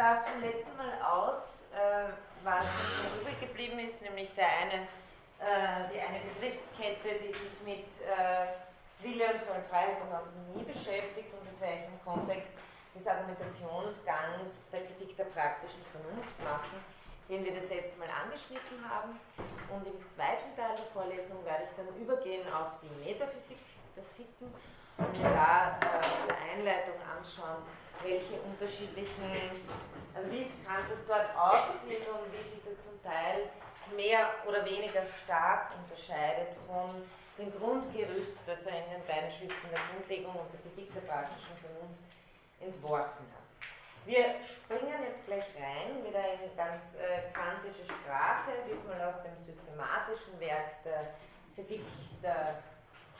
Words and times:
das 0.00 0.26
vom 0.26 0.40
letzten 0.40 0.74
Mal 0.80 0.96
aus, 1.04 1.60
äh, 1.76 2.08
was 2.42 2.64
uns 2.64 3.20
übrig 3.20 3.38
geblieben 3.38 3.78
ist, 3.80 4.00
nämlich 4.00 4.32
der 4.34 4.48
eine, 4.48 4.88
äh, 5.36 5.92
die 5.92 6.00
eine 6.00 6.24
Begriffskette, 6.24 7.20
die 7.20 7.36
sich 7.36 7.56
mit 7.68 7.84
äh, 8.00 8.56
Wille 9.04 9.28
und 9.28 9.44
vollen 9.44 9.64
Freiheit 9.68 10.00
und 10.00 10.08
Autonomie 10.08 10.64
beschäftigt 10.64 11.28
und 11.36 11.44
das 11.44 11.60
werde 11.60 11.84
ich 11.84 11.92
im 11.92 12.00
Kontext 12.00 12.48
des 12.96 13.06
Argumentationsgangs 13.06 14.72
der 14.72 14.88
Kritik 14.88 15.16
der 15.20 15.28
praktischen 15.36 15.84
Vernunft 15.92 16.36
machen, 16.40 16.80
den 17.28 17.44
wir 17.44 17.60
das 17.60 17.68
letzte 17.68 18.00
Mal 18.00 18.08
angeschnitten 18.08 18.80
haben. 18.80 19.20
Und 19.68 19.84
im 19.86 20.00
zweiten 20.00 20.56
Teil 20.56 20.80
der 20.80 20.88
Vorlesung 20.96 21.44
werde 21.44 21.68
ich 21.68 21.76
dann 21.76 21.92
übergehen 22.00 22.48
auf 22.48 22.80
die 22.80 22.92
Metaphysik 23.04 23.60
der 23.94 24.04
Sitten 24.16 24.48
und 25.00 25.24
da 25.24 25.78
äh, 25.80 25.96
aus 25.96 26.36
Einleitung 26.52 26.94
anschauen, 27.08 27.62
welche 28.02 28.36
unterschiedlichen, 28.40 29.64
also 30.14 30.30
wie 30.30 30.52
Kant 30.64 30.88
das 30.88 31.00
dort 31.06 31.28
aufzieht 31.36 32.06
und 32.08 32.28
wie 32.32 32.44
sich 32.48 32.60
das 32.64 32.76
zum 32.84 32.96
Teil 33.02 33.48
mehr 33.96 34.28
oder 34.46 34.64
weniger 34.64 35.02
stark 35.24 35.72
unterscheidet 35.76 36.56
von 36.66 37.02
dem 37.38 37.50
Grundgerüst, 37.58 38.38
das 38.46 38.66
er 38.66 38.84
in 38.84 39.00
den 39.00 39.04
beiden 39.06 39.30
Schriften 39.30 39.68
der 39.72 39.80
Grundlegung 39.90 40.36
und 40.36 40.48
der 40.52 40.60
Kritik 40.60 40.92
der 40.94 41.00
praktischen 41.08 41.56
Vernunft 41.60 42.04
entworfen 42.60 43.24
hat. 43.32 43.40
Wir 44.06 44.36
springen 44.44 45.00
jetzt 45.08 45.26
gleich 45.26 45.44
rein, 45.56 46.04
wieder 46.04 46.24
in 46.36 46.56
ganz 46.56 46.80
äh, 46.96 47.32
kantische 47.32 47.84
Sprache, 47.84 48.52
diesmal 48.68 49.00
aus 49.00 49.22
dem 49.22 49.36
systematischen 49.44 50.40
Werk 50.40 50.82
der 50.84 51.14
Kritik 51.54 51.84
der 52.22 52.62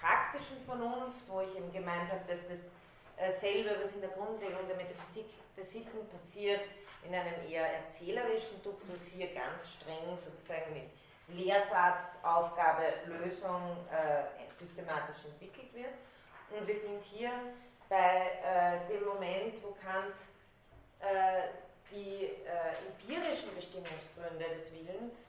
praktischen 0.00 0.64
Vernunft, 0.64 1.20
wo 1.28 1.40
ich 1.40 1.54
eben 1.56 1.72
gemeint 1.72 2.10
habe, 2.10 2.24
dass 2.26 2.40
das 2.48 2.70
äh, 3.16 3.84
was 3.84 3.92
in 3.92 4.00
der 4.00 4.10
Grundlegung 4.10 4.66
der 4.66 4.76
Metaphysik 4.76 5.26
der 5.56 5.64
Sitten 5.64 6.08
passiert, 6.08 6.62
in 7.02 7.14
einem 7.14 7.46
eher 7.48 7.66
erzählerischen 7.84 8.62
Duktus 8.62 9.02
hier 9.12 9.34
ganz 9.34 9.68
streng 9.68 10.18
sozusagen 10.24 10.72
mit 10.72 10.90
Lehrsatz, 11.28 12.18
Aufgabe, 12.22 12.82
Lösung 13.06 13.76
äh, 13.90 14.52
systematisch 14.58 15.24
entwickelt 15.24 15.72
wird. 15.74 15.94
Und 16.50 16.66
wir 16.66 16.76
sind 16.76 17.02
hier 17.04 17.30
bei 17.88 18.32
äh, 18.42 18.92
dem 18.92 19.04
Moment, 19.04 19.62
wo 19.62 19.72
Kant 19.72 20.14
äh, 21.00 21.48
die 21.90 22.24
äh, 22.24 22.76
empirischen 22.88 23.54
Bestimmungsgründe 23.54 24.44
des 24.54 24.72
Willens 24.72 25.28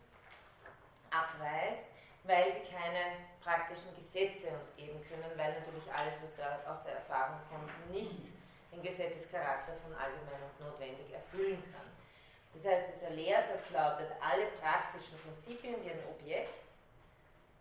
abweist, 1.09 1.85
weil 2.23 2.51
sie 2.51 2.71
keine 2.71 3.30
praktischen 3.43 3.89
Gesetze 3.95 4.49
uns 4.49 4.75
geben 4.75 5.01
können, 5.09 5.31
weil 5.35 5.53
natürlich 5.59 5.89
alles, 5.91 6.15
was 6.21 6.35
da 6.37 6.61
aus 6.69 6.83
der 6.83 7.01
Erfahrung 7.01 7.41
kommt, 7.49 7.69
nicht 7.91 8.31
den 8.71 8.81
Gesetzescharakter 8.81 9.73
von 9.83 9.93
allgemein 9.93 10.41
und 10.41 10.55
notwendig 10.65 11.11
erfüllen 11.11 11.61
kann. 11.73 11.89
Das 12.53 12.65
heißt, 12.65 12.95
dieser 12.95 13.11
Lehrsatz 13.11 13.69
lautet, 13.71 14.11
alle 14.19 14.47
praktischen 14.59 15.17
Prinzipien, 15.19 15.81
die 15.83 15.91
ein 15.91 16.03
Objekt, 16.07 16.67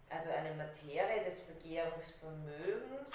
also 0.08 0.30
eine 0.30 0.54
Materie 0.54 1.24
des 1.24 1.38
Vergärungsvermögens, 1.46 3.12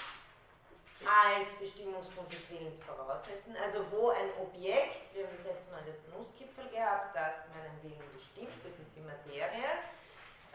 als 1.04 1.52
Bestimmungsgrund 1.60 2.32
des 2.32 2.48
Willens 2.50 2.78
voraussetzen. 2.80 3.54
Also 3.60 3.84
wo 3.92 4.10
ein 4.10 4.32
Objekt, 4.40 5.12
wir 5.12 5.26
haben 5.26 5.36
das 5.36 5.52
letzte 5.52 5.70
Mal 5.70 5.84
das 5.84 6.00
Nusskipfel 6.08 6.68
gehabt, 6.72 7.14
das 7.14 7.44
meinen 7.52 7.76
Willen 7.84 8.08
bestimmt, 8.16 8.56
das 8.64 8.72
ist 8.80 8.92
die 8.96 9.04
Materie, 9.04 9.84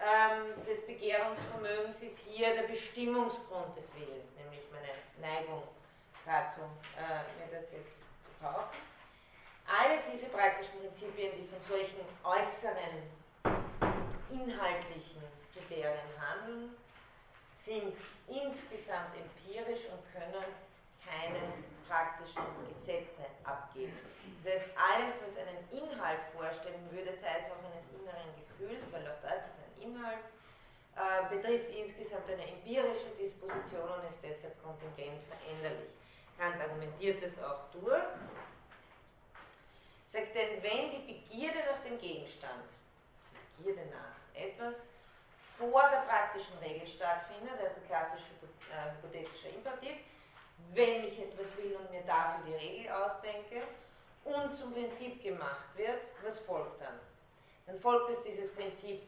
ähm, 0.02 0.66
des 0.66 0.86
Begehrungsvermögens 0.86 2.02
ist 2.02 2.20
hier 2.20 2.56
der 2.56 2.64
Bestimmungsgrund 2.64 3.78
des 3.78 3.90
Willens, 3.96 4.36
nämlich 4.36 4.62
meine 4.72 4.94
Neigung 5.22 5.64
dazu, 6.26 6.62
äh, 6.98 7.24
mir 7.40 7.56
das 7.56 7.72
jetzt 7.72 8.02
zu 8.02 8.32
kaufen 8.42 8.92
alle 9.72 10.00
diese 10.12 10.28
praktischen 10.28 10.80
Prinzipien, 10.80 11.32
die 11.38 11.48
von 11.48 11.62
solchen 11.64 12.04
äußeren 12.24 13.08
inhaltlichen 14.30 15.24
Kriterien 15.54 16.12
handeln, 16.20 16.76
sind 17.56 17.96
insgesamt 18.28 19.16
empirisch 19.16 19.88
und 19.92 20.02
können 20.12 20.44
keine 21.00 21.40
praktischen 21.88 22.44
Gesetze 22.68 23.26
abgeben. 23.44 23.98
Das 24.44 24.62
heißt, 24.62 24.72
alles, 24.76 25.14
was 25.26 25.38
einen 25.38 25.64
Inhalt 25.72 26.22
vorstellen 26.36 26.88
würde, 26.92 27.14
sei 27.14 27.40
es 27.40 27.46
auch 27.48 27.64
eines 27.72 27.88
inneren 27.92 28.32
Gefühls, 28.36 28.92
weil 28.92 29.08
auch 29.08 29.22
das 29.22 29.46
ist 29.46 29.56
ein 29.60 29.71
Inhalt, 29.82 30.26
äh, 30.96 31.36
betrifft 31.36 31.70
insgesamt 31.70 32.30
eine 32.30 32.46
empirische 32.48 33.10
Disposition 33.20 33.90
und 33.90 34.10
ist 34.10 34.20
deshalb 34.24 34.62
kontingent 34.64 35.22
veränderlich. 35.28 35.90
Kant 36.38 36.60
argumentiert 36.62 37.22
das 37.24 37.42
auch 37.44 37.70
durch 37.72 38.04
Sagt 40.12 40.36
denn, 40.36 40.62
wenn 40.62 40.92
die 40.92 41.14
Begierde 41.14 41.60
nach 41.60 41.82
dem 41.86 41.98
Gegenstand, 41.98 42.66
Begierde 43.58 43.90
nach 43.92 44.20
etwas, 44.36 44.76
vor 45.58 45.90
der 45.90 46.02
praktischen 46.02 46.58
Regel 46.58 46.86
stattfindet, 46.86 47.54
also 47.58 47.80
klassisch 47.88 48.24
äh, 48.70 48.92
hypothetischer 48.92 49.56
Imperativ, 49.56 49.96
wenn 50.74 51.06
ich 51.06 51.18
etwas 51.18 51.56
will 51.56 51.78
und 51.78 51.90
mir 51.92 52.02
dafür 52.02 52.44
die 52.46 52.54
Regel 52.56 52.92
ausdenke 52.92 53.62
und 54.26 54.54
zum 54.54 54.74
Prinzip 54.74 55.24
gemacht 55.24 55.78
wird, 55.78 56.02
was 56.26 56.40
folgt 56.40 56.82
dann? 56.82 57.00
Dann 57.66 57.80
folgt 57.80 58.10
es 58.10 58.24
dieses 58.24 58.54
Prinzip 58.54 59.02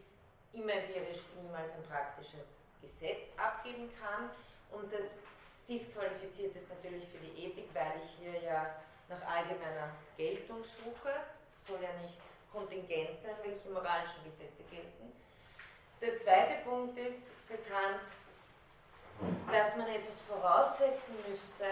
immer 0.54 0.74
empirisch 0.74 1.22
niemals 1.42 1.72
ein 1.74 1.84
praktisches 1.84 2.54
Gesetz 2.82 3.32
abgeben 3.38 3.90
kann 4.00 4.30
und 4.72 4.92
das 4.94 5.16
disqualifiziert 5.68 6.56
es 6.56 6.70
natürlich 6.70 7.08
für 7.10 7.20
die 7.20 7.46
Ethik, 7.46 7.70
weil 7.74 8.02
ich 8.04 8.12
hier 8.20 8.42
ja 8.42 8.76
nach 9.10 9.22
allgemeiner 9.26 9.90
Geltung 10.18 10.64
suche, 10.64 11.14
soll 11.68 11.82
ja 11.82 11.94
nicht 12.02 12.18
kontingent 12.52 13.20
sein, 13.20 13.36
welche 13.44 13.70
moralischen 13.70 14.24
Gesetze 14.26 14.64
gelten. 14.70 15.12
Der 16.02 16.18
zweite 16.18 16.64
Punkt 16.64 16.98
ist 16.98 17.34
Kant, 17.70 18.00
dass 19.52 19.76
man 19.78 19.88
etwas 19.88 20.22
voraussetzen 20.28 21.16
müsste, 21.28 21.70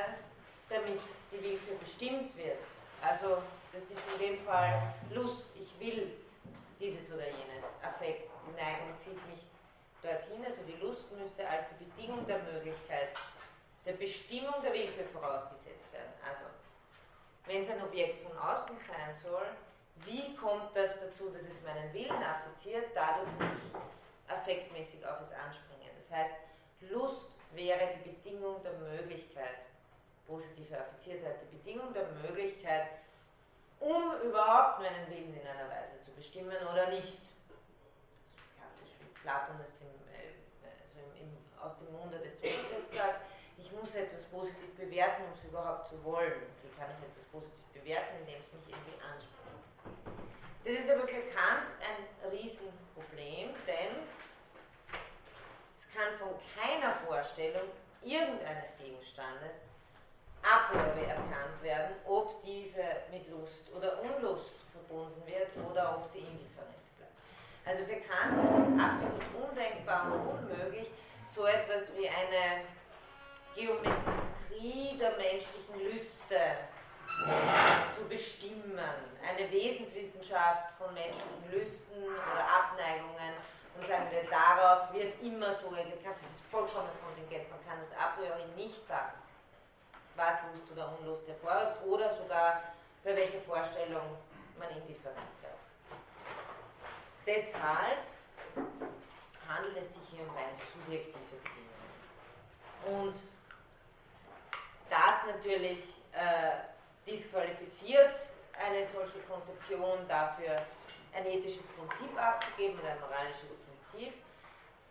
damit 0.70 1.00
die 1.32 1.44
Willkür 1.44 1.76
bestimmt 1.80 2.36
wird. 2.38 2.60
Also 3.02 3.42
das 3.74 3.84
ist 3.84 4.00
in 4.14 4.20
dem 4.20 4.46
Fall 4.46 4.94
Lust, 5.12 5.44
ich 5.56 5.80
will 5.80 6.14
dieses 6.80 7.12
oder 7.12 7.26
jenes, 7.26 7.66
Affekt, 7.84 8.31
Neigung 8.62 8.94
zieht 8.98 9.18
mich 9.28 9.42
dorthin, 10.02 10.46
also 10.46 10.62
die 10.64 10.78
Lust 10.78 11.12
müsste 11.18 11.48
als 11.48 11.66
die 11.70 11.86
Bedingung 11.86 12.26
der 12.28 12.40
Möglichkeit 12.44 13.18
der 13.86 13.94
Bestimmung 13.94 14.62
der 14.62 14.74
Willkür 14.74 15.06
vorausgesetzt 15.06 15.92
werden. 15.92 16.14
Also 16.22 16.46
wenn 17.46 17.64
es 17.64 17.70
ein 17.70 17.82
Objekt 17.82 18.22
von 18.28 18.38
außen 18.38 18.78
sein 18.78 19.16
soll, 19.16 19.48
wie 20.06 20.36
kommt 20.36 20.76
das 20.76 21.00
dazu, 21.00 21.30
dass 21.30 21.42
es 21.44 21.62
meinen 21.64 21.92
Willen 21.94 22.24
affiziert, 22.24 22.90
dadurch, 22.94 23.30
dass 23.40 23.50
ich 23.58 24.32
affektmäßig 24.32 25.06
auf 25.06 25.22
es 25.22 25.34
anspringe. 25.34 25.90
Das 25.98 26.18
heißt, 26.18 26.36
Lust 26.90 27.32
wäre 27.54 27.90
die 27.98 28.10
Bedingung 28.10 28.62
der 28.64 28.74
Möglichkeit, 28.74 29.66
positive 30.28 30.78
Affiziertheit, 30.78 31.36
die 31.44 31.58
Bedingung 31.58 31.94
der 31.94 32.08
Möglichkeit, 32.24 32.88
um 33.80 34.22
überhaupt 34.22 34.80
meinen 34.80 35.10
Willen 35.10 35.34
in 35.34 35.48
einer 35.48 35.70
Weise 35.70 36.00
zu 36.06 36.12
bestimmen 36.12 36.58
oder 36.72 36.90
nicht. 36.90 37.20
Platon 39.22 39.58
das 39.58 39.82
im, 39.82 39.94
äh, 40.10 40.34
also 40.82 41.00
im, 41.20 41.30
aus 41.62 41.78
dem 41.78 41.92
Munde 41.94 42.20
des 42.20 42.40
Sokrates 42.42 42.92
sagt, 42.92 43.22
ich 43.58 43.72
muss 43.72 43.96
etwas 43.96 44.24
positiv 44.26 44.76
bewerten, 44.76 45.24
um 45.26 45.34
es 45.34 45.44
überhaupt 45.44 45.88
zu 45.88 46.04
wollen. 46.04 46.42
Wie 46.64 46.74
kann 46.76 46.90
ich 46.90 47.06
etwas 47.06 47.26
positiv 47.32 47.66
bewerten, 47.74 48.18
indem 48.22 48.42
es 48.42 48.52
mich 48.54 48.76
irgendwie 48.76 48.98
anspricht? 49.02 49.42
Das 50.64 50.74
ist 50.74 50.90
aber 50.90 51.08
für 51.08 51.22
Kant 51.34 51.70
ein 51.82 52.30
Riesenproblem, 52.32 53.50
denn 53.66 53.94
es 55.78 55.90
kann 55.94 56.18
von 56.20 56.34
keiner 56.56 56.96
Vorstellung 57.06 57.70
irgendeines 58.02 58.78
Gegenstandes 58.78 59.62
a 60.44 60.70
priori 60.70 61.06
erkannt 61.06 61.62
werden, 61.62 61.96
ob 62.06 62.44
diese 62.44 62.84
mit 63.12 63.30
Lust 63.30 63.72
oder 63.76 64.02
Unlust 64.02 64.54
verbunden 64.72 65.22
wird 65.26 65.50
oder 65.70 65.98
ob 65.98 66.12
sie 66.12 66.20
indifferent. 66.20 66.81
Also 67.66 67.86
für 67.86 68.02
Kant 68.02 68.42
ist 68.44 68.68
es 68.68 68.80
absolut 68.80 69.50
undenkbar 69.50 70.12
und 70.12 70.50
unmöglich, 70.50 70.90
so 71.36 71.46
etwas 71.46 71.96
wie 71.96 72.10
eine 72.10 72.66
Geometrie 73.56 74.98
der 74.98 75.12
menschlichen 75.18 75.80
Lüste 75.80 76.58
zu 77.96 78.08
bestimmen. 78.10 78.80
Eine 79.22 79.52
Wesenswissenschaft 79.52 80.74
von 80.78 80.94
menschlichen 80.94 81.52
Lüsten 81.52 82.04
oder 82.04 82.44
Abneigungen 82.44 83.36
und 83.78 83.88
sagen 83.88 84.08
wir, 84.10 84.24
darauf 84.30 84.94
wird 84.94 85.22
immer 85.22 85.56
so 85.56 85.70
reagiert. 85.70 86.00
Das 86.04 86.18
ist 86.34 86.44
vollkommen 86.50 86.90
kontingent. 87.06 87.50
Man 87.52 87.60
kann 87.68 87.80
es 87.82 87.92
a 87.94 88.16
priori 88.18 88.46
nicht 88.56 88.86
sagen, 88.88 89.14
was 90.16 90.36
Lust 90.52 90.72
oder 90.72 90.98
Unlust 91.00 91.28
hervorruft 91.28 91.84
oder 91.86 92.14
sogar 92.14 92.62
bei 93.04 93.16
welcher 93.16 93.42
Vorstellung 93.42 94.18
man 94.58 94.70
indifferent. 94.70 95.41
Deshalb 97.26 98.00
handelt 99.48 99.78
es 99.78 99.94
sich 99.94 100.04
hier 100.10 100.22
um 100.22 100.36
rein 100.36 100.56
subjektive 100.74 101.36
Bedingungen. 101.44 103.06
Und 103.06 103.16
das 104.90 105.26
natürlich 105.26 105.80
äh, 106.14 107.10
disqualifiziert 107.10 108.16
eine 108.60 108.86
solche 108.88 109.20
Konzeption 109.30 110.08
dafür 110.08 110.66
ein 111.14 111.26
ethisches 111.26 111.66
Prinzip 111.78 112.18
abzugeben 112.18 112.80
oder 112.80 112.92
ein 112.92 113.00
moralisches 113.02 113.56
Prinzip. 113.68 114.14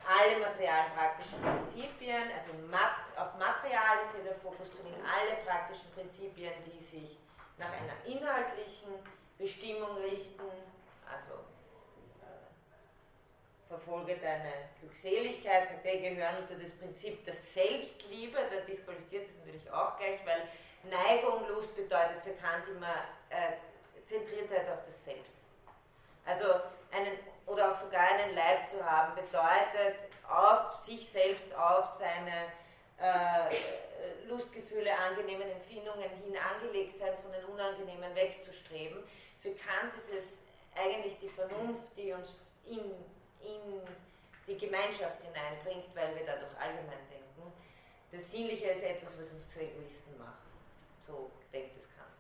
Alle 0.07 0.39
materialen 0.41 0.93
praktischen 0.97 1.41
Prinzipien, 1.43 2.31
also 2.33 2.51
auf 3.17 3.39
Material 3.39 4.01
ist 4.03 4.15
hier 4.15 4.25
der 4.25 4.37
Fokus 4.37 4.71
zu 4.71 4.83
legen, 4.83 5.03
alle 5.05 5.37
praktischen 5.45 5.91
Prinzipien, 5.93 6.53
die 6.67 6.83
sich 6.83 7.19
nach 7.59 7.69
einer 7.69 7.97
inhaltlichen 8.07 8.95
Bestimmung 9.39 9.97
richten, 9.99 10.49
also 11.05 11.45
verfolge 13.71 14.17
deine 14.17 14.53
Glückseligkeit, 14.81 15.69
sagt 15.69 15.87
er, 15.87 15.97
gehören 15.99 16.39
unter 16.43 16.57
das 16.57 16.73
Prinzip 16.73 17.25
der 17.25 17.35
Selbstliebe, 17.35 18.37
der 18.51 18.63
disqualifiziert 18.63 19.29
das 19.29 19.37
natürlich 19.39 19.71
auch 19.71 19.97
gleich, 19.97 20.19
weil 20.27 20.43
Neigung, 20.91 21.47
Lust 21.49 21.77
bedeutet 21.77 22.21
für 22.25 22.33
Kant 22.33 22.67
immer 22.69 23.07
äh, 23.31 23.53
Zentriertheit 24.07 24.69
auf 24.69 24.85
das 24.85 25.05
Selbst. 25.05 25.33
Also 26.27 26.47
einen, 26.91 27.17
oder 27.47 27.71
auch 27.71 27.77
sogar 27.77 28.09
einen 28.09 28.35
Leib 28.35 28.69
zu 28.69 28.85
haben, 28.85 29.15
bedeutet 29.15 30.01
auf 30.29 30.75
sich 30.81 31.09
selbst, 31.09 31.55
auf 31.55 31.87
seine 31.87 32.51
äh, 32.99 34.27
Lustgefühle, 34.27 34.91
angenehmen 34.99 35.49
Empfindungen 35.49 36.11
hin 36.25 36.37
angelegt 36.37 36.99
sein, 36.99 37.13
von 37.23 37.31
den 37.31 37.45
Unangenehmen 37.45 38.15
wegzustreben. 38.17 38.99
Für 39.41 39.51
Kant 39.51 39.95
ist 39.97 40.13
es 40.13 40.43
eigentlich 40.75 41.19
die 41.21 41.29
Vernunft, 41.29 41.97
die 41.97 42.13
uns 42.13 42.37
in 42.67 42.81
in 43.43 43.81
die 44.47 44.59
Gemeinschaft 44.59 45.23
hineinbringt, 45.23 45.95
weil 45.95 46.15
wir 46.17 46.27
dadurch 46.27 46.53
allgemein 46.59 47.05
denken. 47.11 47.53
Das 48.13 48.31
Sinnliche 48.31 48.71
ist 48.71 48.83
etwas, 48.83 49.19
was 49.21 49.31
uns 49.33 49.49
zu 49.49 49.61
Egoisten 49.61 50.19
macht. 50.19 50.43
So 51.07 51.31
denkt 51.53 51.77
es 51.79 51.87
Kant. 51.95 52.11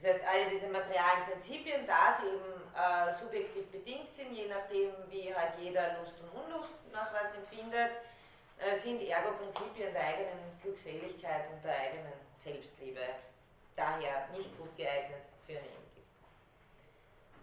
Das 0.00 0.12
heißt, 0.12 0.24
alle 0.24 0.50
diese 0.50 0.66
materialen 0.68 1.24
Prinzipien, 1.30 1.86
da 1.86 2.12
sie 2.12 2.26
eben 2.26 2.60
äh, 2.74 3.12
subjektiv 3.18 3.66
bedingt 3.70 4.14
sind, 4.14 4.32
je 4.32 4.48
nachdem, 4.48 4.92
wie 5.10 5.34
halt 5.34 5.52
jeder 5.60 5.98
Lust 5.98 6.14
und 6.20 6.42
Unlust 6.42 6.72
nach 6.92 7.12
was 7.12 7.34
empfindet, 7.36 7.92
äh, 8.58 8.76
sind 8.76 9.02
ergo 9.02 9.32
Prinzipien 9.32 9.92
der 9.92 10.02
eigenen 10.02 10.58
Glückseligkeit 10.62 11.50
und 11.52 11.64
der 11.64 11.78
eigenen 11.78 12.12
Selbstliebe 12.36 13.00
daher 13.76 14.28
nicht 14.36 14.56
gut 14.58 14.76
geeignet 14.76 15.22
für 15.46 15.52
Ethik. 15.52 15.89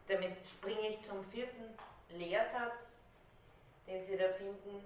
Damit 0.07 0.37
springe 0.47 0.89
ich 0.89 1.01
zum 1.03 1.23
vierten 1.25 1.77
Lehrsatz, 2.09 2.95
den 3.85 4.01
Sie 4.01 4.17
da 4.17 4.29
finden. 4.29 4.83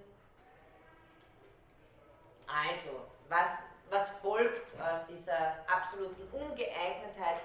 Also, 2.46 3.06
was, 3.28 3.48
was 3.88 4.10
folgt 4.20 4.80
aus 4.80 5.06
dieser 5.08 5.56
absoluten 5.68 6.28
Ungeeignetheit 6.32 7.40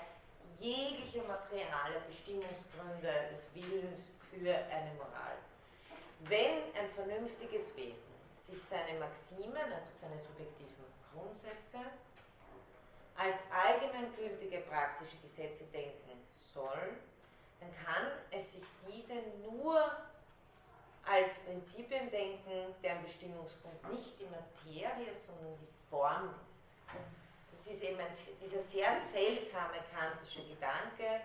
jeglicher 0.60 1.24
materialer 1.24 2.00
Bestimmungsgründe 2.08 3.30
des 3.32 3.54
Willens 3.54 4.06
für 4.32 4.56
eine 4.56 4.94
Moral? 4.96 5.38
Wenn 6.22 6.64
ein 6.74 6.90
vernünftiges 6.96 7.76
Wesen 7.78 8.12
sich 8.38 8.62
seine 8.64 9.00
Maximen, 9.00 9.72
also 9.72 9.92
seine 10.02 10.18
subjektiven 10.18 10.86
Grundsätze, 11.14 11.80
als 13.16 13.36
allgemeingültige 13.52 14.60
praktische 14.62 15.18
Gesetze 15.18 15.64
denken 15.66 16.24
soll, 16.54 16.98
dann 17.60 17.70
kann 17.84 18.12
es 18.32 18.54
sich 18.54 18.64
diese 18.88 19.16
nur 19.50 19.92
als 21.06 21.36
Prinzipien 21.46 22.12
denken, 22.12 22.76
deren 22.84 23.04
Bestimmungspunkt 23.04 23.92
nicht 23.92 24.20
die 24.20 24.26
Materie, 24.26 25.14
sondern 25.26 25.58
die 25.60 25.90
Form 25.90 26.30
ist. 26.30 27.18
Das 27.52 27.74
ist 27.74 27.84
eben 27.84 28.00
ein, 28.00 28.12
dieser 28.42 28.62
sehr 28.62 28.96
seltsame 28.96 29.78
kantische 29.94 30.44
Gedanke. 30.44 31.22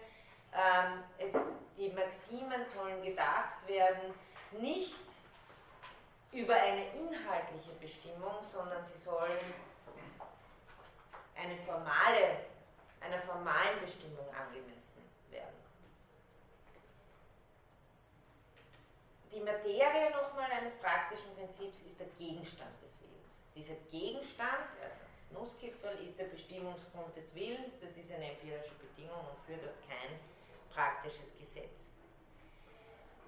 Ähm, 0.52 1.02
es, 1.18 1.32
die 1.76 1.90
Maximen 1.90 2.64
sollen 2.64 3.02
gedacht 3.02 3.66
werden, 3.66 4.14
nicht 4.60 4.94
über 6.32 6.54
eine 6.54 6.86
inhaltliche 6.90 7.72
Bestimmung, 7.80 8.42
sondern 8.52 8.84
sie 8.86 8.98
sollen 8.98 9.38
eine 11.36 11.56
formale, 11.58 12.38
einer 13.00 13.20
formalen 13.22 13.80
Bestimmung 13.80 14.26
angemessen 14.34 15.02
werden. 15.30 15.56
Die 19.32 19.40
Materie 19.40 20.10
nochmal 20.10 20.50
eines 20.52 20.74
praktischen 20.74 21.34
Prinzips 21.34 21.80
ist 21.80 21.98
der 21.98 22.08
Gegenstand 22.18 22.76
des 22.84 23.00
Willens. 23.00 23.34
Dieser 23.56 23.76
Gegenstand, 23.90 24.68
also 24.76 25.00
das 25.08 25.32
Nusskipferl, 25.32 25.96
ist 26.04 26.18
der 26.18 26.28
Bestimmungsgrund 26.28 27.16
des 27.16 27.34
Willens, 27.34 27.72
das 27.80 27.96
ist 27.96 28.12
eine 28.12 28.32
empirische 28.32 28.76
Bedingung 28.76 29.24
und 29.24 29.40
führt 29.46 29.64
auf 29.64 29.76
kein 29.88 30.20
praktisches 30.68 31.32
Gesetz. 31.40 31.88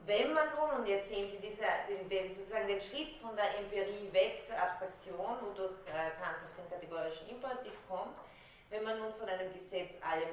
Wenn 0.04 0.34
man 0.34 0.52
nun, 0.52 0.80
und 0.80 0.86
jetzt 0.86 1.08
sehen 1.08 1.28
Sie 1.28 1.38
dieser, 1.40 1.88
den, 1.88 2.06
den, 2.10 2.28
sozusagen 2.28 2.68
den 2.68 2.80
Schritt 2.80 3.16
von 3.24 3.34
der 3.36 3.56
Empirie 3.56 4.12
weg 4.12 4.44
zur 4.46 4.60
Abstraktion, 4.60 5.40
wodurch 5.40 5.80
äh, 5.88 6.12
Kant 6.20 6.44
auf 6.44 6.52
den 6.60 6.68
kategorischen 6.68 7.28
Imperativ 7.28 7.72
kommt, 7.88 8.12
wenn 8.68 8.84
man 8.84 8.98
nun 8.98 9.14
von 9.14 9.28
einem 9.28 9.50
Gesetz 9.54 9.96
alle 10.02 10.28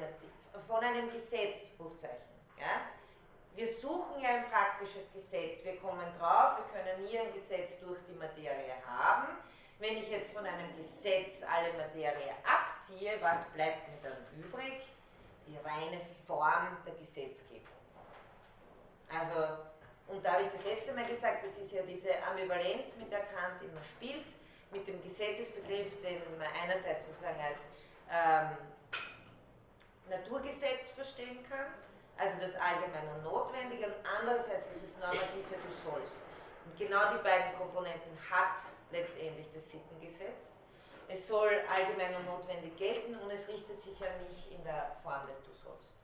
von 0.68 0.84
einem 0.84 1.10
Gesetz, 1.14 1.64
Rufzeichen, 1.80 2.36
ja, 2.60 2.92
wir 3.56 3.68
suchen 3.74 4.22
ja 4.22 4.30
ein 4.30 4.50
praktisches 4.50 5.12
Gesetz. 5.14 5.64
Wir 5.64 5.78
kommen 5.78 6.08
drauf, 6.18 6.58
wir 6.58 6.66
können 6.72 7.04
nie 7.04 7.20
ein 7.20 7.34
Gesetz 7.34 7.80
durch 7.82 8.00
die 8.08 8.18
Materie 8.18 8.76
haben. 8.88 9.28
Wenn 9.80 9.98
ich 9.98 10.10
jetzt 10.10 10.32
von 10.32 10.46
einem 10.46 10.76
Gesetz 10.78 11.44
alle 11.44 11.74
Materie 11.74 12.34
abziehe, 12.46 13.14
was 13.20 13.46
bleibt 13.50 13.90
mir 13.90 14.10
dann 14.10 14.40
übrig? 14.40 14.88
Die 15.48 15.58
reine 15.58 16.02
Form 16.26 16.78
der 16.86 16.94
Gesetzgebung. 16.96 17.68
Also, 19.10 19.58
und 20.08 20.24
da 20.24 20.34
habe 20.34 20.44
ich 20.44 20.52
das 20.52 20.64
letzte 20.64 20.94
Mal 20.94 21.06
gesagt, 21.06 21.46
das 21.46 21.58
ist 21.58 21.74
ja 21.74 21.82
diese 21.82 22.12
Ambivalenz, 22.24 22.96
mit 22.98 23.12
der 23.12 23.22
Kant 23.22 23.62
immer 23.62 23.84
spielt, 23.84 24.26
mit 24.72 24.88
dem 24.88 25.02
Gesetzesbegriff, 25.04 26.02
den 26.02 26.22
man 26.38 26.48
einerseits 26.64 27.08
sozusagen 27.08 27.40
als 27.42 27.60
ähm, 28.10 28.58
Naturgesetz 30.10 30.90
verstehen 30.90 31.44
kann 31.50 31.66
also 32.22 32.38
das 32.38 32.54
Allgemeine 32.54 33.10
und 33.18 33.24
Notwendige, 33.24 33.88
und 33.88 33.98
andererseits 34.06 34.68
ist 34.78 34.86
das 34.86 34.96
Normative, 35.02 35.58
du 35.58 35.74
sollst. 35.74 36.22
Und 36.66 36.78
genau 36.78 37.18
die 37.18 37.24
beiden 37.24 37.58
Komponenten 37.58 38.14
hat 38.30 38.62
letztendlich 38.92 39.50
das 39.52 39.68
Sittengesetz. 39.68 40.46
Es 41.10 41.28
soll 41.28 41.50
allgemein 41.66 42.16
und 42.16 42.26
notwendig 42.28 42.78
gelten 42.78 43.16
und 43.16 43.32
es 43.32 43.48
richtet 43.48 43.82
sich 43.82 43.98
an 44.06 44.14
mich 44.30 44.54
in 44.54 44.64
der 44.64 44.96
Form 45.02 45.26
des 45.28 45.42
Du 45.42 45.52
sollst. 45.66 45.98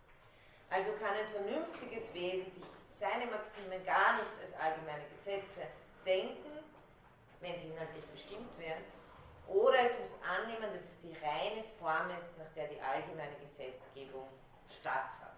Also 0.72 0.92
kann 0.94 1.14
ein 1.14 1.30
vernünftiges 1.32 2.12
Wesen 2.16 2.52
sich 2.52 2.66
seine 2.90 3.28
Maximen 3.28 3.86
gar 3.86 4.18
nicht 4.18 4.34
als 4.42 4.54
allgemeine 4.60 5.06
Gesetze 5.14 5.70
denken, 6.04 6.50
wenn 7.42 7.62
sie 7.62 7.70
inhaltlich 7.70 8.06
bestimmt 8.08 8.58
werden, 8.58 8.84
oder 9.48 9.86
es 9.86 9.94
muss 10.00 10.18
annehmen, 10.26 10.74
dass 10.74 10.84
es 10.84 11.00
die 11.00 11.16
reine 11.24 11.64
Form 11.80 12.10
ist, 12.20 12.36
nach 12.38 12.52
der 12.56 12.68
die 12.68 12.82
allgemeine 12.82 13.36
Gesetzgebung 13.40 14.28
statt 14.68 15.14
hat. 15.22 15.37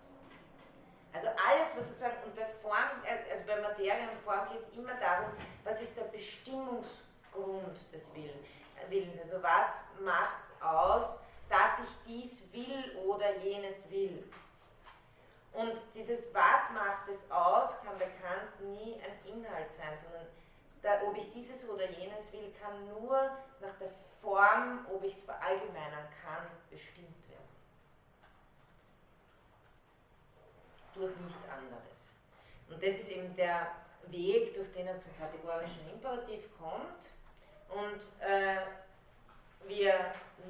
Also 1.14 1.28
alles, 1.30 1.76
was 1.76 1.88
sozusagen, 1.88 2.18
und 2.24 2.36
bei 2.36 2.46
Form, 2.62 3.02
also 3.08 3.44
bei 3.46 3.60
Materie 3.62 4.10
und 4.12 4.20
Form 4.22 4.48
geht 4.52 4.62
es 4.62 4.70
immer 4.70 4.94
darum, 4.96 5.32
was 5.64 5.82
ist 5.82 5.98
der 5.98 6.04
Bestimmungsgrund 6.04 7.92
des 7.92 8.12
Willens, 8.14 9.20
also 9.22 9.42
was 9.42 9.82
macht 10.02 10.42
es 10.42 10.62
aus, 10.62 11.20
dass 11.50 11.80
ich 11.80 11.90
dies 12.06 12.54
will 12.54 12.98
oder 13.06 13.38
jenes 13.38 13.90
will. 13.90 14.32
Und 15.52 15.74
dieses 15.96 16.32
Was 16.34 16.70
macht 16.74 17.10
es 17.10 17.30
aus, 17.32 17.72
kann 17.84 17.98
bekannt 17.98 18.60
nie 18.62 19.02
ein 19.02 19.34
Inhalt 19.34 19.74
sein, 19.76 19.98
sondern 20.04 20.28
da, 20.82 21.02
ob 21.08 21.18
ich 21.18 21.32
dieses 21.32 21.68
oder 21.68 21.90
jenes 21.90 22.32
will, 22.32 22.54
kann 22.62 22.88
nur 22.88 23.32
nach 23.60 23.74
der 23.80 23.90
Form, 24.22 24.86
ob 24.94 25.04
ich 25.04 25.16
es 25.16 25.24
verallgemeinern 25.24 26.08
kann, 26.24 26.46
bestimmt 26.70 27.19
durch 31.00 31.16
nichts 31.18 31.48
anderes. 31.50 31.80
Und 32.70 32.84
das 32.84 33.00
ist 33.00 33.10
eben 33.10 33.36
der 33.36 33.72
Weg, 34.08 34.54
durch 34.54 34.72
den 34.74 34.88
er 34.88 35.00
zum 35.00 35.12
kategorischen 35.18 35.90
Imperativ 35.92 36.44
kommt. 36.58 37.08
Und 37.70 38.02
äh, 38.20 38.58
wir 39.68 39.94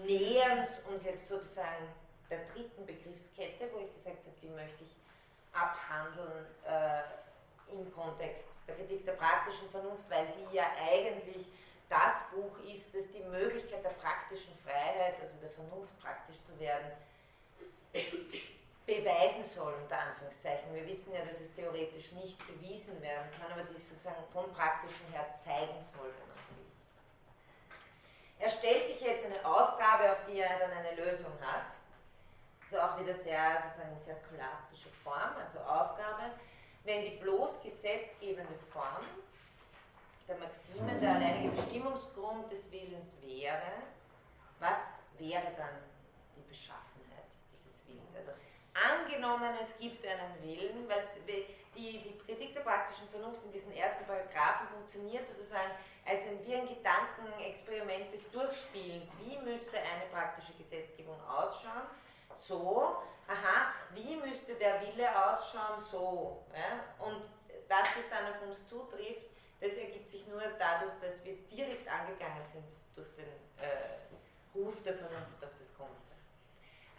nähern 0.05 0.67
uns 0.89 1.03
jetzt 1.03 1.27
sozusagen 1.27 1.87
der 2.29 2.39
dritten 2.53 2.85
Begriffskette, 2.85 3.69
wo 3.73 3.79
ich 3.79 3.93
gesagt 3.93 4.17
habe, 4.25 4.35
die 4.41 4.49
möchte 4.49 4.83
ich 4.83 4.95
abhandeln 5.53 6.45
äh, 6.65 7.73
im 7.73 7.93
Kontext 7.93 8.45
der 8.67 8.75
Kritik 8.75 9.05
der 9.05 9.13
praktischen 9.13 9.69
Vernunft, 9.69 10.09
weil 10.09 10.27
die 10.27 10.55
ja 10.55 10.65
eigentlich 10.79 11.47
das 11.89 12.23
Buch 12.31 12.57
ist, 12.71 12.93
das 12.93 13.09
die 13.11 13.23
Möglichkeit 13.23 13.83
der 13.83 13.89
praktischen 13.89 14.53
Freiheit, 14.63 15.15
also 15.21 15.35
der 15.41 15.49
Vernunft 15.49 15.99
praktisch 15.99 16.37
zu 16.45 16.57
werden, 16.59 16.91
beweisen 18.89 19.43
soll, 19.43 19.73
unter 19.73 19.99
Anführungszeichen. 19.99 20.73
Wir 20.73 20.85
wissen 20.87 21.13
ja, 21.13 21.21
dass 21.23 21.39
es 21.39 21.53
theoretisch 21.53 22.11
nicht 22.13 22.37
bewiesen 22.47 22.99
werden 23.01 23.29
kann, 23.39 23.51
aber 23.51 23.63
dies 23.71 23.87
sozusagen 23.87 24.23
vom 24.33 24.51
Praktischen 24.53 25.05
her 25.11 25.31
zeigen 25.33 25.77
soll, 25.93 26.09
wenn 26.09 26.27
man 26.27 26.37
so 26.49 26.55
will. 26.57 26.71
Er 28.39 28.49
stellt 28.49 28.87
sich 28.87 28.99
jetzt 29.01 29.25
eine 29.25 29.45
Aufgabe, 29.45 30.11
auf 30.11 30.25
die 30.27 30.39
er 30.39 30.57
dann 30.59 30.71
eine 30.71 30.95
Lösung 30.95 31.33
hat. 31.41 31.77
Also 32.63 32.79
auch 32.79 32.99
wieder 32.99 33.13
sehr, 33.13 33.63
sozusagen 33.63 33.95
in 33.95 34.01
sehr 34.01 34.15
scholastischer 34.15 34.91
Form, 35.03 35.33
also 35.43 35.59
Aufgabe, 35.59 36.31
wenn 36.83 37.03
die 37.03 37.17
bloß 37.17 37.61
gesetzgebende 37.61 38.53
Form 38.71 39.05
der 40.27 40.37
Maxime 40.37 40.99
der 40.99 41.15
alleinige 41.15 41.49
Bestimmungsgrund 41.49 42.51
des 42.51 42.71
Willens 42.71 43.15
wäre, 43.21 43.83
was 44.59 44.79
wäre 45.17 45.51
dann 45.57 45.75
die? 46.35 46.43
Also 46.49 46.88
angenommen, 48.79 49.53
es 49.61 49.77
gibt 49.77 50.05
einen 50.05 50.41
Willen, 50.41 50.87
weil 50.87 51.03
die, 51.27 51.99
die 51.99 52.17
Kritik 52.25 52.53
der 52.53 52.61
praktischen 52.61 53.07
Vernunft 53.09 53.43
in 53.45 53.51
diesen 53.51 53.73
ersten 53.73 54.05
Paragraphen 54.05 54.67
funktioniert 54.67 55.27
sozusagen 55.27 55.71
als 56.05 56.21
ein, 56.23 56.45
wie 56.45 56.55
ein 56.55 56.67
Gedankenexperiment 56.67 58.13
des 58.13 58.29
Durchspielens. 58.31 59.11
Wie 59.19 59.37
müsste 59.39 59.77
eine 59.77 60.05
praktische 60.11 60.53
Gesetzgebung 60.53 61.17
ausschauen? 61.27 61.87
So, 62.37 63.03
aha, 63.27 63.73
wie 63.93 64.15
müsste 64.15 64.55
der 64.55 64.81
Wille 64.81 65.09
ausschauen? 65.09 65.81
So. 65.81 66.45
Ja? 66.53 67.05
Und 67.05 67.23
dass 67.67 67.87
das 67.95 68.09
dann 68.09 68.33
auf 68.33 68.41
uns 68.41 68.65
zutrifft, 68.67 69.29
das 69.61 69.73
ergibt 69.73 70.09
sich 70.09 70.25
nur 70.27 70.41
dadurch, 70.57 70.93
dass 71.01 71.23
wir 71.25 71.35
direkt 71.51 71.87
angegangen 71.87 72.45
sind 72.53 72.65
durch 72.95 73.13
den 73.15 73.27
äh, 73.61 73.99
Ruf 74.55 74.81
der 74.83 74.95
Vernunft 74.95 75.43
auf 75.43 75.49
Grundrecht. 75.51 75.58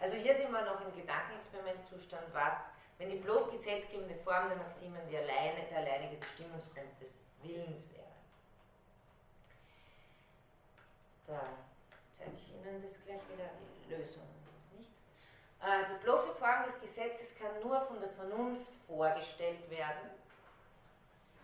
Also 0.01 0.15
hier 0.15 0.35
sind 0.35 0.51
wir 0.51 0.63
noch 0.63 0.81
im 0.81 0.95
Gedankenexperimentzustand, 0.95 2.33
was, 2.33 2.57
wenn 2.97 3.11
die 3.11 3.17
bloß 3.17 3.51
gesetzgebende 3.51 4.15
Form 4.15 4.49
der 4.49 4.57
Maximen 4.57 5.07
die 5.07 5.15
alleine, 5.15 5.61
der 5.69 5.77
alleinige 5.77 6.15
Bestimmungsgrund 6.15 6.99
des 6.99 7.19
Willens 7.43 7.85
wäre. 7.93 8.09
Da 11.27 11.39
zeige 12.11 12.31
ich 12.35 12.49
Ihnen 12.49 12.81
das 12.81 12.99
gleich 13.05 13.21
wieder, 13.29 13.51
die 13.85 13.93
Lösung. 13.93 14.23
Nicht? 14.75 14.89
Äh, 15.61 15.93
die 15.93 16.03
bloße 16.03 16.33
Form 16.33 16.65
des 16.65 16.81
Gesetzes 16.81 17.37
kann 17.37 17.61
nur 17.61 17.79
von 17.81 17.99
der 17.99 18.09
Vernunft 18.09 18.71
vorgestellt 18.87 19.69
werden. 19.69 20.09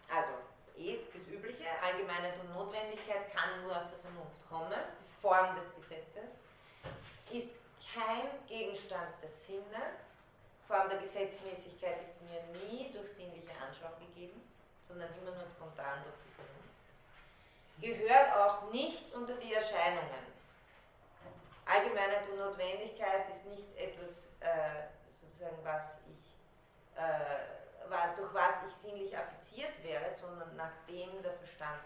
Also, 0.10 0.32
eh 0.76 0.98
das 1.14 1.28
Übliche, 1.28 1.66
Allgemeinheit 1.84 2.40
und 2.40 2.56
Notwendigkeit 2.56 3.32
kann 3.32 3.62
nur 3.62 3.78
aus 3.78 3.88
der 3.92 4.00
Vernunft 4.00 4.50
kommen. 4.50 4.74
Die 4.74 5.22
Form 5.22 5.56
des 5.56 5.76
Gesetzes 5.76 6.32
ist 7.30 7.52
kein 7.98 8.30
Gegenstand 8.48 9.10
der 9.22 9.30
Sinne. 9.30 9.98
Form 10.68 10.90
der 10.90 11.00
Gesetzmäßigkeit 11.00 12.02
ist 12.02 12.22
mir 12.22 12.42
nie 12.62 12.92
durch 12.92 13.10
sinnliche 13.14 13.54
Anschauung 13.58 14.00
gegeben, 14.14 14.42
sondern 14.88 15.10
immer 15.18 15.32
nur 15.32 15.46
spontan 15.46 16.04
durch 16.04 16.20
die 16.26 16.34
Vernunft. 16.36 16.78
Gehört 17.80 18.36
auch 18.36 18.72
nicht 18.72 19.14
unter 19.14 19.36
die 19.36 19.54
Erscheinungen. 19.54 20.28
Allgemeinheit 21.66 22.30
und 22.30 22.38
Notwendigkeit 22.38 23.30
ist 23.30 23.46
nicht 23.46 23.78
etwas, 23.78 24.24
äh, 24.40 24.88
sozusagen, 25.22 25.58
was 25.64 25.98
ich, 26.08 27.00
äh, 27.02 28.18
durch 28.18 28.34
was 28.34 28.56
ich 28.68 28.74
sinnlich 28.74 29.18
affiziert 29.18 29.72
wäre, 29.84 30.14
sondern 30.20 30.56
nachdem 30.56 31.22
der 31.24 31.34
Verstand 31.34 31.84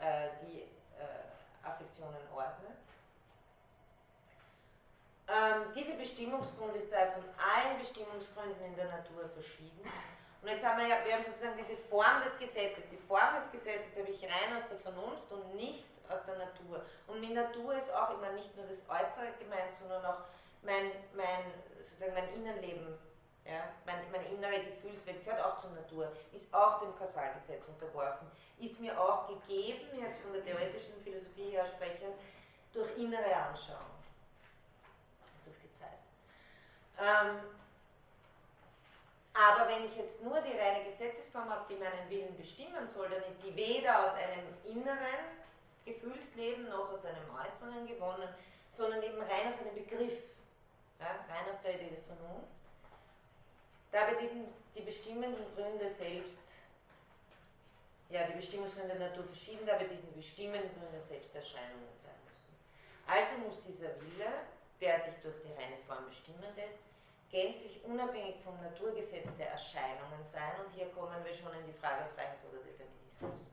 äh, 0.00 0.28
die 0.42 0.62
äh, 0.62 1.66
Affektionen 1.66 2.20
ordnet. 2.34 2.76
Ähm, 5.28 5.68
diese 5.76 5.92
Bestimmungsgrund 5.94 6.74
ist 6.76 6.90
daher 6.90 7.12
von 7.12 7.24
allen 7.36 7.78
Bestimmungsgründen 7.78 8.64
in 8.64 8.76
der 8.76 8.88
Natur 8.88 9.28
verschieden. 9.28 9.84
Und 10.40 10.48
jetzt 10.48 10.64
haben 10.64 10.78
wir 10.80 10.88
ja, 10.88 11.04
wir 11.04 11.14
haben 11.14 11.24
sozusagen 11.24 11.58
diese 11.58 11.76
Form 11.76 12.24
des 12.24 12.38
Gesetzes. 12.38 12.88
Die 12.88 12.96
Form 12.96 13.34
des 13.36 13.50
Gesetzes 13.52 13.92
habe 13.98 14.08
ich 14.08 14.22
rein 14.24 14.56
aus 14.56 14.64
der 14.70 14.78
Vernunft 14.78 15.30
und 15.30 15.54
nicht 15.54 15.84
aus 16.08 16.24
der 16.24 16.38
Natur. 16.38 16.80
Und 17.06 17.20
mit 17.20 17.34
Natur 17.34 17.76
ist 17.76 17.92
auch 17.92 18.16
immer 18.16 18.30
nicht 18.32 18.56
nur 18.56 18.64
das 18.66 18.80
Äußere 18.88 19.36
gemeint, 19.38 19.74
sondern 19.78 20.04
auch 20.06 20.24
mein, 20.62 20.92
mein, 21.12 21.44
sozusagen 21.76 22.14
mein 22.14 22.32
Innenleben, 22.32 22.96
ja, 23.44 23.68
mein, 23.84 24.10
meine 24.10 24.28
innere 24.28 24.64
Gefühlswelt 24.64 25.24
gehört 25.24 25.44
auch 25.44 25.58
zur 25.58 25.70
Natur, 25.70 26.12
ist 26.32 26.52
auch 26.54 26.80
dem 26.80 26.96
Kausalgesetz 26.96 27.66
unterworfen, 27.68 28.30
ist 28.58 28.80
mir 28.80 28.98
auch 28.98 29.28
gegeben, 29.28 29.88
jetzt 30.00 30.20
von 30.20 30.32
der 30.32 30.44
theoretischen 30.44 30.94
Philosophie 31.02 31.50
her 31.50 31.66
sprechend, 31.66 32.16
durch 32.72 32.96
innere 32.96 33.34
Anschauung. 33.34 33.97
Ähm, 37.00 37.40
aber 39.38 39.68
wenn 39.68 39.84
ich 39.84 39.96
jetzt 39.96 40.20
nur 40.20 40.40
die 40.40 40.58
reine 40.58 40.84
Gesetzesform 40.84 41.48
habe, 41.48 41.64
die 41.72 41.78
meinen 41.78 42.10
Willen 42.10 42.36
bestimmen 42.36 42.88
soll, 42.88 43.08
dann 43.08 43.22
ist 43.22 43.40
die 43.44 43.54
weder 43.54 44.04
aus 44.04 44.14
einem 44.14 44.46
inneren 44.64 45.38
Gefühlsleben 45.84 46.68
noch 46.68 46.90
aus 46.90 47.04
einem 47.04 47.22
äußeren 47.30 47.86
gewonnen, 47.86 48.28
sondern 48.72 49.00
eben 49.02 49.20
rein 49.20 49.46
aus 49.46 49.60
einem 49.60 49.74
Begriff, 49.74 50.18
ja, 50.98 51.06
rein 51.28 51.54
aus 51.54 51.62
der 51.62 51.74
Idee 51.74 51.90
der 51.90 52.02
Vernunft. 52.02 52.50
Da 53.92 54.10
wir 54.10 54.18
diesen, 54.18 54.46
die 54.74 54.82
bestimmenden 54.82 55.46
Gründe 55.54 55.88
selbst, 55.88 56.34
ja, 58.10 58.26
die 58.26 58.36
Bestimmungsgründe 58.36 58.96
der 58.96 59.08
Natur 59.10 59.24
verschieden, 59.24 59.66
da 59.66 59.78
wir 59.78 59.86
diesen 59.86 60.12
bestimmenden 60.14 60.70
Gründe 60.80 61.00
selbst 61.06 61.34
Erscheinungen 61.34 61.94
sein 61.94 62.18
müssen. 62.26 62.52
Also 63.06 63.38
muss 63.46 63.62
dieser 63.62 63.94
Wille, 64.02 64.32
der 64.80 65.00
sich 65.00 65.14
durch 65.22 65.36
die 65.42 65.52
reine 65.52 65.78
Form 65.86 66.06
bestimmen 66.08 66.54
lässt, 66.56 66.87
gänzlich 67.30 67.82
unabhängig 67.84 68.36
vom 68.44 68.60
Naturgesetz 68.62 69.36
der 69.36 69.50
Erscheinungen 69.50 70.24
sein. 70.24 70.52
Und 70.64 70.72
hier 70.72 70.88
kommen 70.90 71.24
wir 71.24 71.34
schon 71.34 71.52
in 71.54 71.66
die 71.66 71.78
Frage 71.78 72.04
Freiheit 72.14 72.38
oder 72.50 72.62
Determinismus. 72.62 73.48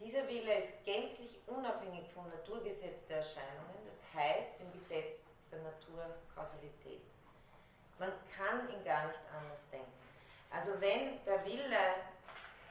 Dieser 0.00 0.28
Wille 0.28 0.58
ist 0.58 0.84
gänzlich 0.84 1.38
unabhängig 1.46 2.10
vom 2.12 2.28
Naturgesetz 2.28 3.06
der 3.06 3.18
Erscheinungen, 3.18 3.80
das 3.88 4.02
heißt 4.12 4.60
dem 4.60 4.70
Gesetz 4.72 5.30
der 5.50 5.60
Naturkausalität. 5.60 7.02
Man 7.98 8.12
kann 8.36 8.68
ihn 8.68 8.84
gar 8.84 9.06
nicht 9.08 9.20
anders 9.32 9.68
denken. 9.70 9.92
Also 10.50 10.78
wenn 10.80 11.24
der 11.24 11.44
Wille 11.46 11.78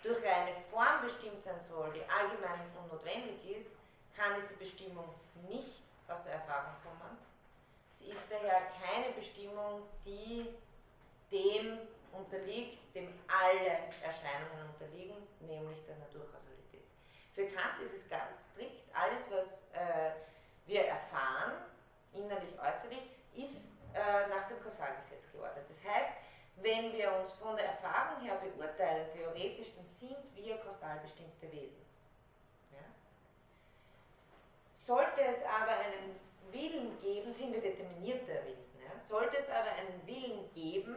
durch 0.04 0.24
eine 0.24 0.54
Form 0.70 1.02
bestimmt 1.02 1.42
sein 1.42 1.60
soll, 1.60 1.92
die 1.94 2.06
allgemein 2.10 2.62
unnotwendig 2.84 3.58
ist, 3.58 3.78
kann 4.16 4.40
diese 4.40 4.54
Bestimmung 4.54 5.10
nicht 5.50 5.82
aus 6.08 6.24
der 6.24 6.34
Erfahrung 6.34 6.76
kommen, 6.84 7.18
ist 8.10 8.32
daher 8.32 8.62
keine 8.82 9.14
Bestimmung, 9.14 9.84
die 10.06 10.56
dem 11.32 11.80
unterliegt, 12.12 12.96
dem 12.96 13.14
alle 13.28 13.92
Erscheinungen 14.02 14.70
unterliegen, 14.74 15.28
nämlich 15.42 15.86
der 15.86 15.98
Naturkausalität. 15.98 16.86
Für 17.34 17.48
Kant 17.48 17.82
ist 17.84 17.94
es 17.94 18.10
ganz 18.10 18.50
strikt, 18.52 18.84
alles, 18.94 19.30
was 19.30 19.64
äh, 19.74 20.12
wir 20.66 20.86
erfahren, 20.86 21.66
innerlich, 22.14 22.54
äußerlich, 22.60 23.10
ist 23.36 23.66
äh, 23.94 24.28
nach 24.30 24.48
dem 24.48 24.62
Kausalgesetz 24.62 25.32
geordnet. 25.32 25.66
Das 25.70 25.84
heißt, 25.84 26.12
wenn 26.58 26.94
wir 26.94 27.14
uns 27.14 27.34
von 27.34 27.56
der 27.58 27.66
Erfahrung 27.66 28.24
her 28.24 28.40
beurteilen, 28.42 29.10
theoretisch, 29.14 29.76
dann 29.76 29.86
sind 29.86 30.18
wir 30.36 30.58
kausal 30.58 31.00
bestimmte 31.00 31.52
Wesen. 31.52 31.86
Ja? 32.72 32.86
Sollte 34.86 35.22
es 35.22 35.44
aber 35.44 35.72
einen 35.72 36.20
Willen 36.56 37.00
geben, 37.02 37.34
sind 37.34 37.54
wir 37.54 37.62
determinierte 37.62 38.32
Wesen. 38.46 38.80
Ja? 38.82 39.04
Sollte 39.04 39.38
es 39.38 39.50
aber 39.50 39.72
einen 39.72 40.08
Willen 40.08 40.52
geben, 40.54 40.96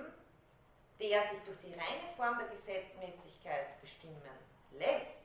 der 1.00 1.22
sich 1.24 1.40
durch 1.44 1.58
die 1.58 1.74
reine 1.74 2.08
Form 2.16 2.38
der 2.38 2.48
Gesetzmäßigkeit 2.48 3.80
bestimmen 3.80 4.22
lässt, 4.72 5.24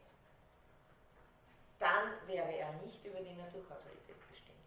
dann 1.80 2.14
wäre 2.28 2.52
er 2.52 2.72
nicht 2.84 3.04
über 3.06 3.20
die 3.20 3.34
Naturkausalität 3.34 4.16
bestimmt. 4.30 4.58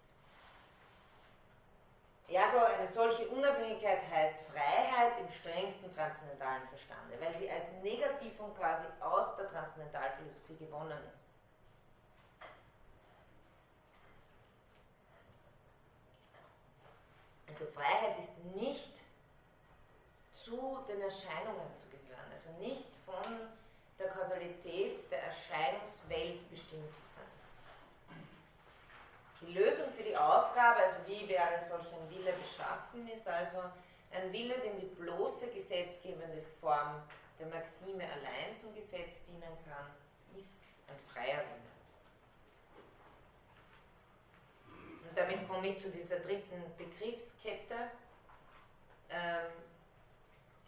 Ergo, 2.29 2.59
eine 2.59 2.89
solche 2.89 3.29
Unabhängigkeit 3.29 4.01
heißt 4.11 4.37
Freiheit 4.53 5.21
im 5.21 5.31
strengsten 5.31 5.95
transzendentalen 5.95 6.69
Verstande, 6.69 7.15
weil 7.21 7.35
sie 7.35 7.51
als 7.51 7.71
Negativum 7.83 8.55
quasi 8.57 8.87
aus 9.01 9.37
der 9.37 9.49
Transzendentalphilosophie 9.49 10.57
gewonnen 10.57 10.99
ist. 11.15 11.36
Also 17.49 17.67
Freiheit 17.67 18.19
ist 18.19 18.37
nicht 18.55 18.93
zu 20.33 20.79
den 20.89 21.01
Erscheinungen 21.01 21.75
zu 21.77 21.87
gehören, 21.89 22.31
also 22.33 22.51
nicht 22.61 22.85
von 23.05 23.49
der 23.99 24.09
Kausalität 24.09 25.11
der 25.11 25.23
Erscheinungswelt 25.25 26.51
bestimmt 26.51 26.93
zu 26.95 27.03
sein. 27.15 27.27
Die 29.41 29.53
Lösung 29.53 29.93
für 29.97 30.03
die 30.03 30.17
Aufgabe, 30.17 30.81
also 30.83 30.97
wie 31.07 31.29
wäre 31.29 31.61
solch 31.69 31.87
ein 31.93 32.11
Wille 32.11 32.33
beschaffen, 32.33 33.09
ist 33.09 33.29
also 33.29 33.63
ein 34.13 34.33
Wille, 34.33 34.59
dem 34.61 34.81
die 34.81 34.87
bloße 34.87 35.49
gesetzgebende 35.49 36.43
Form 36.61 37.03
der 37.39 37.47
Maxime 37.49 38.05
allein 38.05 38.57
zum 38.61 38.75
Gesetz 38.75 39.25
dienen 39.27 39.57
kann, 39.65 39.91
ist 40.39 40.63
ein 40.89 40.99
freier 41.13 41.39
Wille. 41.39 41.76
Damit 45.17 45.49
komme 45.49 45.69
ich 45.69 45.81
zu 45.81 45.91
dieser 45.91 46.21
dritten 46.21 46.63
Begriffskette. 46.77 47.91
Ähm, 49.09 49.51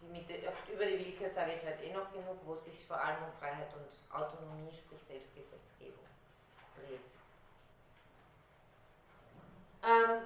die 0.01 0.07
mit, 0.07 0.29
über 0.29 0.85
die 0.85 0.99
Willkür 0.99 1.29
sage 1.29 1.53
ich 1.53 1.63
halt 1.65 1.81
eh 1.83 1.91
noch 1.91 2.09
genug, 2.11 2.37
wo 2.45 2.53
es 2.53 2.63
sich 2.63 2.87
vor 2.87 2.99
allem 2.99 3.23
um 3.23 3.33
Freiheit 3.33 3.67
und 3.73 3.85
Autonomie, 4.15 4.71
sprich 4.73 5.01
Selbstgesetzgebung, 5.07 6.05
dreht. 6.75 7.01
Ähm, 9.83 10.21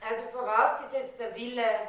also 0.00 0.24
vorausgesetzt 0.28 1.20
der 1.20 1.36
Wille 1.36 1.88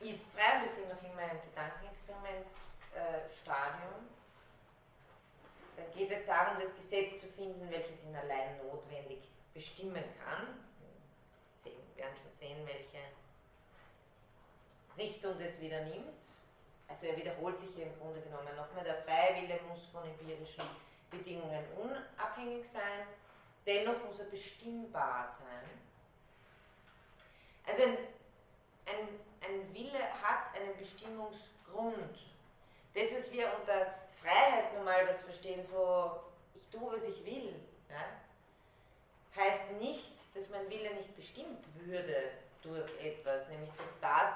ist 0.00 0.32
frei, 0.32 0.62
wir 0.62 0.68
sind 0.68 0.88
noch 0.88 1.00
immer 1.02 1.30
im 1.30 1.40
Gedankenexperimentsstadium. 1.50 4.08
Dann 5.76 5.92
geht 5.94 6.10
es 6.10 6.26
darum, 6.26 6.58
das 6.60 6.74
Gesetz 6.74 7.20
zu 7.20 7.28
finden, 7.28 7.70
welches 7.70 8.02
ihn 8.02 8.16
allein 8.16 8.56
notwendig 8.58 9.20
bestimmen 9.54 10.04
kann. 10.22 10.46
Wir 11.64 11.72
werden 11.96 12.16
schon 12.16 12.32
sehen, 12.32 12.66
welche 12.66 12.98
Richtung 14.96 15.38
das 15.38 15.60
wieder 15.60 15.84
nimmt. 15.84 16.24
Also 16.88 17.06
er 17.06 17.16
wiederholt 17.16 17.58
sich 17.58 17.70
hier 17.74 17.86
im 17.86 17.98
Grunde 17.98 18.20
genommen 18.20 18.54
nochmal. 18.56 18.84
Der 18.84 19.02
freie 19.02 19.42
Wille 19.42 19.60
muss 19.68 19.86
von 19.86 20.04
empirischen 20.04 20.64
Bedingungen 21.10 21.64
unabhängig 21.76 22.68
sein, 22.68 23.06
dennoch 23.66 24.04
muss 24.04 24.18
er 24.18 24.26
bestimmbar 24.26 25.26
sein. 25.26 25.68
Also 27.66 27.82
ein, 27.82 27.98
ein, 28.86 29.08
ein 29.48 29.74
Wille 29.74 30.00
hat 30.22 30.54
einen 30.54 30.76
Bestimmungsgrund. 30.76 32.18
Das, 32.94 33.14
was 33.14 33.30
wir 33.30 33.52
unter 33.60 33.94
Freiheit 34.20 34.74
normal 34.74 35.06
was 35.08 35.20
verstehen, 35.22 35.64
so 35.64 36.20
ich 36.54 36.66
tue, 36.70 36.92
was 36.92 37.04
ich 37.04 37.24
will, 37.24 37.54
ja, 37.88 38.19
heißt 39.36 39.72
nicht, 39.80 40.12
dass 40.34 40.48
mein 40.48 40.68
Wille 40.70 40.94
nicht 40.94 41.14
bestimmt 41.16 41.64
würde 41.74 42.30
durch 42.62 42.90
etwas, 43.02 43.48
nämlich 43.48 43.70
durch 43.72 43.88
das, 44.00 44.34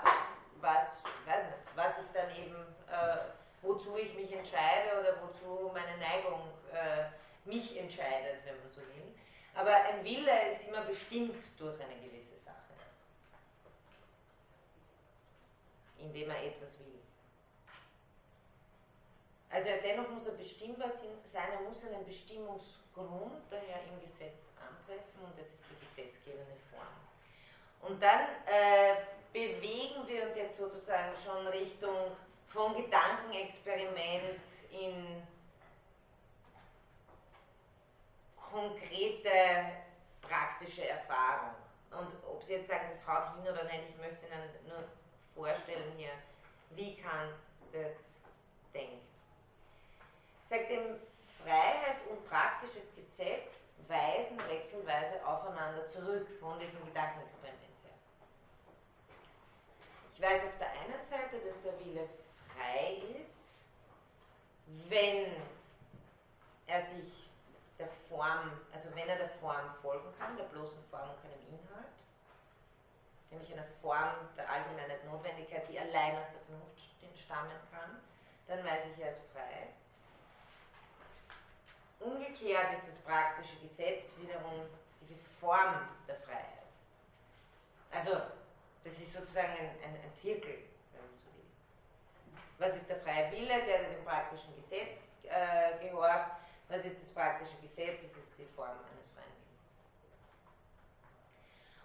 was, 0.61 0.89
weiß 1.27 1.45
nicht, 1.45 1.77
was 1.77 1.99
ich 1.99 2.11
dann 2.13 2.31
eben, 2.37 2.57
äh, 2.91 3.19
wozu 3.63 3.97
ich 3.97 4.15
mich 4.15 4.33
entscheide 4.33 4.99
oder 5.01 5.17
wozu 5.23 5.71
meine 5.73 5.99
Neigung 5.99 6.41
äh, 6.73 7.05
mich 7.45 7.77
entscheidet, 7.77 8.45
wenn 8.45 8.59
man 8.59 8.69
so 8.69 8.81
will. 8.81 9.15
Aber 9.55 9.73
ein 9.73 10.05
Wille 10.05 10.51
ist 10.51 10.67
immer 10.67 10.83
bestimmt 10.83 11.37
durch 11.59 11.81
eine 11.81 11.95
gewisse 11.97 12.39
Sache, 12.45 12.75
indem 15.99 16.31
er 16.31 16.45
etwas 16.45 16.79
will. 16.81 17.04
Also 19.55 19.69
dennoch 19.85 20.11
muss 20.11 20.27
er 20.27 20.33
bestimmbar 20.33 20.91
sein, 20.97 21.49
er 21.53 21.61
muss 21.61 21.85
einen 21.85 22.05
Bestimmungsgrund 22.05 23.41
daher 23.49 23.85
im 23.85 24.01
Gesetz 24.01 24.51
antreffen 24.59 25.23
und 25.23 25.39
das 25.39 25.47
ist 25.47 25.61
die 25.71 25.87
gesetzgebende 25.87 26.57
Form. 26.73 26.89
Und 27.83 28.03
dann 28.03 28.31
äh, 28.47 28.97
bewegen 29.33 30.09
wir 30.09 30.27
uns 30.27 30.35
jetzt 30.35 30.59
sozusagen 30.59 31.13
schon 31.25 31.47
Richtung 31.47 32.17
von 32.49 32.75
Gedankenexperiment 32.75 34.41
in 34.73 35.23
konkrete 38.37 39.31
praktische 40.21 40.89
Erfahrung. 40.89 41.55
Und 41.93 42.09
ob 42.29 42.43
Sie 42.43 42.55
jetzt 42.55 42.67
sagen, 42.67 42.87
das 42.89 43.07
haut 43.07 43.37
hin 43.37 43.53
oder 43.53 43.63
nicht, 43.63 43.91
ich 43.91 43.97
möchte 43.99 44.27
Ihnen 44.27 44.51
nur 44.67 44.83
vorstellen 45.33 45.93
hier, 45.97 46.11
wie 46.71 46.97
Kant 46.97 47.37
das 47.73 48.17
denkt. 48.73 49.14
Sagt 50.45 50.71
ihm, 50.71 51.01
Freiheit 51.43 52.07
und 52.11 52.27
praktisches 52.29 52.95
Gesetz 52.95 53.65
weisen 53.89 54.39
wechselweise 54.49 55.25
aufeinander 55.27 55.87
zurück 55.87 56.29
von 56.39 56.59
diesem 56.59 56.85
Gedankenexperiment. 56.87 57.61
Ich 60.15 60.21
weiß 60.23 60.45
auf 60.45 60.59
der 60.59 60.71
einen 60.71 61.03
Seite, 61.03 61.39
dass 61.45 61.61
der 61.63 61.79
Wille 61.81 62.09
frei 62.55 63.03
ist, 63.21 63.59
wenn 64.89 65.33
er 66.67 66.81
sich 66.81 67.29
der 67.79 67.89
Form, 68.09 68.53
also 68.73 68.89
wenn 68.95 69.09
er 69.09 69.17
der 69.17 69.31
Form 69.41 69.75
folgen 69.83 70.15
kann, 70.19 70.37
der 70.37 70.45
bloßen 70.45 70.79
Form 70.91 71.11
und 71.11 71.21
keinem 71.21 71.41
Inhalt, 71.49 71.93
nämlich 73.31 73.53
einer 73.53 73.67
Form 73.83 74.29
der 74.37 74.49
allgemeinen 74.49 75.05
Notwendigkeit, 75.11 75.69
die 75.69 75.79
allein 75.81 76.17
aus 76.17 76.29
der 76.33 76.41
Vernunft 76.47 76.79
stammen 77.19 77.51
kann, 77.73 78.01
dann 78.47 78.65
weiß 78.65 78.85
ich, 78.93 79.03
er 79.03 79.11
ist 79.11 79.23
frei. 79.33 79.69
Umgekehrt 82.05 82.75
ist 82.75 82.87
das 82.87 82.99
praktische 82.99 83.57
Gesetz 83.63 84.13
wiederum 84.19 84.69
diese 85.01 85.15
Form 85.41 85.89
der 86.07 86.17
Freiheit. 86.17 86.69
Also 87.91 88.21
das 88.85 88.93
ist 88.99 89.15
sozusagen 89.15 89.53
ein, 89.53 89.71
ein, 89.83 89.95
ein 90.05 90.15
Zirkel, 90.15 90.59
wenn 90.93 91.01
man 91.01 91.17
so 91.17 91.33
will. 91.33 91.49
Was 92.59 92.77
ist 92.77 92.89
der 92.91 93.01
freie 93.01 93.33
Wille, 93.33 93.65
der 93.65 93.85
dem 93.85 94.05
praktischen 94.05 94.55
Gesetz 94.57 94.99
äh, 95.23 95.79
gehorcht? 95.83 96.33
Was 96.69 96.85
ist 96.85 97.01
das 97.01 97.09
praktische 97.09 97.57
Gesetz? 97.63 98.03
Es 98.05 98.17
ist 98.17 98.37
die 98.37 98.45
Form 98.55 98.69
eines 98.93 99.09
freien 99.17 99.33
Willens. 99.41 99.65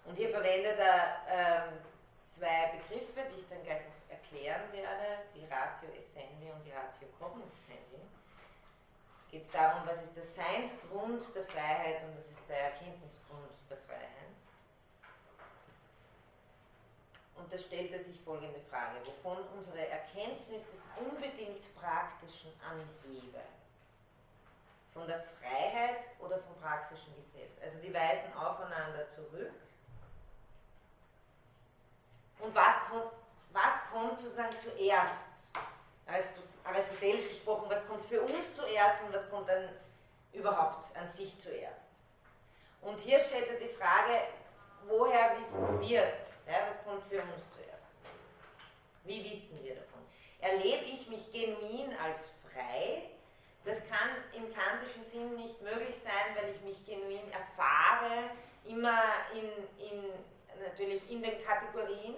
Und 0.03 0.15
hier 0.17 0.31
verwendet 0.31 0.79
er 0.79 1.23
ähm, 1.29 1.79
zwei 2.27 2.73
Begriffe, 2.75 3.23
die 3.31 3.39
ich 3.39 3.47
dann 3.47 3.63
gleich 3.63 3.83
noch 3.85 4.11
erklären 4.11 4.69
werde, 4.73 5.23
die 5.33 5.45
Ratio 5.45 5.87
Essendi 5.95 6.51
und 6.51 6.61
die 6.65 6.71
Ratio 6.71 7.07
Cognoscendi. 7.17 8.03
Geht 9.31 9.45
es 9.45 9.51
darum, 9.51 9.87
was 9.87 10.01
ist 10.01 10.15
der 10.15 10.23
Seinsgrund 10.23 11.23
der 11.35 11.45
Freiheit 11.45 12.03
und 12.03 12.17
was 12.17 12.25
ist 12.25 12.49
der 12.49 12.71
Erkenntnisgrund 12.71 13.53
der 13.69 13.77
Freiheit. 13.77 14.09
Und 17.35 17.53
da 17.53 17.57
stellt 17.57 17.91
er 17.91 18.03
sich 18.03 18.19
folgende 18.21 18.59
Frage, 18.69 18.97
wovon 19.05 19.37
unsere 19.55 19.87
Erkenntnis 19.87 20.63
des 20.65 20.81
unbedingt 20.97 21.63
Praktischen 21.75 22.51
anhebe. 22.67 23.39
Von 24.93 25.07
der 25.07 25.23
Freiheit 25.39 25.97
oder 26.19 26.39
vom 26.39 26.55
praktischen 26.59 27.13
Gesetz. 27.15 27.61
Also 27.63 27.77
die 27.79 27.93
weisen 27.93 28.33
aufeinander 28.33 29.07
zurück. 29.09 29.53
Und 32.39 32.55
was 32.55 32.75
kommt, 32.89 33.11
was 33.51 33.73
kommt 33.91 34.19
sozusagen 34.19 34.55
zuerst? 34.63 35.29
Aristotelisch 36.69 37.27
gesprochen, 37.29 37.65
was 37.69 37.85
kommt 37.87 38.05
für 38.05 38.21
uns 38.21 38.53
zuerst 38.55 39.01
und 39.03 39.13
was 39.13 39.29
kommt 39.29 39.49
dann 39.49 39.69
überhaupt 40.33 40.95
an 40.95 41.09
sich 41.09 41.37
zuerst? 41.39 41.89
Und 42.81 42.99
hier 42.99 43.19
stellt 43.19 43.47
er 43.49 43.59
die 43.59 43.73
Frage, 43.73 44.21
woher 44.87 45.37
wissen 45.39 45.81
wir 45.81 46.03
es? 46.03 46.33
Ja, 46.47 46.67
was 46.69 46.83
kommt 46.83 47.03
für 47.09 47.21
uns 47.21 47.43
zuerst? 47.53 47.87
Wie 49.03 49.23
wissen 49.23 49.63
wir 49.63 49.75
davon? 49.75 49.99
Erlebe 50.39 50.85
ich 50.85 51.07
mich 51.09 51.31
genuin 51.31 51.95
als 52.03 52.31
frei? 52.43 53.09
Das 53.65 53.79
kann 53.89 54.09
im 54.33 54.53
kantischen 54.53 55.03
Sinn 55.11 55.35
nicht 55.35 55.61
möglich 55.61 55.95
sein, 55.97 56.35
weil 56.35 56.51
ich 56.51 56.61
mich 56.61 56.85
genuin 56.85 57.31
erfahre, 57.31 58.31
immer 58.65 59.03
in, 59.33 59.49
in, 59.85 60.13
natürlich 60.63 61.09
in 61.09 61.21
den 61.21 61.43
Kategorien 61.43 62.15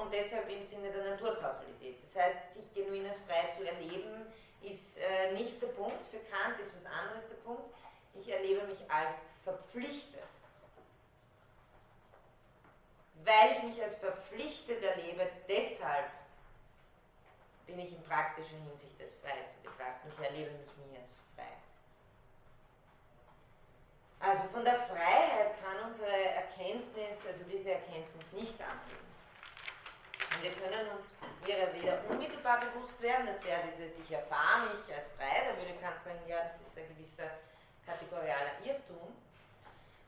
und 0.00 0.12
deshalb 0.12 0.48
im 0.48 0.66
Sinne 0.66 0.90
der 0.90 1.10
Naturkausalität. 1.10 1.96
Das 2.04 2.22
heißt, 2.22 2.52
sich 2.54 2.72
genuin 2.74 3.06
als 3.06 3.18
frei 3.20 3.52
zu 3.56 3.66
erleben, 3.66 4.26
ist 4.62 4.98
äh, 4.98 5.32
nicht 5.32 5.60
der 5.62 5.68
Punkt. 5.68 6.06
Für 6.10 6.18
Kant 6.18 6.58
ist 6.60 6.72
was 6.76 6.92
anderes 6.92 7.28
der 7.28 7.36
Punkt. 7.36 7.74
Ich 8.14 8.28
erlebe 8.28 8.66
mich 8.66 8.90
als 8.90 9.14
verpflichtet 9.44 10.22
weil 13.26 13.56
ich 13.56 13.62
mich 13.64 13.82
als 13.82 13.94
verpflichtet 13.94 14.82
erlebe, 14.82 15.28
deshalb 15.48 16.10
bin 17.66 17.78
ich 17.80 17.92
in 17.92 18.02
praktischer 18.04 18.56
Hinsicht 18.56 19.00
als 19.00 19.14
frei 19.14 19.44
zu 19.44 19.68
betrachten. 19.68 20.08
Ich 20.08 20.24
erlebe 20.24 20.52
mich 20.52 20.76
nie 20.76 20.96
als 20.96 21.12
frei. 21.34 21.50
Also 24.20 24.44
von 24.52 24.64
der 24.64 24.80
Freiheit 24.86 25.60
kann 25.60 25.90
unsere 25.90 26.08
Erkenntnis, 26.08 27.26
also 27.26 27.42
diese 27.50 27.72
Erkenntnis 27.72 28.32
nicht 28.32 28.60
angehen. 28.62 29.05
Wir 30.40 30.50
können 30.52 30.88
uns 30.90 31.06
ihrer 31.46 31.72
weder 31.74 31.98
unmittelbar 32.08 32.60
bewusst 32.60 33.00
werden, 33.00 33.26
das 33.26 33.42
wäre 33.44 33.60
dieses 33.70 33.98
Ich 33.98 34.12
erfahre 34.12 34.66
mich 34.74 34.94
als 34.94 35.08
frei, 35.16 35.48
da 35.48 35.56
würde 35.56 35.78
Kant 35.80 36.00
sagen, 36.02 36.20
ja, 36.26 36.44
das 36.44 36.60
ist 36.60 36.76
ein 36.78 36.88
gewisser 36.88 37.30
kategorialer 37.86 38.52
Irrtum 38.64 39.14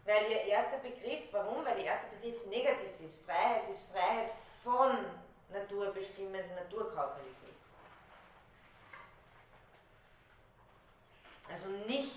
weil 0.08 0.30
ihr 0.30 0.40
erster 0.40 0.78
Begriff, 0.78 1.28
warum? 1.32 1.62
Weil 1.66 1.80
ihr 1.80 1.84
erster 1.84 2.08
Begriff 2.16 2.44
negativ 2.46 2.98
ist. 3.04 3.22
Freiheit 3.26 3.68
ist 3.70 3.82
Freiheit 3.92 4.32
von 4.64 5.04
naturbestimmenden 5.52 6.54
Naturkausalität. 6.54 7.36
Also 11.50 11.68
nicht 11.86 12.16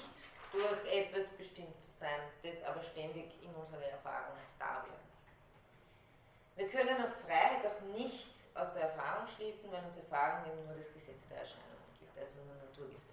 durch 0.53 0.93
etwas 0.93 1.27
bestimmt 1.37 1.75
zu 1.75 1.99
sein, 1.99 2.21
das 2.43 2.63
aber 2.63 2.81
ständig 2.81 3.25
in 3.43 3.53
unserer 3.55 3.89
Erfahrung 3.91 4.37
da 4.57 4.85
wäre. 4.85 5.00
Wir 6.55 6.67
können 6.67 7.03
auf 7.03 7.13
Freiheit 7.25 7.65
auch 7.65 7.81
nicht 7.95 8.27
aus 8.53 8.73
der 8.73 8.83
Erfahrung 8.83 9.27
schließen, 9.35 9.71
weil 9.71 9.83
uns 9.85 9.95
Erfahrung 9.95 10.51
eben 10.51 10.65
nur 10.65 10.75
das 10.75 10.93
Gesetz 10.93 11.27
der 11.29 11.39
Erscheinungen 11.39 11.87
gibt, 11.99 12.17
also 12.19 12.35
nur 12.43 12.55
Naturgesetze. 12.55 13.11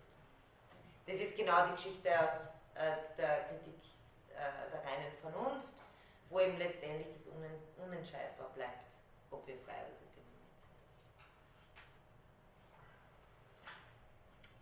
Das 1.07 1.17
ist 1.17 1.37
genau 1.37 1.67
die 1.67 1.73
Geschichte 1.73 2.11
aus 2.21 2.49
äh, 2.75 3.17
der 3.17 3.45
Kritik 3.45 3.81
äh, 4.35 4.71
der 4.71 4.85
reinen 4.85 5.13
Vernunft, 5.21 5.75
wo 6.31 6.41
eben 6.41 6.59
letztendlich 6.59 7.09
das 7.15 7.27
unen, 7.33 7.55
unentscheidbar 7.83 8.51
bleibt, 8.55 8.85
ob 9.31 9.47
wir 9.47 9.57
frei 9.59 9.79
oder 9.87 9.97
determiniert 9.99 10.53
sind. 10.55 10.69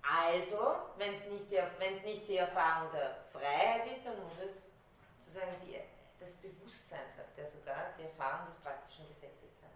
Also, 0.03 0.77
wenn 0.99 1.15
es 1.15 1.25
nicht, 1.27 1.51
die, 1.51 2.07
nicht 2.07 2.29
die 2.29 2.37
Erfahrung 2.37 2.93
der 2.93 3.25
Freiheit 3.33 3.91
ist, 3.93 4.07
dann 4.07 4.23
muss 4.23 4.33
es 4.39 4.63
sozusagen 5.27 5.57
die, 5.67 5.81
das 6.21 6.35
Bewusstsein, 6.37 7.07
sagt 7.17 7.39
er 7.39 7.49
sogar, 7.51 7.93
die 7.99 8.05
Erfahrung 8.05 8.47
des 8.47 8.57
praktischen 8.63 9.07
Gesetzes 9.09 9.61
sein. 9.61 9.71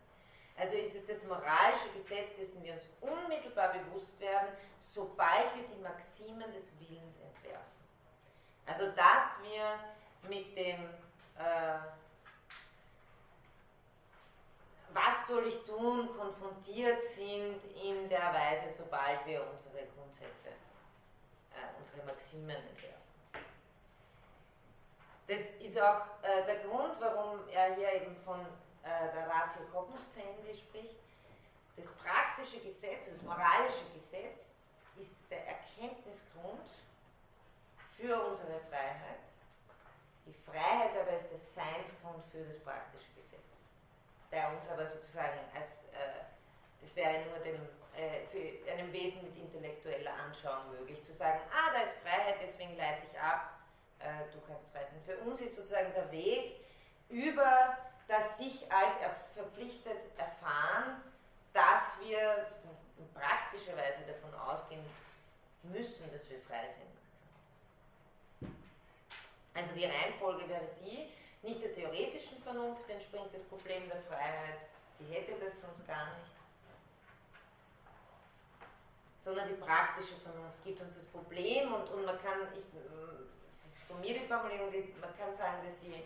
Also 0.57 0.76
ist 0.76 0.94
es 0.94 1.07
das 1.07 1.24
moralische 1.24 1.88
Gesetz, 1.94 2.37
dessen 2.37 2.62
wir 2.62 2.74
uns 2.74 2.85
unmittelbar 3.00 3.72
bewusst 3.72 4.18
werden, 4.20 4.48
sobald 4.81 5.55
wir 5.57 5.64
die 5.68 5.81
Maximen 5.81 6.53
des 6.53 6.70
Willens 6.79 7.18
entwerfen. 7.20 7.81
Also 8.66 8.90
dass 8.92 9.38
wir 9.42 9.79
mit 10.29 10.57
dem 10.57 10.85
äh, 11.38 11.79
was 14.92 15.26
soll 15.26 15.46
ich 15.46 15.64
tun, 15.64 16.09
konfrontiert 16.16 17.03
sind 17.03 17.61
in 17.83 18.09
der 18.09 18.35
Weise, 18.35 18.70
sobald 18.76 19.24
wir 19.26 19.46
unsere 19.48 19.87
Grundsätze, 19.94 20.50
äh, 21.53 21.79
unsere 21.79 22.05
Maximen 22.07 22.57
entwerfen. 22.57 23.00
Das 25.31 25.47
ist 25.62 25.81
auch 25.81 26.03
äh, 26.23 26.45
der 26.45 26.59
Grund, 26.66 26.97
warum 26.99 27.49
er 27.51 27.77
hier 27.77 28.03
eben 28.03 28.16
von 28.25 28.40
äh, 28.40 29.12
der 29.14 29.29
Ratio 29.29 29.62
Cognoscendi 29.73 30.59
spricht. 30.59 30.99
Das 31.77 31.87
praktische 31.93 32.59
Gesetz, 32.59 33.07
das 33.09 33.23
moralische 33.23 33.85
Gesetz 33.95 34.57
ist 35.01 35.14
der 35.31 35.47
Erkenntnisgrund 35.47 36.66
für 37.97 38.21
unsere 38.21 38.59
Freiheit. 38.69 39.23
Die 40.27 40.35
Freiheit 40.51 40.90
aber 41.01 41.16
ist 41.16 41.31
der 41.31 41.38
Seinsgrund 41.38 42.25
für 42.33 42.43
das 42.45 42.59
praktische 42.59 43.07
der 44.31 44.49
uns 44.53 44.69
aber 44.69 44.87
sozusagen 44.87 45.40
als, 45.55 45.85
äh, 45.93 46.23
das 46.81 46.95
wäre 46.95 47.25
nur 47.27 47.38
dem, 47.40 47.61
äh, 47.97 48.27
für 48.31 48.71
einem 48.71 48.93
Wesen 48.93 49.23
mit 49.25 49.37
intellektueller 49.37 50.14
Anschauung 50.14 50.71
möglich, 50.71 51.05
zu 51.05 51.12
sagen, 51.12 51.40
ah, 51.51 51.73
da 51.73 51.83
ist 51.83 51.95
Freiheit, 51.99 52.37
deswegen 52.43 52.77
leite 52.77 53.03
ich 53.11 53.19
ab, 53.19 53.60
äh, 54.01 54.33
du 54.33 54.41
kannst 54.47 54.71
frei 54.73 54.85
sein. 54.85 55.01
Für 55.05 55.19
uns 55.29 55.41
ist 55.41 55.57
sozusagen 55.57 55.93
der 55.95 56.11
Weg 56.11 56.57
über 57.09 57.77
das 58.09 58.39
sich 58.39 58.71
als 58.73 58.95
verpflichtet 59.35 59.99
erfahren, 60.17 61.03
dass 61.53 61.95
wir 62.01 62.47
in 62.99 63.13
praktischer 63.13 63.77
Weise 63.77 64.05
davon 64.07 64.35
ausgehen 64.35 64.85
müssen, 65.63 66.11
dass 66.13 66.29
wir 66.29 66.41
frei 66.41 66.69
sind. 66.77 68.51
Also 69.55 69.75
die 69.75 69.85
Reihenfolge 69.85 70.49
wäre 70.49 70.69
die, 70.81 71.09
nicht 71.43 71.63
der 71.63 71.75
theoretischen 71.75 72.43
Vernunft 72.43 72.89
entspringt 72.89 73.33
das 73.33 73.43
Problem 73.45 73.89
der 73.89 74.01
Freiheit, 74.03 74.61
die 74.99 75.13
hätte 75.13 75.33
das 75.45 75.61
sonst 75.61 75.87
gar 75.87 76.07
nicht, 76.19 76.31
sondern 79.25 79.49
die 79.49 79.55
praktische 79.55 80.17
Vernunft 80.17 80.63
gibt 80.65 80.81
uns 80.81 80.95
das 80.95 81.05
Problem 81.07 81.73
und, 81.73 81.89
und 81.91 82.05
man 82.05 82.21
kann, 82.23 82.49
ich, 82.57 82.65
von 83.90 84.00
mir 84.00 84.14
die 84.14 84.26
Formulierung, 84.26 84.70
die, 84.70 84.94
man 85.00 85.16
kann 85.18 85.35
sagen, 85.35 85.59
dass 85.64 85.79
die, 85.81 86.05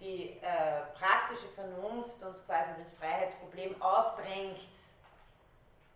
die 0.00 0.38
äh, 0.40 0.82
praktische 0.98 1.48
Vernunft 1.48 2.22
uns 2.22 2.44
quasi 2.46 2.70
das 2.78 2.90
Freiheitsproblem 2.92 3.80
aufdrängt 3.82 4.60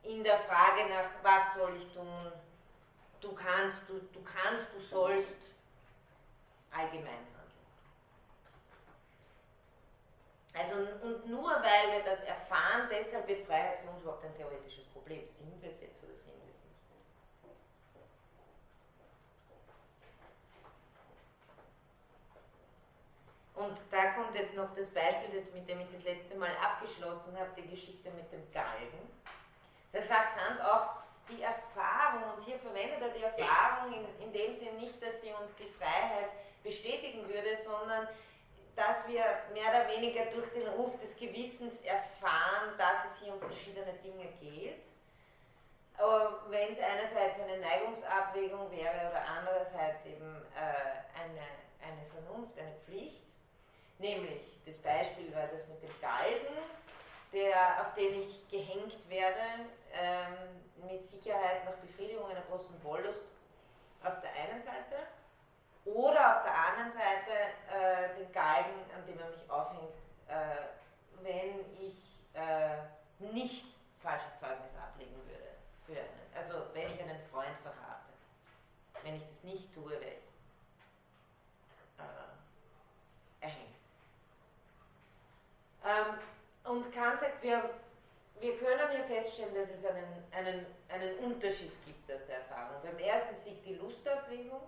in 0.03 0.23
der 0.23 0.39
Frage 0.41 0.89
nach, 0.89 1.11
was 1.23 1.55
soll 1.57 1.77
ich 1.77 1.93
tun, 1.95 2.33
du 3.21 3.33
kannst, 3.33 3.89
du, 3.89 4.01
du 4.13 4.23
kannst, 4.23 4.67
du 4.75 4.81
sollst 4.81 5.37
allgemein 6.73 7.33
Also, 10.55 10.75
und 11.03 11.27
nur 11.29 11.51
weil 11.51 11.93
wir 11.93 12.05
das 12.05 12.23
erfahren, 12.25 12.87
deshalb 12.91 13.27
wird 13.27 13.47
Freiheit 13.47 13.81
für 13.81 13.91
uns 13.91 14.03
überhaupt 14.03 14.25
ein 14.25 14.37
theoretisches 14.37 14.85
Problem. 14.89 15.27
Sind 15.27 15.63
wir 15.63 15.71
es 15.71 15.81
jetzt 15.81 16.03
oder 16.05 16.13
sind 16.13 16.27
wir 16.27 16.51
es 16.51 16.63
nicht? 16.65 16.83
Und 23.63 23.79
da 23.93 24.11
kommt 24.13 24.35
jetzt 24.35 24.55
noch 24.55 24.75
das 24.75 24.91
Beispiel, 24.91 25.39
das, 25.39 25.53
mit 25.53 25.69
dem 25.69 25.81
ich 25.81 25.91
das 25.93 26.03
letzte 26.03 26.35
Mal 26.37 26.51
abgeschlossen 26.61 27.39
habe, 27.39 27.51
die 27.57 27.69
Geschichte 27.69 28.11
mit 28.11 28.31
dem 28.33 28.51
Galgen. 28.53 28.99
Da 29.93 30.03
sagt 30.03 30.37
Kant 30.37 30.61
auch, 30.63 31.03
die 31.29 31.43
Erfahrung, 31.43 32.25
und 32.35 32.45
hier 32.45 32.59
verwendet 32.59 33.01
er 33.01 33.11
die 33.11 33.23
Erfahrung 33.23 33.93
in, 33.95 34.27
in 34.27 34.33
dem 34.33 34.53
Sinn 34.55 34.77
nicht, 34.79 35.01
dass 35.01 35.21
sie 35.21 35.31
uns 35.31 35.55
die 35.57 35.69
Freiheit 35.79 36.31
bestätigen 36.65 37.29
würde, 37.29 37.57
sondern 37.65 38.09
dass 38.75 39.07
wir 39.07 39.23
mehr 39.53 39.69
oder 39.71 39.89
weniger 39.89 40.25
durch 40.27 40.51
den 40.53 40.67
Ruf 40.67 40.99
des 40.99 41.17
Gewissens 41.17 41.83
erfahren, 41.83 42.75
dass 42.79 43.05
es 43.13 43.21
hier 43.23 43.35
um 43.35 43.41
verschiedene 43.41 43.93
Dinge 44.03 44.27
geht. 44.41 44.83
Aber 45.99 46.43
wenn 46.49 46.73
es 46.73 46.81
einerseits 46.81 47.39
eine 47.39 47.59
Neigungsabwägung 47.59 48.71
wäre 48.73 49.11
oder 49.11 49.23
andererseits 49.39 50.07
eben 50.07 50.43
äh, 50.57 51.21
eine, 51.21 51.47
eine 51.87 52.07
Vernunft, 52.11 52.59
eine 52.59 52.75
Pflicht, 52.87 53.23
nämlich 54.03 54.61
das 54.67 54.77
Beispiel 54.79 55.35
war 55.35 55.47
das 55.47 55.67
mit 55.69 55.83
dem 55.83 56.01
Galgen, 56.01 56.59
der, 57.33 57.81
auf 57.81 57.95
den 57.95 58.21
ich 58.21 58.49
gehängt 58.51 59.09
werde, 59.09 59.71
ähm, 59.95 60.91
mit 60.91 61.07
Sicherheit 61.07 61.65
nach 61.65 61.77
Befriedigung 61.77 62.29
einer 62.29 62.43
großen 62.43 62.83
Wollust 62.85 63.25
auf 64.03 64.21
der 64.21 64.31
einen 64.35 64.61
Seite 64.61 64.97
oder 65.85 66.37
auf 66.37 66.43
der 66.43 66.55
anderen 66.55 66.93
Seite 66.93 67.33
äh, 67.71 68.19
den 68.19 68.33
Galgen, 68.33 68.79
an 68.95 69.07
dem 69.07 69.19
er 69.19 69.31
mich 69.31 69.51
aufhängt, 69.51 69.95
äh, 70.29 70.67
wenn 71.23 71.61
ich 71.81 71.97
äh, 72.35 72.83
nicht 73.33 73.65
falsches 74.03 74.39
Zeugnis 74.39 74.73
ablegen 74.77 75.15
würde. 75.87 76.01
Einen, 76.01 76.09
also 76.35 76.67
wenn 76.75 76.93
ich 76.93 77.01
einen 77.01 77.21
Freund 77.31 77.57
verrate. 77.63 78.13
Wenn 79.03 79.17
ich 79.17 79.27
das 79.29 79.43
nicht 79.43 79.75
tue, 79.75 79.91
werde 79.91 80.07
ich 80.07 80.33
äh, 81.99 83.45
erhängt. 83.45 83.69
Ähm, 83.69 83.73
und 86.65 86.93
Kant 86.93 87.21
sagt, 87.21 87.43
wir, 87.43 87.71
wir 88.41 88.59
können 88.59 88.91
hier 88.91 89.05
feststellen, 89.05 89.55
dass 89.55 89.69
es 89.71 89.85
einen, 89.85 90.25
einen, 90.31 90.67
einen 90.89 91.19
Unterschied 91.19 91.73
gibt 91.85 92.11
aus 92.11 92.27
der 92.27 92.39
Erfahrung. 92.39 92.81
Beim 92.83 92.99
ersten 92.99 93.37
siegt 93.37 93.67
die 93.67 93.75
Lustabwägung, 93.75 94.63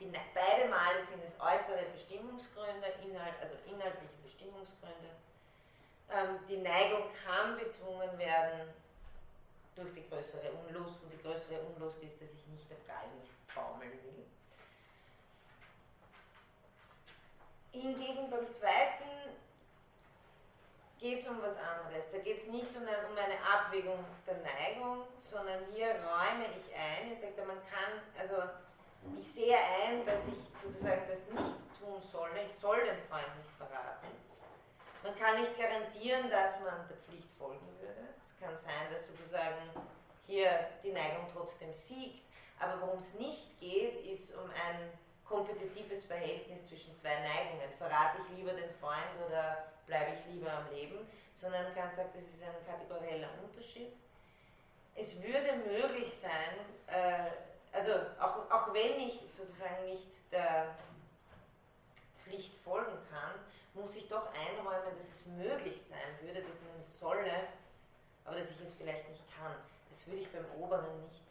die, 0.00 0.10
beide 0.34 0.68
Male 0.68 1.04
sind 1.06 1.22
es 1.22 1.38
äußere 1.40 1.84
Bestimmungsgründe, 1.92 2.88
Inhalt, 3.06 3.34
also 3.40 3.54
inhaltliche 3.66 4.18
Bestimmungsgründe. 4.24 5.10
Ähm, 6.10 6.38
die 6.48 6.58
Neigung 6.58 7.04
kann 7.24 7.56
bezwungen 7.56 8.18
werden 8.18 8.74
durch 9.76 9.94
die 9.94 10.08
größere 10.08 10.50
Unlust 10.52 11.02
und 11.02 11.12
die 11.12 11.22
größere 11.22 11.60
Unlust 11.60 12.02
ist, 12.02 12.20
dass 12.20 12.30
ich 12.30 12.46
nicht 12.48 12.66
am 12.70 12.86
Galgen 12.86 13.22
baumeln 13.54 13.92
will. 13.92 14.26
Hingegen 17.72 18.30
beim 18.30 18.48
zweiten 18.48 19.34
geht 21.04 21.20
es 21.20 21.28
um 21.28 21.36
was 21.42 21.52
anderes. 21.60 22.10
Da 22.10 22.18
geht 22.18 22.40
es 22.40 22.48
nicht 22.48 22.74
um 22.74 22.82
eine, 22.82 23.36
Abwägung 23.44 24.02
der 24.26 24.40
Neigung, 24.40 25.04
sondern 25.22 25.60
hier 25.74 26.00
räume 26.00 26.48
ich 26.48 26.72
ein. 26.74 27.12
Ich 27.12 27.20
sage, 27.20 27.44
man 27.46 27.60
kann, 27.68 28.00
also 28.16 28.48
ich 29.20 29.28
sehe 29.28 29.54
ein, 29.54 30.06
dass 30.06 30.26
ich 30.26 30.40
sozusagen 30.64 31.02
das 31.06 31.20
nicht 31.28 31.60
tun 31.78 32.00
soll. 32.00 32.30
Ich 32.48 32.58
soll 32.58 32.80
den 32.88 32.96
Freund 33.04 33.28
nicht 33.36 33.52
verraten. 33.58 34.08
Man 35.02 35.14
kann 35.18 35.40
nicht 35.40 35.52
garantieren, 35.58 36.30
dass 36.30 36.58
man 36.60 36.88
der 36.88 36.96
Pflicht 36.96 37.28
folgen 37.36 37.68
würde. 37.80 38.08
Es 38.24 38.40
kann 38.40 38.56
sein, 38.56 38.88
dass 38.90 39.06
sozusagen 39.06 39.60
hier 40.26 40.48
die 40.82 40.92
Neigung 40.92 41.28
trotzdem 41.34 41.74
siegt. 41.74 42.24
Aber 42.58 42.80
worum 42.80 42.98
es 42.98 43.12
nicht 43.12 43.60
geht, 43.60 44.06
ist 44.06 44.34
um 44.34 44.48
ein 44.48 44.88
kompetitives 45.28 46.06
Verhältnis 46.06 46.66
zwischen 46.66 46.96
zwei 46.96 47.20
Neigungen. 47.20 47.68
Verrate 47.76 48.22
ich 48.24 48.38
lieber 48.38 48.52
den 48.52 48.70
Freund 48.80 49.12
oder 49.28 49.73
bleibe 49.86 50.12
ich 50.12 50.34
lieber 50.34 50.52
am 50.52 50.70
Leben? 50.72 50.98
Sondern 51.34 51.74
Kant 51.74 51.94
sagt, 51.94 52.14
das 52.14 52.22
ist 52.22 52.42
ein 52.42 52.66
kategorieller 52.66 53.28
Unterschied. 53.42 53.92
Es 54.94 55.20
würde 55.22 55.56
möglich 55.66 56.14
sein, 56.14 56.58
äh, 56.86 57.30
also 57.72 57.92
auch, 58.20 58.50
auch 58.50 58.72
wenn 58.72 59.00
ich 59.00 59.20
sozusagen 59.36 59.84
nicht 59.86 60.06
der 60.30 60.76
Pflicht 62.22 62.54
folgen 62.64 62.96
kann, 63.10 63.34
muss 63.74 63.94
ich 63.96 64.08
doch 64.08 64.28
einräumen, 64.32 64.96
dass 64.96 65.08
es 65.08 65.26
möglich 65.26 65.80
sein 65.88 66.26
würde, 66.26 66.40
dass 66.40 66.60
man 66.62 66.78
es 66.78 66.98
solle, 67.00 67.48
aber 68.24 68.36
dass 68.38 68.50
ich 68.50 68.60
es 68.60 68.74
vielleicht 68.74 69.08
nicht 69.10 69.24
kann. 69.36 69.56
Das 69.90 70.06
würde 70.06 70.20
ich 70.20 70.30
beim 70.30 70.46
Oberen 70.60 71.02
nicht 71.02 71.22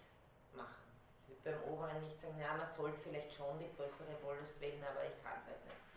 machen. 0.54 0.84
Ich 1.30 1.46
würde 1.46 1.58
beim 1.58 1.74
Oberen 1.74 2.04
nicht 2.04 2.22
sagen, 2.22 2.38
ja, 2.40 2.54
man 2.56 2.68
sollte 2.68 3.00
vielleicht 3.00 3.34
schon 3.34 3.58
die 3.60 3.72
größere 3.78 4.22
Wollust 4.24 4.60
wählen, 4.60 4.84
aber 4.84 5.06
ich 5.06 5.24
kann 5.24 5.40
es 5.40 5.48
halt 5.48 5.64
nicht. 5.66 5.93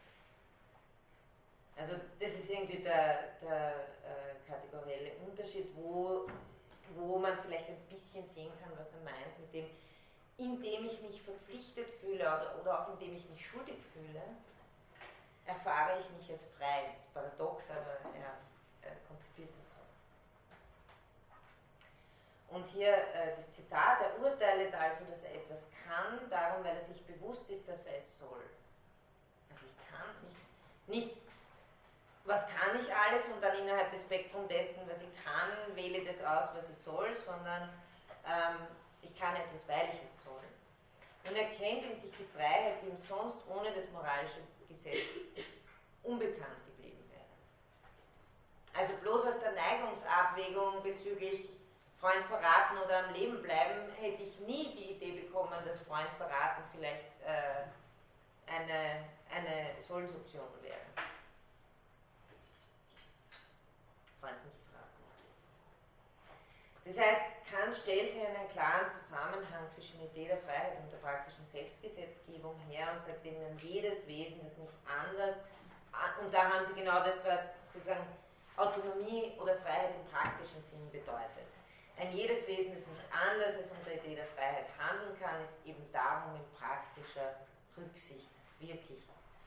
Also 1.77 1.95
das 2.19 2.33
ist 2.33 2.49
irgendwie 2.49 2.79
der, 2.79 3.35
der 3.43 3.87
äh, 4.03 4.49
kategorielle 4.49 5.13
Unterschied, 5.27 5.69
wo, 5.77 6.27
wo 6.95 7.19
man 7.19 7.39
vielleicht 7.43 7.69
ein 7.69 7.81
bisschen 7.91 8.27
sehen 8.29 8.53
kann, 8.63 8.73
was 8.79 8.93
er 8.93 9.01
meint 9.05 9.39
mit 9.39 9.53
dem, 9.53 9.67
indem 10.39 10.87
ich 10.87 11.01
mich 11.03 11.21
verpflichtet 11.23 11.89
fühle 12.01 12.25
oder, 12.25 12.59
oder 12.61 12.81
auch 12.81 12.89
indem 12.95 13.17
ich 13.17 13.29
mich 13.29 13.47
schuldig 13.47 13.77
fühle, 13.93 14.23
erfahre 15.45 16.01
ich 16.01 16.11
mich 16.19 16.31
als 16.31 16.45
frei. 16.59 16.85
Das 16.89 16.97
ist 16.97 17.13
paradox, 17.13 17.71
aber 17.71 17.99
er, 18.15 18.39
er 18.89 18.97
konzipiert 19.09 19.51
es 19.61 19.69
so. 19.69 19.77
Und 22.57 22.67
hier 22.69 22.93
äh, 22.93 23.37
das 23.37 23.53
Zitat, 23.53 24.01
er 24.01 24.19
urteilet 24.19 24.75
also, 24.75 25.05
dass 25.11 25.23
er 25.25 25.35
etwas 25.35 25.61
kann, 25.85 26.31
darum, 26.31 26.65
weil 26.65 26.77
er 26.77 26.85
sich 26.85 27.05
bewusst 27.05 27.51
ist, 27.51 27.69
dass 27.69 27.85
er 27.85 27.99
es 27.99 28.19
soll. 28.19 28.45
Also 29.51 29.67
ich 29.67 29.77
kann 29.91 30.09
nicht, 30.23 31.09
nicht 31.11 31.26
was 32.27 32.47
kann 32.49 32.79
ich 32.81 32.93
alles 32.95 33.25
und 33.33 33.43
dann 33.43 33.57
innerhalb 33.57 33.91
des 33.93 34.01
Spektrums 34.01 34.49
dessen, 34.49 34.83
was 34.89 35.01
ich 35.01 35.25
kann, 35.25 35.75
wähle 35.75 36.05
das 36.05 36.21
aus, 36.21 36.51
was 36.55 36.69
ich 36.69 36.79
soll, 36.79 37.15
sondern 37.15 37.71
ähm, 38.27 38.67
ich 39.03 39.19
kann 39.19 39.37
etwas, 39.37 39.67
weil 39.69 39.89
ich 39.95 40.01
es 40.03 40.25
soll. 40.25 40.43
Und 41.29 41.37
erkennt 41.37 41.91
in 41.91 41.97
sich 41.97 42.13
die 42.17 42.27
Freiheit, 42.37 42.83
die 42.83 42.89
ihm 42.89 42.99
sonst 43.09 43.39
ohne 43.49 43.73
das 43.73 43.89
moralische 43.91 44.41
Gesetz 44.69 45.07
unbekannt 46.03 46.65
geblieben 46.67 47.03
wäre. 47.11 47.25
Also 48.75 48.95
bloß 49.03 49.27
aus 49.27 49.41
der 49.41 49.53
Neigungsabwägung 49.53 50.83
bezüglich 50.83 51.49
Freund 52.01 52.25
verraten 52.27 52.79
oder 52.85 53.07
am 53.07 53.15
Leben 53.15 53.43
bleiben, 53.43 53.91
hätte 53.99 54.23
ich 54.23 54.39
nie 54.41 54.75
die 54.77 54.93
Idee 54.93 55.21
bekommen, 55.21 55.57
dass 55.65 55.81
Freund 55.81 56.09
verraten 56.19 56.63
vielleicht 56.73 57.07
äh, 57.25 57.67
eine, 58.47 59.05
eine 59.35 59.83
Sollensoption 59.89 60.47
wäre. 60.63 60.77
Freund 64.21 64.45
nicht 64.45 64.57
verraten. 64.71 65.03
Das 66.85 66.99
heißt, 66.99 67.23
Kant 67.51 67.75
stellt 67.75 68.13
hier 68.13 68.29
einen 68.29 68.49
klaren 68.51 68.91
Zusammenhang 68.91 69.69
zwischen 69.75 70.03
Idee 70.03 70.27
der 70.29 70.39
Freiheit 70.39 70.79
und 70.83 70.91
der 70.91 70.99
praktischen 70.99 71.47
Selbstgesetzgebung 71.47 72.59
her 72.69 72.93
und 72.93 73.01
sagt 73.01 73.25
ihnen, 73.25 73.59
jedes 73.63 74.07
Wesen 74.07 74.45
ist 74.47 74.59
nicht 74.59 74.73
anders. 74.87 75.37
Und 76.21 76.33
da 76.33 76.51
haben 76.51 76.65
sie 76.67 76.75
genau 76.75 77.03
das, 77.05 77.25
was 77.25 77.55
sozusagen 77.73 78.07
Autonomie 78.57 79.33
oder 79.41 79.57
Freiheit 79.57 79.95
im 79.95 80.11
praktischen 80.11 80.63
Sinn 80.71 80.91
bedeutet. 80.91 81.47
Ein 81.99 82.13
jedes 82.13 82.47
Wesen, 82.47 82.75
das 82.75 82.87
nicht 82.87 83.09
anders 83.11 83.57
als 83.57 83.71
unter 83.71 83.93
Idee 83.93 84.17
der 84.17 84.27
Freiheit 84.27 84.67
handeln 84.79 85.19
kann, 85.19 85.41
ist 85.43 85.55
eben 85.65 85.81
darum 85.93 86.37
in 86.37 86.45
praktischer 86.59 87.37
Rücksicht 87.77 88.29
wirklich 88.61 89.01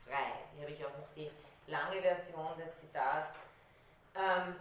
frei. 0.08 0.34
Hier 0.54 0.64
habe 0.64 0.74
ich 0.74 0.86
auch 0.86 0.98
noch 0.98 1.14
die 1.16 1.30
lange 1.68 2.02
Version 2.02 2.58
des 2.58 2.76
Zitats. 2.78 3.36
Ähm, 4.20 4.56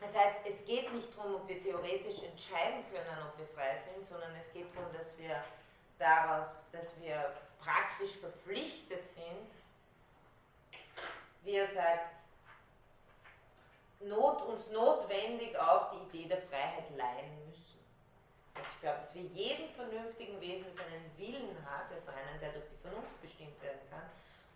das 0.00 0.14
heißt, 0.14 0.36
es 0.44 0.64
geht 0.64 0.92
nicht 0.92 1.16
darum, 1.16 1.36
ob 1.36 1.48
wir 1.48 1.62
theoretisch 1.62 2.22
entscheiden 2.22 2.84
können, 2.90 3.26
ob 3.28 3.38
wir 3.38 3.46
frei 3.48 3.78
sind, 3.78 4.06
sondern 4.06 4.34
es 4.36 4.52
geht 4.52 4.74
darum, 4.74 4.92
dass 4.92 5.16
wir 5.18 5.42
daraus, 5.98 6.62
dass 6.72 7.00
wir 7.00 7.36
praktisch 7.60 8.16
verpflichtet 8.18 9.08
sind, 9.10 9.50
wie 11.42 11.56
er 11.56 11.66
sagt, 11.66 12.16
not, 14.00 14.42
uns 14.42 14.68
notwendig 14.70 15.56
auch 15.58 15.92
die 15.92 16.18
Idee 16.18 16.28
der 16.28 16.42
Freiheit 16.42 16.90
leihen 16.96 17.48
müssen. 17.48 17.80
Also 18.54 18.68
ich 18.74 18.80
glaube, 18.80 18.98
dass 18.98 19.14
wir 19.14 19.22
jedem 19.22 19.68
vernünftigen 19.70 20.40
Wesen, 20.40 20.66
das 20.66 20.84
einen 20.86 21.10
Willen 21.16 21.56
hat, 21.64 21.90
also 21.90 22.10
einen, 22.10 22.40
der 22.40 22.52
durch 22.52 22.66
die 22.68 22.82
Vernunft 22.82 23.20
bestimmt 23.22 23.60
werden 23.62 23.80
kann, 23.90 24.10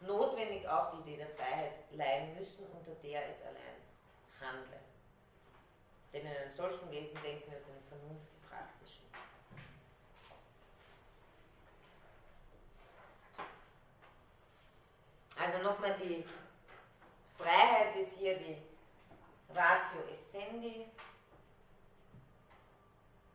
notwendig 0.07 0.69
auch 0.69 0.93
die 0.93 1.01
Idee 1.01 1.17
der 1.19 1.29
Freiheit 1.29 1.73
leihen 1.93 2.35
müssen, 2.39 2.67
unter 2.73 2.93
der 3.03 3.29
es 3.31 3.43
allein 3.43 3.77
handle. 4.41 4.79
Denn 6.13 6.23
in 6.23 6.29
einem 6.29 6.53
solchen 6.53 6.91
Wesen 6.91 7.21
denken 7.23 7.51
wir 7.51 7.59
uns 7.59 7.69
eine 7.69 7.81
Vernunft, 7.89 8.27
die 8.33 8.49
praktisch 8.49 9.01
ist. 9.05 9.17
Also 15.39 15.63
nochmal 15.63 15.97
die 15.99 16.25
Freiheit 17.37 17.95
ist 17.97 18.17
hier 18.19 18.39
die 18.39 18.57
Ratio 19.55 20.01
essendi, 20.13 20.87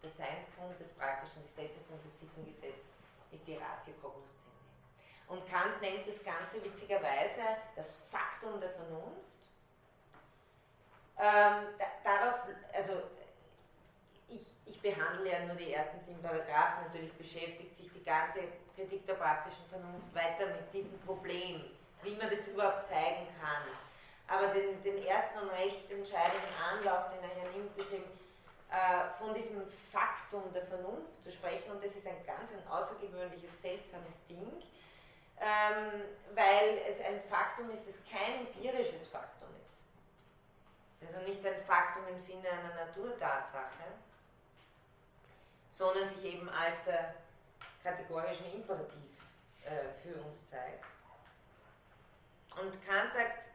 der 0.01 0.09
Seinsgrund 0.09 0.79
des 0.79 0.89
praktischen 0.93 1.43
Gesetzes 1.43 1.89
und 1.89 2.03
des 2.03 2.19
Sittengesetzes 2.19 2.89
ist 3.31 3.47
die 3.47 3.53
Ratio 3.53 3.93
cognoscendi. 4.01 4.40
Und 5.31 5.49
Kant 5.49 5.81
nennt 5.81 6.07
das 6.07 6.23
Ganze 6.23 6.63
witzigerweise 6.63 7.41
das 7.75 7.97
Faktum 8.11 8.59
der 8.59 8.69
Vernunft. 8.69 9.31
Ähm, 11.17 11.67
da, 11.77 11.85
darauf, 12.03 12.39
also 12.73 12.93
ich, 14.27 14.45
ich, 14.65 14.81
behandle 14.81 15.31
ja 15.31 15.45
nur 15.45 15.55
die 15.55 15.73
ersten 15.73 15.99
sieben 16.01 16.21
Paragraphen, 16.21 16.85
natürlich 16.87 17.13
beschäftigt 17.13 17.77
sich 17.77 17.91
die 17.93 18.03
ganze 18.03 18.39
Kritik 18.75 19.05
der 19.05 19.13
praktischen 19.13 19.65
Vernunft 19.69 20.13
weiter 20.13 20.47
mit 20.47 20.73
diesem 20.73 20.99
Problem, 21.01 21.63
wie 22.03 22.15
man 22.15 22.29
das 22.29 22.47
überhaupt 22.47 22.85
zeigen 22.85 23.27
kann 23.39 23.63
aber 24.31 24.47
den, 24.47 24.81
den 24.83 25.03
ersten 25.05 25.39
und 25.39 25.49
recht 25.49 25.91
entscheidenden 25.91 26.55
Anlauf, 26.55 27.11
den 27.11 27.19
er 27.21 27.35
hier 27.35 27.51
nimmt, 27.51 27.77
ist 27.77 27.91
eben 27.91 28.07
äh, 28.71 29.11
von 29.19 29.33
diesem 29.33 29.61
Faktum 29.91 30.43
der 30.53 30.65
Vernunft 30.67 31.21
zu 31.21 31.31
sprechen. 31.31 31.69
Und 31.71 31.83
das 31.83 31.95
ist 31.95 32.07
ein 32.07 32.25
ganz 32.25 32.51
ein 32.53 32.65
außergewöhnliches, 32.71 33.61
seltsames 33.61 34.15
Ding, 34.29 34.47
ähm, 35.41 36.03
weil 36.35 36.77
es 36.87 37.01
ein 37.01 37.19
Faktum 37.23 37.71
ist, 37.71 37.87
das 37.87 37.95
kein 38.05 38.45
empirisches 38.45 39.07
Faktum 39.07 39.49
ist. 39.59 41.07
Also 41.07 41.27
nicht 41.27 41.43
ein 41.43 41.63
Faktum 41.65 42.07
im 42.07 42.19
Sinne 42.19 42.47
einer 42.49 42.85
Naturtatsache, 42.85 43.85
sondern 45.71 46.07
sich 46.09 46.23
eben 46.25 46.47
als 46.49 46.83
der 46.83 47.15
kategorische 47.83 48.45
Imperativ 48.53 49.17
äh, 49.65 49.89
für 50.03 50.21
uns 50.21 50.47
zeigt. 50.47 50.85
Und 52.59 52.85
Kant 52.85 53.11
sagt, 53.13 53.45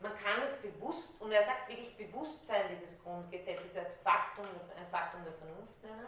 man 0.00 0.16
kann 0.16 0.42
es 0.42 0.52
bewusst, 0.54 1.20
und 1.20 1.30
er 1.30 1.44
sagt 1.44 1.68
wirklich 1.68 1.96
Bewusstsein 1.96 2.68
dieses 2.70 3.00
Grundgesetzes 3.02 3.76
als 3.76 3.92
Faktum, 4.02 4.46
ein 4.76 4.86
Faktum 4.90 5.22
der 5.24 5.32
Vernunft 5.34 5.82
nennen, 5.82 6.06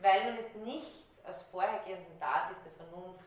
weil 0.00 0.24
man 0.24 0.38
es 0.38 0.54
nicht 0.54 1.07
als 1.24 1.42
vorhergehenden 1.42 2.18
Datis 2.18 2.56
der 2.64 2.72
Vernunft 2.72 3.24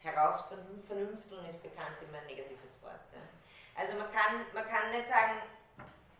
herausvernünfteln 0.00 1.18
ist 1.48 1.62
bekannt 1.62 1.96
immer 2.06 2.18
ein 2.18 2.26
negatives 2.26 2.82
Wort. 2.82 3.00
Ne? 3.12 3.20
Also 3.74 3.96
man 3.98 4.12
kann, 4.12 4.44
man 4.52 4.68
kann 4.68 4.90
nicht 4.90 5.08
sagen, 5.08 5.40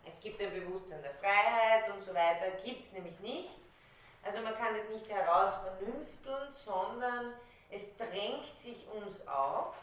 es 0.05 0.19
gibt 0.19 0.41
ein 0.41 0.51
Bewusstsein 0.53 1.01
der 1.01 1.13
Freiheit 1.15 1.89
und 1.91 2.01
so 2.01 2.13
weiter, 2.13 2.51
gibt 2.63 2.81
es 2.81 2.91
nämlich 2.91 3.19
nicht. 3.19 3.59
Also 4.23 4.41
man 4.41 4.55
kann 4.55 4.75
es 4.75 4.89
nicht 4.89 5.07
herausvernünfteln, 5.09 6.51
sondern 6.51 7.33
es 7.69 7.95
drängt 7.97 8.59
sich 8.59 8.87
uns 8.89 9.25
auf, 9.27 9.75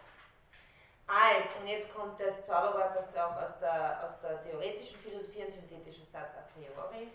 als, 1.06 1.46
und 1.60 1.66
jetzt 1.66 1.92
kommt 1.94 2.18
das 2.20 2.44
Zauberwort 2.44 2.96
das 2.96 3.14
auch 3.16 3.36
aus 3.36 3.58
der, 3.60 4.04
aus 4.04 4.20
der 4.20 4.42
theoretischen 4.44 4.98
Philosophie, 5.00 5.42
ein 5.42 5.52
synthetischer 5.52 6.06
Satz 6.06 6.36
a 6.36 6.42
priori. 6.54 7.08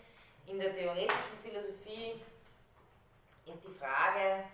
In 0.48 0.58
der 0.58 0.74
theoretischen 0.74 1.38
Philosophie 1.42 2.20
ist 3.46 3.64
die 3.64 3.74
Frage, 3.78 4.44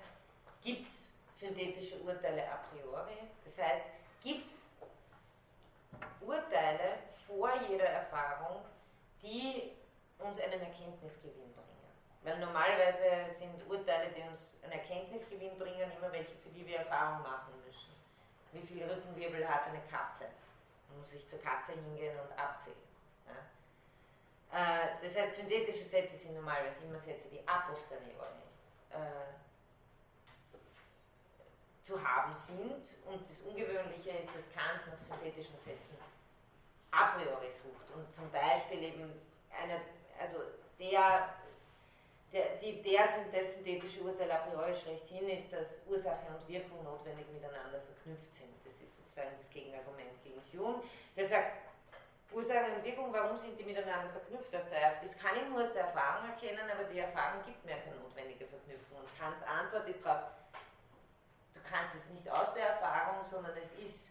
gibt 0.63 0.87
es 0.87 1.09
synthetische 1.41 1.97
Urteile 2.03 2.43
a 2.51 2.57
priori? 2.69 3.19
Das 3.45 3.57
heißt, 3.59 3.85
gibt 4.23 4.47
es 4.47 4.67
Urteile 6.21 6.99
vor 7.27 7.51
jeder 7.69 7.87
Erfahrung, 7.87 8.63
die 9.23 9.71
uns 10.19 10.39
einen 10.41 10.61
Erkenntnisgewinn 10.61 11.53
bringen? 11.55 11.89
Weil 12.23 12.39
normalerweise 12.39 13.33
sind 13.33 13.55
Urteile, 13.69 14.11
die 14.11 14.23
uns 14.23 14.41
einen 14.63 14.73
Erkenntnisgewinn 14.73 15.57
bringen, 15.59 15.91
immer 15.97 16.13
welche, 16.13 16.35
für 16.37 16.51
die 16.51 16.67
wir 16.67 16.79
Erfahrung 16.79 17.23
machen 17.23 17.55
müssen 17.65 17.95
wie 18.55 18.67
viele 18.67 18.89
Rückenwirbel 18.89 19.47
hat 19.49 19.67
eine 19.67 19.81
Katze. 19.91 20.25
Man 20.89 21.01
muss 21.01 21.11
sich 21.11 21.29
zur 21.29 21.41
Katze 21.41 21.73
hingehen 21.73 22.17
und 22.21 22.39
abzählen. 22.39 22.77
Äh, 24.55 25.03
das 25.03 25.17
heißt, 25.17 25.35
synthetische 25.35 25.85
Sätze 25.85 26.17
sind 26.17 26.35
normalerweise 26.35 26.85
immer 26.85 27.01
Sätze, 27.01 27.27
die 27.29 27.41
a 27.47 27.59
posteriori 27.67 28.39
äh, 28.91 29.35
zu 31.83 32.01
haben 32.01 32.33
sind. 32.33 32.87
Und 33.05 33.29
das 33.29 33.41
Ungewöhnliche 33.41 34.11
ist, 34.11 34.31
dass 34.31 34.47
Kant 34.55 34.87
nach 34.87 35.03
synthetischen 35.09 35.59
Sätzen 35.59 35.99
a 36.93 37.17
priori 37.17 37.51
sucht. 37.51 37.91
Und 37.97 38.07
zum 38.15 38.31
Beispiel 38.31 38.85
eben 38.85 39.21
eine, 39.51 39.81
also 40.21 40.39
der 40.79 41.35
der, 42.33 42.57
die, 42.57 42.83
der 42.83 43.09
das 43.33 43.55
synthetische 43.55 44.03
Urteil 44.03 44.31
a 44.31 44.39
priori 44.39 44.75
schlechthin 44.75 45.29
ist, 45.29 45.53
dass 45.53 45.79
Ursache 45.87 46.27
und 46.35 46.49
Wirkung 46.49 46.83
notwendig 46.83 47.27
miteinander 47.33 47.79
verknüpft 47.81 48.35
sind. 48.35 48.51
Das 48.65 48.75
ist 48.75 48.97
sozusagen 48.97 49.31
das 49.39 49.49
Gegenargument 49.51 50.11
gegen 50.25 50.43
Hume. 50.53 50.83
Der 51.17 51.27
sagt, 51.27 51.53
Ursache 52.35 52.75
und 52.77 52.85
Wirkung, 52.85 53.13
warum 53.13 53.37
sind 53.37 53.59
die 53.59 53.65
miteinander 53.65 54.11
verknüpft? 54.11 54.53
Der, 54.53 54.61
das 55.03 55.19
kann 55.19 55.37
ich 55.37 55.49
nur 55.49 55.65
aus 55.65 55.73
der 55.73 55.87
Erfahrung 55.87 56.29
erkennen, 56.29 56.69
aber 56.71 56.85
die 56.85 56.99
Erfahrung 56.99 57.43
gibt 57.45 57.65
mir 57.65 57.77
keine 57.77 57.97
notwendige 57.97 58.47
Verknüpfung. 58.47 58.99
Und 58.99 59.19
Kants 59.19 59.43
Antwort 59.43 59.89
ist 59.89 60.05
darauf, 60.05 60.31
du 61.55 61.61
kannst 61.69 61.95
es 61.95 62.09
nicht 62.11 62.29
aus 62.29 62.53
der 62.55 62.69
Erfahrung, 62.71 63.23
sondern 63.25 63.57
es 63.57 63.73
ist 63.75 64.11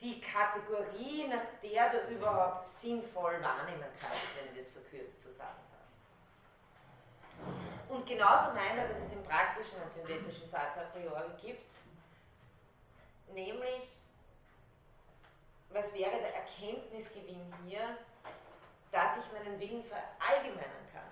die 0.00 0.20
Kategorie, 0.20 1.28
nach 1.28 1.44
der 1.62 1.90
du 1.90 2.14
überhaupt 2.14 2.64
sinnvoll 2.64 3.42
wahrnehmen 3.42 3.90
kannst, 4.00 4.26
wenn 4.36 4.50
ich 4.52 4.64
das 4.64 4.72
verkürzt 4.72 5.20
zu 5.22 5.30
sagen 5.30 5.60
und 7.90 8.06
genauso 8.06 8.52
meint 8.52 8.78
er, 8.78 8.88
dass 8.88 9.00
es 9.00 9.12
im 9.12 9.22
praktischen 9.24 9.80
einen 9.80 9.90
synthetischen 9.90 10.48
Satz 10.48 10.76
a 10.78 10.82
priori 10.92 11.32
gibt, 11.42 11.66
nämlich, 13.32 13.96
was 15.72 15.94
wäre 15.94 16.18
der 16.18 16.34
Erkenntnisgewinn 16.34 17.54
hier, 17.64 17.96
dass 18.90 19.18
ich 19.18 19.32
meinen 19.32 19.58
Willen 19.60 19.84
verallgemeinern 19.84 20.86
kann. 20.92 21.10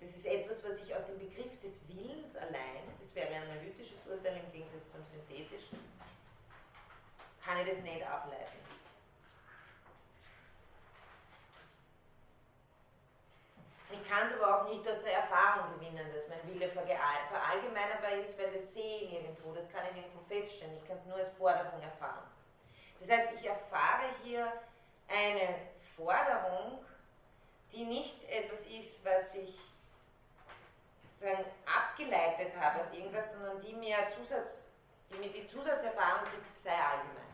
Das 0.00 0.10
ist 0.10 0.26
etwas, 0.26 0.64
was 0.64 0.82
ich 0.82 0.94
aus 0.94 1.06
dem 1.06 1.18
Begriff 1.18 1.60
des 1.60 1.80
Willens 1.88 2.36
allein, 2.36 2.82
das 3.00 3.14
wäre 3.14 3.28
ein 3.28 3.42
analytisches 3.42 4.04
Urteil 4.06 4.38
im 4.38 4.52
Gegensatz 4.52 4.90
zum 4.90 5.04
synthetischen, 5.04 5.78
kann 7.42 7.58
ich 7.58 7.68
das 7.68 7.80
nicht 7.80 8.04
ableiten. 8.04 8.58
Ich 13.90 14.08
kann 14.10 14.26
es 14.26 14.32
aber 14.32 14.62
auch 14.62 14.68
nicht 14.68 14.86
aus 14.88 15.00
der 15.02 15.14
Erfahrung 15.18 15.78
gewinnen, 15.78 16.12
dass 16.12 16.28
mein 16.28 16.52
Wille 16.52 16.68
verallgemeinerbar 16.68 18.12
ist, 18.20 18.36
weil 18.38 18.52
das 18.52 18.74
sehe 18.74 19.02
ich 19.02 19.10
nirgendwo, 19.12 19.54
das 19.54 19.68
kann 19.70 19.86
ich 19.86 19.94
nirgendwo 19.94 20.20
feststellen, 20.26 20.76
ich 20.76 20.88
kann 20.88 20.96
es 20.96 21.06
nur 21.06 21.16
als 21.16 21.30
Forderung 21.30 21.80
erfahren. 21.80 22.33
Das 23.06 23.18
heißt, 23.18 23.34
ich 23.34 23.46
erfahre 23.46 24.06
hier 24.22 24.50
eine 25.08 25.56
Forderung, 25.94 26.82
die 27.70 27.84
nicht 27.84 28.24
etwas 28.30 28.60
ist, 28.62 29.04
was 29.04 29.34
ich 29.34 29.58
sozusagen 31.12 31.44
abgeleitet 31.66 32.52
habe 32.58 32.80
aus 32.80 32.90
irgendwas, 32.94 33.30
sondern 33.32 33.60
die 33.60 33.74
mir 33.74 33.98
Zusatz, 34.16 34.62
die 35.10 35.18
mir 35.18 35.30
die 35.30 35.46
Zusatzerfahrung 35.46 36.30
gibt, 36.30 36.56
sei 36.56 36.72
allgemein. 36.72 37.24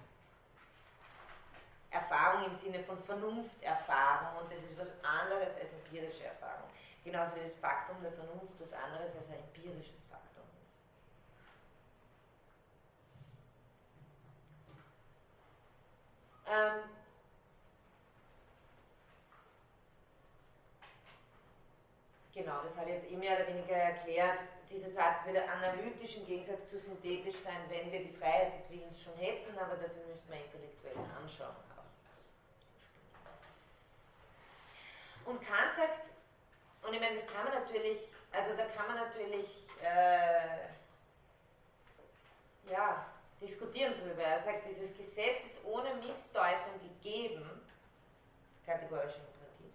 Erfahrung 1.90 2.46
im 2.46 2.56
Sinne 2.56 2.82
von 2.82 3.00
Vernunfterfahrung 3.04 4.42
und 4.42 4.52
das 4.52 4.62
ist 4.62 4.76
was 4.76 4.92
anderes 5.04 5.54
als 5.54 5.72
empirische 5.72 6.24
Erfahrung. 6.24 6.68
Genauso 7.04 7.36
wie 7.36 7.42
das 7.42 7.54
Faktum 7.54 8.02
der 8.02 8.12
Vernunft 8.12 8.60
was 8.60 8.72
anderes 8.72 9.14
als 9.16 9.28
ein 9.28 9.38
empirisches 9.38 10.02
Faktum 10.10 10.42
ist. 10.60 10.70
Ähm, 16.50 16.90
Genau, 22.32 22.62
das 22.62 22.76
habe 22.76 22.90
ich 22.90 22.96
jetzt 22.96 23.10
eh 23.10 23.16
mehr 23.16 23.36
oder 23.36 23.48
weniger 23.48 23.74
erklärt. 23.74 24.38
Dieser 24.70 24.90
Satz 24.90 25.24
würde 25.26 25.42
analytisch 25.48 26.16
im 26.16 26.26
Gegensatz 26.26 26.68
zu 26.70 26.78
synthetisch 26.78 27.34
sein, 27.42 27.58
wenn 27.68 27.90
wir 27.90 28.04
die 28.04 28.16
Freiheit 28.16 28.54
des 28.54 28.70
Willens 28.70 29.02
schon 29.02 29.16
hätten, 29.16 29.58
aber 29.58 29.74
dafür 29.74 30.04
müssten 30.08 30.30
wir 30.30 30.38
intellektuell 30.38 30.96
anschauen. 31.20 31.56
Und 35.24 35.44
Kant 35.44 35.74
sagt, 35.74 36.10
und 36.82 36.94
ich 36.94 37.00
meine, 37.00 37.16
das 37.16 37.26
kann 37.26 37.44
man 37.44 37.52
natürlich, 37.52 38.08
also 38.30 38.56
da 38.56 38.64
kann 38.66 38.86
man 38.86 38.96
natürlich, 38.96 39.66
äh, 39.82 40.66
ja, 42.70 43.04
diskutieren 43.40 43.94
drüber. 44.00 44.22
Er 44.22 44.42
sagt, 44.42 44.68
dieses 44.68 44.96
Gesetz 44.96 45.44
ist 45.46 45.64
ohne 45.64 45.94
Missdeutung 45.94 46.78
gegeben, 46.82 47.44
kategorisch 48.66 49.16
imperativ. 49.16 49.74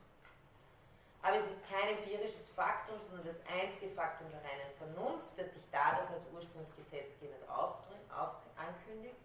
Aber 1.21 1.37
es 1.37 1.45
ist 1.45 1.59
kein 1.69 1.97
empirisches 1.97 2.49
Faktum, 2.49 2.95
sondern 3.07 3.27
das 3.27 3.41
einzige 3.47 3.89
Faktum 3.95 4.27
der 4.29 4.39
reinen 4.39 4.71
Vernunft, 4.77 5.25
das 5.35 5.53
sich 5.53 5.63
dadurch 5.71 6.09
als 6.11 6.23
ursprünglich 6.33 6.75
gesetzgebend 6.75 7.49
auf, 7.49 7.75
ankündigt. 8.55 9.15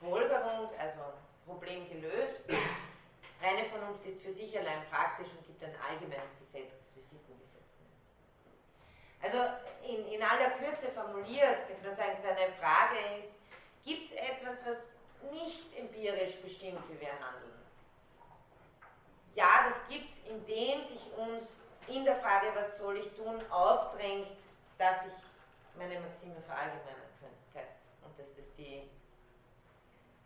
Folgerung, 0.00 0.70
also 0.78 1.00
Problem 1.46 1.88
gelöst. 1.88 2.40
Reine 3.42 3.68
Vernunft 3.68 4.04
ist 4.06 4.20
für 4.22 4.32
sich 4.32 4.58
allein 4.58 4.82
praktisch 4.90 5.28
und 5.28 5.46
gibt 5.46 5.62
ein 5.62 5.74
allgemeines 5.88 6.36
Gesetz, 6.38 6.72
das 6.78 6.94
wir 6.94 7.02
Sittengesetz 7.02 7.68
nennen. 7.78 7.96
Also 9.22 9.38
in, 9.86 10.06
in 10.12 10.22
aller 10.22 10.50
Kürze 10.50 10.88
formuliert, 10.92 11.66
könnte 11.66 11.86
man 11.86 11.94
sagen, 11.94 12.16
seine 12.18 12.52
Frage 12.58 12.96
ist, 13.18 13.39
gibt 13.84 14.06
es 14.06 14.12
etwas, 14.12 14.66
was 14.66 14.96
nicht 15.32 15.76
empirisch 15.76 16.36
bestimmt, 16.40 16.80
wie 16.88 17.00
wir 17.00 17.12
handeln? 17.12 17.52
Ja, 19.34 19.68
das 19.68 19.88
gibt 19.88 20.12
es, 20.12 20.18
indem 20.26 20.82
sich 20.82 21.00
uns 21.16 21.46
in 21.86 22.04
der 22.04 22.16
Frage, 22.16 22.48
was 22.54 22.78
soll 22.78 22.98
ich 22.98 23.10
tun, 23.16 23.40
aufdrängt, 23.50 24.28
dass 24.78 25.06
ich 25.06 25.12
meine 25.76 26.00
Maxime 26.00 26.40
verallgemeinern 26.42 27.10
könnte 27.20 27.68
und 28.04 28.18
dass 28.18 28.34
das 28.34 28.44
die, 28.56 28.88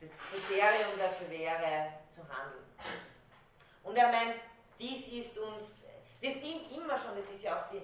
das 0.00 0.10
Kriterium 0.30 0.98
dafür 0.98 1.30
wäre, 1.30 1.92
zu 2.14 2.20
handeln. 2.28 2.64
Und 3.82 3.96
er 3.96 4.10
meint, 4.10 4.36
dies 4.78 5.06
ist 5.08 5.36
uns, 5.38 5.74
wir 6.20 6.32
sind 6.32 6.70
immer 6.72 6.96
schon, 6.96 7.16
das 7.16 7.28
ist 7.28 7.44
ja 7.44 7.60
auch 7.60 7.70
die, 7.70 7.82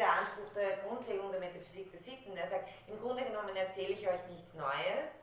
der 0.00 0.12
Anspruch 0.12 0.48
der 0.54 0.78
Grundlegung 0.78 1.30
der 1.30 1.40
Metaphysik 1.40 1.92
der 1.92 2.00
Sitten. 2.00 2.36
Er 2.36 2.48
sagt, 2.48 2.68
im 2.88 2.98
Grunde 3.00 3.22
genommen 3.22 3.54
erzähle 3.54 3.92
ich 3.92 4.08
euch 4.08 4.26
nichts 4.30 4.54
Neues, 4.54 5.20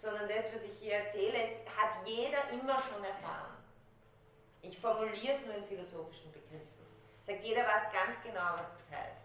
sondern 0.00 0.28
das, 0.28 0.46
was 0.54 0.62
ich 0.62 0.78
hier 0.80 0.94
erzähle, 0.94 1.44
ist, 1.44 1.60
hat 1.66 2.06
jeder 2.06 2.48
immer 2.50 2.80
schon 2.80 3.04
erfahren. 3.04 3.56
Ich 4.62 4.78
formuliere 4.78 5.34
es 5.34 5.44
nur 5.44 5.56
in 5.56 5.64
philosophischen 5.64 6.30
Begriffen. 6.32 6.86
Sagt 7.24 7.42
jeder 7.42 7.62
weiß 7.62 7.82
ganz 7.92 8.22
genau, 8.22 8.54
was 8.54 8.70
das 8.78 8.98
heißt. 8.98 9.22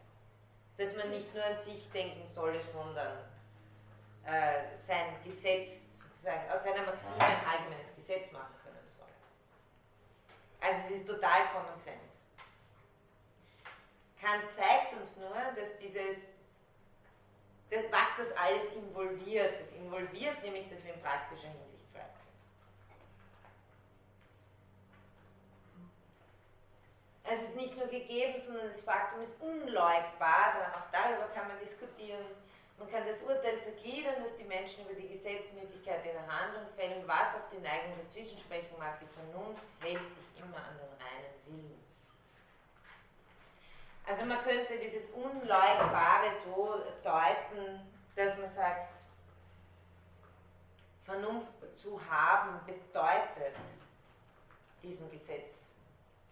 Dass 0.78 0.96
man 0.96 1.12
nicht 1.12 1.34
nur 1.34 1.44
an 1.44 1.58
sich 1.58 1.90
denken 1.92 2.28
solle, 2.30 2.60
sondern 2.62 3.18
äh, 4.26 4.78
sein 4.78 5.16
Gesetz 5.24 5.86
sozusagen 6.00 6.52
aus 6.52 6.64
seiner 6.64 6.86
Maxime 6.86 7.20
ein 7.20 7.46
allgemeines 7.46 7.96
Gesetz 7.96 8.32
machen 8.32 8.54
können 8.64 8.88
soll. 8.98 9.08
Also 10.60 10.80
es 10.90 11.02
ist 11.02 11.08
total 11.08 11.48
Common 11.54 11.80
Sense. 11.84 12.17
Kant 14.22 14.50
zeigt 14.50 14.94
uns 14.94 15.16
nur, 15.18 15.36
dass 15.56 15.78
dieses, 15.80 16.18
was 17.92 18.08
das 18.18 18.36
alles 18.36 18.72
involviert, 18.74 19.60
das 19.60 19.72
involviert 19.72 20.42
nämlich, 20.44 20.70
dass 20.70 20.84
wir 20.84 20.94
in 20.94 21.02
praktischer 21.02 21.50
Hinsicht 21.50 21.78
Also 27.28 27.44
es 27.44 27.50
ist 27.50 27.58
nicht 27.58 27.76
nur 27.76 27.88
gegeben, 27.88 28.40
sondern 28.40 28.68
das 28.68 28.80
Faktum 28.80 29.22
ist 29.22 29.36
unleugbar. 29.42 30.72
Auch 30.74 30.90
darüber 30.94 31.28
kann 31.36 31.50
man 31.50 31.60
diskutieren. 31.60 32.24
Man 32.80 32.90
kann 32.90 33.04
das 33.06 33.22
Urteil 33.22 33.60
zergliedern, 33.60 34.24
dass 34.24 34.38
die 34.38 34.46
Menschen 34.46 34.86
über 34.86 34.94
die 34.94 35.10
Gesetzmäßigkeit 35.10 36.06
ihrer 36.06 36.26
Handlung 36.26 36.64
fällen, 36.78 37.06
was 37.06 37.36
auch 37.36 37.50
die 37.52 37.60
Neigung 37.60 37.92
dazwischen 38.02 38.38
sprechen 38.38 38.78
mag. 38.80 39.00
Die 39.02 39.08
Vernunft 39.08 39.64
hält 39.82 40.08
sich 40.08 40.40
immer 40.40 40.56
an 40.56 40.80
den 40.80 40.94
reinen 41.04 41.36
Willen. 41.48 41.87
Also 44.08 44.24
man 44.24 44.42
könnte 44.42 44.80
dieses 44.80 45.10
Unleugbare 45.10 46.32
so 46.46 46.82
deuten, 47.04 47.82
dass 48.16 48.38
man 48.38 48.50
sagt, 48.50 48.96
Vernunft 51.04 51.52
zu 51.76 52.00
haben 52.10 52.60
bedeutet 52.66 53.56
diesem 54.82 55.12
Gesetz 55.12 55.66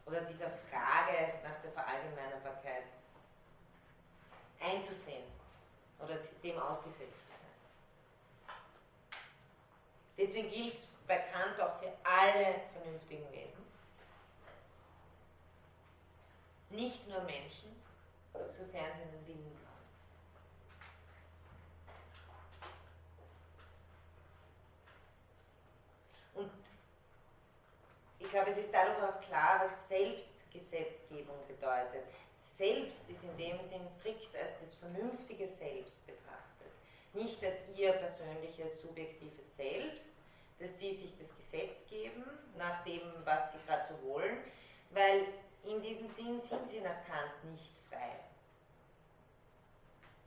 oder 0.05 0.21
dieser 0.21 0.49
Frage 0.49 1.33
nach 1.43 1.61
der 1.61 1.71
Verallgemeinerbarkeit 1.71 2.83
einzusehen 4.61 5.23
oder 5.99 6.15
dem 6.43 6.57
ausgesetzt 6.57 7.19
zu 7.19 7.27
sein. 7.27 8.55
Deswegen 10.17 10.49
gilt 10.49 10.75
es 10.75 10.87
bei 11.07 11.17
Kant 11.17 11.59
auch 11.59 11.77
für 11.79 11.91
alle 12.03 12.61
vernünftigen 12.73 13.29
Wesen, 13.31 13.64
nicht 16.75 17.07
nur 17.07 17.21
Menschen, 17.21 17.75
sofern 18.33 18.91
sie 18.95 19.03
einen 19.03 19.27
Willen 19.27 19.57
haben. 26.35 26.43
Und 26.43 26.51
ich 28.19 28.29
glaube, 28.29 28.51
es 28.51 28.57
ist 28.57 28.73
dadurch 28.73 29.01
auch 29.01 29.21
klar, 29.21 29.61
was 29.63 29.87
Selbstgesetzgebung 29.87 31.37
bedeutet. 31.47 32.03
Selbst 32.39 33.01
ist 33.09 33.23
in 33.23 33.37
dem 33.37 33.61
Sinn 33.61 33.87
strikt 33.99 34.35
als 34.35 34.59
das 34.61 34.73
vernünftige 34.75 35.47
Selbst 35.47 36.05
betrachtet. 36.05 36.71
Nicht 37.13 37.43
als 37.43 37.55
ihr 37.75 37.93
persönliches, 37.93 38.81
subjektives 38.81 39.55
Selbst, 39.55 40.05
dass 40.59 40.77
sie 40.79 40.93
sich 40.95 41.17
das 41.17 41.35
Gesetz 41.35 41.85
geben, 41.89 42.23
nach 42.57 42.83
dem, 42.83 43.01
was 43.25 43.51
sie 43.51 43.57
gerade 43.65 43.85
so 43.89 44.07
wollen, 44.07 44.37
weil 44.91 45.25
in 45.65 45.81
diesem 45.81 46.07
Sinn 46.07 46.39
sind 46.39 46.67
sie 46.67 46.81
nach 46.81 47.05
Kant 47.07 47.43
nicht 47.51 47.73
frei. 47.89 48.19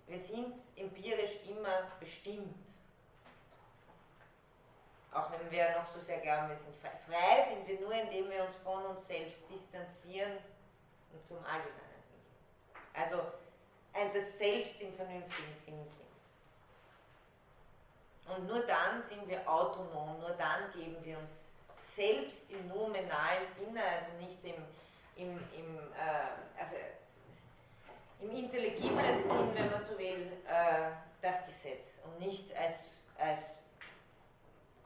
Wir 0.07 0.19
sind 0.19 0.57
empirisch 0.77 1.37
immer 1.47 1.91
bestimmt 2.01 2.55
auch 5.13 5.31
wenn 5.33 5.51
wir 5.51 5.71
noch 5.73 5.87
so 5.87 6.01
sehr 6.01 6.19
glauben, 6.19 6.51
wir 6.51 6.57
sind 6.57 6.75
frei. 6.77 6.93
Frei 7.07 7.41
sind 7.43 7.67
wir 7.67 7.81
nur, 7.81 7.93
indem 7.93 8.31
wir 8.31 8.45
uns 8.45 8.55
von 8.57 8.85
uns 8.87 9.07
selbst 9.07 9.39
distanzieren 9.51 10.39
und 11.13 11.27
zum 11.27 11.39
Allgemeinen 11.39 12.03
hingehen. 12.11 12.95
Also 12.95 13.23
ein, 13.95 14.13
das 14.13 14.39
Selbst 14.39 14.81
im 14.81 14.93
vernünftigen 14.95 15.55
Sinn 15.65 15.85
sind. 15.85 15.97
Und 18.37 18.47
nur 18.47 18.61
dann 18.67 19.01
sind 19.01 19.27
wir 19.27 19.49
autonom, 19.49 20.21
nur 20.21 20.33
dann 20.33 20.71
geben 20.73 20.97
wir 21.03 21.19
uns 21.19 21.33
selbst 21.83 22.39
im 22.51 22.69
nominalen 22.69 23.47
Sinne, 23.47 23.83
also 23.83 24.09
nicht 24.21 24.45
im, 24.45 24.63
im, 25.19 25.37
im, 25.53 25.79
äh, 25.93 26.61
also 26.61 26.77
im 28.21 28.31
intelligiblen 28.31 29.19
Sinn, 29.23 29.55
wenn 29.55 29.71
man 29.71 29.81
so 29.81 29.99
will, 29.99 30.33
äh, 30.47 30.91
das 31.21 31.45
Gesetz 31.47 31.99
und 32.05 32.19
nicht 32.21 32.57
als, 32.57 32.91
als 33.19 33.59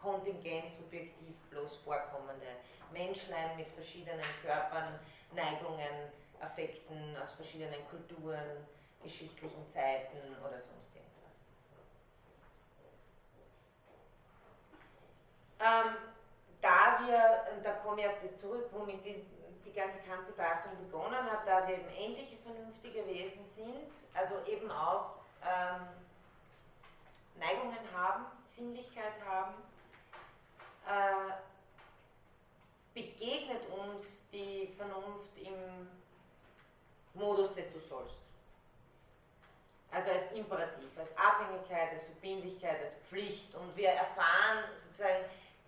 kontingent 0.01 0.75
subjektiv 0.75 1.37
bloß 1.51 1.77
vorkommende 1.85 2.47
Menschlein 2.93 3.57
mit 3.57 3.69
verschiedenen 3.69 4.25
Körpern, 4.43 4.99
Neigungen, 5.35 6.11
Affekten 6.41 7.17
aus 7.23 7.33
verschiedenen 7.35 7.87
Kulturen, 7.89 8.67
geschichtlichen 9.03 9.69
Zeiten 9.69 10.19
oder 10.41 10.61
sonst 10.61 10.95
irgendwas. 10.95 11.37
Ähm, 15.61 15.97
da 16.61 17.01
wir, 17.07 17.55
und 17.55 17.65
da 17.65 17.73
komme 17.75 18.01
ich 18.01 18.07
auf 18.09 18.21
das 18.23 18.39
zurück, 18.41 18.69
womit 18.73 19.05
die, 19.05 19.25
die 19.65 19.73
ganze 19.73 19.99
Kantbetrachtung 19.99 20.73
begonnen 20.85 21.31
hat, 21.31 21.47
da 21.47 21.67
wir 21.67 21.77
eben 21.77 21.89
endliche 21.89 22.37
vernünftige 22.39 23.07
Wesen 23.07 23.45
sind, 23.47 23.93
also 24.15 24.35
eben 24.47 24.71
auch 24.71 25.17
ähm, 25.43 25.89
Neigungen 27.37 27.79
haben, 27.95 28.27
Sinnlichkeit 28.47 29.15
haben, 29.27 29.55
äh, 30.87 31.33
begegnet 32.95 33.63
uns 33.71 34.05
die 34.33 34.75
Vernunft 34.77 35.37
im 35.39 35.89
Modus 37.15 37.55
des 37.55 37.73
Du 37.73 37.81
sollst. 37.81 38.21
Also 39.91 40.11
als 40.11 40.33
Imperativ, 40.33 40.89
als 40.99 41.11
Abhängigkeit, 41.17 41.93
als 41.93 42.05
Verbindlichkeit, 42.05 42.81
als 42.83 42.95
Pflicht. 43.09 43.55
Und 43.55 43.77
wir 43.77 43.91
erfahren 43.91 44.65
sozusagen 44.87 45.25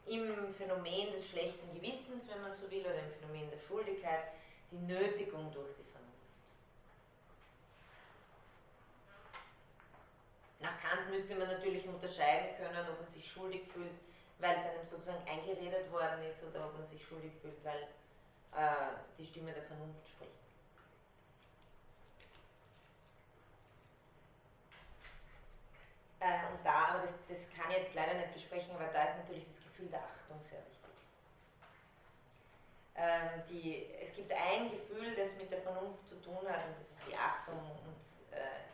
im 0.06 0.54
Phänomen 0.54 1.12
des 1.12 1.28
schlechten 1.30 1.74
Gewissens, 1.74 2.28
wenn 2.28 2.42
man 2.42 2.54
so 2.54 2.70
will, 2.70 2.80
oder 2.80 2.98
im 2.98 3.12
Phänomen 3.12 3.50
der 3.50 3.58
Schuldigkeit, 3.58 4.24
die 4.70 4.76
Nötigung 4.76 5.50
durch 5.52 5.74
die 5.76 5.84
Vernunft. 5.84 6.14
Nach 10.60 10.78
Kant 10.80 11.10
müsste 11.10 11.34
man 11.34 11.48
natürlich 11.48 11.86
unterscheiden 11.86 12.56
können, 12.56 12.86
ob 12.90 13.00
man 13.00 13.12
sich 13.12 13.30
schuldig 13.30 13.62
fühlt, 13.72 13.94
weil 14.38 14.56
es 14.56 14.64
einem 14.64 14.84
sozusagen 14.84 15.26
eingeredet 15.28 15.90
worden 15.90 16.22
ist, 16.24 16.42
oder 16.42 16.66
ob 16.66 16.78
man 16.78 16.86
sich 16.88 17.04
schuldig 17.04 17.32
fühlt, 17.40 17.64
weil 17.64 17.82
äh, 18.56 18.96
die 19.18 19.24
Stimme 19.24 19.52
der 19.52 19.62
Vernunft 19.62 20.08
spricht. 20.08 20.32
Äh, 26.20 26.46
und 26.52 26.64
da, 26.64 26.88
aber 26.88 27.02
das, 27.02 27.12
das 27.28 27.50
kann 27.54 27.70
ich 27.70 27.78
jetzt 27.78 27.94
leider 27.94 28.14
nicht 28.14 28.32
besprechen, 28.32 28.74
aber 28.74 28.86
da 28.86 29.04
ist 29.04 29.16
natürlich 29.18 29.46
das 29.46 29.63
Gefühl 29.84 29.90
der 29.90 30.00
Achtung 30.00 30.40
sehr 30.42 30.60
wichtig. 30.60 30.90
Ähm, 32.96 33.42
die, 33.50 33.86
es 34.00 34.14
gibt 34.14 34.32
ein 34.32 34.70
Gefühl, 34.70 35.14
das 35.16 35.34
mit 35.36 35.50
der 35.50 35.60
Vernunft 35.60 36.06
zu 36.06 36.16
tun 36.22 36.46
hat, 36.48 36.66
und 36.66 36.78
das 36.78 36.90
ist 36.90 37.02
die 37.08 37.16
Achtung. 37.16 37.58
Und 37.58 38.36
äh, 38.36 38.64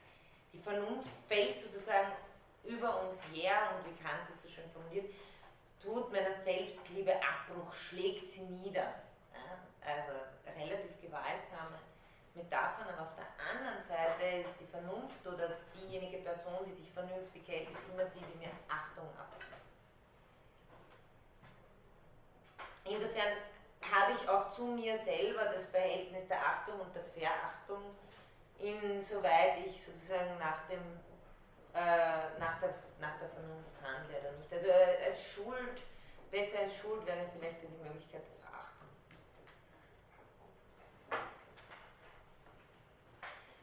die 0.53 0.59
Vernunft 0.59 1.11
fällt 1.29 1.61
sozusagen 1.61 2.13
über 2.65 3.03
uns 3.03 3.19
her, 3.33 3.71
und 3.75 3.91
wie 3.91 4.03
Kant 4.03 4.29
es 4.29 4.43
so 4.43 4.49
schön 4.49 4.71
formuliert, 4.71 5.13
tut 5.83 6.13
meiner 6.13 6.33
Selbstliebe 6.33 7.15
Abbruch, 7.15 7.75
schlägt 7.75 8.31
sie 8.31 8.43
nieder. 8.43 8.95
Ja? 9.33 9.59
Also 9.81 10.13
relativ 10.59 11.01
gewaltsame 11.01 11.79
Metaphern, 12.35 12.89
aber 12.93 13.09
auf 13.09 13.17
der 13.17 13.27
anderen 13.51 13.81
Seite 13.83 14.47
ist 14.47 14.55
die 14.61 14.67
Vernunft 14.67 15.27
oder 15.27 15.57
diejenige 15.75 16.19
Person, 16.19 16.67
die 16.67 16.75
sich 16.75 16.91
vernünftig 16.93 17.43
hält, 17.49 17.71
ist 17.71 17.89
immer 17.91 18.05
die, 18.05 18.21
die 18.21 18.39
mir 18.39 18.53
Achtung 18.69 19.09
abnimmt. 19.19 19.50
Insofern 22.91 23.39
habe 23.81 24.13
ich 24.13 24.29
auch 24.29 24.51
zu 24.51 24.65
mir 24.65 24.97
selber 24.99 25.45
das 25.45 25.65
Verhältnis 25.67 26.27
der 26.27 26.41
Achtung 26.41 26.81
und 26.81 26.95
der 26.95 27.05
Verachtung, 27.05 27.83
insoweit 28.59 29.59
ich 29.65 29.81
sozusagen 29.83 30.37
nach, 30.39 30.67
dem, 30.69 30.83
äh, 31.73 32.39
nach, 32.41 32.61
der, 32.61 32.75
nach 33.01 33.17
der 33.21 33.29
Vernunft 33.31 33.71
handle 33.81 34.19
oder 34.19 34.33
nicht. 34.33 34.53
Also 34.53 34.67
äh, 34.67 35.05
als 35.07 35.23
Schuld, 35.23 35.83
besser 36.33 36.61
als 36.61 36.77
Schuld 36.77 37.07
wäre 37.07 37.31
vielleicht 37.39 37.63
die 37.63 37.69
Möglichkeit 37.83 38.23
der 38.23 38.41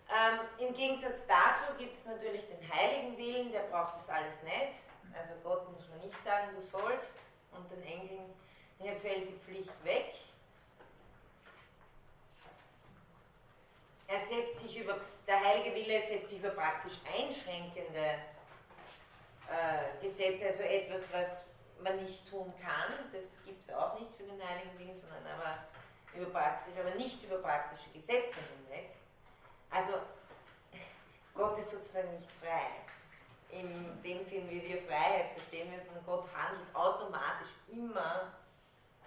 Ähm, 0.09 0.39
Im 0.69 0.73
Gegensatz 0.73 1.27
dazu 1.27 1.77
gibt 1.77 1.97
es 1.97 2.05
natürlich 2.05 2.47
den 2.47 2.73
heiligen 2.73 3.17
Willen, 3.17 3.51
der 3.51 3.67
braucht 3.69 3.97
das 3.97 4.09
alles 4.09 4.41
nicht. 4.41 4.79
Also 5.13 5.33
Gott 5.43 5.69
muss 5.73 5.87
man 5.89 5.99
nicht 5.99 6.23
sagen, 6.23 6.55
du 6.55 6.61
sollst, 6.61 7.11
und 7.51 7.69
den 7.71 7.83
Engeln 7.83 8.33
hier 8.79 8.95
fällt 8.97 9.29
die 9.29 9.39
Pflicht 9.45 9.85
weg. 9.85 10.13
Er 14.07 14.19
setzt 14.19 14.59
sich 14.61 14.77
über, 14.77 14.99
der 15.27 15.43
heilige 15.43 15.75
Wille 15.75 16.01
setzt 16.03 16.29
sich 16.29 16.39
über 16.39 16.51
praktisch 16.51 16.97
einschränkende 17.13 18.19
äh, 19.49 20.01
Gesetze, 20.01 20.47
also 20.47 20.63
etwas, 20.63 21.01
was 21.11 21.45
man 21.81 22.03
nicht 22.03 22.29
tun 22.29 22.53
kann, 22.61 22.93
das 23.11 23.37
gibt 23.45 23.61
es 23.61 23.73
auch 23.73 23.99
nicht 23.99 24.11
für 24.15 24.23
den 24.23 24.41
heiligen 24.41 24.77
Willen, 24.79 24.99
sondern 24.99 25.25
aber 25.27 25.65
über 26.15 26.31
praktisch, 26.31 26.73
aber 26.79 26.95
nicht 26.95 27.23
über 27.23 27.37
praktische 27.37 27.89
Gesetze 27.91 28.37
hinweg. 28.57 28.89
Also 29.69 29.93
Gott 31.33 31.57
ist 31.59 31.71
sozusagen 31.71 32.11
nicht 32.15 32.31
frei. 32.41 32.67
In 33.49 34.01
dem 34.03 34.21
Sinn, 34.21 34.49
wie 34.49 34.61
wir 34.63 34.81
Freiheit 34.83 35.31
verstehen 35.31 35.69
müssen, 35.69 35.91
Gott 36.05 36.27
handelt 36.35 36.75
automatisch 36.75 37.49
immer 37.71 38.33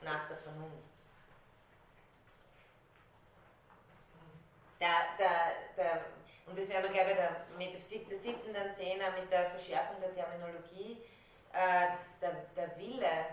nach 0.03 0.29
der 0.29 0.37
Vernunft. 0.39 0.89
Der, 4.81 5.17
der, 5.19 5.53
der, 5.77 6.05
und 6.47 6.59
das 6.59 6.69
werden 6.71 6.85
wir, 6.85 6.91
glaube 6.91 7.11
ich, 7.11 7.17
bei 7.17 7.23
der 7.23 7.47
Metaphysik 7.59 8.09
der 8.09 8.17
Sitten 8.17 8.55
dann 8.55 8.71
sehen, 8.71 9.01
auch 9.03 9.15
mit 9.21 9.31
der 9.31 9.51
Verschärfung 9.51 10.01
der 10.01 10.15
Terminologie. 10.15 10.97
Äh, 11.53 11.89
der, 12.21 12.47
der 12.57 12.79
Wille, 12.79 13.27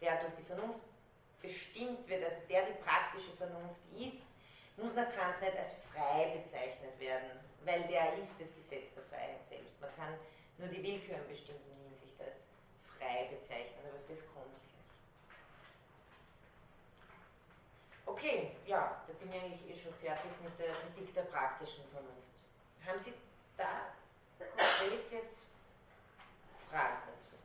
der 0.00 0.20
durch 0.20 0.34
die 0.38 0.42
Vernunft 0.42 0.80
bestimmt 1.40 2.08
wird, 2.08 2.24
also 2.24 2.36
der 2.48 2.66
die 2.66 2.82
praktische 2.82 3.32
Vernunft 3.36 3.80
ist, 3.96 4.32
muss 4.76 4.94
nach 4.94 5.12
Kant 5.14 5.40
nicht 5.40 5.56
als 5.56 5.74
frei 5.92 6.38
bezeichnet 6.38 6.98
werden, 6.98 7.38
weil 7.64 7.82
der 7.84 8.16
ist 8.16 8.40
das 8.40 8.54
Gesetz 8.54 8.94
der 8.94 9.02
Freiheit 9.04 9.44
selbst. 9.44 9.80
Man 9.80 9.94
kann 9.96 10.14
nur 10.58 10.68
die 10.68 10.82
Willkür 10.82 11.16
in 11.16 11.28
bestimmten 11.28 11.76
Hinsicht 11.84 12.20
als 12.20 12.38
frei 12.98 13.28
bezeichnen, 13.30 13.84
aber 13.84 13.98
auf 13.98 14.06
das 14.08 14.20
komme 14.32 14.50
ich 14.56 14.68
gleich. 14.70 14.82
Okay, 18.12 18.50
ja, 18.66 19.02
da 19.06 19.12
bin 19.14 19.32
ich 19.32 19.42
eigentlich 19.42 19.70
eh 19.70 19.82
schon 19.82 19.94
fertig 19.94 20.30
mit 20.44 20.58
der 20.58 20.74
Kritik 20.74 21.14
der 21.14 21.22
praktischen 21.22 21.82
Vernunft. 21.90 22.28
Haben 22.86 23.00
Sie 23.00 23.14
da 23.56 23.94
konkret 24.38 25.10
jetzt 25.10 25.38
Fragen 26.70 26.98
dazu? 27.06 27.36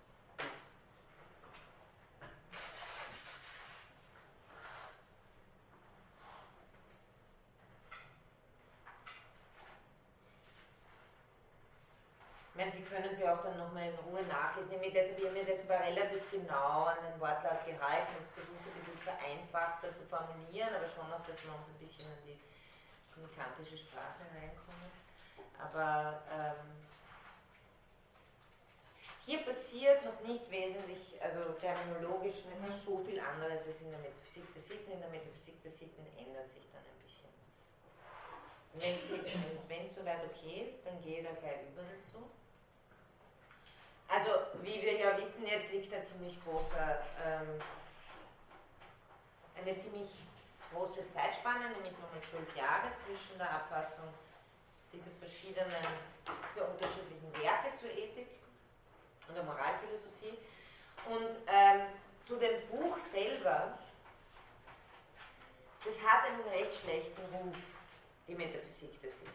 Ich 12.47 12.47
meine, 12.58 12.72
Sie 12.74 12.82
können 12.82 13.14
sie 13.14 13.28
auch 13.30 13.44
dann 13.44 13.58
nochmal 13.58 13.90
in 13.90 13.96
Ruhe 14.10 14.24
nachlesen. 14.24 14.82
Ich, 14.82 14.94
deshalb, 14.94 15.20
ich 15.20 15.26
habe 15.26 15.38
mir 15.38 15.46
deshalb 15.46 15.70
relativ 15.70 16.26
genau 16.32 16.90
an 16.90 16.98
den 17.06 17.22
Wortlaut 17.22 17.64
gehalten 17.66 18.18
und 18.18 18.26
versucht, 18.26 18.66
ein 18.66 18.74
bisschen 18.82 18.98
vereinfachter 19.06 19.94
zu 19.94 20.02
formulieren, 20.10 20.74
aber 20.74 20.90
schon 20.90 21.08
noch, 21.10 21.22
dass 21.22 21.38
wir 21.46 21.54
uns 21.54 21.70
ein 21.70 21.78
bisschen 21.78 22.10
an 22.10 22.18
die 22.26 22.40
kommunikantische 23.14 23.78
Sprache 23.78 24.26
reinkommen. 24.34 24.90
Aber 25.62 26.22
ähm, 26.34 26.82
hier 29.26 29.46
passiert 29.46 30.06
noch 30.06 30.20
nicht 30.26 30.50
wesentlich, 30.50 31.14
also 31.22 31.54
terminologisch 31.62 32.46
nicht 32.46 32.62
mhm. 32.62 32.82
so 32.82 32.98
viel 33.06 33.20
anderes 33.20 33.68
als 33.68 33.82
in 33.82 33.92
der 33.92 34.00
Metaphysik 34.00 34.54
der 34.54 34.62
Sitten. 34.62 34.92
In 34.92 35.00
der 35.00 35.10
Metaphysik 35.10 35.62
der 35.62 35.72
Sitten 35.72 36.06
ändert 36.18 36.50
sich 36.54 36.66
dann 36.74 36.82
ein 36.82 37.00
bisschen 37.06 37.30
was. 37.30 37.54
Wenn 39.68 39.86
es 39.86 39.94
soweit 39.96 40.26
okay 40.26 40.66
ist, 40.70 40.86
dann 40.86 41.02
gehe 41.02 41.20
ich 41.20 41.26
da 41.26 41.34
gleich 41.38 41.62
über 41.70 41.86
dazu. 41.86 42.30
Also, 44.10 44.30
wie 44.62 44.82
wir 44.82 44.98
ja 44.98 45.18
wissen, 45.18 45.46
jetzt 45.46 45.72
liegt 45.72 45.94
ein 45.94 46.04
ziemlich 46.04 46.42
großer, 46.46 47.00
ähm, 47.26 47.62
eine 49.60 49.76
ziemlich 49.76 50.10
große 50.74 51.08
Zeitspanne, 51.08 51.70
nämlich 51.72 51.92
nochmal 51.94 52.22
zwölf 52.30 52.56
Jahre 52.56 52.88
zwischen 52.96 53.38
der 53.38 53.52
Abfassung 53.52 54.08
dieser 54.94 55.12
verschiedenen, 55.20 55.86
dieser 56.50 56.70
unterschiedlichen 56.70 57.34
Werke 57.34 57.76
zur 57.80 57.90
Ethik 57.90 58.28
und 59.28 59.36
der 59.36 59.44
Moralphilosophie. 59.44 60.38
Und 61.10 61.38
ähm, 61.48 61.88
zu 62.26 62.38
dem 62.38 62.66
Buch 62.70 62.98
selber, 62.98 63.78
das 65.84 66.02
hat 66.02 66.26
einen 66.26 66.42
recht 66.50 66.74
schlechten 66.82 67.22
Ruf, 67.34 67.56
die 68.28 68.36
Metaphysik 68.36 69.02
der 69.02 69.12
Sinne. 69.12 69.32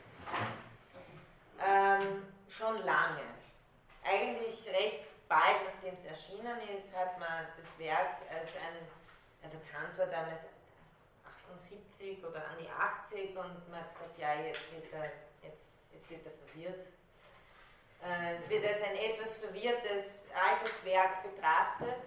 Ähm, 1.64 2.26
schon 2.48 2.78
lange 2.84 3.22
eigentlich 4.04 4.66
recht 4.68 5.04
bald, 5.28 5.64
nachdem 5.64 5.94
es 5.94 6.04
erschienen 6.04 6.58
ist, 6.76 6.94
hat 6.94 7.18
man 7.18 7.46
das 7.56 7.78
Werk 7.78 8.16
als 8.30 8.48
ein, 8.56 8.76
also 9.42 9.56
Kant 9.70 9.96
war 9.98 10.06
damals 10.06 10.44
78 11.24 12.24
oder 12.24 12.44
an 12.48 12.56
die 12.60 12.68
80 12.68 13.36
und 13.36 13.70
man 13.70 13.80
hat 13.80 13.94
gesagt, 13.94 14.18
ja, 14.18 14.34
jetzt 14.34 14.72
wird 14.72 14.92
er, 14.92 15.10
jetzt, 15.42 15.62
jetzt 15.92 16.10
wird 16.10 16.26
er 16.26 16.32
verwirrt. 16.32 16.86
Äh, 18.02 18.36
es 18.36 18.48
wird 18.48 18.66
als 18.66 18.82
ein 18.82 18.96
etwas 18.96 19.36
verwirrtes 19.36 20.26
altes 20.34 20.84
Werk 20.84 21.22
betrachtet 21.22 22.02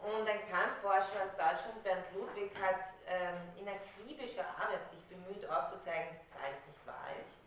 Und 0.00 0.28
ein 0.28 0.40
Kant-Forscher 0.50 1.22
aus 1.22 1.36
Deutschland, 1.36 1.82
Bernd 1.84 2.04
Ludwig, 2.14 2.50
hat 2.60 2.90
ähm, 3.06 3.36
in 3.56 3.68
akribischer 3.68 4.44
Arbeit 4.58 4.80
sich 4.90 5.04
bemüht 5.06 5.48
aufzuzeigen, 5.48 6.08
dass 6.16 6.26
das 6.32 6.42
alles 6.42 6.66
nicht 6.66 6.86
wahr 6.86 7.10
ist. 7.20 7.38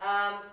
Ähm, 0.00 0.50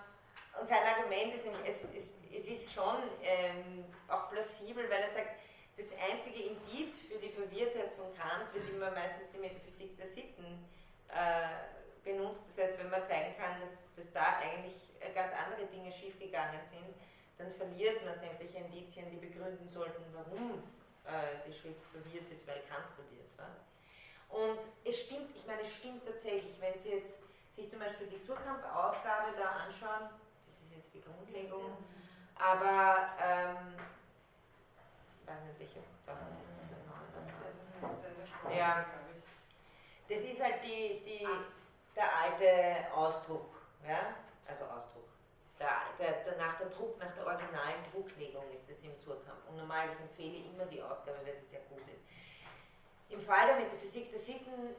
und 0.60 0.66
sein 0.66 0.82
Argument 0.82 1.34
ist 1.34 1.44
nämlich, 1.44 1.68
es, 1.68 1.84
es, 1.96 2.14
es 2.34 2.48
ist 2.48 2.72
schon 2.72 2.96
ähm, 3.22 3.84
auch 4.08 4.30
plausibel, 4.30 4.88
weil 4.90 5.02
er 5.02 5.08
sagt, 5.08 5.40
das 5.76 5.86
einzige 6.10 6.42
Indiz 6.42 7.00
für 7.00 7.18
die 7.18 7.30
Verwirrtheit 7.30 7.92
von 7.94 8.12
Kant 8.14 8.52
wird 8.52 8.68
immer 8.68 8.90
meistens 8.90 9.30
die 9.30 9.38
Metaphysik 9.38 9.96
der 9.96 10.08
Sitten 10.08 10.66
äh, 11.08 12.02
benutzt. 12.02 12.42
Das 12.48 12.64
heißt, 12.64 12.78
wenn 12.78 12.90
man 12.90 13.04
zeigen 13.04 13.36
kann, 13.38 13.60
dass, 13.60 13.70
dass 13.94 14.12
da 14.12 14.38
eigentlich 14.38 14.74
äh, 14.98 15.12
ganz 15.14 15.32
andere 15.32 15.66
Dinge 15.66 15.92
schiefgegangen 15.92 16.60
sind, 16.64 16.94
dann 17.38 17.52
verliert 17.52 18.04
man 18.04 18.14
sämtliche 18.14 18.58
Indizien, 18.58 19.06
die 19.10 19.16
begründen 19.16 19.68
sollten, 19.68 20.02
warum 20.12 20.58
äh, 21.06 21.38
die 21.46 21.52
Schrift 21.52 21.86
verwirrt 21.92 22.28
ist, 22.32 22.46
weil 22.48 22.60
Kant 22.68 22.90
verwirrt 22.98 23.30
war. 23.38 23.54
Und 24.28 24.58
es 24.84 25.00
stimmt, 25.00 25.30
ich 25.36 25.46
meine, 25.46 25.62
es 25.62 25.72
stimmt 25.72 26.04
tatsächlich, 26.04 26.60
wenn 26.60 26.76
Sie 26.78 26.90
jetzt 26.90 27.22
sich 27.54 27.70
zum 27.70 27.78
Beispiel 27.78 28.08
die 28.08 28.18
Surkamp-Ausgabe 28.18 29.36
da 29.38 29.66
anschauen, 29.66 30.10
ist 30.78 30.94
die 30.94 31.00
Grundlegung, 31.00 31.76
aber 32.36 33.10
ähm, 33.20 33.74
ich 35.20 35.26
weiß 35.26 35.42
nicht, 35.44 35.58
welche 35.58 35.80
Datum 36.06 36.38
ist 36.38 36.54
das 36.60 36.68
denn 38.46 38.56
Ja, 38.56 38.86
das 40.08 40.20
ist 40.20 40.42
halt 40.42 40.62
die, 40.64 41.02
die, 41.04 41.26
der 41.96 42.16
alte 42.16 42.92
Ausdruck, 42.94 43.50
ja? 43.86 44.14
also 44.46 44.64
Ausdruck. 44.64 45.04
Der, 45.58 45.68
der, 45.98 46.22
der, 46.22 46.36
nach 46.38 46.56
der 46.58 46.68
Druck, 46.68 46.96
nach 47.00 47.12
der 47.12 47.26
originalen 47.26 47.82
Drucklegung 47.92 48.44
ist 48.54 48.70
das 48.70 48.80
im 48.82 48.94
Surkamp. 48.94 49.48
Und 49.48 49.56
normalerweise 49.56 50.02
empfehle 50.02 50.36
ich 50.36 50.46
immer 50.46 50.66
die 50.66 50.80
Ausgabe, 50.80 51.18
weil 51.24 51.34
sie 51.34 51.46
sehr 51.46 51.60
gut 51.68 51.82
ist. 51.88 52.04
Im 53.10 53.20
Fall 53.22 53.48
der 53.48 53.56
Metaphysik 53.56 54.12
der 54.12 54.20
Sitten 54.20 54.76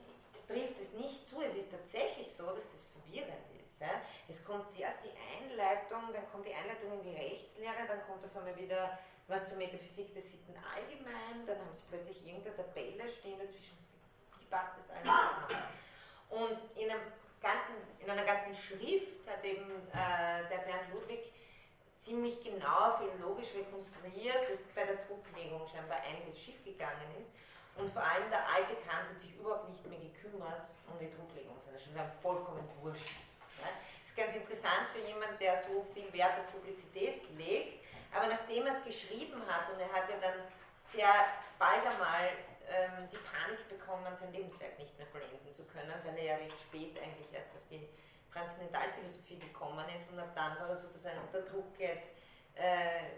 trifft 0.48 0.80
es 0.80 0.94
nicht 0.94 1.28
zu. 1.28 1.42
Es 1.42 1.54
ist 1.56 1.70
tatsächlich 1.70 2.32
so, 2.34 2.46
dass 2.46 2.64
das 2.72 2.86
verwirrend 2.96 3.59
ist. 3.80 4.40
Es 4.40 4.44
kommt 4.44 4.70
zuerst 4.70 5.00
die 5.04 5.16
Einleitung, 5.16 6.14
dann 6.14 6.30
kommt 6.32 6.46
die 6.46 6.54
Einleitung 6.54 6.94
in 6.94 7.04
die 7.04 7.16
Rechtslehre, 7.16 7.88
dann 7.88 8.06
kommt 8.06 8.24
auf 8.24 8.36
einmal 8.36 8.56
wieder 8.58 9.00
was 9.28 9.48
zur 9.48 9.58
Metaphysik 9.58 10.14
der 10.14 10.24
Sitten 10.24 10.56
allgemein, 10.58 11.46
dann 11.46 11.60
haben 11.60 11.74
sie 11.74 11.84
plötzlich 11.90 12.26
irgendeine 12.26 12.56
Tabelle 12.56 13.08
stehen 13.08 13.40
dazwischen. 13.40 13.78
Wie 14.40 14.46
passt 14.46 14.74
das 14.80 14.90
alles 14.90 15.04
zusammen? 15.06 15.64
Und 16.30 16.78
in, 16.78 16.90
ganzen, 17.42 17.76
in 18.00 18.10
einer 18.10 18.26
ganzen 18.26 18.54
Schrift 18.54 19.28
hat 19.28 19.44
eben 19.44 19.70
äh, 19.94 20.50
der 20.50 20.66
Bernd 20.66 20.94
Ludwig 20.94 21.32
ziemlich 22.00 22.42
genau 22.44 22.98
philologisch 22.98 23.54
rekonstruiert, 23.54 24.50
dass 24.50 24.62
bei 24.74 24.86
der 24.86 24.98
Drucklegung 25.06 25.68
scheinbar 25.68 26.02
einiges 26.02 26.40
schiefgegangen 26.40 27.16
ist. 27.22 27.30
Und 27.76 27.92
vor 27.94 28.02
allem 28.02 28.30
der 28.30 28.48
alte 28.48 28.76
Kant 28.88 29.10
hat 29.10 29.20
sich 29.20 29.36
überhaupt 29.36 29.70
nicht 29.70 29.86
mehr 29.86 30.00
gekümmert 30.00 30.68
um 30.88 30.98
die 31.00 31.10
Drucklegung 31.10 31.56
seiner 31.66 31.80
Schrift. 31.80 31.94
Wir 31.94 32.02
haben 32.02 32.20
vollkommen 32.22 32.68
wurscht. 32.82 33.29
Das 33.62 34.10
ist 34.10 34.18
ganz 34.18 34.36
interessant 34.36 34.88
für 34.94 35.00
jemanden, 35.06 35.38
der 35.40 35.62
so 35.64 35.86
viel 35.94 36.12
Wert 36.14 36.40
auf 36.40 36.52
Publizität 36.52 37.24
legt, 37.38 37.86
aber 38.12 38.28
nachdem 38.28 38.66
er 38.66 38.78
es 38.78 38.84
geschrieben 38.84 39.42
hat, 39.48 39.72
und 39.72 39.80
er 39.80 39.92
hat 39.92 40.10
ja 40.10 40.18
dann 40.22 40.40
sehr 40.92 41.14
bald 41.60 41.86
einmal 41.86 42.34
ähm, 42.68 43.10
die 43.12 43.22
Panik 43.22 43.62
bekommen, 43.70 44.10
sein 44.20 44.32
Lebenswerk 44.34 44.78
nicht 44.80 44.98
mehr 44.98 45.08
vollenden 45.08 45.54
zu 45.54 45.64
können, 45.66 45.94
weil 46.04 46.18
er 46.18 46.24
ja 46.24 46.36
recht 46.38 46.60
spät 46.60 46.98
eigentlich 46.98 47.32
erst 47.34 47.52
auf 47.54 47.66
die 47.70 47.88
Transzendentalphilosophie 48.34 49.40
gekommen 49.40 49.86
ist 49.98 50.10
und 50.12 50.20
ab 50.20 50.34
dann 50.36 50.60
war 50.60 50.70
er 50.70 50.78
sozusagen 50.78 51.20
unter 51.20 51.42
Druck 51.42 51.78
jetzt 51.78 52.10
äh, 52.56 53.10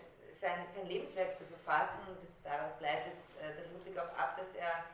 sein, 0.41 0.65
sein 0.73 0.87
Lebenswerk 0.87 1.37
zu 1.37 1.45
verfassen. 1.45 1.99
Und 2.07 2.17
das, 2.23 2.41
daraus 2.43 2.79
leitet 2.79 3.17
äh, 3.39 3.53
der 3.53 3.67
Ludwig 3.71 3.97
auch 3.97 4.11
ab, 4.17 4.37
dass 4.37 4.53
er, 4.55 4.85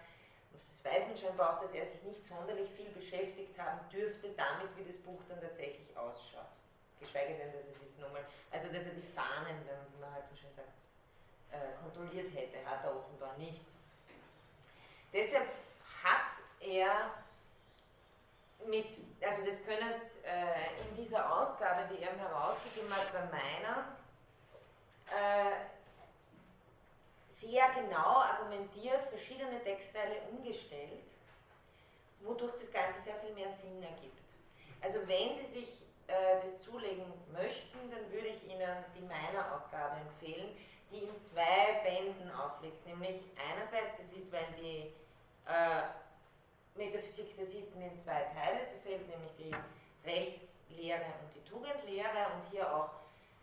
weiß 0.88 1.08
man 1.08 1.18
scheinbar 1.18 1.56
auch, 1.56 1.62
dass 1.62 1.72
er 1.74 1.86
sich 1.88 2.02
nicht 2.04 2.26
sonderlich 2.26 2.70
viel 2.72 2.90
beschäftigt 2.90 3.58
haben 3.58 3.80
dürfte 3.92 4.30
damit, 4.38 4.76
wie 4.78 4.86
das 4.86 4.98
Buch 4.98 5.22
dann 5.28 5.42
tatsächlich 5.42 5.96
ausschaut. 5.98 6.48
Geschweige 7.00 7.36
denn, 7.36 7.52
dass 7.52 7.62
es 7.62 7.82
jetzt 7.82 8.00
nochmal, 8.00 8.26
also 8.52 8.68
dass 8.68 8.86
er 8.86 8.96
die 8.96 9.08
Fahnen, 9.14 9.58
wie 9.94 10.02
man 10.02 10.14
halt 10.14 10.26
so 10.30 10.36
schön 10.36 10.54
sagt, 10.56 10.74
äh, 11.52 11.78
kontrolliert 11.82 12.34
hätte, 12.34 12.58
hat 12.66 12.84
er 12.84 12.96
offenbar 12.96 13.38
nicht. 13.38 13.62
Deshalb 15.14 15.48
hat 16.04 16.38
er 16.60 17.12
mit, 18.66 18.88
also 19.22 19.46
das 19.46 19.64
können 19.64 19.94
äh, 20.26 20.90
in 20.90 20.96
dieser 20.96 21.32
Ausgabe, 21.32 21.88
die 21.94 22.02
er 22.02 22.16
herausgegeben 22.18 22.94
hat, 22.94 23.14
bei 23.14 23.24
meiner, 23.26 23.96
äh, 25.10 25.77
sehr 27.40 27.70
genau 27.76 28.22
argumentiert, 28.22 29.06
verschiedene 29.10 29.62
Textteile 29.64 30.22
umgestellt, 30.32 31.04
wodurch 32.22 32.54
das 32.60 32.72
Ganze 32.72 33.00
sehr 33.02 33.16
viel 33.18 33.34
mehr 33.34 33.50
Sinn 33.50 33.82
ergibt. 33.84 34.22
Also 34.82 35.00
wenn 35.08 35.38
Sie 35.38 35.60
sich 35.60 35.70
äh, 36.08 36.42
das 36.42 36.62
zulegen 36.62 37.06
möchten, 37.32 37.92
dann 37.92 38.12
würde 38.12 38.30
ich 38.30 38.44
Ihnen 38.44 38.86
die 38.96 39.02
meiner 39.02 39.54
Ausgabe 39.54 39.98
empfehlen, 40.02 40.58
die 40.92 41.04
in 41.04 41.22
zwei 41.22 41.82
Bänden 41.84 42.32
aufliegt. 42.32 42.86
Nämlich 42.88 43.22
einerseits, 43.52 44.00
es 44.00 44.12
ist, 44.14 44.32
weil 44.32 44.48
die 44.60 44.94
äh, 45.46 45.84
Metaphysik 46.76 47.36
der 47.38 47.46
Sitten 47.46 47.82
in 47.82 47.98
zwei 47.98 48.24
Teile 48.34 48.66
zerfällt, 48.66 49.08
nämlich 49.10 49.36
die 49.38 49.54
Rechtslehre 50.08 51.06
und 51.22 51.36
die 51.36 51.50
Tugendlehre 51.50 52.28
und 52.34 52.50
hier 52.50 52.74
auch 52.74 52.90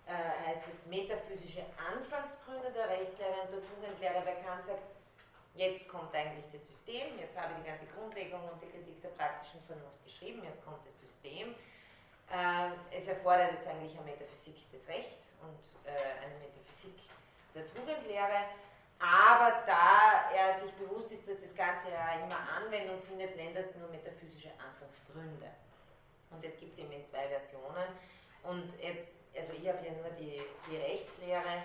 äh, 0.06 0.48
heißt 0.48 0.64
es 0.68 0.86
metaphysische 0.86 1.64
Anfangsgründe 1.78 2.72
der 2.72 2.88
Rechtslehre 2.88 3.42
und 3.44 3.52
der 3.52 3.62
Tugendlehre, 3.64 4.26
weil 4.26 4.42
Kant 4.42 4.66
sagt, 4.66 4.82
jetzt 5.54 5.88
kommt 5.88 6.14
eigentlich 6.14 6.46
das 6.52 6.66
System, 6.66 7.18
jetzt 7.18 7.36
habe 7.36 7.52
ich 7.52 7.64
die 7.64 7.68
ganze 7.70 7.86
Grundlegung 7.86 8.42
und 8.50 8.60
die 8.60 8.68
Kritik 8.68 9.00
der 9.02 9.10
praktischen 9.10 9.62
Vernunft 9.64 10.02
geschrieben, 10.04 10.42
jetzt 10.44 10.64
kommt 10.64 10.86
das 10.86 10.98
System 11.00 11.54
äh, 12.30 12.96
es 12.96 13.06
erfordert 13.08 13.52
jetzt 13.52 13.68
eigentlich 13.68 13.96
eine 13.96 14.10
Metaphysik 14.10 14.70
des 14.70 14.86
Rechts 14.88 15.32
und 15.42 15.60
äh, 15.84 16.24
eine 16.24 16.34
Metaphysik 16.40 16.96
der 17.54 17.66
Tugendlehre. 17.68 18.48
Aber 18.98 19.62
da 19.66 20.30
er 20.34 20.54
sich 20.54 20.72
bewusst 20.74 21.12
ist, 21.12 21.28
dass 21.28 21.40
das 21.40 21.54
Ganze 21.54 21.90
ja 21.90 22.24
immer 22.24 22.38
Anwendung 22.56 23.02
findet, 23.02 23.36
nennt 23.36 23.56
er 23.56 23.62
es 23.62 23.74
nur 23.76 23.88
metaphysische 23.88 24.50
Anfangsgründe. 24.56 25.50
Und 26.30 26.44
das 26.44 26.56
gibt 26.58 26.72
es 26.72 26.78
eben 26.78 26.92
in 26.92 27.04
zwei 27.04 27.28
Versionen. 27.28 27.88
Und 28.44 28.68
jetzt, 28.80 29.16
also 29.36 29.52
ich 29.52 29.66
habe 29.68 29.78
hier 29.80 29.92
nur 29.92 30.10
die, 30.10 30.42
die 30.68 30.76
Rechtslehre. 30.76 31.62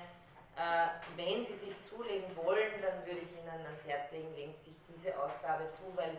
Äh, 0.55 0.87
wenn 1.15 1.43
Sie 1.43 1.53
sich 1.55 1.75
zulegen 1.89 2.35
wollen, 2.35 2.81
dann 2.81 3.05
würde 3.05 3.21
ich 3.21 3.31
Ihnen 3.31 3.47
ans 3.47 3.83
Herz 3.85 4.11
legen, 4.11 4.33
legen 4.35 4.53
Sie 4.63 4.71
sich 4.71 4.79
diese 4.87 5.17
Ausgabe 5.17 5.69
zu, 5.71 5.95
weil 5.95 6.17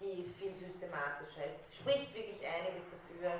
die 0.00 0.20
ist 0.20 0.34
viel 0.36 0.54
systematischer. 0.54 1.46
Es 1.46 1.76
spricht 1.76 2.14
wirklich 2.14 2.40
einiges 2.46 2.82
dafür, 2.90 3.32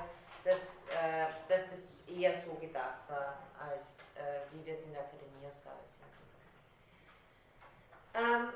dass, 0.45 0.59
äh, 0.91 1.27
dass 1.49 1.69
das 1.71 1.81
eher 2.09 2.35
so 2.45 2.55
gedacht 2.55 3.09
war, 3.09 3.39
als 3.59 4.01
äh, 4.15 4.41
wie 4.53 4.65
wir 4.67 4.75
es 4.75 4.83
in 4.83 4.93
der 4.93 5.03
Akademieausgabe 5.03 5.79
finden. 5.99 6.21
Ähm, 8.15 8.49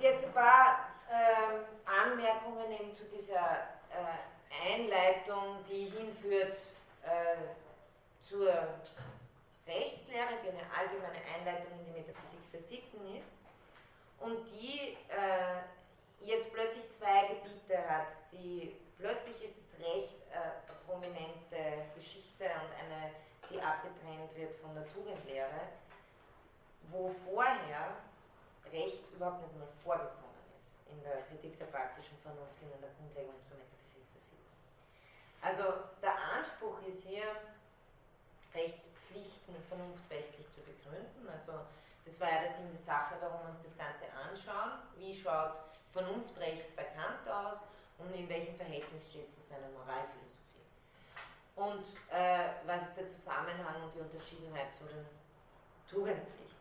jetzt 0.00 0.24
ein 0.24 0.32
paar 0.32 0.88
ähm, 1.10 1.60
Anmerkungen 1.84 2.70
eben 2.72 2.92
zu 2.94 3.04
dieser 3.04 3.58
äh, 3.90 4.74
Einleitung, 4.74 5.64
die 5.68 5.86
hinführt 5.86 6.56
äh, 7.04 7.54
zur 8.22 8.52
Rechtslehre, 9.66 10.40
die 10.42 10.50
eine 10.50 10.66
allgemeine 10.76 11.20
Einleitung 11.36 11.72
in 11.78 11.86
die 11.86 12.00
Metaphysik 12.00 12.52
der 12.52 12.60
Sitten 12.60 13.16
ist 13.16 13.32
und 14.20 14.44
die 14.50 14.96
äh, 15.08 15.60
jetzt 16.20 16.52
plötzlich 16.52 16.90
zwei 16.90 17.28
Gebiete 17.28 17.78
hat, 17.88 18.08
die 18.32 18.76
plötzlich 18.98 19.36
ist 19.44 19.56
das 19.58 19.80
Recht 19.80 20.14
äh, 20.32 20.72
prominente 20.86 21.88
Geschichte 21.94 22.44
und 22.44 22.70
eine, 22.80 23.12
die 23.50 23.60
abgetrennt 23.60 24.34
wird 24.36 24.54
von 24.60 24.74
der 24.74 24.86
Tugendlehre, 24.88 25.68
wo 26.90 27.14
vorher 27.28 27.96
Recht 28.72 29.04
überhaupt 29.12 29.42
nicht 29.42 29.58
mal 29.58 29.68
vorgekommen 29.84 30.34
ist 30.58 30.72
in 30.90 31.02
der 31.02 31.22
Kritik 31.28 31.58
der 31.58 31.66
praktischen 31.66 32.18
Vernunft, 32.22 32.60
in 32.60 32.70
der 32.80 32.90
Grundlegung 32.98 33.34
zur 33.46 33.56
Metaphysik. 33.56 33.73
Also 35.44 35.62
der 36.00 36.16
Anspruch 36.36 36.80
ist 36.88 37.04
hier, 37.04 37.24
Rechtspflichten 38.54 39.54
vernunftrechtlich 39.68 40.46
zu 40.54 40.60
begründen. 40.62 41.28
Also 41.28 41.52
das 42.06 42.18
war 42.20 42.30
ja 42.30 42.42
der 42.42 42.52
Sinn 42.52 42.72
der 42.72 42.82
Sache, 42.82 43.16
warum 43.20 43.40
wir 43.42 43.50
uns 43.50 43.62
das 43.62 43.76
Ganze 43.76 44.04
anschauen. 44.12 44.78
Wie 44.96 45.14
schaut 45.14 45.52
Vernunftrecht 45.92 46.74
bei 46.76 46.84
Kant 46.84 47.28
aus? 47.28 47.58
und 47.98 48.14
in 48.14 48.28
welchem 48.28 48.56
Verhältnis 48.56 49.08
steht 49.08 49.28
es 49.28 49.34
zu 49.34 49.42
seiner 49.48 49.68
Moralphilosophie. 49.68 50.40
Und 51.56 51.84
äh, 52.10 52.48
was 52.66 52.88
ist 52.88 52.96
der 52.96 53.10
Zusammenhang 53.10 53.82
und 53.84 53.94
die 53.94 54.00
Unterschiedenheit 54.00 54.74
zu 54.74 54.84
den 54.84 55.06
Tugendpflichten? 55.88 56.54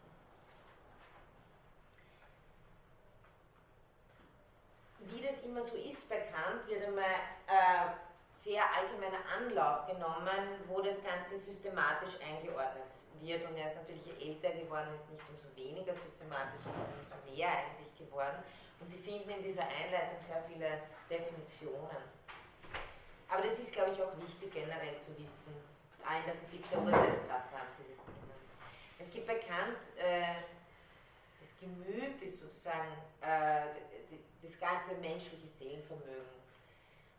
Wie 4.99 5.21
das 5.21 5.41
immer 5.41 5.63
so 5.63 5.75
ist 5.75 6.07
bei 6.07 6.19
Kant, 6.21 6.67
wird 6.67 6.85
einmal 6.85 7.03
äh, 7.47 7.89
sehr 8.33 8.63
allgemeiner 8.75 9.23
Anlauf 9.37 9.87
genommen, 9.87 10.59
wo 10.67 10.81
das 10.81 11.01
Ganze 11.03 11.39
systematisch 11.39 12.19
eingeordnet 12.19 12.91
wird. 13.21 13.45
Und 13.47 13.55
er 13.55 13.69
ist 13.71 13.77
natürlich, 13.77 14.03
älter 14.19 14.51
geworden 14.51 14.89
ist, 14.95 15.09
nicht 15.09 15.23
umso 15.29 15.47
weniger 15.55 15.93
systematisch, 15.95 16.59
sondern 16.63 16.89
umso 16.99 17.15
mehr 17.31 17.49
eigentlich 17.49 17.95
geworden. 17.97 18.43
Und 18.79 18.89
Sie 18.89 18.97
finden 18.97 19.29
in 19.29 19.43
dieser 19.43 19.63
Einleitung 19.63 20.19
sehr 20.27 20.43
viele 20.43 20.83
Definitionen. 21.09 22.03
Aber 23.29 23.41
das 23.41 23.57
ist, 23.57 23.71
glaube 23.71 23.91
ich, 23.91 24.01
auch 24.01 24.11
wichtig 24.19 24.53
generell 24.53 24.97
zu 24.99 25.15
wissen. 25.17 25.55
Auch 26.03 26.19
in 26.19 26.25
der 26.25 26.35
Kritik 26.35 26.69
der 26.69 26.79
Urteilskraft 26.79 27.49
haben 27.55 27.71
Sie 27.77 27.87
das 27.89 28.03
drinnen. 28.03 28.43
Es 28.99 29.09
gibt 29.09 29.25
bekannt, 29.25 29.79
äh, 29.95 30.43
das 31.39 31.55
Gemüt 31.59 32.21
ist 32.21 32.41
sozusagen 32.41 32.91
äh, 33.21 33.71
das 34.43 34.59
ganze 34.59 34.95
menschliche 34.99 35.47
Seelenvermögen. 35.47 36.42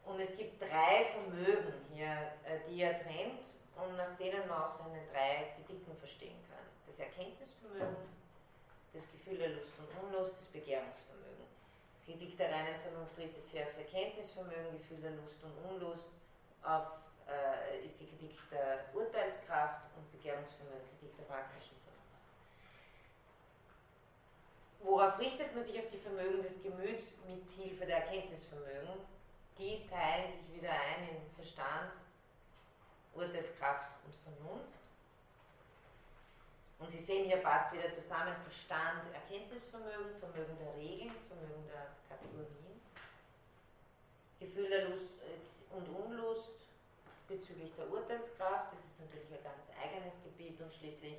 Und 0.06 0.20
es 0.20 0.36
gibt 0.36 0.60
drei 0.60 1.06
Vermögen 1.12 1.72
hier, 1.92 2.32
äh, 2.44 2.60
die 2.68 2.82
er 2.82 3.00
trennt 3.02 3.40
und 3.76 3.96
nach 3.96 4.16
denen 4.18 4.46
man 4.48 4.64
auch 4.64 4.76
seine 4.76 5.00
drei 5.12 5.54
Kritiken 5.56 5.96
verstehen 5.96 6.36
kann. 6.48 6.64
Das 6.86 6.98
Erkenntnisvermögen, 6.98 7.96
das 8.92 9.10
Gefühl 9.10 9.38
der 9.38 9.48
Lust 9.50 9.72
und 9.78 9.88
Unlust, 10.04 10.36
das 10.38 10.48
Begehrungsvermögen. 10.48 11.48
Kritik 12.04 12.36
der 12.36 12.52
reinen 12.52 12.78
Vernunft 12.82 13.16
richtet 13.16 13.48
sich 13.48 13.62
aufs 13.62 13.78
Erkenntnisvermögen, 13.78 14.78
Gefühl 14.78 15.00
der 15.00 15.12
Lust 15.12 15.42
und 15.42 15.56
Unlust, 15.72 16.08
auf, 16.62 17.00
äh, 17.26 17.84
ist 17.84 17.98
die 17.98 18.06
Kritik 18.06 18.36
der 18.50 18.84
Urteilskraft 18.92 19.88
und 19.96 20.12
Begehrungsvermögen, 20.12 20.84
Kritik 21.00 21.16
der 21.16 21.24
praktischen 21.24 21.76
Vernunft. 21.80 21.84
Worauf 24.80 25.18
richtet 25.18 25.54
man 25.54 25.64
sich 25.64 25.80
auf 25.80 25.88
die 25.88 25.98
Vermögen 25.98 26.42
des 26.42 26.62
Gemüts 26.62 27.04
mit 27.26 27.42
Hilfe 27.56 27.86
der 27.86 28.04
Erkenntnisvermögen? 28.04 29.00
Die 29.58 29.86
teilen 29.86 30.30
sich 30.30 30.56
wieder 30.56 30.70
ein 30.70 31.08
in 31.08 31.34
Verstand, 31.36 31.92
Urteilskraft 33.14 33.92
und 34.04 34.14
Vernunft. 34.24 34.74
Und 36.80 36.90
Sie 36.90 36.98
sehen, 36.98 37.26
hier 37.26 37.36
passt 37.36 37.72
wieder 37.72 37.94
zusammen 37.94 38.34
Verstand, 38.42 39.14
Erkenntnisvermögen, 39.14 40.18
Vermögen 40.18 40.58
der 40.58 40.74
Regeln, 40.74 41.14
Vermögen 41.28 41.68
der 41.68 41.94
Kategorien, 42.08 42.80
Gefühl 44.40 44.68
der 44.68 44.88
Lust 44.88 45.06
äh, 45.22 45.74
und 45.74 45.88
Unlust 45.88 46.66
bezüglich 47.28 47.72
der 47.76 47.90
Urteilskraft, 47.90 48.72
das 48.72 48.80
ist 48.84 49.00
natürlich 49.00 49.30
ein 49.32 49.44
ganz 49.44 49.70
eigenes 49.80 50.22
Gebiet 50.24 50.60
und 50.60 50.74
schließlich 50.74 51.18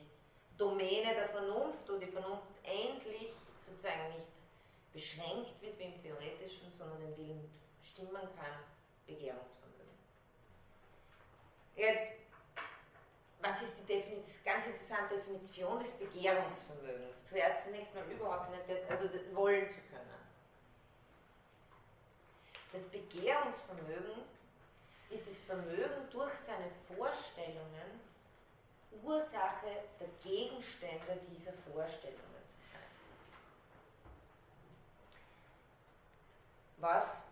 Domäne 0.58 1.16
der 1.16 1.30
Vernunft, 1.30 1.88
wo 1.88 1.98
die 1.98 2.12
Vernunft 2.12 2.48
endlich 2.64 3.34
sozusagen 3.66 4.14
nicht 4.14 4.30
beschränkt 4.94 5.62
wird 5.62 5.80
wie 5.80 5.84
im 5.84 6.02
Theoretischen, 6.02 6.72
sondern 6.78 7.00
den 7.00 7.18
Willen 7.18 7.65
bestimmen 7.86 8.28
kann, 8.36 8.58
Begehrungsvermögen. 9.06 9.94
Jetzt, 11.76 12.10
was 13.42 13.62
ist 13.62 13.74
die 13.78 13.86
Definition, 13.86 14.44
ganz 14.44 14.66
interessante 14.66 15.18
Definition 15.18 15.80
des 15.80 15.92
Begehrungsvermögens? 15.92 17.16
Zuerst 17.30 17.64
zunächst 17.64 17.94
mal 17.94 18.04
überhaupt 18.06 18.50
nicht 18.50 18.64
das, 18.68 18.90
also 18.90 19.08
das 19.08 19.36
wollen 19.36 19.70
zu 19.70 19.82
können. 19.82 20.16
Das 22.74 22.84
Begehrungsvermögen 22.86 24.24
ist 25.12 25.28
das 25.28 25.40
Vermögen 25.42 26.10
durch 26.12 26.34
seine 26.40 26.72
Vorstellungen 26.88 28.02
Ursache 29.04 29.84
der 30.00 30.08
Gegenstände 30.24 31.20
dieser 31.30 31.54
Vorstellungen 31.72 32.42
zu 32.50 32.58
sein. 32.72 32.82
Was 36.78 37.25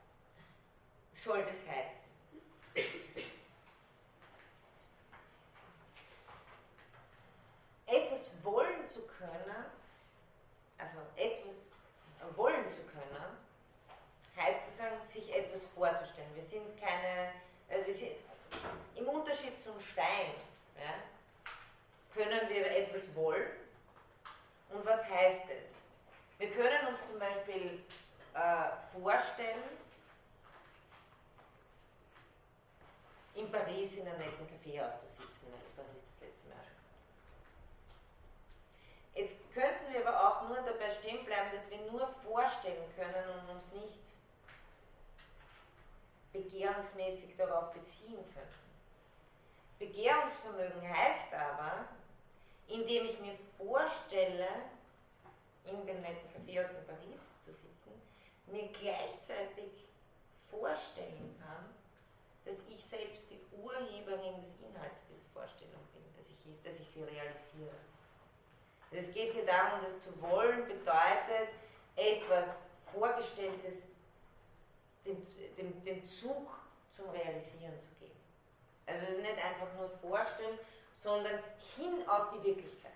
soll 1.24 1.44
das 1.44 1.56
heißen? 1.74 2.04
Etwas 7.86 8.32
wollen 8.44 8.88
zu 8.88 9.02
können, 9.08 9.66
also 10.78 10.98
etwas 11.16 11.56
wollen 12.36 12.70
zu 12.70 12.82
können, 12.92 13.38
heißt 14.36 14.60
sozusagen, 14.66 15.08
sich 15.08 15.34
etwas 15.34 15.66
vorzustellen. 15.66 16.30
Wir 16.34 16.44
sind 16.44 16.80
keine, 16.80 17.32
äh, 17.70 17.86
wir 17.86 17.94
sind, 17.94 18.12
im 18.96 19.08
Unterschied 19.08 19.64
zum 19.64 19.80
Stein, 19.80 20.34
ja, 20.78 20.94
können 22.14 22.50
wir 22.50 22.66
etwas 22.70 23.04
wollen. 23.16 23.52
Und 24.70 24.86
was 24.86 25.08
heißt 25.08 25.46
es? 25.50 25.76
Wir 26.40 26.52
können 26.52 26.88
uns 26.88 27.00
zum 27.08 27.20
Beispiel 27.20 27.84
äh, 28.34 29.00
vorstellen, 29.00 29.64
in 33.36 33.52
Paris 33.52 33.98
in 33.98 34.08
einem 34.08 34.20
netten 34.20 34.48
Kaffeehaus 34.48 35.00
zu 35.00 35.08
sitzen, 35.08 35.48
weil 35.52 35.60
ich 35.60 35.76
Paris 35.76 36.04
das 36.20 36.28
letzte 36.28 36.50
Mal 36.50 36.64
schon 36.64 36.84
Jetzt 39.16 39.54
könnten 39.54 39.94
wir 39.94 40.08
aber 40.08 40.18
auch 40.28 40.48
nur 40.48 40.58
dabei 40.58 40.92
stehen 40.92 41.26
bleiben, 41.26 41.50
dass 41.54 41.70
wir 41.70 41.80
nur 41.92 42.08
vorstellen 42.24 42.84
können 42.96 43.30
und 43.30 43.50
uns 43.50 43.72
nicht 43.74 44.00
begehrungsmäßig 46.32 47.36
darauf 47.38 47.72
beziehen 47.74 48.24
können. 48.34 48.64
Begehrungsvermögen 49.80 50.88
heißt 50.88 51.34
aber, 51.34 51.88
indem 52.68 53.06
ich 53.06 53.20
mir 53.20 53.38
vorstelle, 53.58 54.48
in 55.66 55.86
dem 55.86 56.02
netten 56.02 56.34
Kaffeehaus 56.34 56.72
in 56.72 56.86
Paris 56.88 57.22
zu 57.46 57.52
sitzen, 57.52 58.02
mir 58.48 58.68
gleichzeitig 58.70 59.86
vorstellen 60.50 61.36
kann, 61.40 61.83
dass 62.46 62.58
ich 62.70 62.84
selbst 62.84 63.22
die 63.30 63.40
Urheberin 63.62 64.42
des 64.44 64.60
Inhalts 64.68 65.00
dieser 65.08 65.30
Vorstellung 65.34 65.82
bin, 65.94 66.04
dass 66.18 66.30
ich, 66.30 66.38
dass 66.64 66.80
ich 66.80 66.90
sie 66.94 67.04
realisiere. 67.04 67.76
Also 68.92 69.08
es 69.08 69.14
geht 69.14 69.34
hier 69.34 69.46
darum, 69.46 69.82
dass 69.84 70.02
zu 70.04 70.22
wollen 70.22 70.68
bedeutet, 70.68 71.50
etwas 71.96 72.64
Vorgestelltes 72.92 73.84
den, 75.06 75.26
den, 75.58 75.84
den 75.84 76.06
Zug 76.06 76.50
zum 76.96 77.10
Realisieren 77.10 77.80
zu 77.82 77.94
geben. 78.00 78.20
Also 78.86 79.04
es 79.06 79.12
ist 79.12 79.22
nicht 79.22 79.44
einfach 79.44 79.74
nur 79.78 79.90
vorstellen, 80.02 80.60
sondern 80.94 81.40
hin 81.76 82.08
auf 82.08 82.32
die 82.34 82.44
Wirklichkeit 82.44 82.92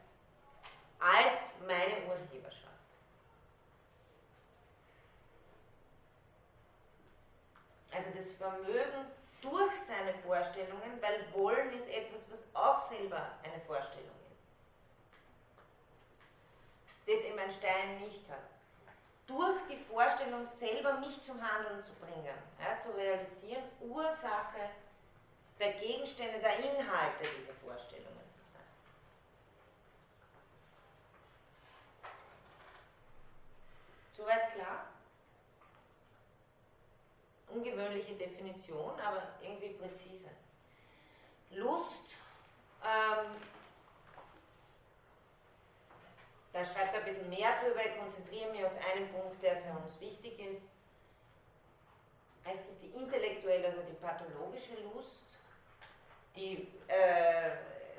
als 0.99 1.33
meine 1.65 2.05
Urheberschaft. 2.07 2.67
Also 7.91 8.09
das 8.15 8.31
Vermögen 8.33 9.07
durch 9.41 9.79
seine 9.79 10.13
Vorstellungen, 10.25 11.01
weil 11.01 11.33
Wollen 11.33 11.71
ist 11.73 11.89
etwas, 11.89 12.29
was 12.29 12.43
auch 12.53 12.79
selber 12.87 13.31
eine 13.43 13.61
Vorstellung 13.61 14.15
ist. 14.33 14.45
Das 17.05 17.21
eben 17.23 17.39
ein 17.39 17.51
Stein 17.51 17.99
nicht 17.99 18.27
hat. 18.29 18.39
Durch 19.27 19.59
die 19.69 19.77
Vorstellung 19.77 20.45
selber 20.45 20.93
mich 20.99 21.21
zum 21.23 21.41
Handeln 21.41 21.83
zu 21.83 21.93
bringen, 21.95 22.37
ja, 22.59 22.77
zu 22.81 22.91
realisieren, 22.91 23.63
Ursache 23.81 24.69
der 25.59 25.73
Gegenstände, 25.73 26.39
der 26.39 26.57
Inhalte 26.59 27.25
dieser 27.39 27.53
Vorstellungen 27.53 28.29
zu 28.29 28.39
sein. 28.39 28.61
Soweit 34.13 34.53
klar? 34.53 34.96
Ungewöhnliche 37.57 38.15
Definition, 38.15 38.99
aber 38.99 39.23
irgendwie 39.41 39.69
präzise. 39.69 40.29
Lust, 41.51 42.05
ähm, 42.83 43.35
da 46.53 46.65
schreibt 46.65 46.93
er 46.93 46.99
ein 47.01 47.05
bisschen 47.05 47.29
mehr 47.29 47.61
drüber, 47.61 47.85
ich 47.85 47.97
konzentriere 47.97 48.51
mich 48.51 48.65
auf 48.65 48.73
einen 48.93 49.09
Punkt, 49.09 49.41
der 49.41 49.57
für 49.57 49.71
uns 49.71 49.99
wichtig 49.99 50.39
ist. 50.39 50.63
Es 52.43 52.65
gibt 52.65 52.81
die 52.81 52.97
intellektuelle 52.97 53.73
oder 53.73 53.83
die 53.83 53.93
pathologische 53.93 54.75
Lust. 54.93 55.25
Die 56.35 56.67
äh, 56.87 57.51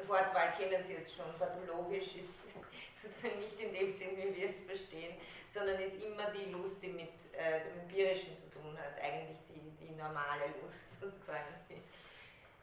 Wortwahl 0.06 0.52
kennen 0.56 0.82
Sie 0.84 0.94
jetzt 0.94 1.14
schon, 1.14 1.26
pathologisch 1.38 2.16
ist 2.16 2.56
sozusagen 3.02 3.38
nicht 3.44 3.58
in 3.60 3.72
dem 3.72 3.92
Sinn, 3.92 4.16
wie 4.16 4.34
wir 4.34 4.50
es 4.50 4.60
verstehen, 4.60 5.14
sondern 5.52 5.80
ist 5.80 5.96
immer 6.02 6.30
die 6.30 6.50
Lust, 6.50 6.82
die 6.82 6.88
mit 6.88 7.12
äh, 7.32 7.60
dem 7.64 7.80
Empirischen 7.80 8.36
zu 8.36 8.50
tun 8.50 8.76
hat, 8.78 9.00
eigentlich 9.00 9.38
die, 9.48 9.86
die 9.86 9.94
normale 9.94 10.46
Lust 10.62 10.92
sozusagen. 11.00 11.54
Die, 11.68 11.80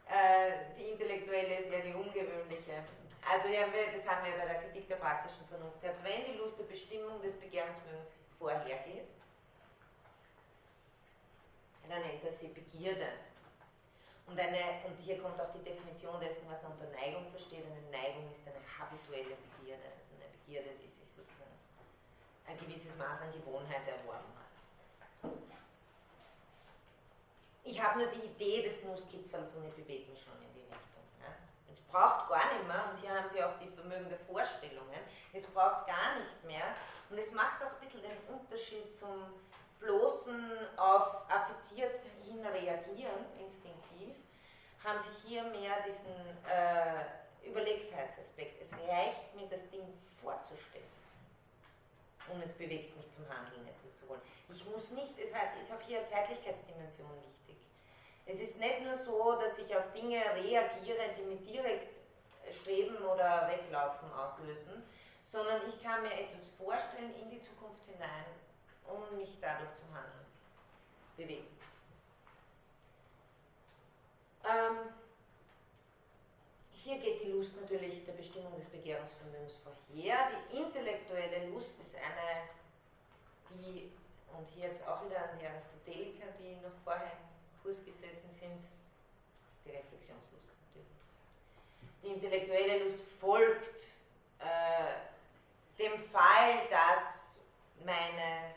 äh, 0.08 0.74
die 0.78 0.92
intellektuelle 0.92 1.60
ist 1.60 1.72
ja 1.72 1.80
die 1.80 1.94
ungewöhnliche. 1.94 2.84
Also 3.26 3.48
ja, 3.48 3.66
das 3.66 4.06
haben 4.06 4.24
wir 4.24 4.38
bei 4.38 4.46
der 4.46 4.62
Kritik 4.62 4.86
der 4.86 4.96
praktischen 4.96 5.44
Vernunft 5.48 5.80
gehabt. 5.82 5.98
Wenn 6.04 6.24
die 6.30 6.38
Lust 6.38 6.58
der 6.58 6.64
Bestimmung 6.64 7.20
des 7.22 7.34
Begehrungsmögens 7.34 8.12
vorhergeht, 8.38 9.08
dann 11.88 12.02
nennt 12.02 12.24
er 12.24 12.32
sie 12.32 12.48
Begierde. 12.48 13.08
Und, 14.26 14.38
eine, 14.38 14.82
und 14.86 14.98
hier 14.98 15.18
kommt 15.18 15.40
auch 15.40 15.52
die 15.54 15.62
Definition 15.62 16.20
dessen, 16.20 16.50
was 16.50 16.62
er 16.62 16.70
unter 16.70 16.90
Neigung 16.90 17.30
versteht. 17.30 17.62
Eine 17.62 17.82
Neigung 17.90 18.26
ist 18.30 18.42
eine 18.46 18.58
habituelle 18.66 19.38
Begierde, 19.58 19.86
also 19.94 20.15
eine 20.46 20.60
Begierde, 20.60 20.70
die 20.80 20.88
sich 20.88 21.08
sozusagen 21.14 21.58
ein 22.46 22.58
gewisses 22.58 22.96
Maß 22.96 23.22
an 23.22 23.32
Gewohnheit 23.32 23.86
erworben 23.88 24.32
hat. 24.38 24.46
ich 27.64 27.82
habe 27.82 27.98
nur 27.98 28.06
die 28.08 28.26
Idee 28.26 28.62
des 28.62 28.82
Nusskipferls 28.84 29.54
und 29.56 29.66
ich 29.66 29.74
bewege 29.74 30.08
mich 30.10 30.22
schon 30.22 30.34
in 30.40 30.54
die 30.54 30.62
Richtung. 30.62 31.02
Ja. 31.20 31.34
Es 31.72 31.80
braucht 31.80 32.28
gar 32.28 32.54
nicht 32.54 32.66
mehr, 32.66 32.90
und 32.92 33.00
hier 33.00 33.10
haben 33.10 33.28
Sie 33.28 33.42
auch 33.42 33.58
die 33.58 33.68
vermögende 33.68 34.16
Vorstellungen, 34.30 35.00
es 35.32 35.44
braucht 35.48 35.86
gar 35.86 36.20
nicht 36.20 36.44
mehr. 36.44 36.76
Und 37.10 37.18
es 37.18 37.32
macht 37.32 37.62
auch 37.62 37.74
ein 37.74 37.80
bisschen 37.80 38.02
den 38.02 38.18
Unterschied 38.28 38.96
zum 38.96 39.34
bloßen 39.80 40.78
auf 40.78 41.28
affiziert 41.28 42.00
hin 42.24 42.46
reagieren, 42.46 43.26
instinktiv, 43.38 44.14
haben 44.84 45.00
Sie 45.02 45.28
hier 45.28 45.42
mehr 45.42 45.82
diesen 45.86 46.14
äh, 46.48 47.04
Überlegtheitsaspekt. 47.46 48.60
Es 48.60 48.72
reicht 48.72 49.34
mir, 49.34 49.46
das 49.48 49.68
Ding 49.70 49.82
vorzustellen. 50.22 50.84
Und 52.32 52.42
es 52.42 52.52
bewegt 52.52 52.96
mich 52.96 53.10
zum 53.12 53.28
Handeln, 53.28 53.66
etwas 53.66 53.96
zu 53.96 54.08
wollen. 54.08 54.22
Ich 54.52 54.64
muss 54.66 54.90
nicht, 54.90 55.18
es 55.18 55.30
ist 55.30 55.72
auch 55.72 55.80
hier 55.86 55.98
eine 55.98 56.06
Zeitlichkeitsdimension 56.06 57.10
wichtig. 57.22 57.56
Es 58.26 58.40
ist 58.40 58.58
nicht 58.58 58.82
nur 58.82 58.96
so, 58.96 59.38
dass 59.40 59.56
ich 59.58 59.74
auf 59.76 59.92
Dinge 59.92 60.18
reagiere, 60.34 61.14
die 61.16 61.22
mit 61.22 61.46
direkt 61.46 61.94
Streben 62.52 62.96
oder 62.96 63.48
Weglaufen 63.48 64.12
auslösen, 64.12 64.82
sondern 65.24 65.68
ich 65.68 65.82
kann 65.82 66.02
mir 66.02 66.12
etwas 66.12 66.48
vorstellen 66.50 67.14
in 67.22 67.30
die 67.30 67.40
Zukunft 67.40 67.84
hinein 67.84 68.26
und 68.86 69.16
mich 69.16 69.38
dadurch 69.40 69.72
zum 69.74 69.94
Handeln 69.94 70.26
bewegen. 71.16 71.46
Ähm, 74.44 74.92
hier 76.86 76.98
geht 76.98 77.24
die 77.24 77.32
Lust 77.32 77.50
natürlich 77.60 78.04
der 78.04 78.12
Bestimmung 78.12 78.54
des 78.54 78.66
Begehrungsvermögens 78.66 79.54
vorher. 79.64 80.30
Die 80.52 80.56
intellektuelle 80.56 81.48
Lust 81.48 81.72
ist 81.82 81.96
eine, 81.96 82.46
die, 83.50 83.90
und 84.32 84.46
hier 84.54 84.68
jetzt 84.68 84.86
auch 84.86 85.04
wieder 85.04 85.18
an 85.18 85.36
die 85.40 85.46
Aristoteliker, 85.46 86.26
die 86.38 86.54
noch 86.62 86.78
vorher 86.84 87.10
im 87.10 87.62
Kurs 87.62 87.84
gesessen 87.84 88.30
sind, 88.38 88.62
ist 89.50 89.66
die 89.66 89.70
Reflexionslust 89.70 90.46
natürlich. 90.46 90.94
Die 92.04 92.08
intellektuelle 92.14 92.84
Lust 92.84 93.02
folgt 93.18 93.82
äh, 94.38 95.02
dem 95.82 95.98
Fall, 96.12 96.68
dass 96.70 97.34
meine, 97.84 98.54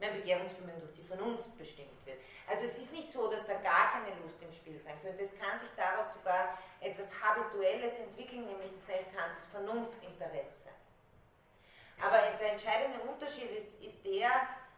mein 0.00 0.14
Begehrungsvermögen 0.14 0.80
durch 0.80 0.94
die 0.94 1.02
Vernunft 1.02 1.56
bestimmt 1.58 2.06
wird. 2.06 2.18
Also 2.48 2.64
es 2.64 2.78
ist 2.78 2.92
nicht 2.92 3.12
so, 3.12 3.28
dass 3.30 3.46
da 3.46 3.54
gar 3.54 3.92
keine 3.92 4.14
Lust 4.22 4.40
im 4.42 4.52
Spiel 4.52 4.78
sein 4.78 4.94
könnte. 5.02 5.24
Es 5.24 5.36
kann 5.38 5.58
sich 5.58 5.68
daraus 5.76 6.12
sogar 6.14 6.58
etwas 6.80 7.10
Habituelles 7.20 7.98
entwickeln, 7.98 8.46
nämlich 8.46 8.72
das 8.72 8.86
das 8.86 9.46
Vernunftinteresse. 9.50 10.70
Aber 12.00 12.18
der 12.40 12.52
entscheidende 12.52 13.00
Unterschied 13.00 13.50
ist, 13.50 13.82
ist 13.82 14.04
der, 14.04 14.30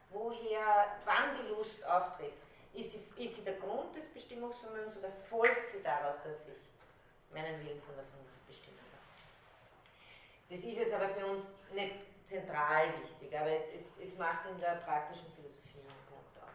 woher, 0.09 0.97
wann 1.05 1.37
die 1.37 1.49
Lust 1.49 1.85
auftritt. 1.85 2.33
Ist 2.73 2.93
sie, 2.93 3.23
ist 3.23 3.35
sie 3.35 3.43
der 3.43 3.55
Grund 3.55 3.95
des 3.95 4.05
Bestimmungsvermögens 4.07 4.97
oder 4.97 5.11
folgt 5.29 5.69
sie 5.69 5.83
daraus, 5.83 6.17
dass 6.25 6.49
ich 6.49 7.35
meinen 7.35 7.65
Willen 7.65 7.83
von 7.83 7.95
der 7.95 8.05
Vernunft 8.05 8.47
bestimmen 8.47 8.79
lasse? 8.79 9.05
Das 10.49 10.65
ist 10.65 10.79
jetzt 10.79 10.93
aber 10.95 11.09
für 11.11 11.27
uns 11.27 11.45
nicht 11.75 11.95
zentral 12.31 12.95
wichtig, 13.03 13.37
aber 13.37 13.51
es, 13.51 13.65
es, 13.81 14.09
es 14.09 14.17
macht 14.17 14.47
in 14.49 14.59
der 14.59 14.77
praktischen 14.87 15.27
Philosophie 15.35 15.81
einen 15.81 16.07
Punkt 16.09 16.37
aus. 16.41 16.55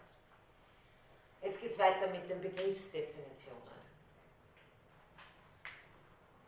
Jetzt 1.41 1.59
geht 1.59 1.71
es 1.73 1.79
weiter 1.79 2.07
mit 2.07 2.29
den 2.29 2.41
Begriffsdefinitionen. 2.41 3.61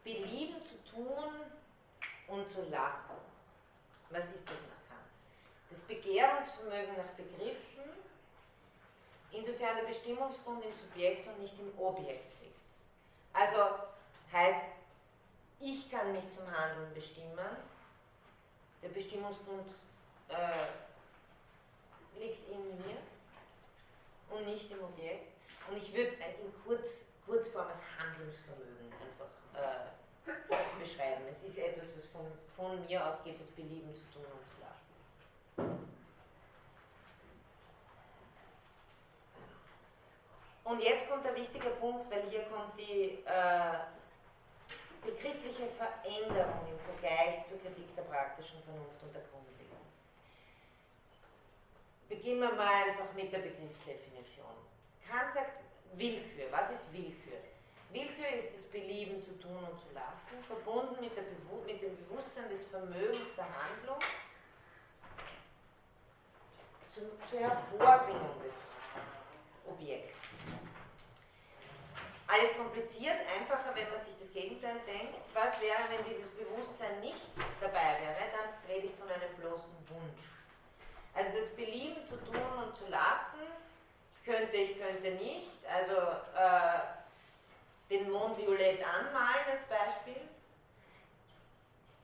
Belieben 0.03 0.61
zu 0.65 0.82
tun 0.89 1.34
und 2.28 2.49
zu 2.49 2.63
lassen. 2.69 3.17
Was 4.09 4.23
ist 4.23 4.47
das 4.47 4.55
nach 4.55 4.88
Kant? 4.88 5.09
Das 5.69 5.80
Begehrungsvermögen 5.82 6.95
nach 6.95 7.11
Begriffen, 7.17 7.91
insofern 9.32 9.75
der 9.75 9.84
Bestimmungsgrund 9.84 10.63
im 10.63 10.71
Subjekt 10.71 11.28
und 11.28 11.41
nicht 11.41 11.59
im 11.59 11.78
Objekt 11.78 12.41
liegt. 12.41 12.55
Also 13.34 13.57
heißt, 14.32 14.61
ich 15.59 15.91
kann 15.91 16.13
mich 16.13 16.23
zum 16.34 16.49
Handeln 16.49 16.93
bestimmen, 16.93 17.57
der 18.88 18.93
Bestimmungsgrund 18.93 19.67
äh, 20.29 20.67
liegt 22.19 22.49
in 22.49 22.77
mir 22.77 22.97
und 24.29 24.45
nicht 24.45 24.71
im 24.71 24.83
Objekt. 24.83 25.33
Und 25.69 25.77
ich 25.77 25.93
würde 25.93 26.07
es 26.07 26.13
in 26.13 26.53
Kurz, 26.65 27.05
Kurzform 27.25 27.67
als 27.67 27.81
Handlungsvermögen 27.99 28.91
einfach 28.93 29.31
äh, 29.59 30.79
beschreiben. 30.79 31.23
Es 31.29 31.43
ist 31.43 31.57
etwas, 31.57 31.88
was 31.95 32.05
von, 32.05 32.25
von 32.55 32.85
mir 32.85 33.05
ausgeht, 33.05 33.39
das 33.39 33.49
Belieben 33.49 33.93
zu 33.93 34.03
tun 34.13 34.25
und 34.25 34.47
zu 34.47 34.55
lassen. 34.61 34.95
Und 40.63 40.81
jetzt 40.81 41.09
kommt 41.09 41.25
der 41.25 41.35
wichtige 41.35 41.69
Punkt, 41.71 42.09
weil 42.11 42.29
hier 42.29 42.43
kommt 42.43 42.77
die 42.77 43.23
äh, 43.25 43.97
begriffliche 45.08 45.68
Veränderung 45.80 46.68
im 46.68 46.80
Vergleich 46.84 47.43
zur 47.45 47.60
Kritik 47.62 47.95
der 47.95 48.03
praktischen 48.03 48.62
Vernunft 48.64 49.01
und 49.01 49.16
der 49.16 49.24
Grundlegung. 49.32 49.80
Beginnen 52.10 52.41
wir 52.41 52.53
mal 52.53 52.84
einfach 52.84 53.14
mit 53.16 53.32
der 53.32 53.39
Begriffsdefinition. 53.39 54.51
Kant 55.08 55.34
sagt 55.34 55.64
Willkür. 55.93 56.51
Was 56.51 56.72
ist 56.72 56.91
Willkür? 56.91 57.39
Willkür 57.91 58.28
ist 58.28 58.53
das 58.53 58.64
Belieben 58.68 59.22
zu 59.24 59.39
tun 59.39 59.64
und 59.64 59.80
zu 59.80 59.88
lassen, 59.93 60.43
verbunden 60.45 60.99
mit, 60.99 61.16
mit 61.66 61.82
dem 61.82 61.95
Bewusstsein 62.03 62.49
des 62.49 62.66
Vermögens 62.68 63.34
der 63.38 63.47
Handlung 63.47 63.99
zu, 66.93 67.01
zur 67.30 67.39
Hervorbringung 67.39 68.41
des 68.43 68.53
Objekts 69.66 70.18
alles 72.28 72.55
kompliziert, 72.57 73.15
einfacher, 73.39 73.73
wenn 73.73 73.89
man 73.89 73.99
sich 73.99 74.13
das 74.19 74.32
Gegenteil 74.34 74.80
denkt. 74.86 75.15
Was 75.34 75.59
wäre, 75.61 75.80
wenn 75.89 76.03
dieses 76.05 76.30
Bewusstsein 76.32 76.99
nicht 76.99 77.25
dabei 77.61 77.97
wäre? 78.01 78.32
Dann 78.36 78.69
rede 78.69 78.88
ich 78.88 78.95
von 78.95 79.09
einem 79.09 79.34
bloßen 79.38 79.73
Wunsch. 79.89 80.23
Also 81.13 81.39
das 81.39 81.49
Belieben 81.55 82.05
zu 82.05 82.17
tun 82.17 82.63
und 82.63 82.75
zu 82.75 82.88
lassen, 82.88 83.39
ich 84.17 84.23
könnte, 84.25 84.57
ich 84.57 84.78
könnte 84.78 85.11
nicht, 85.11 85.65
also 85.65 85.95
äh, 86.36 86.80
den 87.89 88.11
Mond 88.11 88.38
violett 88.38 88.86
anmalen 88.86 89.47
als 89.49 89.63
Beispiel. 89.63 90.21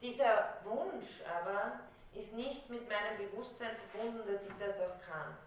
Dieser 0.02 0.58
Wunsch 0.64 1.22
aber 1.30 1.82
ist 2.14 2.34
nicht 2.34 2.70
mit 2.70 2.88
meinem 2.88 3.18
Bewusstsein 3.18 3.76
verbunden, 3.76 4.26
dass 4.32 4.44
ich 4.44 4.54
das 4.58 4.80
auch 4.80 5.00
kann. 5.06 5.38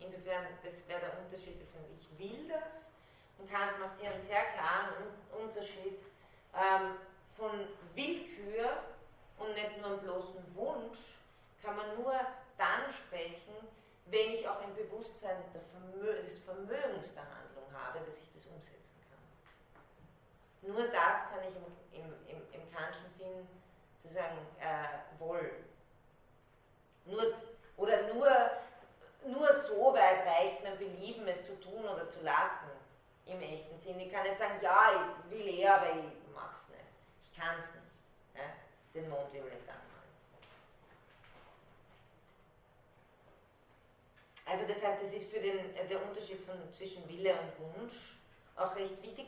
Insofern, 0.00 0.46
das 0.62 0.88
wäre 0.88 1.00
der 1.00 1.18
Unterschied, 1.18 1.56
deswegen 1.60 1.84
ich 1.98 2.18
will 2.18 2.48
das 2.48 2.93
und 3.38 3.50
Kant 3.50 3.78
macht 3.80 4.00
hier 4.00 4.10
einen 4.10 4.22
sehr 4.22 4.44
klaren 4.52 4.94
Unterschied 5.32 5.98
ähm, 6.54 6.96
von 7.36 7.66
Willkür 7.94 8.82
und 9.38 9.54
nicht 9.54 9.78
nur 9.78 9.86
einem 9.86 10.00
bloßen 10.00 10.54
Wunsch, 10.54 10.98
kann 11.62 11.76
man 11.76 11.94
nur 11.96 12.14
dann 12.56 12.92
sprechen, 12.92 13.54
wenn 14.06 14.32
ich 14.32 14.48
auch 14.48 14.60
ein 14.60 14.74
Bewusstsein 14.74 15.36
Vermö 15.50 16.22
des 16.22 16.38
Vermögens 16.40 17.14
der 17.14 17.22
Handlung 17.22 17.64
habe, 17.72 18.00
dass 18.00 18.16
ich 18.16 18.32
das 18.34 18.46
umsetzen 18.46 19.00
kann. 19.08 20.72
Nur 20.72 20.86
das 20.88 21.30
kann 21.30 21.40
ich 21.42 21.56
im, 21.56 22.04
im, 22.04 22.12
im, 22.28 22.42
im 22.52 22.72
Kantschen 22.72 23.10
Sinn 23.18 23.48
sozusagen 24.02 24.38
äh, 24.60 25.18
wollen. 25.18 25.64
Nur, 27.06 27.34
oder 27.76 28.14
nur, 28.14 28.28
nur 29.26 29.52
so 29.62 29.92
weit 29.94 30.26
reicht 30.26 30.62
mein 30.62 30.78
Belieben, 30.78 31.26
es 31.26 31.44
zu 31.46 31.58
tun 31.60 31.84
oder 31.84 32.08
zu 32.08 32.20
lassen 32.20 32.70
im 33.26 33.40
echten 33.40 33.76
Sinn. 33.78 33.98
Ich 34.00 34.12
kann 34.12 34.24
nicht 34.24 34.38
sagen, 34.38 34.58
ja, 34.62 35.14
ich 35.26 35.30
will 35.30 35.48
eh, 35.48 35.66
aber 35.66 35.90
ich 35.90 36.04
mach's 36.34 36.68
nicht. 36.68 36.80
Ich 37.22 37.38
kann 37.38 37.58
es 37.58 37.66
nicht, 37.66 38.36
ja, 38.36 38.42
den 38.94 39.08
Mond 39.08 39.32
violett 39.32 39.62
anmalen. 39.62 39.84
Also 44.46 44.66
das 44.66 44.84
heißt, 44.84 45.02
es 45.02 45.12
ist 45.14 45.30
für 45.30 45.40
den 45.40 45.74
der 45.74 46.02
Unterschied 46.02 46.40
von, 46.44 46.56
zwischen 46.72 47.08
Wille 47.08 47.32
und 47.32 47.80
Wunsch 47.80 48.14
auch 48.56 48.74
recht 48.76 49.02
wichtig. 49.02 49.26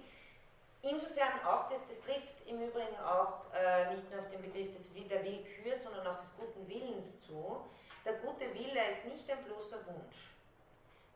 Insofern 0.82 1.44
auch, 1.44 1.68
das 1.68 1.80
trifft 2.05 2.47
im 2.47 2.61
Übrigen 2.61 2.97
auch 3.01 3.53
äh, 3.53 3.94
nicht 3.94 4.09
nur 4.11 4.20
auf 4.20 4.30
den 4.30 4.42
Begriff 4.42 4.72
des, 4.72 4.88
der 5.09 5.24
Willkür, 5.24 5.76
sondern 5.76 6.07
auch 6.07 6.20
des 6.20 6.32
guten 6.36 6.68
Willens 6.68 7.20
zu. 7.22 7.64
Der 8.05 8.12
gute 8.14 8.55
Wille 8.55 8.90
ist 8.92 9.05
nicht 9.07 9.28
ein 9.28 9.42
bloßer 9.44 9.84
Wunsch. 9.86 10.30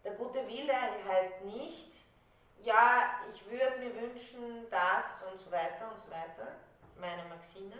Der 0.02 0.12
gute 0.14 0.46
Wille 0.48 0.74
heißt 1.06 1.42
nicht, 1.44 1.92
ja, 2.64 3.20
ich 3.32 3.44
würde 3.50 3.78
mir 3.78 3.94
wünschen, 4.00 4.68
das 4.70 5.22
und 5.30 5.40
so 5.40 5.50
weiter 5.50 5.90
und 5.90 5.98
so 5.98 6.10
weiter, 6.10 6.56
meine 6.98 7.24
Maxime, 7.24 7.76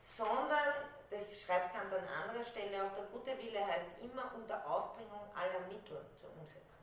sondern, 0.00 0.74
das 1.10 1.40
schreibt 1.40 1.72
Kant 1.72 1.92
an 1.92 2.06
anderer 2.22 2.44
Stelle 2.44 2.84
auch, 2.84 2.94
der 2.94 3.04
gute 3.06 3.36
Wille 3.38 3.66
heißt 3.66 3.86
immer 4.02 4.32
unter 4.34 4.64
Aufbringung 4.68 5.22
aller 5.34 5.66
Mittel 5.66 6.04
zur 6.20 6.30
Umsetzung. 6.36 6.80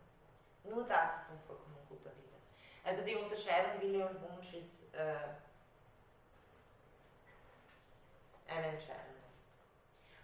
Nur 0.64 0.84
das 0.86 1.22
ist 1.22 1.32
ein 1.32 1.40
vollkommen 1.46 1.78
guter 1.88 2.12
Wille. 2.12 2.38
Also 2.84 3.02
die 3.04 3.16
Unterscheidung 3.16 3.82
Wille 3.82 4.08
und 4.08 4.22
Wunsch 4.22 4.54
ist 4.54 4.94
äh, 4.94 5.16
eine 8.50 8.68
entscheidende. 8.68 9.17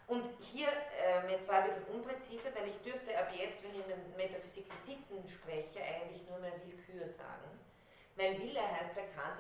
Und 0.08 0.26
hier, 0.42 0.68
äh, 0.68 1.32
jetzt 1.32 1.48
war 1.48 1.64
ein 1.64 1.70
bisschen 1.70 1.86
unpräziser, 1.86 2.50
weil 2.56 2.68
ich 2.68 2.78
dürfte 2.82 3.18
ab 3.18 3.30
jetzt, 3.32 3.64
wenn 3.64 3.72
ich 3.72 3.88
in 3.88 4.16
Metaphysik 4.18 4.68
der 4.68 4.78
Sitten 4.78 5.28
spreche, 5.30 5.82
eigentlich 5.82 6.28
nur 6.28 6.40
mehr 6.40 6.54
Willkür 6.66 7.08
sagen. 7.08 7.60
Weil 8.16 8.38
Wille 8.40 8.62
heißt 8.62 8.94
bei 8.96 9.08
Kant 9.16 9.40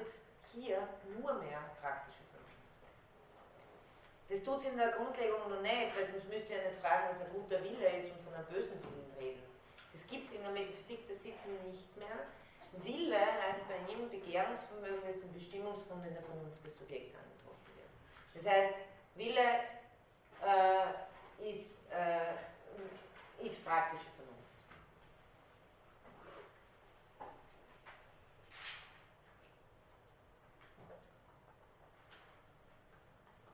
hier 0.54 0.88
nur 1.20 1.34
mehr 1.34 1.60
praktische 1.82 2.24
Vernunft. 2.32 2.84
Das 4.30 4.44
tut 4.44 4.60
es 4.60 4.66
in 4.72 4.78
der 4.78 4.92
Grundlegung 4.94 5.50
noch 5.50 5.62
nicht, 5.62 5.96
weil 5.98 6.06
sonst 6.06 6.30
müsst 6.30 6.50
ihr 6.50 6.58
ja 6.58 6.70
nicht 6.70 6.80
fragen, 6.80 7.10
was 7.12 7.22
ein 7.22 7.34
guter 7.34 7.62
Wille 7.64 7.90
ist 8.00 8.12
und 8.12 8.24
von 8.24 8.34
einem 8.34 8.48
bösen 8.48 8.80
Willen 8.82 9.14
reden. 9.20 9.44
Das 9.92 10.08
gibt 10.08 10.30
es 10.30 10.34
in 10.34 10.42
der 10.42 10.52
Metaphysik 10.52 11.08
der 11.08 11.18
Sitten 11.18 11.54
nicht 11.70 11.92
mehr. 11.98 12.32
Wille 12.82 13.20
heißt 13.20 13.68
bei 13.68 13.78
jedem 13.86 14.10
Begehrungsvermögen, 14.10 15.06
das 15.06 15.22
im 15.22 15.34
Bestimmungsgrund 15.34 16.06
in 16.08 16.14
der 16.14 16.24
Vernunft 16.24 16.66
des 16.66 16.78
Subjekts 16.80 17.14
angetroffen 17.14 17.70
wird. 17.78 17.94
Das 18.34 18.46
heißt, 18.50 18.74
Wille 19.16 19.83
äh, 20.46 21.52
ist, 21.52 21.80
äh, 21.92 23.46
ist 23.46 23.66
praktische 23.66 24.06
Vernunft. 24.16 24.34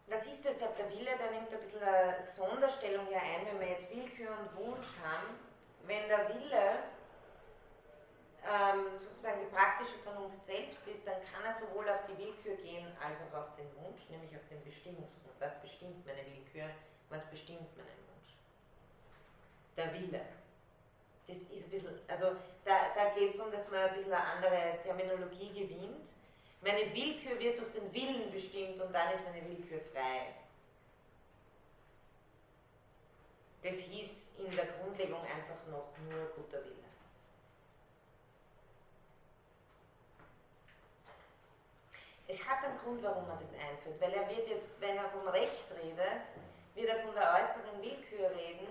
Was 0.07 0.25
ist 0.25 0.45
das, 0.45 0.59
sagt 0.59 0.79
der 0.79 0.89
Wille? 0.89 1.11
Der 1.17 1.31
nimmt 1.31 1.51
ein 1.51 1.59
bisschen 1.59 1.83
eine 1.83 2.15
Sonderstellung 2.35 3.05
hier 3.07 3.21
ein, 3.21 3.45
wenn 3.45 3.59
wir 3.59 3.67
jetzt 3.67 3.89
Willkür 3.91 4.31
und 4.39 4.55
Wunsch 4.57 4.87
haben. 5.03 5.37
Wenn 5.83 6.07
der 6.07 6.29
Wille 6.29 6.79
ähm, 8.47 8.99
sozusagen 8.99 9.41
die 9.41 9.53
praktische 9.53 9.97
Vernunft 9.99 10.43
selbst 10.45 10.87
ist, 10.87 11.05
dann 11.05 11.19
kann 11.31 11.43
er 11.45 11.55
sowohl 11.55 11.89
auf 11.89 12.05
die 12.07 12.17
Willkür 12.17 12.55
gehen 12.55 12.87
als 13.01 13.17
auch 13.21 13.37
auf 13.37 13.55
den 13.55 13.67
Wunsch, 13.83 14.01
nämlich 14.09 14.31
auf 14.35 14.47
den 14.49 14.63
Bestimmungsgrund. 14.63 15.35
Was 15.39 15.61
bestimmt 15.61 16.05
meine 16.05 16.25
Willkür? 16.25 16.69
Was 17.09 17.25
bestimmt 17.29 17.75
meinen 17.75 18.03
Wunsch? 18.07 18.33
Der 19.75 19.93
Wille. 19.93 20.25
Das 21.27 21.37
ist 21.37 21.51
ein 21.51 21.69
bisschen, 21.69 21.99
also 22.07 22.35
da, 22.65 22.89
da 22.95 23.13
geht 23.13 23.29
es 23.29 23.37
darum, 23.37 23.51
dass 23.51 23.69
man 23.69 23.81
ein 23.81 23.93
bisschen 23.95 24.13
eine 24.13 24.23
andere 24.23 24.79
Terminologie 24.83 25.53
gewinnt. 25.53 26.09
Meine 26.61 26.93
Willkür 26.93 27.39
wird 27.39 27.59
durch 27.59 27.71
den 27.71 27.93
Willen 27.93 28.31
bestimmt 28.31 28.81
und 28.81 28.91
dann 28.91 29.13
ist 29.13 29.23
meine 29.23 29.47
Willkür 29.47 29.79
frei. 29.93 30.33
Das 33.61 33.75
hieß 33.75 34.31
in 34.37 34.55
der 34.55 34.65
Grundlegung 34.65 35.21
einfach 35.21 35.67
noch 35.69 35.91
nur 36.09 36.25
guter 36.35 36.63
Wille. 36.63 36.88
Es 42.29 42.47
hat 42.47 42.63
einen 42.63 42.77
Grund, 42.77 43.01
warum 43.01 43.27
man 43.27 43.39
das 43.39 43.51
einführt, 43.53 43.99
weil 43.99 44.13
er 44.13 44.29
wird 44.29 44.47
jetzt, 44.47 44.79
wenn 44.79 44.97
er 44.97 45.09
vom 45.09 45.27
Recht 45.29 45.65
redet, 45.83 46.21
wird 46.75 46.87
er 46.87 46.99
von 46.99 47.15
der 47.15 47.41
äußeren 47.41 47.81
Willkür 47.81 48.29
reden. 48.29 48.67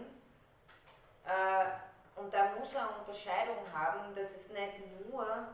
Äh, 1.24 2.20
und 2.20 2.32
da 2.32 2.54
muss 2.56 2.72
er 2.72 3.00
Unterscheidung 3.00 3.56
haben, 3.72 4.14
dass 4.14 4.30
es 4.30 4.48
nicht 4.48 5.10
nur 5.10 5.48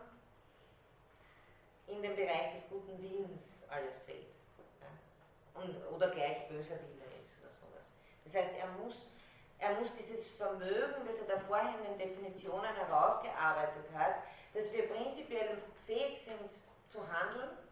in 1.87 2.03
den 2.03 2.15
Bereich 2.15 2.53
des 2.53 2.69
guten 2.69 3.01
Willens 3.01 3.63
alles 3.71 3.97
fällt. 4.05 4.35
Ja? 4.83 5.63
Und, 5.63 5.75
oder 5.97 6.11
gleich 6.11 6.47
böser 6.49 6.75
Wille 6.75 7.09
ist 7.25 7.41
oder 7.41 7.55
sowas. 7.55 7.89
Das 8.25 8.35
heißt, 8.35 8.53
er 8.59 8.69
muss, 8.85 9.09
er 9.59 9.81
muss 9.81 9.91
dieses 9.95 10.29
Vermögen, 10.29 11.07
das 11.07 11.21
er 11.21 11.37
da 11.37 11.41
vorhin 11.41 11.75
in 11.79 11.99
den 11.99 12.11
Definitionen 12.11 12.75
herausgearbeitet 12.75 13.87
hat, 13.95 14.17
dass 14.53 14.71
wir 14.75 14.91
prinzipiell 14.91 15.57
fähig 15.87 16.23
sind 16.23 16.51
zu 16.87 17.01
handeln, 17.11 17.64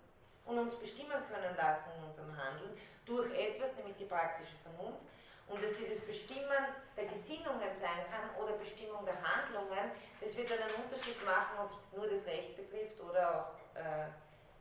und 0.44 0.58
uns 0.58 0.74
bestimmen 0.76 1.22
können 1.28 1.56
lassen 1.56 1.90
in 1.98 2.04
unserem 2.04 2.36
Handeln 2.36 2.76
durch 3.04 3.32
etwas, 3.34 3.74
nämlich 3.76 3.96
die 3.96 4.04
praktische 4.04 4.56
Vernunft. 4.62 5.00
Und 5.48 5.62
dass 5.62 5.76
dieses 5.76 6.00
Bestimmen 6.06 6.64
der 6.96 7.06
Gesinnungen 7.06 7.74
sein 7.74 8.06
kann 8.10 8.42
oder 8.42 8.52
Bestimmung 8.54 9.04
der 9.04 9.20
Handlungen, 9.20 9.92
das 10.20 10.36
wird 10.36 10.50
dann 10.50 10.60
einen 10.60 10.84
Unterschied 10.84 11.22
machen, 11.24 11.58
ob 11.58 11.72
es 11.72 11.92
nur 11.96 12.08
das 12.08 12.24
Recht 12.26 12.56
betrifft 12.56 13.00
oder 13.00 13.28
auch 13.28 13.76
äh, 13.76 14.06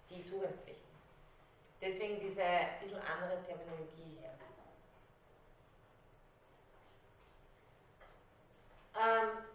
die 0.10 0.24
Tugendpflichten. 0.30 0.92
Deswegen 1.80 2.20
diese 2.20 2.44
bisschen 2.82 3.02
andere 3.02 3.42
Terminologie 3.46 4.18
hier. 4.20 4.32
Ähm, 8.94 9.51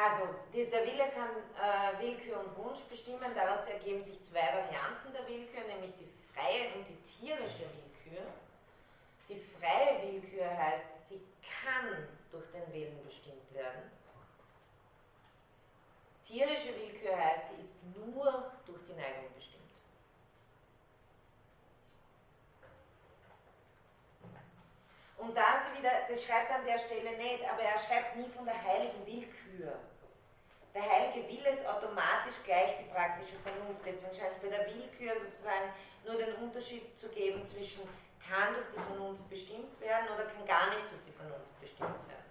also, 0.00 0.34
die, 0.54 0.64
der 0.64 0.86
Wille 0.86 1.10
kann 1.12 1.28
äh, 1.60 2.00
Willkür 2.00 2.40
und 2.40 2.56
Wunsch 2.56 2.80
bestimmen. 2.88 3.34
Daraus 3.34 3.66
ergeben 3.66 4.00
sich 4.00 4.18
zwei 4.22 4.40
Varianten 4.40 5.12
der 5.12 5.28
Willkür, 5.28 5.60
nämlich 5.68 5.92
die 5.98 6.08
freie 6.32 6.72
und 6.74 6.86
die 6.88 6.96
tierische 7.02 7.68
Willkür. 7.68 8.24
Die 9.28 9.38
freie 9.58 10.00
Willkür 10.02 10.48
heißt, 10.56 10.86
sie 11.04 11.20
kann 11.44 12.08
durch 12.32 12.46
den 12.50 12.72
Willen 12.72 13.04
bestimmt 13.04 13.52
werden. 13.52 13.90
Tierische 16.26 16.74
Willkür 16.74 17.16
heißt, 17.16 17.48
sie 17.48 17.62
ist 17.62 17.74
nur 17.94 18.52
durch 18.64 18.80
die 18.88 18.94
Neigung 18.94 19.34
bestimmt. 19.34 19.59
Und 25.20 25.36
da 25.36 25.42
haben 25.52 25.60
sie 25.60 25.78
wieder, 25.78 25.92
das 26.08 26.24
schreibt 26.24 26.50
an 26.50 26.64
der 26.64 26.78
Stelle 26.78 27.16
nicht, 27.18 27.44
aber 27.44 27.62
er 27.62 27.78
schreibt 27.78 28.16
nie 28.16 28.28
von 28.30 28.46
der 28.46 28.62
heiligen 28.62 29.04
Willkür. 29.04 29.78
Der 30.74 30.82
heilige 30.88 31.28
Wille 31.28 31.50
ist 31.50 31.66
automatisch 31.66 32.36
gleich 32.44 32.78
die 32.78 32.90
praktische 32.92 33.36
Vernunft. 33.40 33.82
Deswegen 33.84 34.14
scheint 34.14 34.32
es 34.32 34.38
bei 34.38 34.48
der 34.48 34.66
Willkür 34.66 35.20
sozusagen 35.20 35.72
nur 36.06 36.16
den 36.16 36.34
Unterschied 36.36 36.96
zu 36.98 37.08
geben 37.08 37.44
zwischen 37.44 37.82
kann 38.26 38.54
durch 38.54 38.66
die 38.70 38.80
Vernunft 38.80 39.28
bestimmt 39.28 39.80
werden 39.80 40.06
oder 40.14 40.24
kann 40.24 40.46
gar 40.46 40.68
nicht 40.70 40.86
durch 40.90 41.02
die 41.06 41.12
Vernunft 41.12 41.60
bestimmt 41.60 42.08
werden. 42.08 42.30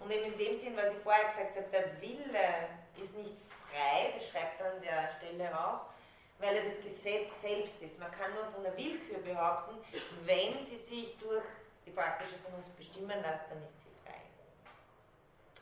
Und 0.00 0.10
eben 0.10 0.32
in 0.32 0.38
dem 0.38 0.56
Sinn, 0.56 0.76
was 0.76 0.90
ich 0.90 0.98
vorher 0.98 1.26
gesagt 1.26 1.56
habe, 1.56 1.66
der 1.70 2.00
Wille 2.00 2.68
ist 2.96 3.14
nicht 3.16 3.34
frei, 3.70 4.12
das 4.14 4.28
schreibt 4.28 4.60
er 4.60 4.72
an 4.72 4.80
der 4.80 5.10
Stelle 5.10 5.58
auch, 5.58 5.93
weil 6.38 6.56
er 6.56 6.64
das 6.64 6.80
Gesetz 6.82 7.42
selbst 7.42 7.80
ist. 7.82 7.98
Man 7.98 8.10
kann 8.10 8.34
nur 8.34 8.46
von 8.46 8.62
der 8.62 8.76
Willkür 8.76 9.18
behaupten, 9.18 9.78
wenn 10.24 10.60
sie 10.60 10.76
sich 10.76 11.16
durch 11.18 11.44
die 11.86 11.90
praktische 11.90 12.36
Vernunft 12.36 12.76
bestimmen 12.76 13.20
lässt, 13.22 13.50
dann 13.50 13.62
ist 13.62 13.80
sie 13.80 13.90
frei. 14.04 14.20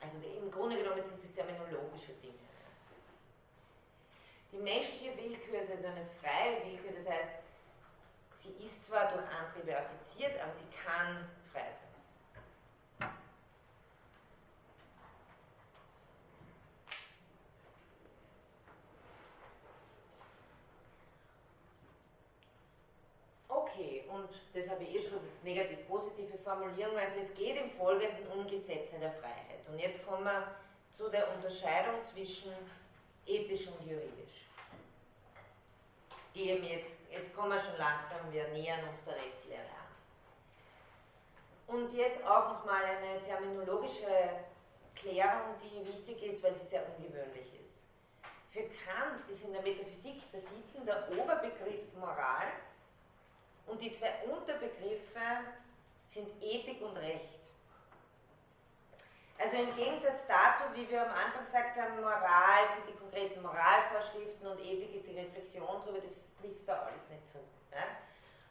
Also 0.01 0.17
im 0.19 0.51
Grunde 0.51 0.77
genommen 0.77 1.03
sind 1.03 1.23
das 1.23 1.33
terminologische 1.33 2.13
Dinge. 2.23 2.39
Die 4.53 4.59
menschliche 4.59 5.17
Willkür 5.17 5.61
ist 5.61 5.71
also 5.71 5.87
eine 5.87 6.07
freie 6.21 6.63
Willkür, 6.67 6.93
das 6.93 7.09
heißt, 7.09 7.31
sie 8.35 8.65
ist 8.65 8.85
zwar 8.85 9.11
durch 9.11 9.25
Antriebe 9.25 9.77
affiziert, 9.77 10.39
aber 10.43 10.53
sie 10.53 10.67
kann 10.85 11.27
frei 11.51 11.71
sein. 11.73 11.93
Okay, 23.49 24.02
und 24.13 24.29
das 24.55 24.69
habe 24.69 24.85
ich 24.85 24.95
eh 24.95 25.03
schon 25.03 25.21
negativ-positive 25.43 26.39
Formulierung. 26.39 26.97
Also 26.97 27.19
es 27.21 27.35
geht 27.35 27.57
im 27.57 27.71
Folgenden 27.71 28.27
um 28.29 28.47
Gesetze 28.47 28.99
der 28.99 29.13
Freiheit. 29.13 29.67
Und 29.71 29.79
jetzt 29.79 30.05
kommen 30.07 30.25
wir 30.25 30.55
zu 30.91 31.09
der 31.09 31.33
Unterscheidung 31.35 32.03
zwischen 32.03 32.53
ethisch 33.27 33.69
und 33.69 33.87
juridisch. 33.87 34.49
Die 36.35 36.51
eben 36.51 36.65
jetzt, 36.65 36.99
jetzt 37.11 37.35
kommen 37.35 37.51
wir 37.51 37.61
schon 37.61 37.77
langsam, 37.79 38.19
wir 38.31 38.49
nähern 38.49 38.87
uns 38.89 39.03
der 39.05 39.15
Rechtslehre 39.15 39.63
an. 39.63 39.69
Und 41.75 41.95
jetzt 41.95 42.23
auch 42.25 42.55
nochmal 42.55 42.85
eine 42.85 43.23
terminologische 43.25 44.31
Klärung, 44.95 45.55
die 45.63 45.87
wichtig 45.87 46.23
ist, 46.23 46.43
weil 46.43 46.55
sie 46.55 46.67
sehr 46.67 46.85
ungewöhnlich 46.97 47.55
ist. 47.55 47.63
Für 48.51 48.63
Kant 48.63 49.29
ist 49.31 49.45
in 49.45 49.53
der 49.53 49.63
Metaphysik 49.63 50.31
der 50.31 50.41
Sitten 50.41 50.85
der 50.85 51.11
Oberbegriff 51.11 51.95
Moral 51.99 52.53
und 53.67 53.81
die 53.81 53.93
zwei 53.93 54.13
Unterbegriffe 54.31 55.21
sind 56.07 56.29
Ethik 56.43 56.83
und 56.83 56.97
Recht. 56.97 57.39
Also 59.39 59.57
im 59.57 59.75
Gegensatz 59.75 60.27
dazu, 60.27 60.63
wie 60.75 60.89
wir 60.89 61.03
am 61.03 61.15
Anfang 61.15 61.45
gesagt 61.45 61.77
haben, 61.77 62.01
Moral 62.01 62.69
sind 62.75 62.89
die 62.89 62.99
konkreten 62.99 63.43
Moralvorschriften 63.43 64.47
und 64.47 64.61
Ethik 64.61 64.95
ist 64.95 65.07
die 65.07 65.19
Reflexion 65.19 65.81
darüber, 65.81 65.99
das 65.99 66.21
trifft 66.41 66.69
da 66.69 66.83
alles 66.83 67.09
nicht 67.11 67.29
zu. 67.33 67.39
Ja? 67.73 67.83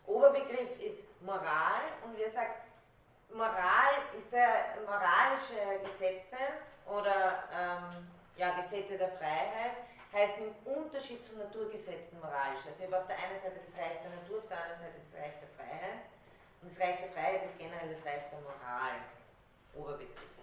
Oberbegriff 0.05 0.79
ist 0.81 1.05
Moral 1.21 1.83
und 2.03 2.17
wir 2.17 2.29
sagen, 2.29 2.53
Moral 3.33 3.93
ist 4.17 4.31
der 4.33 4.75
moralische 4.85 5.79
Gesetze 5.85 6.37
oder 6.85 7.43
ähm, 7.53 8.07
ja, 8.35 8.51
Gesetze 8.59 8.97
der 8.97 9.09
Freiheit, 9.09 9.77
heißt 10.11 10.35
im 10.39 10.51
Unterschied 10.67 11.23
zu 11.23 11.37
Naturgesetzen 11.37 12.19
moralisch. 12.19 12.67
Also 12.67 12.83
ich 12.83 12.85
habe 12.87 12.99
auf 12.99 13.07
der 13.07 13.17
einen 13.17 13.39
Seite 13.39 13.59
das 13.63 13.75
Reich 13.79 14.01
der 14.03 14.11
Natur, 14.11 14.39
auf 14.39 14.47
der 14.47 14.59
anderen 14.59 14.81
Seite 14.83 14.99
das 14.99 15.11
Reich 15.15 15.35
der 15.39 15.51
Freiheit. 15.55 16.03
Und 16.61 16.71
das 16.71 16.79
Reich 16.79 16.97
der 16.99 17.11
Freiheit 17.15 17.43
ist 17.45 17.57
generell 17.57 17.89
das 17.89 18.05
Reich 18.05 18.27
der 18.29 18.39
Moral, 18.43 18.95
Oberbegriff. 19.73 20.35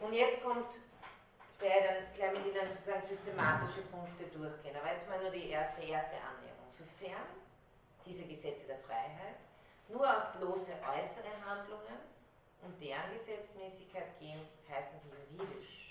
Und 0.00 0.12
jetzt 0.12 0.42
kommt, 0.42 0.72
jetzt 0.72 1.60
werde 1.60 1.84
dann 1.88 2.14
gleich 2.16 2.32
mit 2.32 2.46
Ihnen 2.48 2.68
sozusagen 2.68 3.06
systematische 3.06 3.82
Punkte 3.92 4.24
durchgehen, 4.32 4.76
aber 4.76 4.92
jetzt 4.92 5.08
mal 5.08 5.20
nur 5.20 5.30
die 5.30 5.48
erste, 5.50 5.80
erste 5.82 6.16
Annäherung. 6.16 6.68
Sofern 6.72 7.28
diese 8.04 8.24
Gesetze 8.24 8.66
der 8.66 8.78
Freiheit 8.78 9.40
nur 9.88 10.04
auf 10.04 10.32
bloße 10.38 10.72
äußere 10.72 11.32
Handlungen 11.44 11.98
und 12.62 12.80
deren 12.82 13.12
Gesetzmäßigkeit 13.12 14.18
gehen, 14.18 14.40
heißen 14.68 14.98
sie 14.98 15.08
juridisch. 15.36 15.85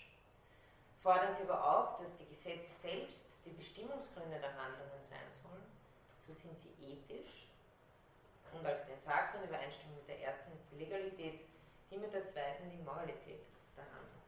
Fordern 1.05 1.35
sie 1.35 1.43
aber 1.43 1.61
auch, 1.63 2.01
dass 2.01 2.17
die 2.17 2.25
Gesetze 2.25 2.67
selbst 2.81 3.21
die 3.45 3.51
Bestimmungsgründe 3.51 4.39
der 4.39 4.57
Handlungen 4.57 4.99
sein 4.99 5.29
sollen, 5.29 5.61
so 6.25 6.33
sind 6.33 6.57
sie 6.57 6.73
ethisch 6.81 7.45
und 8.51 8.65
als 8.65 8.87
den 8.87 8.97
Sagt 8.97 9.35
in 9.35 9.43
Übereinstimmung 9.43 9.97
mit 9.97 10.07
der 10.07 10.23
ersten 10.23 10.51
ist 10.53 10.65
die 10.71 10.83
Legalität, 10.83 11.41
die 11.91 11.97
mit 11.97 12.11
der 12.11 12.25
zweiten 12.25 12.71
die 12.71 12.81
Moralität 12.81 13.45
der 13.77 13.85
Handlung. 13.85 14.25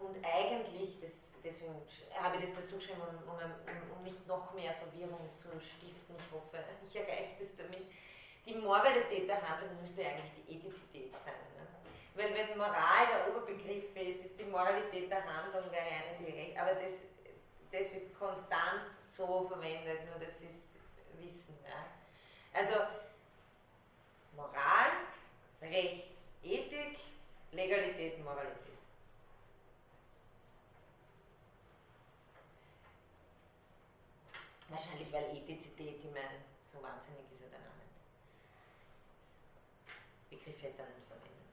Und 0.00 0.26
eigentlich, 0.26 0.98
das, 0.98 1.30
deswegen 1.44 1.76
habe 2.18 2.38
ich 2.38 2.46
das 2.46 2.64
dazu 2.64 2.74
geschrieben, 2.74 3.00
um, 3.00 3.30
um, 3.30 3.96
um, 3.96 4.02
nicht 4.02 4.26
noch 4.26 4.52
mehr 4.54 4.74
Verwirrung 4.74 5.30
zu 5.38 5.50
stiften, 5.60 6.16
ich 6.18 6.32
hoffe, 6.34 6.58
ich 6.84 6.96
erreiche 6.96 7.44
das 7.44 7.54
damit. 7.56 7.86
Die 8.44 8.54
Moralität 8.54 9.28
der 9.28 9.40
Handlung 9.48 9.80
müsste 9.80 10.04
eigentlich 10.04 10.32
die 10.34 10.56
Ethizität 10.56 11.12
sein. 11.18 11.34
Ne? 11.56 11.66
Weil 12.14 12.34
wenn 12.34 12.58
Moral 12.58 13.06
der 13.06 13.28
Oberbegriff 13.28 13.94
ist, 13.96 14.24
ist 14.24 14.38
die 14.38 14.44
Moralität 14.44 15.10
der 15.10 15.24
Handlung 15.24 15.70
wäre 15.70 15.84
eine 15.84 16.26
direkt, 16.26 16.58
aber 16.58 16.74
das, 16.74 16.92
das 17.70 17.92
wird 17.92 18.18
konstant 18.18 18.82
so 19.16 19.46
verwendet, 19.48 20.04
nur 20.06 20.18
das 20.18 20.34
ist 20.40 20.62
Wissen. 21.18 21.56
Ja? 21.64 21.86
Also 22.52 22.74
Moral, 24.36 24.90
Recht, 25.60 26.08
Ethik, 26.42 26.98
Legalität, 27.52 28.22
Moralität. 28.24 28.72
Wahrscheinlich, 34.68 35.12
weil 35.12 35.36
Ethizität, 35.36 36.02
meine, 36.12 36.40
so 36.72 36.82
wahnsinnig 36.82 37.30
ist 37.30 37.42
er 37.42 37.50
dann 37.50 37.60
auch 37.60 37.76
nicht. 37.76 37.92
Begriff 40.32 40.62
er 40.64 40.70
nicht 40.70 41.06
verwendet. 41.06 41.52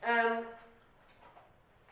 Ähm, 0.00 0.46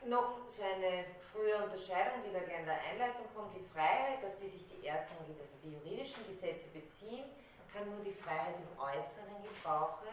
noch 0.09 0.49
so 0.49 0.62
eine 0.62 1.05
frühe 1.32 1.57
Unterscheidung, 1.62 2.24
die 2.24 2.32
da 2.32 2.41
gleich 2.41 2.61
in 2.61 2.66
der 2.66 2.80
Einleitung 2.80 3.26
kommt, 3.34 3.55
die 3.55 3.66
Freiheit, 3.74 4.24
auf 4.24 4.39
die 4.41 4.49
sich 4.49 4.64
die 4.68 4.87
ersten, 4.87 5.18
also 5.18 5.34
die 5.62 5.72
juridischen 5.72 6.24
Gesetze 6.26 6.68
beziehen, 6.72 7.24
kann 7.72 7.91
nur 7.91 8.03
die 8.05 8.14
Freiheit 8.14 8.57
im 8.57 8.78
äußeren 8.78 9.43
Gebrauche 9.43 10.09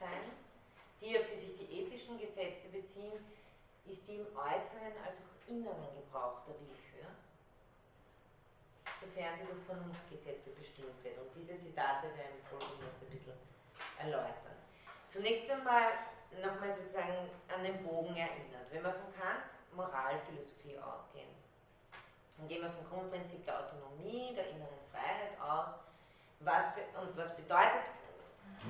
sein. 0.00 0.32
Die, 1.00 1.18
auf 1.18 1.26
die 1.28 1.44
sich 1.44 1.58
die 1.58 1.82
ethischen 1.82 2.18
Gesetze 2.18 2.68
beziehen, 2.68 3.20
ist 3.84 4.08
die 4.08 4.16
im 4.16 4.26
äußeren 4.32 4.96
als 5.04 5.18
auch 5.20 5.48
inneren 5.48 5.92
Gebrauch 5.94 6.40
der 6.48 6.54
Willkür, 6.56 7.12
sofern 9.00 9.36
sie 9.36 9.44
durch 9.44 9.62
Vernunftgesetze 9.66 10.50
bestimmt 10.50 11.02
wird. 11.04 11.18
Und 11.18 11.30
diese 11.34 11.58
Zitate 11.58 12.06
werden 12.16 12.36
im 12.38 12.46
Folgenden 12.46 12.86
jetzt 12.86 13.02
ein 13.02 13.10
bisschen 13.10 13.36
erläutern. 13.98 14.56
Zunächst 15.08 15.50
einmal 15.50 15.92
nochmal 16.42 16.70
sozusagen 16.70 17.30
an 17.48 17.64
den 17.64 17.82
Bogen 17.82 18.16
erinnert. 18.16 18.66
Wenn 18.70 18.82
wir 18.82 18.92
von 18.92 19.12
Kants 19.14 19.48
Moralphilosophie 19.74 20.78
ausgehen, 20.78 21.30
dann 22.36 22.48
gehen 22.48 22.62
wir 22.62 22.70
vom 22.70 22.88
Grundprinzip 22.90 23.44
der 23.44 23.60
Autonomie, 23.60 24.34
der 24.34 24.50
inneren 24.50 24.80
Freiheit 24.90 25.40
aus. 25.40 25.74
Was 26.40 26.68
für, 26.74 26.82
und 27.00 27.16
was 27.16 27.34
bedeutet 27.34 27.88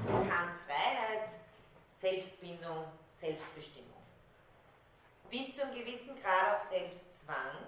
Kant 0.06 0.54
Freiheit? 0.66 1.30
Selbstbindung, 1.96 2.84
Selbstbestimmung 3.14 3.96
bis 5.30 5.54
zu 5.54 5.62
einem 5.62 5.74
gewissen 5.74 6.14
Grad 6.20 6.56
auch 6.56 6.64
Selbstzwang, 6.64 7.66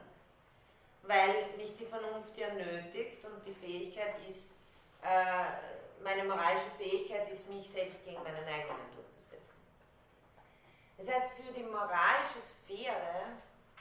weil 1.03 1.47
nicht 1.57 1.79
die 1.79 1.87
Vernunft 1.87 2.37
ja 2.37 2.53
nötigt 2.53 3.25
und 3.25 3.45
die 3.47 3.55
Fähigkeit 3.55 4.15
ist, 4.29 4.51
äh, 5.03 6.03
meine 6.03 6.25
moralische 6.25 6.71
Fähigkeit 6.77 7.31
ist, 7.31 7.49
mich 7.49 7.69
selbst 7.69 8.05
gegen 8.05 8.23
meine 8.23 8.43
Neigungen 8.43 8.87
durchzusetzen. 8.95 9.59
Das 10.97 11.09
heißt, 11.09 11.35
für 11.35 11.53
die 11.53 11.65
moralische 11.65 12.41
Sphäre, 12.43 13.39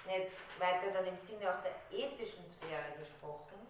jetzt 0.07 0.37
weiter 0.59 0.91
dann 0.93 1.07
im 1.07 1.17
Sinne 1.17 1.51
auch 1.51 1.61
der 1.61 1.75
ethischen 1.91 2.45
Sphäre 2.47 2.97
gesprochen, 2.99 3.67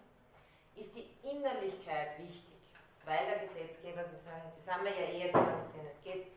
ist 0.75 0.95
die 0.95 1.07
Innerlichkeit 1.23 2.19
wichtig, 2.19 2.61
weil 3.05 3.25
der 3.25 3.39
Gesetzgeber 3.39 4.03
sozusagen, 4.03 4.51
das 4.55 4.73
haben 4.73 4.85
wir 4.85 4.91
ja 4.91 5.07
eh 5.07 5.19
jetzt 5.25 5.33
gesehen, 5.33 5.87
es 5.91 6.03
geht 6.03 6.27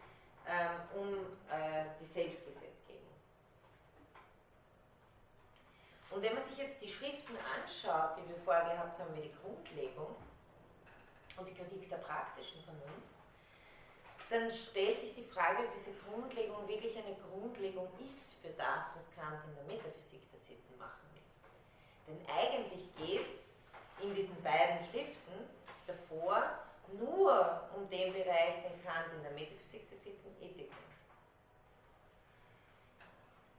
ähm, 0.49 0.99
um 0.99 1.09
äh, 1.51 1.85
die 2.01 2.07
Selbstgesetzgebung. 2.07 2.70
Und 6.11 6.23
wenn 6.23 6.35
man 6.35 6.43
sich 6.43 6.59
jetzt 6.59 6.83
die 6.83 6.89
Schriften 6.89 7.37
anschaut, 7.55 8.19
die 8.19 8.29
wir 8.29 8.37
vorher 8.45 8.75
gehabt 8.75 8.99
haben, 8.99 9.15
wie 9.17 9.23
die 9.23 9.35
Grundlegung 9.43 10.17
und 11.37 11.47
die 11.49 11.55
Kritik 11.55 11.89
der 11.89 11.99
praktischen 11.99 12.63
Vernunft, 12.65 13.11
dann 14.29 14.51
stellt 14.51 15.01
sich 15.01 15.15
die 15.15 15.25
Frage, 15.25 15.65
ob 15.65 15.73
diese 15.75 15.93
Grundlegung 16.05 16.67
wirklich 16.69 16.97
eine 16.97 17.17
Grundlegung 17.17 17.89
ist 18.07 18.35
für 18.43 18.51
das, 18.51 18.95
was 18.95 19.11
Kant 19.15 19.43
in 19.49 19.55
der 19.55 19.65
Metaphysik 19.65 20.23
der 20.33 20.41
Sitten 20.41 20.79
machen 20.79 21.03
will. 21.15 21.23
Denn 22.07 22.19
eigentlich 22.29 22.95
geht 22.97 23.29
es 23.29 23.55
in 24.01 24.15
diesen 24.15 24.41
beiden 24.43 24.85
Schriften 24.85 25.49
davor 25.87 26.61
nur 26.99 27.69
um 27.77 27.89
den 27.89 28.13
Bereich, 28.13 28.63
den 28.63 28.83
Kant 28.85 29.13
in 29.17 29.23
der 29.23 29.33
Metaphysik 29.33 29.89
der 29.91 29.99
Sitten 29.99 30.31
Ethik 30.43 30.71
nennt. 30.71 30.91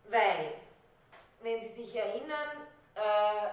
Weil 0.05 0.53
wenn 1.41 1.61
Sie 1.61 1.69
sich 1.69 1.95
erinnern, 1.95 2.67
äh, 2.95 3.49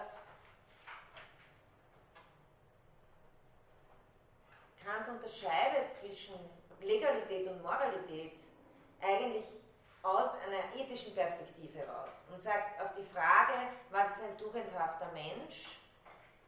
Kant 4.84 5.09
unterscheidet 5.09 5.93
zwischen 5.93 6.34
Legalität 6.80 7.49
und 7.49 7.62
Moralität 7.62 8.32
eigentlich 9.01 9.45
aus 10.03 10.30
einer 10.47 10.74
ethischen 10.80 11.14
Perspektive 11.14 11.78
heraus 11.78 12.11
und 12.30 12.41
sagt 12.41 12.80
auf 12.80 12.95
die 12.97 13.05
Frage, 13.05 13.72
was 13.91 14.16
ist 14.16 14.22
ein 14.22 14.39
tugendhafter 14.39 15.11
Mensch? 15.12 15.78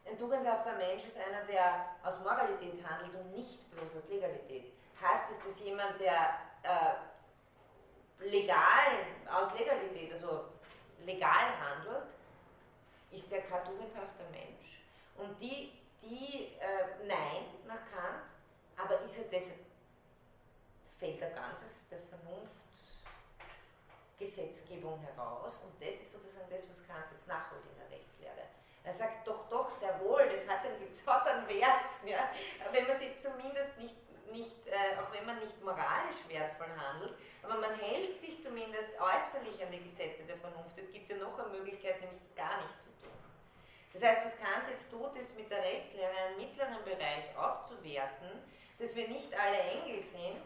Ein 0.06 0.18
tugendhafter 0.18 0.76
Mensch 0.76 1.04
ist 1.04 1.16
einer, 1.16 1.44
der 1.44 1.86
aus 2.02 2.18
Moralität 2.20 2.82
handelt 2.86 3.14
und 3.14 3.32
nicht 3.32 3.70
bloß 3.72 3.96
aus 3.96 4.08
Legalität. 4.08 4.72
Heißt 5.00 5.24
es, 5.30 5.44
dass 5.44 5.60
jemand, 5.60 6.00
der 6.00 6.38
äh, 6.62 6.94
legal, 8.28 9.06
aus 9.30 9.52
Legalität, 9.58 10.12
also 10.12 10.46
legal 11.04 11.58
handelt, 11.58 12.08
ist 13.10 13.32
er 13.32 13.42
kein 13.42 13.64
tugendhafter 13.64 14.24
Mensch. 14.30 14.82
Und 15.16 15.40
die, 15.40 15.72
die 16.02 16.54
äh, 16.60 17.06
nein, 17.06 17.44
nach 17.66 17.84
Kant, 17.90 18.24
aber 18.76 19.00
ist 19.02 19.18
er 19.18 19.24
deshalb, 19.24 19.58
fällt 20.98 21.20
er 21.20 21.30
ganzes 21.30 21.88
der 21.90 21.98
Vernunftgesetzgebung 24.18 25.00
heraus 25.00 25.60
und 25.64 25.74
das 25.80 26.00
ist 26.00 26.12
sozusagen 26.12 26.48
das, 26.50 26.62
was 26.68 26.86
Kant 26.86 27.06
jetzt 27.12 27.26
nachholt 27.26 27.62
in 27.66 27.76
der 27.76 27.90
Rechtslehre. 27.90 28.48
Er 28.84 28.92
sagt 28.92 29.26
doch, 29.26 29.48
doch, 29.48 29.70
sehr 29.70 30.00
wohl, 30.00 30.28
das 30.28 30.48
hat 30.48 30.64
einen, 30.64 30.76
einen 30.76 31.48
Wert, 31.48 31.90
ja, 32.06 32.30
wenn 32.72 32.86
man 32.86 32.98
sich 32.98 33.20
zumindest 33.20 33.76
nicht 33.78 33.94
nicht, 34.32 34.66
äh, 34.66 34.98
auch 35.00 35.12
wenn 35.12 35.26
man 35.26 35.38
nicht 35.40 35.62
moralisch 35.62 36.22
wertvoll 36.28 36.70
handelt, 36.76 37.14
aber 37.42 37.56
man 37.58 37.74
hält 37.74 38.18
sich 38.18 38.42
zumindest 38.42 38.90
äußerlich 38.98 39.62
an 39.64 39.72
die 39.72 39.82
Gesetze 39.82 40.24
der 40.24 40.36
Vernunft. 40.36 40.78
Es 40.78 40.92
gibt 40.92 41.10
ja 41.10 41.16
noch 41.16 41.38
eine 41.38 41.48
Möglichkeit, 41.48 42.00
nämlich 42.00 42.20
das 42.20 42.34
gar 42.36 42.56
nicht 42.62 42.76
zu 42.82 42.90
tun. 43.02 43.16
Das 43.92 44.02
heißt, 44.02 44.26
was 44.26 44.38
Kant 44.38 44.68
jetzt 44.70 44.90
tut, 44.90 45.16
ist 45.16 45.34
mit 45.36 45.50
der 45.50 45.62
Rechtslehre 45.62 46.12
einen 46.28 46.38
mittleren 46.38 46.84
Bereich 46.84 47.36
aufzuwerten, 47.36 48.42
dass 48.78 48.94
wir 48.94 49.08
nicht 49.08 49.32
alle 49.34 49.58
Engel 49.58 50.02
sind, 50.02 50.42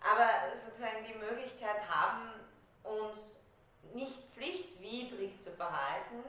aber 0.00 0.56
sozusagen 0.64 1.04
die 1.04 1.18
Möglichkeit 1.18 1.88
haben, 1.88 2.32
uns 2.84 3.36
nicht 3.94 4.22
pflichtwidrig 4.34 5.32
zu 5.42 5.50
verhalten 5.52 6.22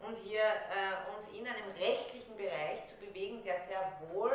und 0.00 0.16
hier 0.24 0.42
äh, 0.42 1.14
uns 1.14 1.28
in 1.28 1.46
einem 1.46 1.70
rechtlichen 1.78 2.36
Bereich 2.36 2.86
zu 2.86 2.96
bewegen, 2.96 3.42
der 3.44 3.60
sehr 3.60 3.80
wohl 4.10 4.32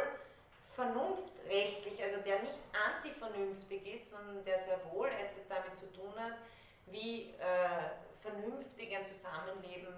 vernunftrechtlich, 0.77 2.01
also 2.03 2.21
der 2.21 2.43
nicht 2.43 2.59
antivernünftig 2.71 3.95
ist, 3.95 4.11
sondern 4.11 4.45
der 4.45 4.59
sehr 4.59 4.79
wohl 4.93 5.07
etwas 5.07 5.47
damit 5.49 5.77
zu 5.79 5.91
tun 5.91 6.13
hat, 6.15 6.37
wie 6.85 7.33
äh, 7.39 7.89
vernünftig 8.21 8.95
ein 8.95 9.05
Zusammenleben 9.07 9.95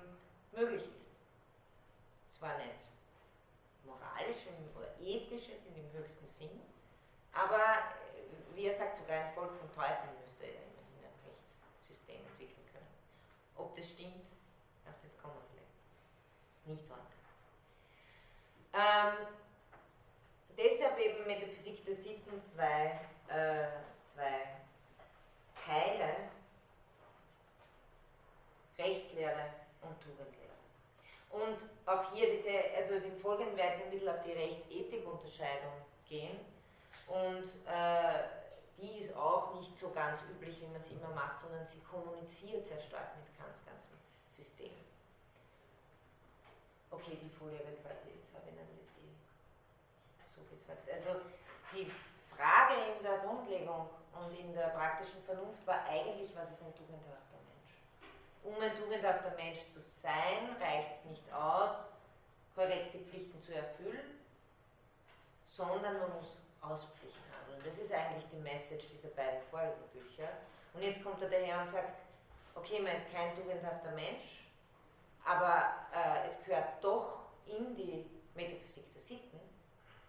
möglich 0.54 0.84
ist. 0.84 2.40
Zwar 2.40 2.58
nicht 2.60 2.80
moralisch 3.84 4.48
oder 4.74 4.88
ethisch 5.02 5.50
jetzt 5.50 5.68
in 5.68 5.76
dem 5.76 5.92
höchsten 5.92 6.28
Sinn, 6.30 6.62
aber 7.34 7.60
äh, 7.60 8.56
wie 8.56 8.68
er 8.68 8.74
sagt, 8.74 8.98
sogar 8.98 9.26
ein 9.26 9.34
Volk 9.34 9.52
von 9.60 9.70
Teufeln 9.76 10.16
müsste 10.24 10.46
ein 10.46 11.04
Rechtssystem 11.04 12.22
entwickeln 12.26 12.66
können. 12.72 12.88
Ob 13.58 13.76
das 13.76 13.90
stimmt, 13.90 14.32
auf 14.88 14.96
das 15.04 15.18
kommen 15.22 15.36
wir 15.36 15.44
vielleicht 15.52 16.80
nicht 16.80 16.90
heute. 16.90 17.20
Ähm, 18.72 19.28
deshalb 20.60 20.99
eben 20.99 21.26
Metaphysik 21.26 21.86
der 21.86 21.95
Sitten 21.95 22.41
zwei, 22.41 22.99
äh, 23.30 23.68
zwei 24.03 24.60
Teile. 25.55 26.30
Rechtslehre 28.78 29.49
und 29.82 29.99
Tugendlehre. 30.01 30.55
Und 31.32 31.57
auch 31.86 32.14
hier 32.14 32.32
diese, 32.32 32.49
also 32.78 32.93
im 32.95 33.18
Folgenden 33.20 33.57
werde 33.57 33.76
ich 33.78 33.84
ein 33.84 33.91
bisschen 33.91 34.10
auf 34.10 34.24
die 34.24 34.32
Rechtsethik-Unterscheidung 34.32 35.74
gehen. 36.07 36.39
Und 37.07 37.49
äh, 37.68 38.24
die 38.80 38.99
ist 38.99 39.16
auch 39.16 39.60
nicht 39.60 39.78
so 39.78 39.89
ganz 39.91 40.22
üblich, 40.32 40.62
wie 40.62 40.68
man 40.68 40.84
sie 40.84 40.93
immer 40.93 41.14
macht, 41.14 41.41
sondern 41.41 41.66
sie 41.66 41.82
kommuniziert 41.82 42.66
sehr 42.66 42.80
stark 42.80 43.18
mit 43.18 43.28
ganz, 43.38 43.64
ganz 43.66 43.89
Systemen. 44.32 44.80
Okay, 46.89 47.18
die 47.22 47.30
Folie 47.30 47.60
wird 47.60 47.84
quasi, 47.84 48.10
das 48.24 48.39
habe 48.39 48.49
ich 48.49 48.55
jetzt 48.55 48.72
so 48.72 48.79
gesagt. 50.70 50.90
Also 50.92 51.22
die 51.74 51.92
Frage 52.36 52.76
in 52.98 53.04
der 53.04 53.20
Grundlegung 53.20 53.90
und 54.14 54.38
in 54.38 54.54
der 54.54 54.70
praktischen 54.70 55.22
Vernunft 55.24 55.66
war 55.66 55.86
eigentlich, 55.86 56.36
was 56.36 56.52
ist 56.52 56.62
ein 56.62 56.74
tugendhafter 56.76 57.40
Mensch? 57.48 57.74
Um 58.44 58.62
ein 58.62 58.76
tugendhafter 58.76 59.36
Mensch 59.36 59.60
zu 59.72 59.80
sein, 59.80 60.56
reicht 60.60 60.96
es 60.96 61.06
nicht 61.06 61.34
aus, 61.34 61.72
korrekte 62.56 63.00
Pflichten 63.00 63.42
zu 63.42 63.54
erfüllen, 63.54 64.20
sondern 65.46 66.00
man 66.00 66.16
muss 66.18 66.38
aus 66.62 66.86
Pflichten 66.86 67.24
handeln. 67.32 67.62
Das 67.64 67.78
ist 67.78 67.92
eigentlich 67.92 68.26
die 68.32 68.38
Message 68.38 68.86
dieser 68.88 69.10
beiden 69.10 69.42
vorigen 69.50 69.88
Bücher. 69.94 70.30
Und 70.74 70.82
jetzt 70.82 71.04
kommt 71.04 71.22
er 71.22 71.30
daher 71.30 71.62
und 71.62 71.70
sagt, 71.70 72.02
okay, 72.56 72.80
man 72.80 72.96
ist 72.96 73.12
kein 73.12 73.36
tugendhafter 73.36 73.92
Mensch, 73.92 74.46
aber 75.26 75.74
äh, 75.94 76.28
es 76.28 76.44
gehört 76.44 76.84
doch 76.84 77.20
in 77.46 77.76
die 77.76 78.06
Metaphysik 78.36 78.94
der 78.94 79.02
Sitten, 79.02 79.40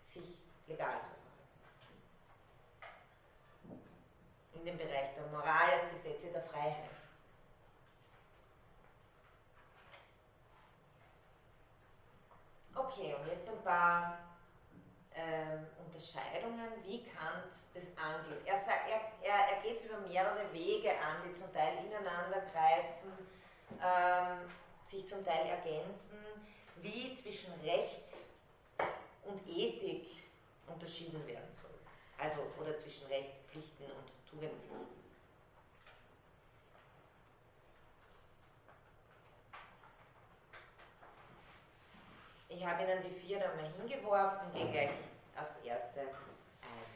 sich 0.06 0.39
legal 0.70 1.00
zu 1.02 1.10
verhalten. 1.10 1.30
In 4.54 4.64
dem 4.64 4.78
Bereich 4.78 5.14
der 5.14 5.26
Moral 5.26 5.70
als 5.72 5.90
Gesetze 5.90 6.28
der 6.28 6.42
Freiheit. 6.42 6.90
Okay, 12.74 13.14
und 13.14 13.26
jetzt 13.26 13.48
ein 13.48 13.62
paar 13.62 14.18
ähm, 15.14 15.66
Unterscheidungen, 15.84 16.70
wie 16.84 17.04
Kant 17.04 17.52
das 17.74 17.86
angeht. 17.96 18.46
Er, 18.46 18.54
er, 18.54 19.00
er, 19.22 19.56
er 19.56 19.62
geht 19.62 19.78
es 19.78 19.84
über 19.84 19.98
mehrere 20.00 20.52
Wege 20.52 20.90
an, 20.90 21.22
die 21.24 21.34
zum 21.34 21.52
Teil 21.52 21.84
ineinander 21.84 22.42
greifen, 22.52 23.12
ähm, 23.82 24.50
sich 24.88 25.08
zum 25.08 25.24
Teil 25.24 25.46
ergänzen, 25.46 26.18
wie 26.76 27.14
zwischen 27.14 27.52
Recht 27.60 28.14
und 29.24 29.46
Ethik 29.46 30.19
unterschieden 30.72 31.26
werden 31.26 31.50
soll. 31.50 31.70
Also, 32.18 32.36
oder 32.60 32.76
zwischen 32.76 33.06
Rechtspflichten 33.06 33.86
und 33.86 34.10
Tugendpflichten. 34.28 35.00
Ich 42.48 42.66
habe 42.66 42.82
Ihnen 42.82 43.02
die 43.02 43.14
vier 43.20 43.38
da 43.38 43.46
mal 43.54 43.72
hingeworfen, 43.78 44.52
gehe 44.52 44.70
gleich 44.70 44.90
aufs 45.40 45.56
erste 45.64 46.00
ein. 46.00 46.90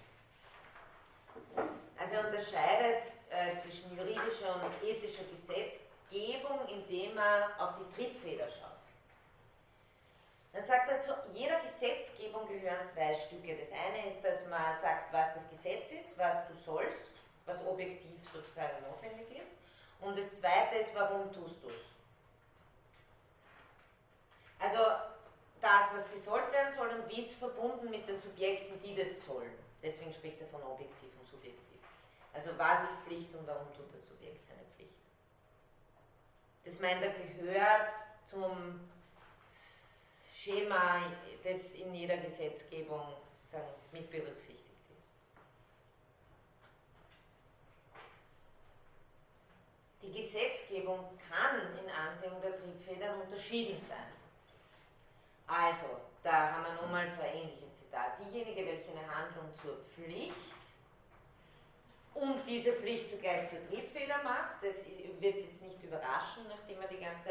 Also 1.97 2.15
er 2.15 2.27
unterscheidet 2.27 3.05
äh, 3.31 3.55
zwischen 3.63 3.97
juridischer 3.97 4.57
und 4.57 4.87
ethischer 4.87 5.25
Gesetzgebung, 5.25 6.67
indem 6.69 7.17
er 7.17 7.51
auf 7.59 7.77
die 7.79 7.95
Triebfeder 7.95 8.49
schaut. 8.51 8.74
Dann 10.55 10.63
sagt 10.63 10.89
er, 10.89 11.01
zu 11.01 11.13
jeder 11.35 11.61
Gesetzgebung 11.61 12.47
gehören 12.47 12.87
zwei 12.87 13.13
Stücke. 13.13 13.57
Das 13.57 13.73
eine 13.73 14.09
ist, 14.09 14.25
dass 14.25 14.47
man 14.47 14.79
sagt, 14.81 15.13
was 15.13 15.35
das 15.35 15.51
Gesetz 15.51 15.91
ist, 15.91 16.17
was 16.17 16.47
du 16.47 16.55
sollst, 16.55 17.11
was 17.45 17.67
objektiv 17.67 18.17
sozusagen 18.33 18.81
notwendig 18.89 19.27
ist. 19.37 19.51
Und 20.01 20.17
das 20.17 20.33
zweite 20.33 20.77
ist, 20.77 20.95
warum 20.95 21.33
tust 21.33 21.61
du 21.65 21.71
es. 21.71 21.85
Also 24.61 24.79
das, 25.61 25.93
was 25.93 26.11
gesollt 26.13 26.53
werden 26.53 26.73
soll 26.73 26.89
und 26.89 27.09
wie 27.09 27.21
es 27.21 27.35
verbunden 27.35 27.91
mit 27.91 28.07
den 28.09 28.21
Subjekten, 28.21 28.81
die 28.81 28.95
das 28.95 29.27
sollen. 29.27 29.53
Deswegen 29.83 30.13
spricht 30.13 30.41
er 30.41 30.47
von 30.47 30.63
objektiv 30.63 31.11
und 31.19 31.29
subjektiv. 31.29 31.81
Also 32.33 32.51
was 32.57 32.85
ist 32.85 32.99
Pflicht 33.05 33.35
und 33.35 33.47
warum 33.47 33.67
tut 33.75 33.93
das 33.93 34.07
Subjekt 34.07 34.47
seine 34.47 34.63
Pflicht. 34.77 34.95
Das 36.65 36.79
meint 36.79 37.03
er 37.03 37.11
gehört 37.11 37.91
zum 38.31 38.89
Schema, 40.45 41.01
das 41.43 41.73
in 41.73 41.95
jeder 41.95 42.19
Gesetzgebung 42.19 43.15
sagen, 43.51 43.65
mit 43.93 44.11
berücksichtigt 44.11 44.61
ist. 44.91 45.07
Die 50.03 50.13
Gesetzgebung 50.23 51.19
kann 51.31 51.61
in 51.83 51.91
Ansehung 51.91 52.43
der 52.43 52.59
Triebfedern 52.61 53.23
unterschieden 53.23 53.81
sein. 53.89 54.13
Also, 55.47 55.87
da 56.23 56.53
haben 56.53 56.65
wir 56.65 56.83
nun 56.83 56.93
mal 56.93 57.11
so 57.17 57.23
ein 57.23 57.37
ähnliches 57.37 57.79
Zitat. 57.79 58.19
Diejenige, 58.21 58.67
welche 58.67 58.91
eine 58.91 59.15
Handlung 59.15 59.49
zur 59.63 59.79
Pflicht 59.95 60.35
und 62.13 62.47
diese 62.47 62.75
Pflicht 62.75 63.09
zugleich 63.09 63.49
zur 63.49 63.67
Triebfeder 63.69 64.23
macht, 64.23 64.57
das 64.63 64.85
wird 65.21 65.37
jetzt 65.37 65.63
nicht 65.63 65.83
überraschen, 65.83 66.45
nachdem 66.49 66.81
wir 66.81 66.89
die 66.89 67.03
ganze 67.03 67.31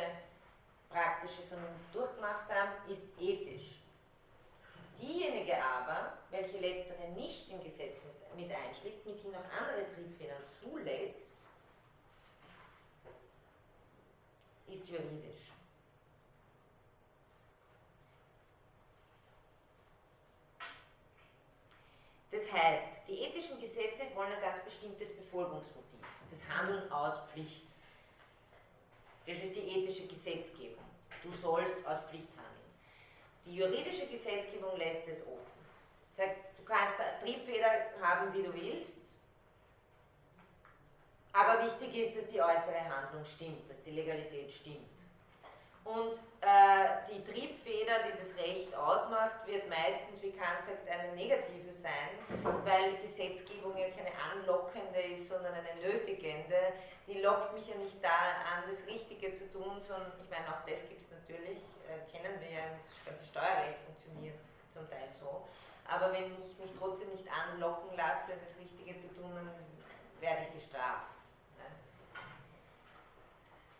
praktische 0.94 1.41
Vernunft 1.50 1.94
durchgemacht 1.94 2.50
haben, 2.50 2.89
ist 2.89 3.08
ethisch. 3.20 3.80
Diejenige 5.02 5.56
aber, 5.62 6.18
welche 6.30 6.60
letztere 6.60 7.10
nicht 7.16 7.50
im 7.50 7.62
Gesetz 7.62 7.98
mit 8.36 8.50
einschließt, 8.50 9.06
mithin 9.06 9.36
auch 9.36 9.60
andere 9.60 9.91
Triebfedern 9.94 10.44
zulässt, 10.62 11.32
ist 14.68 14.88
juridisch. 14.88 15.52
Das 22.32 22.52
heißt, 22.52 22.88
die 23.08 23.20
ethischen 23.20 23.60
Gesetze 23.60 24.04
wollen 24.16 24.32
ein 24.32 24.41
ganz 24.41 24.64
bestimmtes 24.64 25.16
Befolgungsmotiv, 25.16 26.00
das 26.32 26.39
Handeln 26.50 26.91
aus 26.91 27.14
Pflicht. 27.32 27.72
Das 29.26 29.38
ist 29.38 29.55
die 29.55 29.80
ethische 29.80 30.07
Gesetzgebung. 30.07 30.84
Du 31.24 31.32
sollst 31.32 31.76
aus 31.86 31.99
Pflicht 32.09 32.28
handeln. 32.36 32.71
Die 33.45 33.55
juridische 33.55 34.07
Gesetzgebung 34.07 34.78
lässt 34.78 35.07
es 35.07 35.21
offen. 35.21 35.39
Sagt, 36.17 36.38
du 36.57 36.63
kannst 36.65 36.95
Triebfeder 37.21 37.91
haben, 38.01 38.34
wie 38.34 38.43
du 38.43 38.53
willst, 38.53 39.01
aber 41.32 41.63
wichtig 41.63 41.95
ist, 41.95 42.15
dass 42.15 42.28
die 42.28 42.41
äußere 42.41 42.84
Handlung 42.88 43.26
stimmt, 43.26 43.67
dass 43.69 43.82
die 43.84 43.91
Legalität 43.91 44.51
stimmt. 44.51 44.88
Und 45.84 46.16
äh, 46.40 47.12
die 47.12 47.24
Triebfeder, 47.24 48.08
die 48.08 48.18
das 48.18 48.36
Recht 48.38 48.74
ausmacht, 48.76 49.46
wird 49.46 49.68
meistens, 49.70 50.22
wie 50.22 50.32
Kant 50.32 50.64
sagt, 50.64 50.88
eine 50.88 51.14
negative 51.14 51.74
sein, 51.74 52.16
weil 52.64 52.96
Gesetzgebung 52.97 53.76
ja 53.78 53.89
keine 53.89 54.12
anlockende 54.32 55.01
ist, 55.01 55.28
sondern 55.28 55.54
eine 55.54 55.76
nötigende. 55.84 56.74
Die 57.08 57.20
lockt 57.20 57.54
mich 57.54 57.68
ja 57.68 57.76
nicht 57.76 58.01
da 58.01 58.47
an, 58.55 58.64
das 58.70 58.80
Richtige 58.88 59.36
zu 59.36 59.51
tun, 59.51 59.82
sondern 59.82 60.14
ich 60.24 60.30
meine, 60.30 60.47
auch 60.47 60.64
das 60.66 60.88
gibt 60.88 61.01
es 61.04 61.12
natürlich, 61.12 61.60
äh, 61.84 62.00
kennen 62.12 62.39
wir 62.39 62.50
ja, 62.50 62.64
das 62.88 63.04
ganze 63.04 63.26
Steuerrecht 63.26 63.80
funktioniert 63.84 64.39
zum 64.72 64.89
Teil 64.89 65.12
so. 65.20 65.43
Aber 65.86 66.14
wenn 66.14 66.32
ich 66.32 66.58
mich 66.60 66.72
trotzdem 66.80 67.10
nicht 67.12 67.28
anlocken 67.28 67.96
lasse, 67.97 68.32
das 68.39 68.55
Richtige 68.55 68.96
zu 69.04 69.14
tun, 69.20 69.36
dann 69.36 69.51
werde 70.22 70.47
ich 70.47 70.64
gestraft. 70.64 71.12
Ne? 71.60 71.68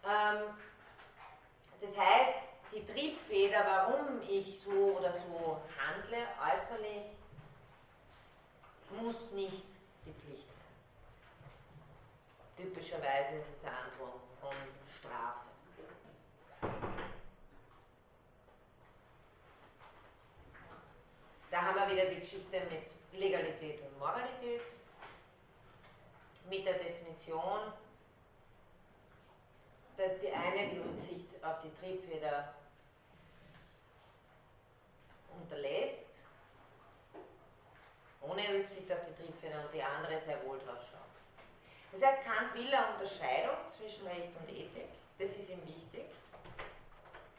Ähm, 0.04 0.54
das 1.84 1.98
heißt, 1.98 2.40
die 2.74 2.86
Triebfeder, 2.86 3.66
warum 3.66 4.22
ich 4.22 4.60
so 4.64 4.98
oder 4.98 5.12
so 5.12 5.62
handle, 5.78 6.26
äußerlich, 6.56 7.12
muss 9.02 9.32
nicht 9.32 9.66
die 10.06 10.14
Pflicht 10.14 10.48
sein. 10.48 10.64
Typischerweise 12.56 13.36
ist 13.36 13.58
es 13.58 13.66
eine 13.66 13.76
Androhung 13.78 14.22
von 14.40 14.54
Strafe. 14.98 15.50
Da 21.52 21.62
haben 21.62 21.76
wir 21.76 21.90
wieder 21.92 22.06
die 22.06 22.22
Geschichte 22.22 22.62
mit 22.72 23.20
Legalität 23.20 23.82
und 23.82 24.00
Moralität, 24.00 24.62
mit 26.50 26.66
der 26.66 26.76
Definition 26.76 27.74
dass 29.98 30.20
die 30.20 30.32
eine 30.32 30.70
die 30.70 30.80
Rücksicht 30.80 31.28
auf 31.44 31.62
die 31.64 31.74
Triebfeder 31.80 32.54
unterlässt, 35.40 36.10
ohne 38.22 38.42
Rücksicht 38.50 38.92
auf 38.92 39.00
die 39.08 39.24
Triebfeder 39.24 39.66
und 39.66 39.74
die 39.74 39.84
andere 39.84 40.20
sehr 40.20 40.44
wohl 40.46 40.58
drauf 40.60 40.80
schaut. 40.90 41.04
Das 41.92 42.02
heißt, 42.04 42.24
Kant 42.24 42.54
will 42.56 42.74
eine 42.74 42.94
Unterscheidung 42.94 43.58
zwischen 43.78 44.08
Recht 44.08 44.30
und 44.40 44.50
Ethik, 44.50 44.90
das 45.20 45.30
ist 45.30 45.50
ihm 45.50 45.62
wichtig. 45.68 46.06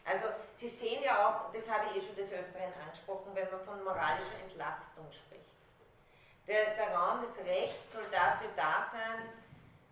Also 0.05 0.25
Sie 0.55 0.69
sehen 0.69 1.03
ja 1.03 1.27
auch, 1.27 1.51
das 1.51 1.69
habe 1.69 1.87
ich 1.89 1.97
eh 1.97 2.05
schon 2.05 2.15
des 2.15 2.31
Öfteren 2.31 2.71
angesprochen, 2.81 3.31
wenn 3.33 3.49
man 3.51 3.59
von 3.65 3.83
moralischer 3.83 4.39
Entlastung 4.43 5.11
spricht. 5.11 5.43
Der, 6.47 6.75
der 6.75 6.95
Raum 6.95 7.21
des 7.21 7.37
Rechts 7.43 7.91
soll 7.91 8.05
dafür 8.11 8.49
da 8.55 8.87
sein, 8.89 9.29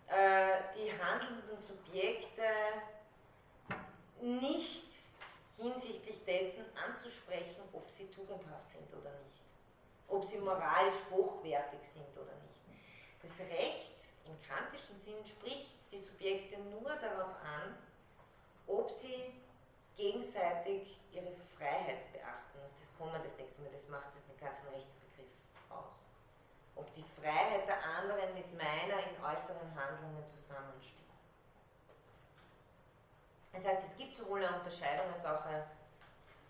die 0.08 0.92
handelnden 1.02 1.58
Subjekte 1.58 2.42
nicht 4.20 4.84
hinsichtlich 5.56 6.24
dessen 6.24 6.64
anzusprechen, 6.76 7.62
ob 7.72 7.88
sie 7.88 8.06
tugendhaft 8.10 8.70
sind 8.72 8.92
oder 8.92 9.10
nicht, 9.10 9.42
ob 10.08 10.24
sie 10.24 10.38
moralisch 10.38 11.00
hochwertig 11.10 11.80
sind 11.82 12.16
oder 12.16 12.34
nicht. 12.34 12.60
Das 13.22 13.38
Recht 13.48 14.08
im 14.26 14.40
kantischen 14.42 14.96
Sinn 14.98 15.24
spricht 15.24 15.70
die 15.92 16.00
Subjekte 16.00 16.58
nur 16.58 16.94
darauf 16.96 17.34
an, 17.42 17.76
ob 18.66 18.90
sie 18.90 19.34
gegenseitig 19.96 20.98
ihre 21.12 21.32
Freiheit 21.56 22.12
beachten. 22.12 22.58
Das 22.78 22.88
kommen 22.98 23.20
das 23.22 23.36
nächste 23.36 23.62
Mal, 23.62 23.70
das 23.70 23.86
macht 23.88 24.08
den 24.14 24.38
ganzen 24.38 24.66
Rechtsbegriff. 24.68 25.03
Ob 26.76 26.92
die 26.94 27.04
Freiheit 27.20 27.66
der 27.66 27.82
anderen 27.84 28.34
mit 28.34 28.52
meiner 28.56 28.98
in 28.98 29.16
äußeren 29.22 29.74
Handlungen 29.74 30.26
zusammensteht. 30.26 30.94
Das 33.52 33.64
heißt, 33.64 33.84
es 33.88 33.96
gibt 33.96 34.16
sowohl 34.16 34.44
eine 34.44 34.56
Unterscheidung 34.56 35.06
als 35.12 35.24
auch 35.24 35.44
eine, 35.46 35.66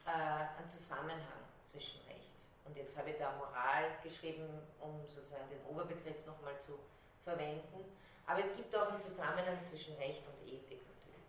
äh, 0.07 0.59
einen 0.59 0.71
Zusammenhang 0.71 1.45
zwischen 1.71 2.01
Recht. 2.09 2.33
Und 2.65 2.77
jetzt 2.77 2.97
habe 2.97 3.11
ich 3.11 3.19
da 3.19 3.33
Moral 3.33 3.91
geschrieben, 4.03 4.49
um 4.81 5.05
sozusagen 5.07 5.49
den 5.51 5.63
Oberbegriff 5.67 6.25
nochmal 6.25 6.59
zu 6.61 6.79
verwenden. 7.23 7.85
Aber 8.27 8.41
es 8.41 8.57
gibt 8.57 8.75
auch 8.75 8.89
einen 8.89 9.01
Zusammenhang 9.01 9.59
zwischen 9.69 9.95
Recht 9.97 10.23
und 10.27 10.49
Ethik 10.49 10.81
natürlich. 10.81 11.29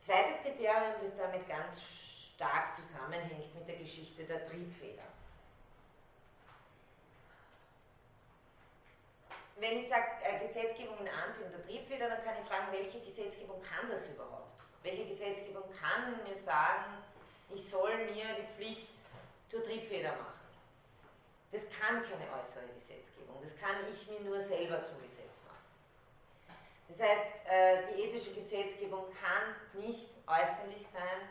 Zweites 0.00 0.40
Kriterium, 0.40 0.94
das 1.00 1.14
damit 1.16 1.46
ganz 1.46 1.80
stark 2.34 2.74
zusammenhängt 2.74 3.54
mit 3.54 3.68
der 3.68 3.76
Geschichte 3.76 4.24
der 4.24 4.46
Triebfeder. 4.46 5.02
Wenn 9.56 9.78
ich 9.78 9.88
sage 9.88 10.06
äh, 10.22 10.40
Gesetzgebung 10.40 10.98
in 10.98 11.08
Ansehen 11.08 11.50
der 11.50 11.62
Triebfeder, 11.64 12.08
dann 12.08 12.24
kann 12.24 12.34
ich 12.42 12.48
fragen, 12.48 12.72
welche 12.72 13.00
Gesetzgebung 13.00 13.62
kann 13.62 13.88
das 13.88 14.06
überhaupt? 14.06 14.60
Welche 14.82 15.06
Gesetzgebung 15.06 15.64
kann 15.80 16.22
mir 16.24 16.36
sagen, 16.36 17.02
ich 17.54 17.68
soll 17.68 17.96
mir 18.06 18.34
die 18.34 18.46
Pflicht 18.56 18.88
zur 19.48 19.64
Triebfeder 19.64 20.10
machen? 20.10 20.34
Das 21.52 21.62
kann 21.70 22.02
keine 22.02 22.26
äußere 22.42 22.66
Gesetzgebung, 22.74 23.40
das 23.42 23.56
kann 23.56 23.76
ich 23.88 24.08
mir 24.08 24.20
nur 24.20 24.42
selber 24.42 24.82
zum 24.82 25.00
Gesetz 25.00 25.38
machen. 25.46 25.64
Das 26.88 27.00
heißt, 27.00 27.22
äh, 27.48 27.94
die 27.94 28.02
ethische 28.02 28.34
Gesetzgebung 28.34 29.04
kann 29.12 29.54
nicht 29.80 30.08
äußerlich 30.26 30.84
sein, 30.92 31.28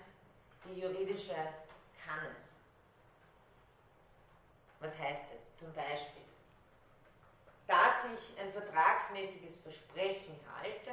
die 0.65 0.79
juridische 0.79 1.35
kann 2.05 2.25
es. 2.37 2.53
Was 4.79 4.97
heißt 4.97 5.25
das? 5.33 5.55
Zum 5.57 5.73
Beispiel, 5.73 6.23
ich 8.13 8.39
ein 8.39 8.51
vertragsmäßiges 8.51 9.57
Versprechen 9.57 10.39
halte 10.55 10.91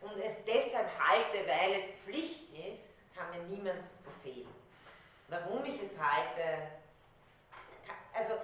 und 0.00 0.18
es 0.18 0.44
deshalb 0.44 0.88
halte, 0.98 1.46
weil 1.46 1.74
es 1.74 1.84
Pflicht 2.04 2.52
ist, 2.52 2.96
kann 3.14 3.30
mir 3.30 3.42
niemand 3.44 3.82
befehlen. 4.04 4.54
Warum 5.28 5.64
ich 5.64 5.80
es 5.82 5.98
halte, 5.98 6.70
also 8.12 8.34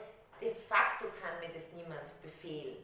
de 0.41 0.55
facto 0.69 1.07
kann 1.21 1.39
mir 1.41 1.55
das 1.55 1.71
niemand 1.73 2.23
befehlen. 2.23 2.83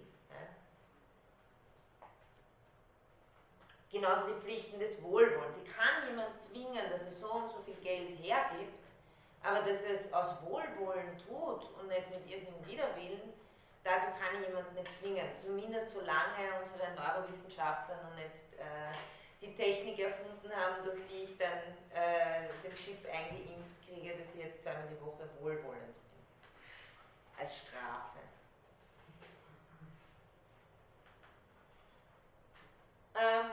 Genauso 3.90 4.26
die 4.26 4.40
Pflichten 4.42 4.78
des 4.78 5.02
Wohlwollens. 5.02 5.56
Ich 5.64 5.74
kann 5.74 6.06
jemand 6.09 6.38
zwingen, 6.38 6.90
dass 6.90 7.02
er 7.02 7.12
so 7.12 7.32
und 7.32 7.50
so 7.50 7.59
viel 7.62 7.74
Geld 7.76 8.18
hergibt, 8.22 8.84
aber 9.42 9.60
dass 9.60 9.82
es 9.82 10.12
aus 10.12 10.36
Wohlwollen 10.42 11.16
tut 11.26 11.70
und 11.78 11.88
nicht 11.88 12.10
mit 12.10 12.30
irrsinnigem 12.30 12.66
Widerwillen, 12.66 13.32
dazu 13.89 14.12
kann 14.20 14.40
ich 14.40 14.48
jemanden 14.48 14.74
nicht 14.74 14.93
zwingen. 15.01 15.28
Zumindest 15.40 15.93
solange 15.93 16.60
unsere 16.62 16.93
Neurowissenschaftler 16.93 17.97
noch 18.05 18.15
nicht 18.16 18.36
äh, 18.60 18.93
die 19.40 19.55
Technik 19.56 19.98
erfunden 19.98 20.51
haben, 20.55 20.85
durch 20.85 21.01
die 21.09 21.24
ich 21.24 21.39
dann 21.39 21.73
äh, 21.94 22.48
den 22.62 22.74
Chip 22.74 23.06
eingeimpft 23.06 23.81
kriege, 23.86 24.12
dass 24.19 24.35
ich 24.35 24.44
jetzt 24.44 24.62
zweimal 24.62 24.89
die 24.89 25.01
Woche 25.01 25.28
wohlwollend 25.40 25.86
bin. 25.86 26.20
Als 27.39 27.59
Strafe. 27.59 28.19
Ähm, 33.15 33.51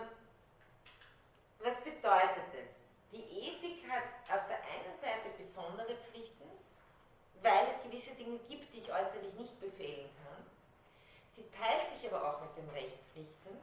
was 1.59 1.77
bedeutet 1.81 2.49
das? 2.53 2.85
Die 3.11 3.23
Ethik 3.23 3.89
hat 3.89 4.03
auf 4.29 4.47
der 4.47 4.57
einen 4.57 4.97
Seite 4.99 5.29
besondere 5.37 5.95
Pflichten, 5.95 6.49
weil 7.41 7.67
es 7.69 7.81
gewisse 7.81 8.13
Dinge 8.15 8.37
gibt, 8.49 8.73
die 8.73 8.79
ich 8.79 8.91
äußerlich 8.91 9.33
nicht 9.35 9.59
befehlen 9.59 10.09
kann. 10.14 10.14
Sie 11.35 11.43
teilt 11.51 11.89
sich 11.89 12.09
aber 12.09 12.29
auch 12.29 12.41
mit 12.41 12.55
dem 12.55 12.69
Recht 12.69 12.97
Pflichten, 13.11 13.59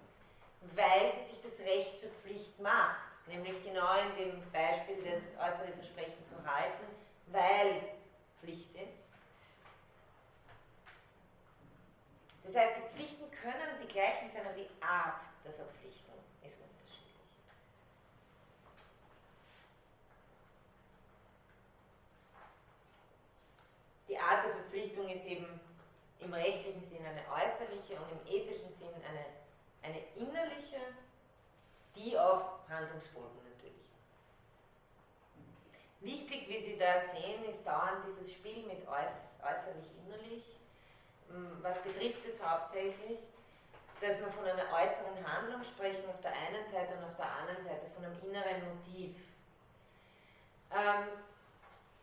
weil 0.75 1.13
sie 1.13 1.31
sich 1.31 1.43
das 1.43 1.59
Recht 1.61 2.01
zur 2.01 2.11
Pflicht 2.23 2.61
macht, 2.61 3.01
nämlich 3.27 3.65
genau 3.65 3.95
in 3.99 4.17
dem 4.17 4.53
Beispiel 4.53 5.03
das 5.03 5.25
äußere 5.41 5.73
Versprechen 5.73 6.23
zu 6.27 6.37
halten, 6.45 6.85
weil 7.29 7.79
es 7.91 7.99
Pflicht 8.41 8.75
ist. 8.77 9.09
Das 12.45 12.57
heißt, 12.57 12.75
die 12.77 12.97
Pflichten 12.97 13.31
können 13.31 13.81
die 13.81 13.89
gleichen 13.89 14.31
sein, 14.31 14.45
aber 14.45 14.55
die 14.55 14.69
Art 14.83 15.23
der 15.45 15.53
Verpflichtung 15.53 16.17
ist 16.45 16.59
Die 24.09 24.19
Art 24.19 24.45
der 24.45 24.53
Verpflichtung 24.53 25.09
ist 25.09 25.25
eben 25.25 25.47
im 26.23 26.33
rechtlichen 26.33 26.83
Sinn 26.83 27.05
eine 27.05 27.23
äußerliche 27.31 27.95
und 27.97 28.11
im 28.13 28.27
ethischen 28.27 28.73
Sinn 28.75 28.95
eine, 29.09 29.25
eine 29.83 30.01
innerliche, 30.17 30.81
die 31.97 32.17
auch 32.19 32.69
Handlungsfolgen 32.69 33.39
natürlich 33.45 33.85
hat. 33.91 34.03
Wichtig, 36.01 36.49
wie 36.49 36.61
Sie 36.61 36.79
da 36.79 37.01
sehen, 37.15 37.45
ist 37.45 37.67
dauernd 37.67 38.05
dieses 38.07 38.33
Spiel 38.33 38.67
mit 38.67 38.87
äußerlich-innerlich. 38.89 40.45
Hm, 41.29 41.59
was 41.63 41.81
betrifft 41.83 42.25
es 42.27 42.43
hauptsächlich? 42.43 43.21
Dass 44.01 44.19
wir 44.19 44.29
von 44.33 44.45
einer 44.45 44.65
äußeren 44.73 45.25
Handlung 45.25 45.63
sprechen 45.63 46.09
auf 46.11 46.21
der 46.23 46.33
einen 46.33 46.65
Seite 46.65 46.95
und 46.99 47.05
auf 47.05 47.17
der 47.17 47.31
anderen 47.31 47.63
Seite 47.63 47.87
von 47.95 48.05
einem 48.05 48.19
inneren 48.23 48.77
Motiv. 48.77 49.15
Ähm, 50.73 51.07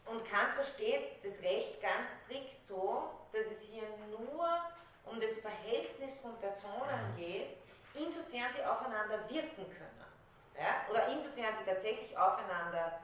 und 0.09 0.25
Kant 0.29 0.53
versteht 0.53 1.23
das 1.23 1.41
Recht 1.41 1.81
ganz 1.81 2.09
strikt 2.23 2.63
so, 2.63 3.09
dass 3.31 3.45
es 3.47 3.61
hier 3.61 3.83
nur 4.09 4.49
um 5.05 5.19
das 5.19 5.37
Verhältnis 5.37 6.17
von 6.17 6.35
Personen 6.37 7.15
geht, 7.17 7.59
insofern 7.93 8.51
sie 8.51 8.63
aufeinander 8.63 9.29
wirken 9.29 9.65
können. 9.69 10.05
Ja? 10.57 10.85
Oder 10.89 11.07
insofern 11.09 11.55
sie 11.55 11.63
tatsächlich 11.63 12.17
aufeinander 12.17 12.99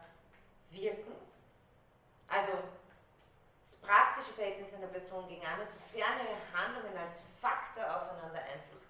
wirken. 0.72 1.14
Also 2.28 2.52
das 3.66 3.76
praktische 3.78 4.34
Verhältnis 4.34 4.74
einer 4.74 4.88
Person 4.88 5.28
gegen 5.28 5.46
andere, 5.46 5.68
sofern 5.68 6.20
ihre 6.20 6.60
Handlungen 6.60 6.98
als 6.98 7.24
Faktor 7.40 7.84
aufeinander 7.84 8.42
Einfluss 8.42 8.85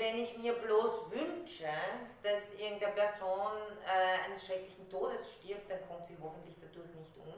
wenn 0.00 0.18
ich 0.18 0.36
mir 0.38 0.54
bloß 0.54 1.10
wünsche, 1.10 1.68
dass 2.22 2.54
irgendeine 2.54 2.94
Person 2.94 3.52
äh, 3.84 4.24
eines 4.24 4.46
schrecklichen 4.46 4.88
Todes 4.88 5.34
stirbt, 5.34 5.70
dann 5.70 5.86
kommt 5.86 6.06
sie 6.06 6.16
hoffentlich 6.22 6.56
dadurch 6.58 6.88
nicht 6.94 7.12
um. 7.18 7.34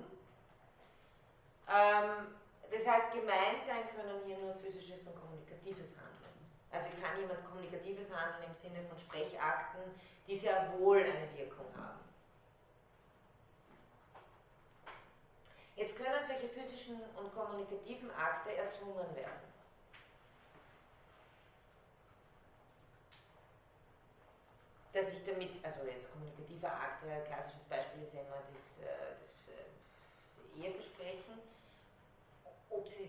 Ähm, 1.69 2.37
das 2.71 2.87
heißt, 2.87 3.13
gemeint 3.13 3.63
sein 3.63 3.83
können 3.97 4.23
hier 4.25 4.39
nur 4.39 4.55
physisches 4.55 5.05
und 5.05 5.19
kommunikatives 5.19 5.91
Handeln. 5.99 6.39
Also 6.71 6.87
kann 7.03 7.19
jemand 7.19 7.45
kommunikatives 7.45 8.09
Handeln 8.15 8.49
im 8.49 8.55
Sinne 8.55 8.87
von 8.89 8.97
Sprechakten, 8.97 9.83
die 10.29 10.37
sehr 10.37 10.73
wohl 10.79 11.03
eine 11.03 11.37
Wirkung 11.37 11.67
haben. 11.77 11.99
Jetzt 15.75 15.97
können 15.97 16.25
solche 16.25 16.49
physischen 16.49 17.01
und 17.17 17.35
kommunikativen 17.35 18.11
Akte 18.13 18.55
erzwungen 18.55 19.17
werden. 19.17 19.52
Dass 24.93 25.09
ich 25.13 25.25
damit, 25.25 25.53
also 25.65 25.85
jetzt 25.89 26.13
kommunikativer 26.13 26.69
Akt, 26.69 27.05
ein 27.05 27.25
klassisches 27.25 27.65
Beispiel 27.65 28.03
ist 28.05 28.15
ja 28.15 28.21
immer 28.21 28.45
das, 28.45 28.85
äh, 28.85 29.17
das 29.25 29.35
äh, 29.49 30.61
Eheversprechen. 30.61 31.41
Ob 32.69 32.89
sie 32.89 33.05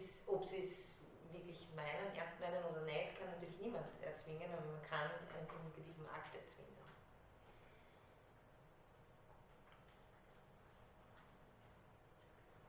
es 0.63 0.95
wirklich 1.31 1.67
meinen, 1.75 2.15
ernst 2.15 2.39
meinen 2.39 2.63
oder 2.65 2.81
nicht, 2.81 3.17
kann 3.19 3.27
natürlich 3.31 3.59
niemand 3.59 3.85
erzwingen, 4.01 4.49
aber 4.51 4.65
man 4.65 4.81
kann 4.83 5.11
einen 5.35 5.47
kommunikativen 5.47 6.07
Akt 6.07 6.35
erzwingen. 6.35 6.73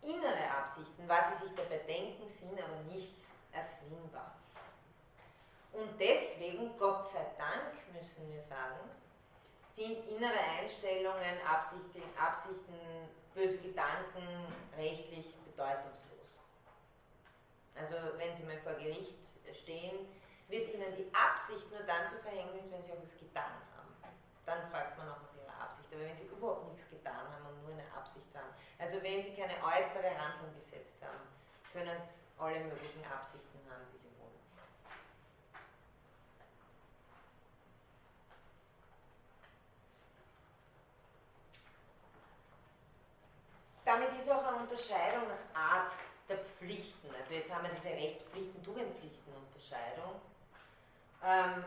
Innere 0.03 0.51
Absichten, 0.51 1.09
was 1.09 1.39
sie 1.39 1.47
sich 1.47 1.55
dabei 1.57 1.79
denken, 1.79 2.29
sind 2.29 2.61
aber 2.61 2.83
nicht 2.93 3.15
erzwingbar. 3.53 4.35
Und 5.73 5.99
deswegen, 5.99 6.77
Gott 6.79 7.09
sei 7.09 7.25
Dank, 7.39 7.75
müssen 7.93 8.31
wir 8.33 8.43
sagen, 8.43 8.79
sind 9.75 10.07
innere 10.09 10.39
Einstellungen, 10.39 11.43
Absichten, 11.47 12.03
Absichten, 12.17 13.11
böse 13.35 13.59
Gedanken 13.59 14.47
rechtlich 14.77 15.35
bedeutungslos. 15.45 16.39
Also 17.75 17.97
wenn 18.17 18.35
Sie 18.37 18.45
mal 18.45 18.59
vor 18.59 18.75
Gericht 18.75 19.15
stehen, 19.53 20.07
wird 20.49 20.73
ihnen 20.75 20.95
die 20.97 21.11
Absicht 21.15 21.71
nur 21.71 21.83
dann 21.83 22.09
zu 22.09 22.17
Verhängnis, 22.19 22.71
wenn 22.71 22.83
sie 22.83 22.93
auch 22.93 23.03
was 23.03 23.19
getan 23.19 23.59
haben. 23.75 23.93
Dann 24.47 24.71
fragt 24.71 24.99
man 24.99 25.09
auch 25.09 25.21
nach 25.23 25.35
ihrer 25.41 25.57
Absicht. 25.63 25.89
Aber 25.93 26.05
wenn 26.05 26.17
sie 26.17 26.29
überhaupt 26.29 26.71
nichts 26.71 26.89
getan 26.91 27.27
haben 27.33 27.47
und 27.49 27.63
nur 27.65 27.73
eine 27.73 27.89
Absicht 27.97 28.29
haben, 28.35 28.53
also 28.79 29.03
wenn 29.03 29.23
sie 29.23 29.35
keine 29.35 29.57
äußere 29.65 30.13
Handlung 30.13 30.53
gesetzt 30.55 31.01
haben, 31.01 31.25
können 31.73 31.97
es 31.97 32.15
alle 32.39 32.61
möglichen 32.61 33.05
Absichten 33.09 33.59
haben, 33.71 33.89
die 33.93 33.99
sie 33.99 34.13
wollen. 34.21 34.39
Damit 43.85 44.13
ist 44.19 44.31
auch 44.31 44.45
eine 44.45 44.54
Unterscheidung 44.65 45.29
nach 45.29 45.45
Art 45.55 45.93
der 46.29 46.39
Pflichten. 46.39 47.09
Also 47.15 47.35
jetzt 47.35 47.53
haben 47.53 47.65
wir 47.65 47.71
diese 47.77 47.91
Rechtspflichten-Tugendpflichten-Unterscheidung, 47.91 50.13
ähm, 51.23 51.65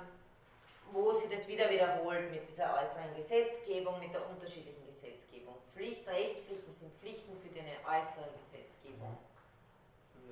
wo 0.92 1.14
sie 1.14 1.30
das 1.30 1.48
wieder 1.48 1.70
wiederholt 1.70 2.32
mit 2.32 2.50
dieser 2.50 2.76
äußeren 2.82 3.16
Gesetzgebung, 3.16 4.00
mit 4.00 4.12
der 4.14 4.28
unterschiedlichen 4.28 4.84
Gesetzgebung. 4.88 5.54
Pflicht, 5.76 6.08
Rechtspflichten 6.08 6.74
sind 6.74 6.92
Pflichten, 7.00 7.40
für 7.42 7.50
die 7.50 7.60
eine 7.60 7.78
äußere 7.86 8.32
Gesetzgebung 8.42 9.16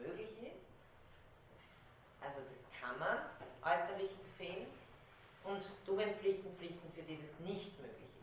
möglich 0.01 0.31
ist. 0.41 0.65
Also 2.19 2.39
das 2.49 2.63
kann 2.81 2.97
man 2.97 3.29
äußerlich 3.61 4.09
befehlen. 4.17 4.65
Und 5.43 5.61
Tugendpflichten, 5.85 6.57
Pflichten, 6.57 6.91
für 6.95 7.03
die 7.03 7.21
das 7.21 7.39
nicht 7.41 7.79
möglich 7.79 8.01
ist. 8.01 8.15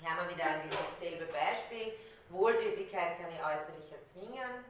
Hier 0.00 0.08
haben 0.08 0.26
wir 0.26 0.34
wieder 0.34 0.64
dasselbe 0.88 1.26
Beispiel. 1.26 1.92
Wohltätigkeit 2.30 3.18
kann 3.18 3.30
ich 3.32 3.38
äußerlich 3.38 3.92
erzwingen, 3.92 4.64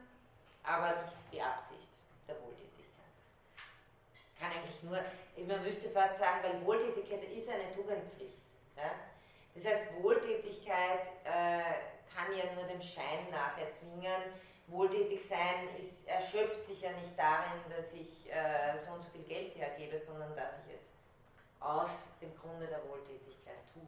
aber 0.63 1.01
nicht 1.03 1.15
die 1.31 1.41
Absicht 1.41 1.87
der 2.27 2.35
Wohltätigkeit. 2.41 3.13
Kann 4.39 4.51
eigentlich 4.51 4.83
nur, 4.83 4.99
man 5.47 5.63
müsste 5.63 5.89
fast 5.89 6.17
sagen, 6.17 6.39
weil 6.43 6.65
Wohltätigkeit 6.65 7.23
ist 7.25 7.49
eine 7.49 7.71
Tugendpflicht. 7.73 8.41
Ja? 8.75 8.91
Das 9.53 9.65
heißt, 9.65 10.01
Wohltätigkeit 10.01 11.07
äh, 11.23 11.61
kann 12.13 12.35
ja 12.35 12.53
nur 12.55 12.63
dem 12.63 12.81
Schein 12.81 13.29
nach 13.29 13.57
erzwingen. 13.57 14.33
Wohltätig 14.67 15.27
sein 15.27 15.67
ist, 15.79 16.07
erschöpft 16.07 16.63
sich 16.63 16.81
ja 16.81 16.91
nicht 16.91 17.17
darin, 17.17 17.59
dass 17.69 17.93
ich 17.93 18.31
äh, 18.31 18.77
so 18.77 18.93
und 18.93 19.03
so 19.03 19.09
viel 19.09 19.23
Geld 19.23 19.55
hergebe, 19.55 19.99
sondern 19.99 20.35
dass 20.35 20.53
ich 20.65 20.75
es 20.75 20.81
aus 21.59 21.91
dem 22.21 22.35
Grunde 22.37 22.67
der 22.67 22.81
Wohltätigkeit 22.89 23.59
tue. 23.73 23.83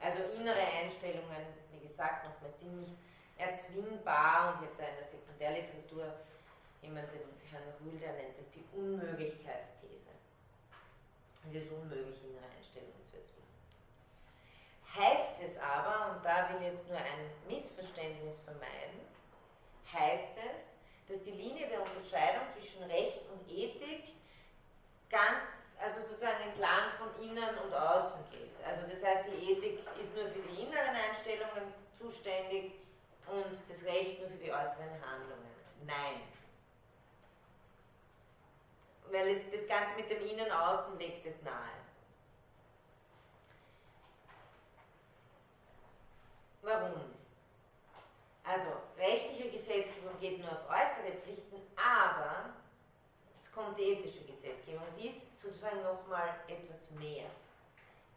Also 0.00 0.22
innere 0.38 0.60
Einstellungen, 0.60 1.46
wie 1.72 1.86
gesagt, 1.86 2.24
nochmal 2.24 2.50
sind 2.50 2.80
nicht 2.80 2.94
erzwingbar 3.36 4.54
und 4.54 4.62
ich 4.62 4.68
habe 4.68 4.78
da 4.78 4.88
in 4.88 4.96
der 4.96 5.08
Sekundärliteratur 5.08 6.14
jemanden, 6.82 7.10
den 7.12 7.50
Herrn 7.50 7.62
Rühl, 7.80 7.98
der 7.98 8.12
nennt 8.12 8.38
das 8.38 8.50
die 8.50 8.64
Unmöglichkeitsthese. 8.72 10.10
Es 11.48 11.54
ist 11.54 11.72
unmöglich, 11.72 12.22
innere 12.24 12.44
Einstellungen 12.56 13.04
zu 13.04 13.16
erzwingen. 13.16 13.54
Heißt 14.94 15.34
es 15.42 15.58
aber, 15.58 16.16
und 16.16 16.24
da 16.24 16.48
will 16.50 16.56
ich 16.60 16.72
jetzt 16.72 16.88
nur 16.88 16.98
ein 16.98 17.30
Missverständnis 17.48 18.40
vermeiden, 18.40 19.00
heißt 19.92 20.34
es, 20.50 20.76
dass 21.08 21.22
die 21.22 21.30
Linie 21.30 21.68
der 21.68 21.80
Unterscheidung 21.80 22.42
zwischen 22.48 22.82
Recht 22.84 23.20
und 23.30 23.48
Ethik 23.50 24.14
ganz 25.08 25.40
also 25.78 26.00
sozusagen 26.00 26.42
entlang 26.50 26.92
von 26.98 27.22
innen 27.22 27.58
und 27.58 27.74
außen 27.74 28.20
geht. 28.30 28.54
Also 28.64 28.86
das 28.88 29.02
heißt, 29.04 29.28
die 29.28 29.52
Ethik 29.52 29.80
ist 30.02 30.14
nur 30.14 30.26
für 30.28 30.40
die 30.40 30.62
inneren 30.62 30.96
Einstellungen 30.96 31.72
zuständig 31.98 32.72
und 33.26 33.56
das 33.68 33.84
Recht 33.84 34.20
nur 34.20 34.28
für 34.30 34.38
die 34.38 34.52
äußeren 34.52 35.00
Handlungen. 35.04 35.46
Nein. 35.84 36.22
Weil 39.10 39.28
es, 39.28 39.50
das 39.50 39.68
Ganze 39.68 39.94
mit 39.94 40.10
dem 40.10 40.26
Innen-Außen 40.26 40.98
legt 40.98 41.24
es 41.26 41.40
nahe. 41.42 41.76
Warum? 46.62 47.14
Also, 48.42 48.66
rechtliche 48.98 49.50
Gesetzgebung 49.50 50.18
geht 50.20 50.40
nur 50.40 50.50
auf 50.50 50.68
äußere 50.68 51.12
Pflichten, 51.22 51.60
aber 51.76 52.55
kommt 53.56 53.78
die 53.78 53.92
ethische 53.92 54.22
Gesetzgebung. 54.24 54.84
Die 54.98 55.08
ist 55.08 55.40
sozusagen 55.40 55.82
nochmal 55.82 56.40
etwas 56.46 56.90
mehr. 56.90 57.30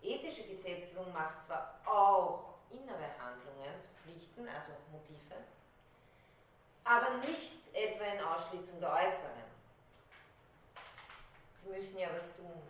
Ethische 0.01 0.43
Gesetzgebung 0.43 1.11
macht 1.13 1.41
zwar 1.41 1.79
auch 1.85 2.55
innere 2.69 3.07
Handlungen 3.17 3.73
zu 3.81 3.87
Pflichten, 4.03 4.47
also 4.47 4.73
Motive, 4.91 5.35
aber 6.83 7.25
nicht 7.25 7.73
etwa 7.73 8.03
in 8.03 8.19
Ausschließung 8.19 8.79
der 8.81 8.91
äußeren. 8.91 9.49
Sie 11.55 11.69
müssen 11.69 11.97
ja 11.97 12.09
was 12.13 12.35
tun. 12.35 12.61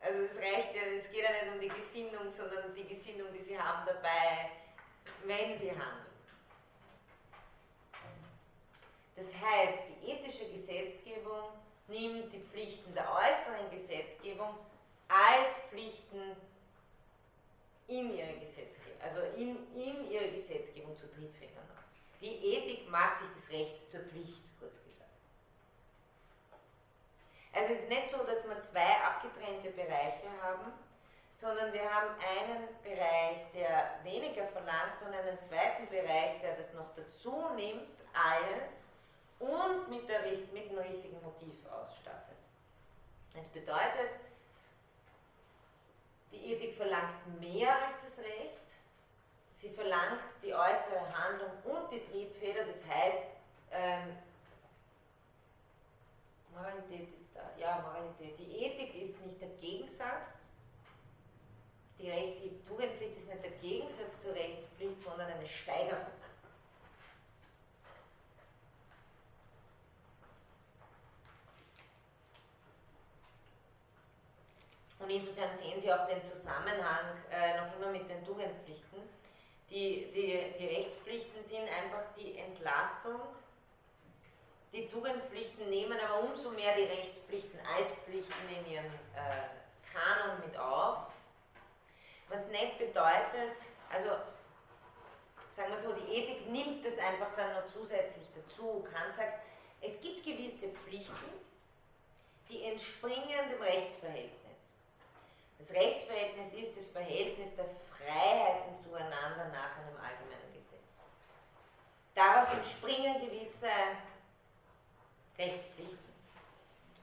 Also 0.00 0.24
es 0.24 0.36
reicht 0.36 0.74
ja, 0.74 0.82
es 0.98 1.10
geht 1.10 1.22
ja 1.22 1.30
nicht 1.30 1.52
um 1.52 1.60
die 1.60 1.68
Gesinnung, 1.68 2.32
sondern 2.32 2.74
die 2.74 2.86
Gesinnung, 2.86 3.28
die 3.32 3.42
sie 3.42 3.58
haben 3.58 3.86
dabei, 3.86 4.50
wenn 5.24 5.56
sie 5.56 5.70
handeln. 5.70 6.06
Das 9.14 9.26
heißt, 9.34 9.78
die 9.88 10.10
ethische 10.10 10.48
Gesetzgebung 10.52 11.48
nimmt 11.88 12.32
die 12.32 12.40
Pflichten 12.40 12.94
der 12.94 13.06
äußeren 13.12 13.70
Gesetzgebung 13.70 14.56
als 15.08 15.54
Pflichten 15.68 16.36
in 17.86 18.16
ihre 18.16 18.34
Gesetzgebung, 18.38 19.00
also 19.00 19.20
in, 19.36 19.56
in 19.74 20.10
ihre 20.10 20.30
Gesetzgebung 20.30 20.96
zu 20.96 21.08
Triebfedern 21.12 21.64
auf. 21.76 21.84
Die 22.20 22.34
Ethik 22.34 22.88
macht 22.90 23.20
sich 23.20 23.28
das 23.36 23.48
Recht 23.50 23.90
zur 23.90 24.00
Pflicht, 24.00 24.42
kurz 24.58 24.82
gesagt. 24.82 25.10
Also 27.52 27.74
es 27.74 27.80
ist 27.80 27.88
nicht 27.88 28.10
so, 28.10 28.18
dass 28.24 28.44
wir 28.44 28.60
zwei 28.62 28.96
abgetrennte 29.00 29.70
Bereiche 29.70 30.28
haben, 30.42 30.72
sondern 31.36 31.72
wir 31.72 31.84
haben 31.84 32.10
einen 32.18 32.68
Bereich, 32.82 33.50
der 33.54 34.00
weniger 34.02 34.46
verlangt 34.48 35.00
und 35.06 35.12
einen 35.14 35.38
zweiten 35.40 35.86
Bereich, 35.88 36.40
der 36.40 36.56
das 36.56 36.72
noch 36.72 36.94
dazu 36.96 37.50
nimmt, 37.54 37.86
alles 38.12 38.85
und 39.38 39.88
mit, 39.88 40.08
der, 40.08 40.20
mit 40.52 40.70
dem 40.70 40.78
richtigen 40.78 41.22
Motiv 41.22 41.54
ausstattet. 41.70 42.36
Es 43.34 43.46
bedeutet, 43.48 44.10
die 46.32 46.52
Ethik 46.52 46.76
verlangt 46.76 47.40
mehr 47.40 47.86
als 47.86 47.96
das 48.02 48.24
Recht. 48.24 48.60
Sie 49.56 49.70
verlangt 49.70 50.20
die 50.42 50.54
äußere 50.54 51.12
Handlung 51.12 51.50
und 51.64 51.90
die 51.90 52.04
Triebfeder, 52.06 52.64
das 52.64 52.84
heißt, 52.86 53.24
ähm, 53.72 54.16
Moralität 56.54 57.08
ist 57.20 57.34
da, 57.34 57.50
ja, 57.58 57.80
Moralität. 57.80 58.38
Die 58.38 58.64
Ethik 58.64 58.94
ist 59.02 59.20
nicht 59.24 59.40
der 59.40 59.48
Gegensatz, 59.60 60.48
die, 61.98 62.10
Recht, 62.10 62.42
die 62.42 62.64
Tugendpflicht 62.68 63.18
ist 63.18 63.28
nicht 63.28 63.42
der 63.42 63.50
Gegensatz 63.52 64.20
zur 64.20 64.34
Rechtspflicht, 64.34 65.02
sondern 65.02 65.30
eine 65.30 65.46
Steigerung. 65.46 66.06
Und 74.98 75.10
insofern 75.10 75.54
sehen 75.54 75.78
Sie 75.78 75.92
auch 75.92 76.06
den 76.06 76.22
Zusammenhang 76.22 77.22
äh, 77.30 77.56
noch 77.58 77.76
immer 77.76 77.90
mit 77.90 78.08
den 78.08 78.24
Tugendpflichten. 78.24 79.02
Die, 79.70 80.10
die, 80.14 80.54
die 80.58 80.66
Rechtspflichten 80.66 81.42
sind 81.42 81.68
einfach 81.68 82.04
die 82.16 82.38
Entlastung. 82.38 83.20
Die 84.72 84.86
Tugendpflichten 84.88 85.68
nehmen 85.68 85.98
aber 86.00 86.28
umso 86.28 86.50
mehr 86.50 86.74
die 86.76 86.84
Rechtspflichten 86.84 87.58
als 87.74 87.90
Pflichten 88.04 88.32
in 88.48 88.72
ihren 88.72 88.84
äh, 88.84 89.48
Kanon 89.92 90.40
mit 90.44 90.56
auf. 90.58 90.98
Was 92.28 92.46
nicht 92.48 92.78
bedeutet, 92.78 93.56
also 93.90 94.10
sagen 95.52 95.72
wir 95.72 95.80
so, 95.80 95.92
die 95.92 96.12
Ethik 96.12 96.48
nimmt 96.48 96.84
es 96.84 96.98
einfach 96.98 97.34
dann 97.36 97.54
noch 97.54 97.66
zusätzlich 97.68 98.26
dazu. 98.34 98.84
Kant 98.92 99.14
sagt, 99.14 99.40
es 99.80 100.00
gibt 100.00 100.24
gewisse 100.24 100.68
Pflichten, 100.68 101.30
die 102.48 102.64
entspringen 102.64 103.50
dem 103.50 103.62
Rechtsverhältnis. 103.62 104.45
Das 105.58 105.70
Rechtsverhältnis 105.70 106.52
ist 106.52 106.76
das 106.76 106.86
Verhältnis 106.86 107.54
der 107.56 107.66
Freiheiten 107.90 108.76
zueinander 108.82 109.48
nach 109.52 109.78
einem 109.78 109.96
allgemeinen 109.96 110.52
Gesetz. 110.52 111.02
Daraus 112.14 112.52
entspringen 112.52 113.20
gewisse 113.20 113.70
Rechtspflichten 115.38 116.12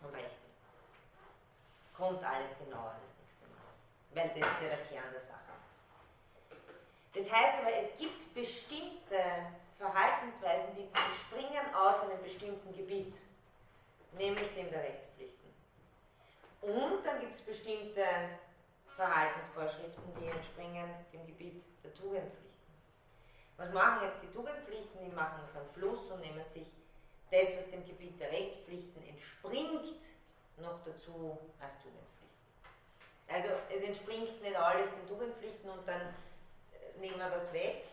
und 0.03 0.15
Rechte. 0.15 0.30
Kommt 1.95 2.23
alles 2.23 2.51
genauer 2.57 2.95
das 2.99 3.13
nächste 3.17 3.47
Mal, 3.47 4.34
weil 4.34 4.41
das 4.41 4.51
ist 4.51 4.61
ja 4.63 4.69
der 4.69 4.85
Kern 4.85 5.11
der 5.11 5.19
Sache. 5.19 5.39
Das 7.13 7.31
heißt 7.31 7.59
aber, 7.59 7.73
es 7.75 7.95
gibt 7.97 8.34
bestimmte 8.34 9.21
Verhaltensweisen, 9.77 10.75
die 10.75 10.88
entspringen 10.97 11.75
aus 11.75 12.01
einem 12.01 12.21
bestimmten 12.23 12.75
Gebiet, 12.75 13.15
nämlich 14.13 14.53
dem 14.55 14.71
der 14.71 14.84
Rechtspflichten. 14.84 15.42
Und 16.64 17.06
dann 17.06 17.19
gibt 17.19 17.35
es 17.35 17.41
bestimmte 17.41 18.06
Verhaltensvorschriften, 18.95 20.03
die 20.19 20.27
entspringen 20.27 20.90
dem 21.11 21.26
Gebiet 21.27 21.61
der 21.84 21.94
Tugendpflichten. 21.94 22.73
Was 23.57 23.72
machen 23.73 24.07
jetzt 24.07 24.22
die 24.23 24.31
Tugendpflichten? 24.31 25.03
Die 25.03 25.14
machen 25.14 25.41
noch 25.41 25.61
ein 25.61 25.68
Plus 25.73 26.10
und 26.11 26.22
nehmen 26.22 26.44
sich 26.53 26.68
das, 27.31 27.56
was 27.57 27.69
dem 27.69 27.85
Gebiet 27.85 28.19
der 28.19 28.31
Rechtspflichten 28.31 29.03
entspringt, 29.07 29.94
noch 30.57 30.80
dazu 30.85 31.38
als 31.60 31.73
Tugendpflicht. 31.81 32.14
Also 33.27 33.49
es 33.76 33.84
entspringt 33.84 34.41
nicht 34.41 34.56
alles 34.56 34.90
den 34.90 35.07
Tugendpflichten 35.07 35.69
und 35.69 35.85
dann 35.88 36.14
nehmen 36.99 37.18
wir 37.18 37.31
was 37.31 37.52
weg 37.52 37.85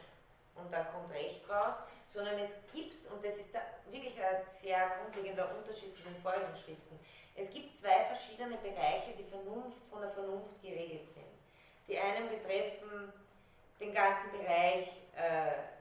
und 0.54 0.72
dann 0.72 0.86
kommt 0.92 1.12
Recht 1.12 1.48
raus, 1.48 1.76
sondern 2.12 2.38
es 2.38 2.50
gibt, 2.72 3.10
und 3.10 3.24
das 3.24 3.36
ist 3.36 3.52
wirklich 3.90 4.14
ein 4.20 4.42
sehr 4.48 4.90
grundlegender 5.00 5.56
Unterschied 5.56 5.94
zu 5.96 6.02
den 6.02 6.16
vorigen 6.22 6.54
Schriften, 6.56 6.98
es 7.36 7.50
gibt 7.50 7.74
zwei 7.74 8.04
verschiedene 8.04 8.56
Bereiche, 8.58 9.12
die 9.16 9.24
Vernunft 9.24 9.78
von 9.90 10.02
der 10.02 10.10
Vernunft 10.10 10.60
geregelt 10.60 11.08
sind. 11.08 11.24
Die 11.88 11.98
einen 11.98 12.28
betreffen 12.28 13.12
den 13.78 13.94
ganzen 13.94 14.30
Bereich, 14.30 14.88
äh, 15.16 15.80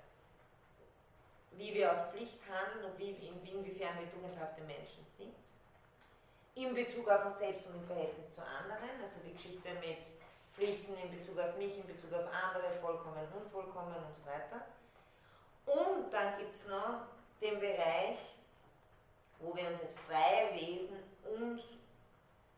wie 1.52 1.74
wir 1.74 1.92
aus 1.92 2.12
Pflicht 2.12 2.40
handeln 2.48 2.86
und 2.86 2.98
wie, 2.98 3.12
in, 3.12 3.46
inwiefern 3.46 4.00
wir 4.00 4.10
tugendhafte 4.10 4.62
Menschen 4.62 5.04
sind. 5.04 5.36
In 6.56 6.74
Bezug 6.74 7.10
auf 7.10 7.26
uns 7.26 7.40
selbst 7.40 7.66
und 7.68 7.76
im 7.76 7.86
Verhältnis 7.86 8.34
zu 8.34 8.42
anderen, 8.42 9.04
also 9.04 9.20
die 9.26 9.34
Geschichte 9.34 9.70
mit 9.82 10.00
Pflichten 10.56 10.96
in 10.98 11.12
Bezug 11.12 11.38
auf 11.40 11.58
mich, 11.58 11.76
in 11.78 11.88
Bezug 11.88 12.14
auf 12.14 12.28
andere, 12.32 12.72
vollkommen, 12.80 13.28
unvollkommen 13.36 13.96
und 13.96 14.16
so 14.16 14.26
weiter. 14.26 14.66
Und 15.70 16.12
dann 16.12 16.38
gibt 16.40 16.56
es 16.56 16.66
noch 16.66 17.06
den 17.42 17.60
Bereich, 17.60 18.18
wo 19.40 19.56
wir 19.56 19.68
uns 19.68 19.80
als 19.82 19.94
freie 20.08 20.54
Wesen 20.56 20.98
uns 21.24 21.62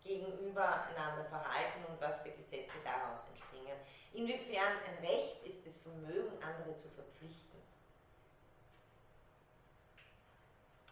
gegenüber 0.04 0.86
einander 0.88 1.26
verhalten 1.26 1.84
und 1.90 2.00
was 2.00 2.22
für 2.22 2.32
Gesetze 2.32 2.78
daraus 2.84 3.20
entspringen. 3.28 3.78
Inwiefern 4.14 4.78
ein 4.88 5.06
Recht 5.06 5.44
ist 5.46 5.66
das 5.66 5.78
Vermögen, 5.78 6.32
andere 6.42 6.76
zu 6.78 6.90
verpflichten. 6.90 7.60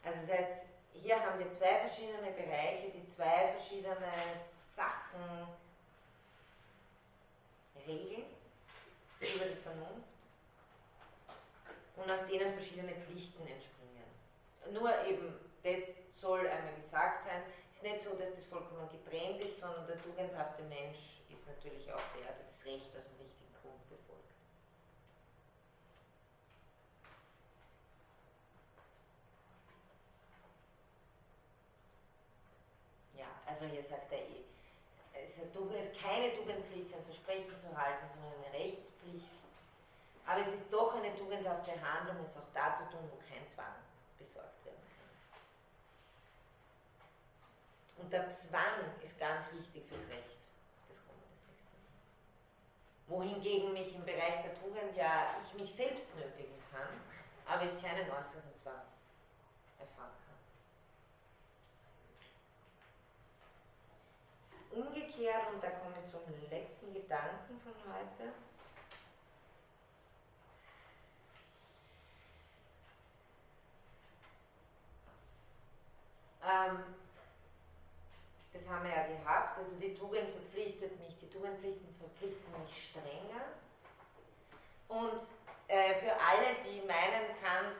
Also 0.03 0.19
das 0.19 0.29
heißt, 0.29 0.63
hier 0.93 1.19
haben 1.19 1.39
wir 1.39 1.49
zwei 1.51 1.87
verschiedene 1.87 2.31
Bereiche, 2.31 2.89
die 2.89 3.07
zwei 3.07 3.53
verschiedene 3.57 3.95
Sachen 4.35 5.47
regeln 7.87 8.25
über 9.19 9.45
die 9.45 9.55
Vernunft 9.55 10.18
und 11.99 12.09
aus 12.09 12.25
denen 12.27 12.53
verschiedene 12.53 12.93
Pflichten 12.95 13.45
entspringen. 13.45 14.07
Nur 14.71 14.89
eben, 15.05 15.33
das 15.63 15.79
soll 16.19 16.47
einmal 16.47 16.75
gesagt 16.75 17.23
sein, 17.23 17.43
ist 17.71 17.83
nicht 17.83 18.01
so, 18.03 18.11
dass 18.15 18.33
das 18.35 18.45
vollkommen 18.45 18.87
getrennt 18.89 19.41
ist, 19.41 19.59
sondern 19.59 19.87
der 19.87 20.01
tugendhafte 20.01 20.63
Mensch 20.63 21.19
ist 21.29 21.47
natürlich 21.47 21.91
auch 21.91 22.03
der, 22.15 22.31
der 22.31 22.45
das 22.47 22.65
Recht 22.65 22.95
aus 22.95 23.03
dem 23.07 23.19
richtigen 23.19 23.53
Grund 23.61 23.79
befolgt. 23.89 24.31
Ja, 33.17 33.27
also 33.45 33.65
hier 33.65 33.83
sagt 33.83 34.11
er 34.11 34.19
eh, 34.19 34.43
es 35.13 35.37
ist 35.37 36.01
keine 36.01 36.33
Tugendpflicht, 36.33 36.91
sein 36.91 37.03
Versprechen 37.03 37.55
zu 37.59 37.75
halten, 37.75 38.07
sondern 38.07 38.33
eine 38.43 38.53
Rechtspflicht 38.53 39.38
aber 40.29 40.45
es 40.45 40.53
ist 40.53 40.71
doch 40.71 40.93
eine 40.93 41.15
tugendhafte 41.15 41.71
Handlung, 41.81 42.17
es 42.21 42.37
auch 42.37 42.53
da 42.53 42.75
zu 42.75 42.83
tun, 42.91 43.09
wo 43.09 43.17
kein 43.27 43.47
Zwang 43.47 43.73
besorgt 44.19 44.63
werden 44.63 44.77
kann. 44.95 45.09
Und 47.97 48.13
der 48.13 48.27
Zwang 48.27 48.93
ist 49.03 49.17
ganz 49.17 49.51
wichtig 49.51 49.87
fürs 49.87 50.07
Recht. 50.07 50.37
Das 50.87 50.97
kommt 51.07 51.23
das 51.23 51.41
nächste 51.47 51.73
Mal. 51.73 51.89
Wohingegen 53.07 53.73
mich 53.73 53.95
im 53.95 54.05
Bereich 54.05 54.43
der 54.43 54.53
Tugend 54.53 54.95
ja 54.95 55.35
ich 55.43 55.51
mich 55.59 55.73
selbst 55.73 56.15
nötigen 56.15 56.61
kann, 56.71 57.01
aber 57.47 57.63
ich 57.63 57.81
keinen 57.81 58.05
äußeren 58.11 58.55
Zwang 58.55 58.85
erfahren 59.79 60.13
kann. 64.69 64.79
Umgekehrt, 64.79 65.51
und 65.51 65.63
da 65.63 65.71
komme 65.71 65.95
ich 66.05 66.11
zum 66.11 66.21
letzten 66.51 66.93
Gedanken 66.93 67.59
von 67.61 67.73
heute, 67.91 68.31
Ähm, 76.43 76.95
das 78.53 78.67
haben 78.67 78.83
wir 78.83 78.91
ja 78.91 79.07
gehabt, 79.07 79.57
also 79.57 79.75
die 79.75 79.95
Tugend 79.95 80.27
verpflichtet 80.29 80.99
mich, 80.99 81.17
die 81.19 81.29
Tugendpflichten 81.29 81.95
verpflichten 81.99 82.51
mich 82.61 82.89
strenger. 82.89 83.45
Und 84.87 85.21
äh, 85.67 85.95
für 85.95 86.13
alle, 86.13 86.55
die 86.65 86.81
meinen, 86.81 87.29
Kant 87.41 87.77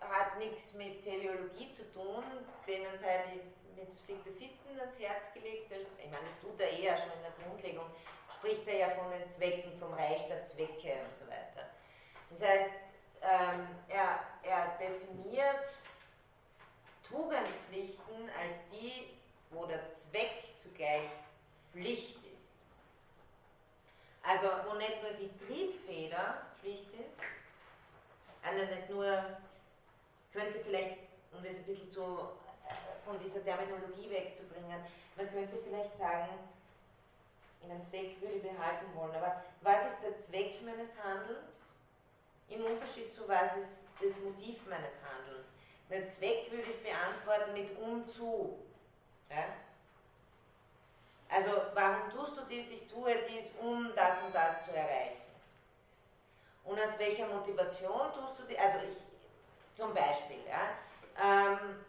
hat 0.00 0.38
nichts 0.38 0.72
mit 0.74 1.02
Teleologie 1.02 1.72
zu 1.72 1.82
tun, 1.92 2.24
denen 2.66 2.98
sei 3.00 3.24
die 3.32 3.80
Metaphysik 3.80 4.24
der 4.24 4.32
Sitten 4.32 4.80
ans 4.80 4.98
Herz 4.98 5.32
gelegt. 5.34 5.70
Ich 5.98 6.10
meine, 6.10 6.24
das 6.24 6.40
tut 6.40 6.58
er 6.60 6.70
eher 6.70 6.96
schon 6.96 7.12
in 7.12 7.22
der 7.22 7.44
Grundlegung, 7.44 7.86
spricht 8.32 8.66
er 8.68 8.78
ja 8.78 8.90
von 8.90 9.10
den 9.10 9.28
Zwecken, 9.28 9.78
vom 9.78 9.92
Reich 9.94 10.26
der 10.28 10.42
Zwecke 10.42 10.94
und 11.04 11.14
so 11.14 11.26
weiter. 11.26 11.68
Das 12.30 12.40
heißt, 12.40 12.70
ähm, 13.22 13.66
er, 13.88 14.20
er 14.42 14.78
definiert 14.78 15.66
Tugendpflichten 17.10 18.30
als 18.38 18.56
die, 18.72 19.10
wo 19.50 19.66
der 19.66 19.90
Zweck 19.90 20.44
zugleich 20.62 21.08
Pflicht 21.72 22.16
ist. 22.16 22.30
Also 24.22 24.46
wo 24.68 24.76
nicht 24.76 25.02
nur 25.02 25.12
die 25.12 25.30
Triebfeder 25.46 26.46
Pflicht 26.60 26.92
ist, 26.94 27.18
also 28.42 28.64
nicht 28.74 28.90
nur, 28.90 29.06
könnte 30.32 30.60
vielleicht, 30.60 30.98
um 31.32 31.42
das 31.42 31.56
ein 31.56 31.64
bisschen 31.64 31.90
zu, 31.90 32.02
äh, 32.02 32.74
von 33.04 33.18
dieser 33.18 33.42
Terminologie 33.42 34.10
wegzubringen, 34.10 34.80
man 35.16 35.30
könnte 35.30 35.56
vielleicht 35.64 35.96
sagen, 35.96 36.28
einen 37.64 37.82
Zweck 37.82 38.20
würde 38.20 38.36
ich 38.36 38.42
behalten 38.42 38.86
wollen, 38.94 39.14
aber 39.14 39.42
was 39.62 39.84
ist 39.84 40.02
der 40.02 40.16
Zweck 40.16 40.62
meines 40.62 40.94
Handelns 41.02 41.72
im 42.48 42.64
Unterschied 42.64 43.12
zu 43.14 43.28
was 43.28 43.56
ist 43.56 43.82
das 44.00 44.16
Motiv 44.18 44.66
meines 44.66 44.94
Handelns? 45.02 45.52
Den 45.90 46.08
Zweck 46.08 46.50
würde 46.52 46.70
ich 46.70 46.82
beantworten 46.82 47.52
mit 47.52 47.76
um 47.78 48.06
zu. 48.06 48.58
Ja? 49.28 49.44
Also, 51.28 51.50
warum 51.74 52.10
tust 52.10 52.36
du 52.36 52.42
dies? 52.48 52.70
Ich 52.70 52.86
tue 52.88 53.12
dies, 53.28 53.46
um 53.60 53.92
das 53.94 54.14
und 54.24 54.32
das 54.32 54.64
zu 54.64 54.72
erreichen. 54.72 55.22
Und 56.64 56.80
aus 56.80 56.96
welcher 56.98 57.26
Motivation 57.26 58.12
tust 58.12 58.38
du 58.38 58.44
dies? 58.48 58.58
Also, 58.58 58.78
ich, 58.88 58.96
zum 59.76 59.92
Beispiel, 59.92 60.44
ja, 60.48 60.76
ähm, 61.20 61.84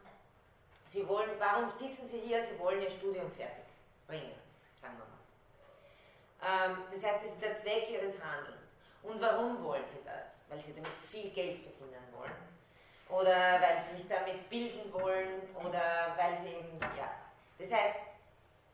Sie 0.88 1.08
wollen, 1.08 1.30
warum 1.40 1.70
sitzen 1.70 2.08
Sie 2.08 2.20
hier? 2.20 2.44
Sie 2.44 2.58
wollen 2.60 2.82
Ihr 2.82 2.90
Studium 2.90 3.32
fertig 3.32 3.66
bringen, 4.08 4.36
sagen 4.82 4.98
wir 4.98 5.06
mal. 5.06 6.72
Ähm, 6.72 6.78
das 6.92 7.04
heißt, 7.04 7.24
das 7.24 7.32
ist 7.32 7.42
der 7.42 7.56
Zweck 7.56 7.90
Ihres 7.90 8.22
Handelns. 8.22 8.78
Und 9.04 9.22
warum 9.22 9.64
wollen 9.64 9.86
Sie 9.86 10.04
das? 10.04 10.34
Weil 10.50 10.60
Sie 10.60 10.74
damit 10.74 10.92
viel 11.12 11.30
Geld 11.30 11.62
verdienen 11.62 12.04
wollen 12.12 12.51
oder 13.12 13.62
weil 13.62 13.84
sie 13.84 13.98
sich 13.98 14.08
damit 14.08 14.50
bilden 14.50 14.92
wollen 14.94 15.42
oder 15.56 16.16
weil 16.18 16.38
sie 16.38 16.56
eben, 16.56 16.80
ja. 16.98 17.12
Das 17.58 17.72
heißt, 17.72 18.00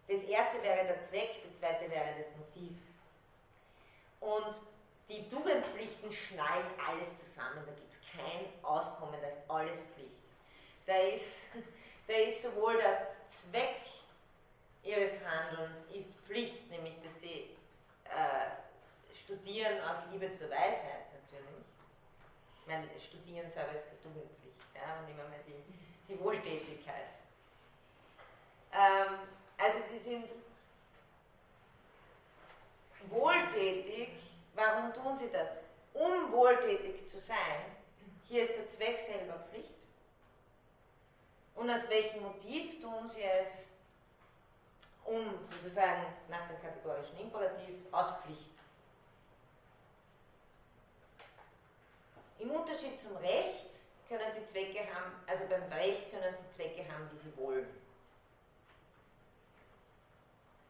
das 0.08 0.24
erste 0.24 0.62
wäre 0.64 0.86
der 0.86 1.02
Zweck, 1.02 1.44
das 1.44 1.60
zweite 1.60 1.90
wäre 1.90 2.10
das 2.18 2.28
Motiv. 2.38 2.78
Und 4.20 4.56
die 5.10 5.28
Tugendpflichten 5.30 6.12
schnallen 6.12 6.68
alles 6.88 7.10
zusammen, 7.20 7.64
da 7.66 7.72
gibt 7.74 7.92
es 7.92 8.00
kein 8.12 8.64
Auskommen, 8.64 9.20
da 9.22 9.28
ist 9.28 9.50
alles 9.50 9.80
Pflicht. 9.94 10.12
Da 10.86 10.96
ist, 10.98 11.42
da 12.08 12.14
ist 12.14 12.42
sowohl 12.42 12.78
der 12.78 13.08
Zweck 13.28 13.82
ihres 14.84 15.20
Handelns 15.26 15.84
ist 15.94 16.10
Pflicht, 16.26 16.70
nämlich 16.70 16.96
dass 17.04 17.20
sie 17.20 17.56
äh, 18.06 19.14
studieren 19.14 19.82
aus 19.82 19.98
Liebe 20.12 20.34
zur 20.34 20.50
Weisheit 20.50 21.12
natürlich 21.12 21.66
meine, 22.68 22.88
Studieren 23.00 23.50
selber 23.52 23.74
ist 23.74 23.86
keine 23.86 24.02
Tugendpflicht. 24.02 24.58
Ja, 24.76 25.02
nehmen 25.06 25.18
wir 25.18 25.26
mal 25.26 25.44
die, 25.48 26.14
die 26.14 26.20
Wohltätigkeit. 26.20 27.08
Ähm, 28.74 29.20
also 29.58 29.80
sie 29.90 30.00
sind 30.00 30.26
wohltätig. 33.10 34.10
Warum 34.54 34.94
tun 34.94 35.18
sie 35.18 35.30
das? 35.32 35.50
Um 35.94 36.32
wohltätig 36.32 37.10
zu 37.10 37.20
sein, 37.20 37.76
hier 38.28 38.44
ist 38.44 38.58
der 38.58 38.68
Zweck 38.68 39.00
selber 39.00 39.40
Pflicht. 39.50 39.74
Und 41.56 41.70
aus 41.72 41.90
welchem 41.90 42.22
Motiv 42.22 42.82
tun 42.82 43.10
sie 43.10 43.24
es? 43.24 43.66
Um 45.06 45.48
sozusagen 45.50 46.06
nach 46.30 46.48
dem 46.48 46.62
kategorischen 46.62 47.18
Imperativ 47.20 47.76
aus 47.92 48.12
Pflicht. 48.22 48.57
Im 52.40 52.52
Unterschied 52.52 53.00
zum 53.02 53.16
Recht 53.18 53.68
können 54.08 54.32
sie 54.34 54.46
Zwecke 54.46 54.80
haben, 54.94 55.12
also 55.28 55.44
beim 55.50 55.64
Recht 55.74 56.12
können 56.12 56.34
sie 56.34 56.56
Zwecke 56.56 56.84
haben, 56.92 57.10
wie 57.12 57.30
sie 57.30 57.38
wollen. 57.38 57.68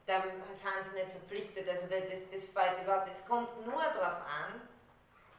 Da 0.06 0.22
sind 0.22 0.42
sie 0.54 0.96
nicht 0.96 1.12
verpflichtet, 1.12 1.68
also 1.68 1.84
das, 1.88 2.22
das 2.32 2.46
fällt 2.46 2.82
überhaupt 2.82 3.10
Es 3.12 3.26
kommt 3.26 3.66
nur 3.66 3.84
darauf 3.84 4.22
an, 4.26 4.62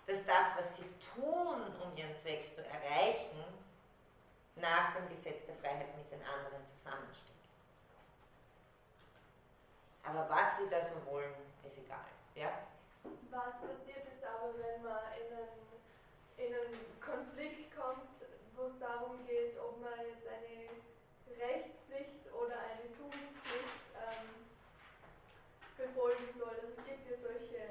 dass 0.07 0.25
das, 0.27 0.47
was 0.57 0.77
sie 0.77 0.85
tun, 1.15 1.63
um 1.83 1.97
ihren 1.97 2.15
Zweck 2.17 2.55
zu 2.55 2.63
erreichen, 2.63 3.45
nach 4.57 4.95
dem 4.95 5.09
Gesetz 5.09 5.47
der 5.47 5.55
Freiheit 5.57 5.97
mit 5.97 6.11
den 6.11 6.21
anderen 6.23 6.65
zusammenstimmt. 6.77 7.39
Aber 10.03 10.29
was 10.29 10.57
sie 10.57 10.69
da 10.71 10.83
so 10.83 11.13
wollen, 11.13 11.33
ist 11.65 11.79
egal. 11.79 12.05
Ja? 12.35 12.51
Was 13.31 13.61
passiert 13.61 14.05
jetzt 14.05 14.25
aber, 14.25 14.55
wenn 14.59 14.83
man 14.83 15.01
in 15.21 15.37
einen, 15.37 15.68
in 16.39 16.55
einen 16.55 17.01
Konflikt 17.03 17.75
kommt, 17.75 18.23
wo 18.55 18.71
es 18.71 18.79
darum 18.79 19.27
geht, 19.27 19.59
ob 19.59 19.81
man 19.83 19.99
jetzt 20.07 20.27
eine 20.27 20.71
Rechtspflicht 21.35 22.31
oder 22.31 22.55
eine 22.63 22.87
Tugendpflicht 22.95 23.83
ähm, 23.99 24.47
befolgen 25.77 26.31
soll? 26.39 26.55
Also 26.55 26.79
es 26.79 26.85
gibt 26.87 27.11
ja 27.11 27.19
solche 27.19 27.63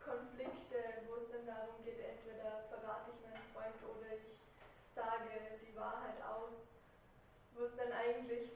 Konflikte, 0.00 1.04
wo 1.08 1.20
es 1.20 1.28
dann 1.28 1.44
darum 1.44 1.76
geht, 1.84 2.00
entweder 2.00 2.64
verrate 2.72 3.12
ich 3.12 3.20
meinen 3.20 3.44
Freund 3.52 3.76
oder 3.84 4.16
ich 4.16 4.40
sage 4.96 5.60
die 5.60 5.76
Wahrheit 5.76 6.16
aus, 6.24 6.56
wo 7.52 7.64
es 7.64 7.76
dann 7.76 7.92
eigentlich 7.92 8.48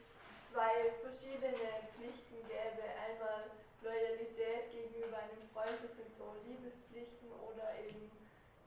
zwei 0.49 0.97
verschiedene 1.05 1.85
Pflichten 1.93 2.41
gäbe. 2.49 2.85
Einmal 2.97 3.53
Loyalität 3.83 4.73
gegenüber 4.73 5.19
einem 5.19 5.45
Freund, 5.53 5.77
das 5.85 5.97
sind 5.97 6.17
so 6.17 6.33
Liebespflichten 6.49 7.29
oder 7.33 7.77
eben 7.77 8.22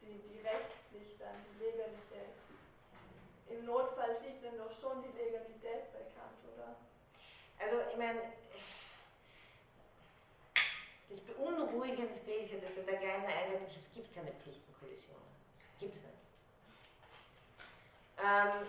die, 0.06 0.22
die 0.30 0.40
Rechtspflicht 0.46 1.20
dann, 1.20 1.36
die 1.50 1.66
Legalität. 1.66 2.34
Im 3.50 3.66
Notfall 3.66 4.18
sieht 4.22 4.42
man 4.42 4.58
doch 4.58 4.72
schon 4.80 5.02
die 5.02 5.14
Legalität 5.18 5.92
bei 5.94 6.02
Kant, 6.14 6.40
oder? 6.54 6.76
Also, 7.60 7.76
ich 7.92 7.98
meine, 7.98 8.22
das 11.10 11.22
Beunruhigendste 11.22 12.32
ist 12.32 12.52
ja, 12.52 12.58
dass 12.58 12.78
er 12.78 12.84
da 12.84 12.94
gleich 12.96 13.20
in 13.20 13.26
der 13.26 13.38
Einleitung 13.38 13.70
schreibt, 13.70 13.88
es 13.88 13.94
gibt 13.94 14.14
keine 14.14 14.32
Pflichtenkollisionen. 14.32 15.36
Gibt 15.80 15.96
es 15.96 16.04
nicht. 16.04 16.16
Ähm, 18.18 18.66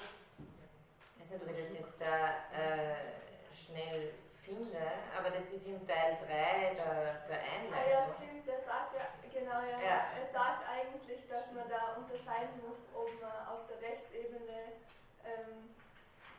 ich 1.14 1.20
weiß 1.20 1.30
nicht, 1.30 1.42
ob 1.42 1.48
ich 1.48 1.64
das 1.64 1.72
jetzt 1.72 1.94
da 1.98 2.28
äh, 2.52 3.54
schnell 3.54 4.12
finde, 4.46 4.78
aber 5.18 5.30
das 5.30 5.50
ist 5.50 5.66
im 5.66 5.84
Teil 5.86 6.16
3 6.22 6.74
der, 6.78 7.26
der 7.26 7.40
Einleitung. 7.42 7.74
Ah 7.74 7.90
ja, 7.90 8.02
stimmt, 8.02 8.46
der 8.46 8.60
sagt 8.62 8.94
ja, 8.94 9.10
genau, 9.34 9.60
ja, 9.60 9.78
ja. 9.82 9.98
Er 10.14 10.26
sagt 10.32 10.62
eigentlich, 10.70 11.26
dass 11.26 11.50
man 11.50 11.68
da 11.68 11.98
unterscheiden 11.98 12.62
muss, 12.62 12.78
ob 12.94 13.10
man 13.20 13.34
auf 13.50 13.66
der 13.66 13.82
Rechtsebene 13.82 14.78
ähm, 15.26 15.74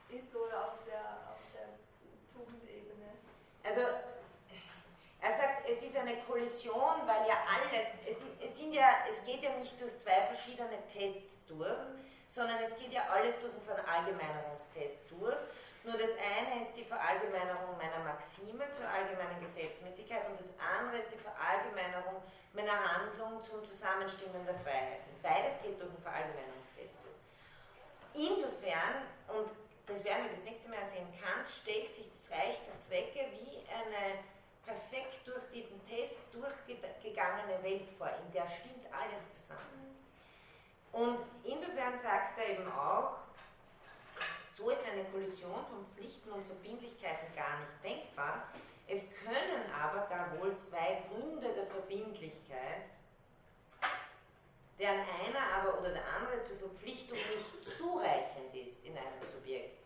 ist 0.07 0.33
oder 0.33 0.71
auf 0.71 0.79
der, 0.87 1.03
auf 1.35 1.43
der 1.51 1.67
Tugendebene. 2.31 3.11
Also, 3.63 3.81
er 5.19 5.31
sagt, 5.31 5.67
es 5.67 5.81
ist 5.83 5.97
eine 5.97 6.15
Kollision, 6.23 7.03
weil 7.05 7.27
ja 7.27 7.43
alles, 7.43 7.87
es, 8.07 8.23
es, 8.39 8.57
sind 8.57 8.71
ja, 8.71 9.03
es 9.09 9.25
geht 9.25 9.43
ja 9.43 9.51
nicht 9.57 9.79
durch 9.81 9.97
zwei 9.97 10.21
verschiedene 10.31 10.79
Tests 10.93 11.45
durch, 11.47 11.83
sondern 12.29 12.63
es 12.63 12.77
geht 12.77 12.93
ja 12.93 13.03
alles 13.09 13.37
durch 13.39 13.51
einen 13.51 13.63
Verallgemeinerungstest 13.63 15.11
durch. 15.11 15.35
Nur 15.87 15.97
das 15.97 16.11
eine 16.19 16.63
ist 16.63 16.75
die 16.75 16.83
Verallgemeinerung 16.83 17.77
meiner 17.77 18.03
Maxime 18.03 18.69
zur 18.73 18.89
allgemeinen 18.89 19.39
Gesetzmäßigkeit 19.39 20.27
und 20.27 20.37
das 20.37 20.51
andere 20.59 20.97
ist 20.97 21.13
die 21.13 21.17
Verallgemeinerung 21.17 22.21
meiner 22.51 22.75
Handlung 22.75 23.41
zum 23.41 23.63
Zusammenstimmen 23.63 24.45
der 24.45 24.55
Freiheiten. 24.55 25.15
Beides 25.23 25.55
geht 25.61 25.79
durch 25.79 25.89
den 25.89 26.03
Verallgemeinerungstest. 26.03 26.99
Insofern, 28.13 29.07
und 29.31 29.47
das 29.87 30.03
werden 30.03 30.27
wir 30.27 30.31
das 30.35 30.43
nächste 30.43 30.67
Mal 30.67 30.83
sehen, 30.91 31.07
Kant 31.23 31.47
stellt 31.47 31.95
sich 31.95 32.11
das 32.11 32.35
Reich 32.35 32.59
der 32.67 32.77
Zwecke 32.83 33.31
wie 33.39 33.63
eine 33.71 34.19
perfekt 34.67 35.23
durch 35.23 35.47
diesen 35.55 35.79
Test 35.87 36.27
durchgegangene 36.35 37.63
Welt 37.63 37.87
vor, 37.97 38.11
in 38.11 38.33
der 38.33 38.49
stimmt 38.59 38.83
alles 38.91 39.23
zusammen. 39.39 39.95
Und 40.91 41.23
insofern 41.45 41.95
sagt 41.95 42.39
er 42.39 42.59
eben 42.59 42.69
auch, 42.73 43.26
so 44.57 44.71
ist 44.71 44.81
eine 44.91 45.03
Kollision 45.05 45.65
von 45.69 45.85
Pflichten 45.93 46.31
und 46.31 46.43
Verbindlichkeiten 46.47 47.27
gar 47.35 47.59
nicht 47.59 47.83
denkbar. 47.83 48.49
Es 48.87 49.05
können 49.23 49.71
aber 49.71 50.07
gar 50.07 50.39
wohl 50.39 50.57
zwei 50.57 51.03
Gründe 51.07 51.53
der 51.53 51.67
Verbindlichkeit, 51.67 52.89
deren 54.79 55.01
einer 55.01 55.43
aber 55.53 55.79
oder 55.79 55.91
der 55.91 56.03
andere 56.15 56.43
zur 56.43 56.57
Verpflichtung 56.57 57.17
nicht 57.17 57.77
zureichend 57.77 58.55
ist 58.55 58.83
in 58.83 58.97
einem 58.97 59.21
Subjekt 59.31 59.85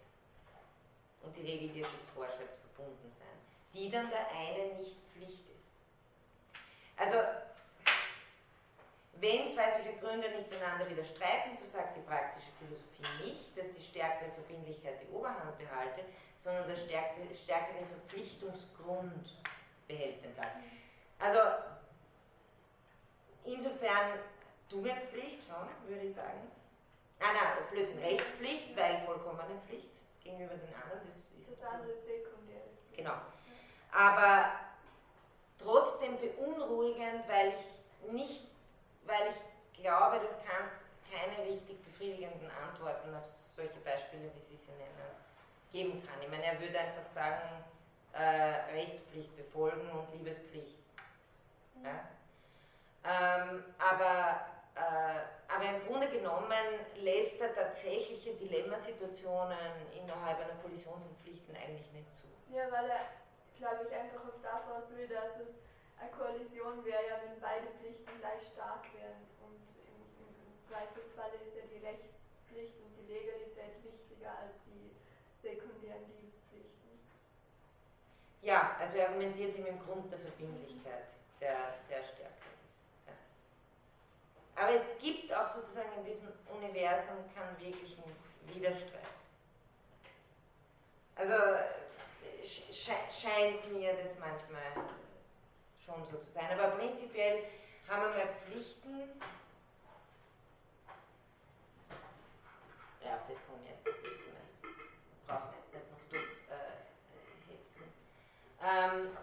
und 1.24 1.36
die 1.36 1.42
Regel, 1.42 1.70
die 1.70 1.82
es 1.82 1.92
sich 1.92 2.10
vorschreibt, 2.14 2.58
verbunden 2.62 3.12
sein, 3.12 3.28
die 3.74 3.90
dann 3.90 4.10
der 4.10 4.30
eine 4.30 4.76
nicht 4.76 4.96
Pflicht 5.12 5.44
ist. 5.50 5.68
Also 6.96 7.18
wenn 9.22 9.50
zwei 9.50 9.72
solche 9.72 9.98
Gründe 10.00 10.30
nicht 10.32 10.52
einander 10.52 10.90
widerstreiten, 10.90 11.56
so 11.56 11.66
sagt 11.66 11.96
die 11.96 12.02
praktische 12.02 12.48
Philosophie 12.58 13.24
nicht, 13.24 13.56
dass 13.56 13.72
die 13.72 13.82
stärkere 13.82 14.32
Verbindlichkeit 14.32 14.96
die 15.04 15.14
Oberhand 15.14 15.58
behalte, 15.60 16.02
sondern 16.38 16.68
der 16.68 16.76
stärkere 16.76 17.86
Verpflichtungsgrund 17.86 19.38
behält 19.88 20.24
den 20.24 20.34
Platz. 20.34 20.56
Also 21.20 21.40
insofern 23.46 24.20
Tugendpflicht 24.70 25.44
schon, 25.44 25.68
würde 25.88 26.06
ich 26.06 26.14
sagen. 26.14 26.52
Ah 27.20 27.34
nein, 27.34 27.64
Blödsinn, 27.70 28.00
Rechtspflicht, 28.00 28.76
weil 28.76 29.06
vollkommene 29.06 29.60
Pflicht 29.68 29.90
gegenüber 30.24 30.56
den 30.56 30.74
anderen, 30.74 31.08
das 31.08 31.18
ist 31.18 31.52
das 31.52 31.62
andere 31.70 31.94
sekundär. 31.94 32.64
Genau. 32.96 33.14
Aber 33.92 34.52
trotzdem 35.60 36.18
beunruhigend, 36.18 37.28
weil 37.28 37.50
ich 37.50 38.12
nicht 38.12 38.51
weil 39.04 39.34
ich 39.74 39.82
glaube, 39.82 40.20
dass 40.20 40.32
Kant 40.44 40.72
keine 41.12 41.48
richtig 41.50 41.84
befriedigenden 41.84 42.50
Antworten 42.52 43.14
auf 43.14 43.26
solche 43.56 43.80
Beispiele, 43.80 44.24
wie 44.24 44.56
Sie 44.56 44.58
sie 44.58 44.72
nennen, 44.72 45.16
geben 45.72 46.04
kann. 46.06 46.22
Ich 46.22 46.30
meine, 46.30 46.46
er 46.46 46.60
würde 46.60 46.80
einfach 46.80 47.06
sagen, 47.14 47.64
äh, 48.14 48.72
Rechtspflicht 48.74 49.36
befolgen 49.38 49.90
und 49.92 50.12
Liebespflicht. 50.14 50.78
Mhm. 51.76 51.86
Ja? 51.86 52.06
Ähm, 53.04 53.64
aber, 53.80 54.46
äh, 54.76 55.52
aber 55.52 55.66
im 55.66 55.88
Grunde 55.88 56.10
genommen 56.10 56.52
lässt 56.96 57.40
er 57.42 57.54
tatsächliche 57.56 58.34
Dilemmasituationen 58.36 59.58
innerhalb 59.96 60.40
einer 60.40 60.62
Kollision 60.62 61.02
von 61.02 61.16
Pflichten 61.24 61.56
eigentlich 61.56 61.92
nicht 61.94 62.10
zu. 62.16 62.28
Ja, 62.54 62.64
weil 62.72 62.90
er, 62.90 63.06
glaube 63.58 63.88
ich, 63.88 63.96
einfach 63.96 64.24
auf 64.26 64.40
das 64.42 64.68
raus 64.68 64.84
will, 64.96 65.08
dass 65.08 65.40
es 65.40 65.56
eine 66.02 66.12
Koalition 66.12 66.84
wäre 66.84 67.06
ja, 67.08 67.22
wenn 67.24 67.40
beide 67.40 67.68
Pflichten 67.78 68.10
gleich 68.20 68.42
stark 68.52 68.86
wären. 68.98 69.22
Und 69.46 69.62
im, 69.86 70.02
im, 70.26 70.62
Zweifelsfall 70.62 71.30
ist 71.46 71.56
ja 71.56 71.62
die 71.70 71.86
Rechtspflicht 71.86 72.82
und 72.82 72.92
die 72.98 73.14
Legalität 73.14 73.78
wichtiger 73.86 74.34
als 74.42 74.58
die 74.66 74.90
sekundären 75.42 76.02
Liebespflichten. 76.10 76.90
Ja, 78.42 78.76
also 78.80 78.98
er 78.98 79.10
argumentiert 79.10 79.56
ihm 79.58 79.68
im 79.68 79.80
Grund 79.86 80.12
der 80.12 80.20
Verbindlichkeit, 80.20 81.06
der, 81.40 81.78
der. 81.90 82.00
Ja. 82.00 83.14
Aber 84.56 84.74
es 84.74 84.86
gibt 85.00 85.32
auch 85.34 85.48
sozusagen 85.48 85.92
in 85.98 86.06
diesem 86.06 86.30
Universum 86.50 87.18
keinen 87.36 87.60
wirklichen 87.60 88.04
Widerstreit. 88.48 89.02
Also 91.16 91.36
scheint 92.44 93.72
mir 93.72 93.94
das 94.02 94.18
manchmal 94.18 94.84
schon 95.86 96.06
so 96.06 96.18
zu 96.18 96.32
sein. 96.32 96.48
Aber 96.58 96.76
prinzipiell 96.78 97.44
haben 97.90 98.04
wir 98.04 98.10
mehr 98.16 98.34
Pflichten. 98.46 99.10
Ja, 103.04 103.16
auf 103.16 103.28
das 103.28 103.38
kommen 103.46 103.64
wir 103.64 103.72
erst 103.72 103.88
das. 103.88 103.96
Das 103.96 105.20
brauchen 105.28 105.50
wir 105.52 105.58
jetzt 105.58 105.74
nicht 105.74 105.92
noch 105.92 106.06
durchhetzen. 106.10 107.84
Äh, 108.62 108.98
ähm, 109.02 109.18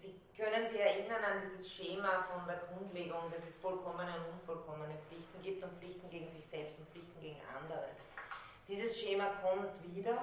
Sie 0.00 0.14
können 0.36 0.66
sich 0.66 0.78
erinnern 0.78 1.24
an 1.24 1.42
dieses 1.42 1.72
Schema 1.72 2.22
von 2.30 2.46
der 2.46 2.62
Grundlegung, 2.70 3.32
dass 3.32 3.48
es 3.48 3.56
vollkommene 3.56 4.14
und 4.18 4.40
unvollkommene 4.40 4.94
Pflichten 5.08 5.42
gibt 5.42 5.64
und 5.64 5.72
Pflichten 5.78 6.08
gegen 6.10 6.30
sich 6.32 6.46
selbst 6.46 6.78
und 6.78 6.88
Pflichten 6.90 7.20
gegen 7.20 7.40
andere. 7.56 7.88
Dieses 8.68 9.00
Schema 9.00 9.30
kommt 9.42 9.72
wieder, 9.82 10.22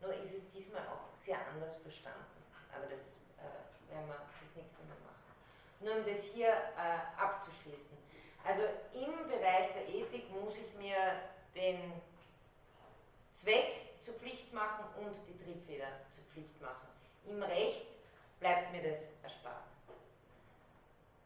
nur 0.00 0.14
ist 0.14 0.34
es 0.34 0.50
diesmal 0.52 0.86
auch 0.86 1.10
sehr 1.18 1.38
anders 1.48 1.76
verstanden. 1.76 2.44
Aber 2.72 2.84
das 2.84 3.00
äh, 3.40 3.90
werden 3.90 4.06
wir 4.06 4.14
das 4.14 4.54
nächste 4.54 4.84
Mal 4.84 4.94
machen 5.02 5.06
nur 5.80 5.96
um 5.96 6.04
das 6.06 6.22
hier 6.34 6.48
äh, 6.48 7.20
abzuschließen. 7.20 7.96
Also 8.44 8.62
im 8.94 9.28
Bereich 9.28 9.72
der 9.74 9.88
Ethik 9.88 10.30
muss 10.30 10.56
ich 10.56 10.72
mir 10.78 10.96
den 11.54 11.92
Zweck 13.32 14.00
zur 14.04 14.14
Pflicht 14.14 14.52
machen 14.52 14.84
und 14.98 15.14
die 15.26 15.36
Triebfeder 15.42 15.88
zur 16.14 16.24
Pflicht 16.32 16.60
machen. 16.60 16.88
Im 17.26 17.42
Recht 17.42 17.86
bleibt 18.38 18.72
mir 18.72 18.88
das 18.88 19.00
erspart. 19.22 19.64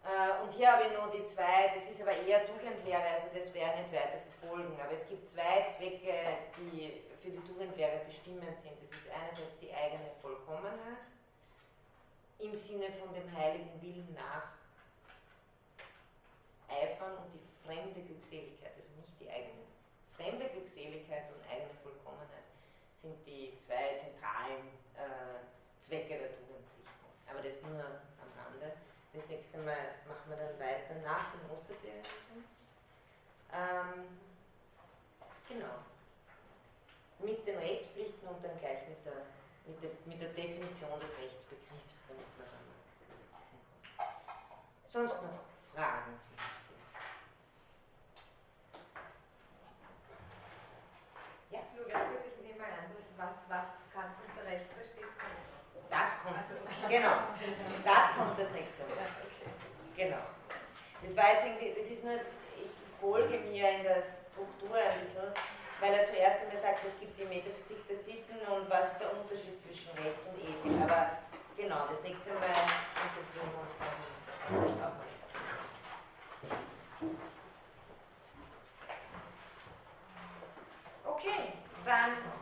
Äh, 0.02 0.42
und 0.42 0.52
hier 0.52 0.72
habe 0.72 0.84
ich 0.86 0.92
noch 0.92 1.10
die 1.12 1.24
zwei, 1.26 1.72
das 1.74 1.88
ist 1.90 2.00
aber 2.00 2.16
eher 2.16 2.46
Tugendlehre, 2.46 3.02
also 3.02 3.26
das 3.34 3.52
wäre 3.52 3.76
nicht 3.76 3.92
weiter 3.92 4.18
verfolgen, 4.40 4.80
aber 4.80 4.92
es 4.92 5.06
gibt 5.08 5.28
zwei 5.28 5.68
Zwecke, 5.76 6.38
die 6.56 7.02
für 7.22 7.30
die 7.30 7.46
Tugendlehre 7.46 8.00
bestimmend 8.06 8.58
sind. 8.60 8.72
Das 8.82 8.90
ist 8.98 9.10
einerseits 9.12 9.58
die 9.60 9.72
eigene 9.74 10.10
Vollkommenheit 10.22 11.04
im 12.40 12.56
Sinne 12.56 12.92
von 12.92 13.12
dem 13.14 13.30
heiligen 13.36 13.80
Willen 13.82 14.14
nach 14.14 14.48
eifern 16.68 17.16
und 17.18 17.32
die 17.34 17.66
fremde 17.66 18.00
Glückseligkeit, 18.00 18.72
also 18.76 18.88
nicht 18.96 19.20
die 19.20 19.28
eigene 19.28 19.60
fremde 20.16 20.48
Glückseligkeit 20.50 21.24
und 21.32 21.40
eigene 21.50 21.72
Vollkommenheit 21.82 22.44
sind 23.02 23.16
die 23.26 23.56
zwei 23.64 23.96
zentralen 23.96 24.68
äh, 24.92 25.40
Zwecke 25.80 26.20
der 26.20 26.36
Tugendpflichten. 26.36 27.08
Aber 27.24 27.40
das 27.40 27.56
nur 27.62 27.80
am 27.80 28.30
Rande. 28.36 28.76
Das 29.12 29.26
nächste 29.28 29.58
Mal 29.58 29.96
machen 30.06 30.28
wir 30.28 30.36
dann 30.36 30.60
weiter 30.60 30.94
nach 31.02 31.32
dem 31.32 31.50
Osterferien. 31.50 32.04
Ähm, 33.50 34.20
genau. 35.48 35.82
Mit 37.18 37.46
den 37.46 37.58
Rechtspflichten 37.58 38.28
und 38.28 38.44
dann 38.44 38.58
gleich 38.60 38.86
mit 38.88 39.04
der, 39.04 39.24
mit 39.66 39.82
der, 39.82 39.90
mit 40.06 40.20
der 40.20 40.28
Definition 40.30 41.00
des 41.00 41.10
Rechtsbegriffs, 41.18 41.98
damit 42.08 42.26
wir 42.36 42.46
dann 42.46 42.70
Sonst 44.88 45.22
noch 45.22 45.40
Fragen 45.74 46.18
zu 46.26 46.34
Ja? 51.50 51.60
Nur 51.76 51.86
ganz 51.86 52.08
kurz, 52.10 52.26
ich 52.26 52.42
nehme 52.42 52.58
mal 52.58 52.70
an, 52.70 52.90
dass 52.94 53.10
was, 53.16 53.36
was 53.48 53.68
Kant 53.92 54.14
unter 54.26 54.50
Recht 54.50 54.66
versteht. 54.72 55.06
Das 55.90 56.08
kommt. 56.22 56.36
Also, 56.38 56.54
genau. 56.88 57.16
Das 57.84 58.14
kommt 58.16 58.38
das 58.38 58.50
nächste 58.50 58.82
Mal. 58.84 59.06
Genau. 59.96 60.22
Das 61.02 61.16
war 61.16 61.32
jetzt 61.32 61.44
irgendwie, 61.44 61.74
das 61.80 61.90
ist 61.90 62.04
nur, 62.04 62.14
ich 62.14 62.70
folge 63.00 63.38
mir 63.38 63.70
in 63.70 63.82
der 63.82 64.02
Struktur 64.02 64.76
ein 64.76 65.00
bisschen, 65.00 65.32
weil 65.80 65.94
er 65.94 66.04
zuerst 66.04 66.42
einmal 66.42 66.60
sagt, 66.60 66.84
es 66.84 67.00
gibt 67.00 67.18
die 67.18 67.24
Metaphysik 67.24 67.88
der 67.88 67.96
Sitten 67.96 68.36
und 68.52 68.68
was 68.70 68.92
ist 68.92 69.00
der 69.00 69.12
Unterschied 69.16 69.58
zwischen 69.58 69.90
Recht 69.96 70.20
und 70.28 70.36
Ethik. 70.36 70.76
Aber 70.82 71.18
genau, 71.56 71.88
das 71.88 72.02
nächste 72.02 72.30
Mal 72.36 72.52
konzentrieren 72.92 73.48
wir 73.50 73.64
uns 73.64 73.74
dann 73.80 74.84
auf 74.84 74.92
Okay, 81.04 81.52
dann. 81.84 82.39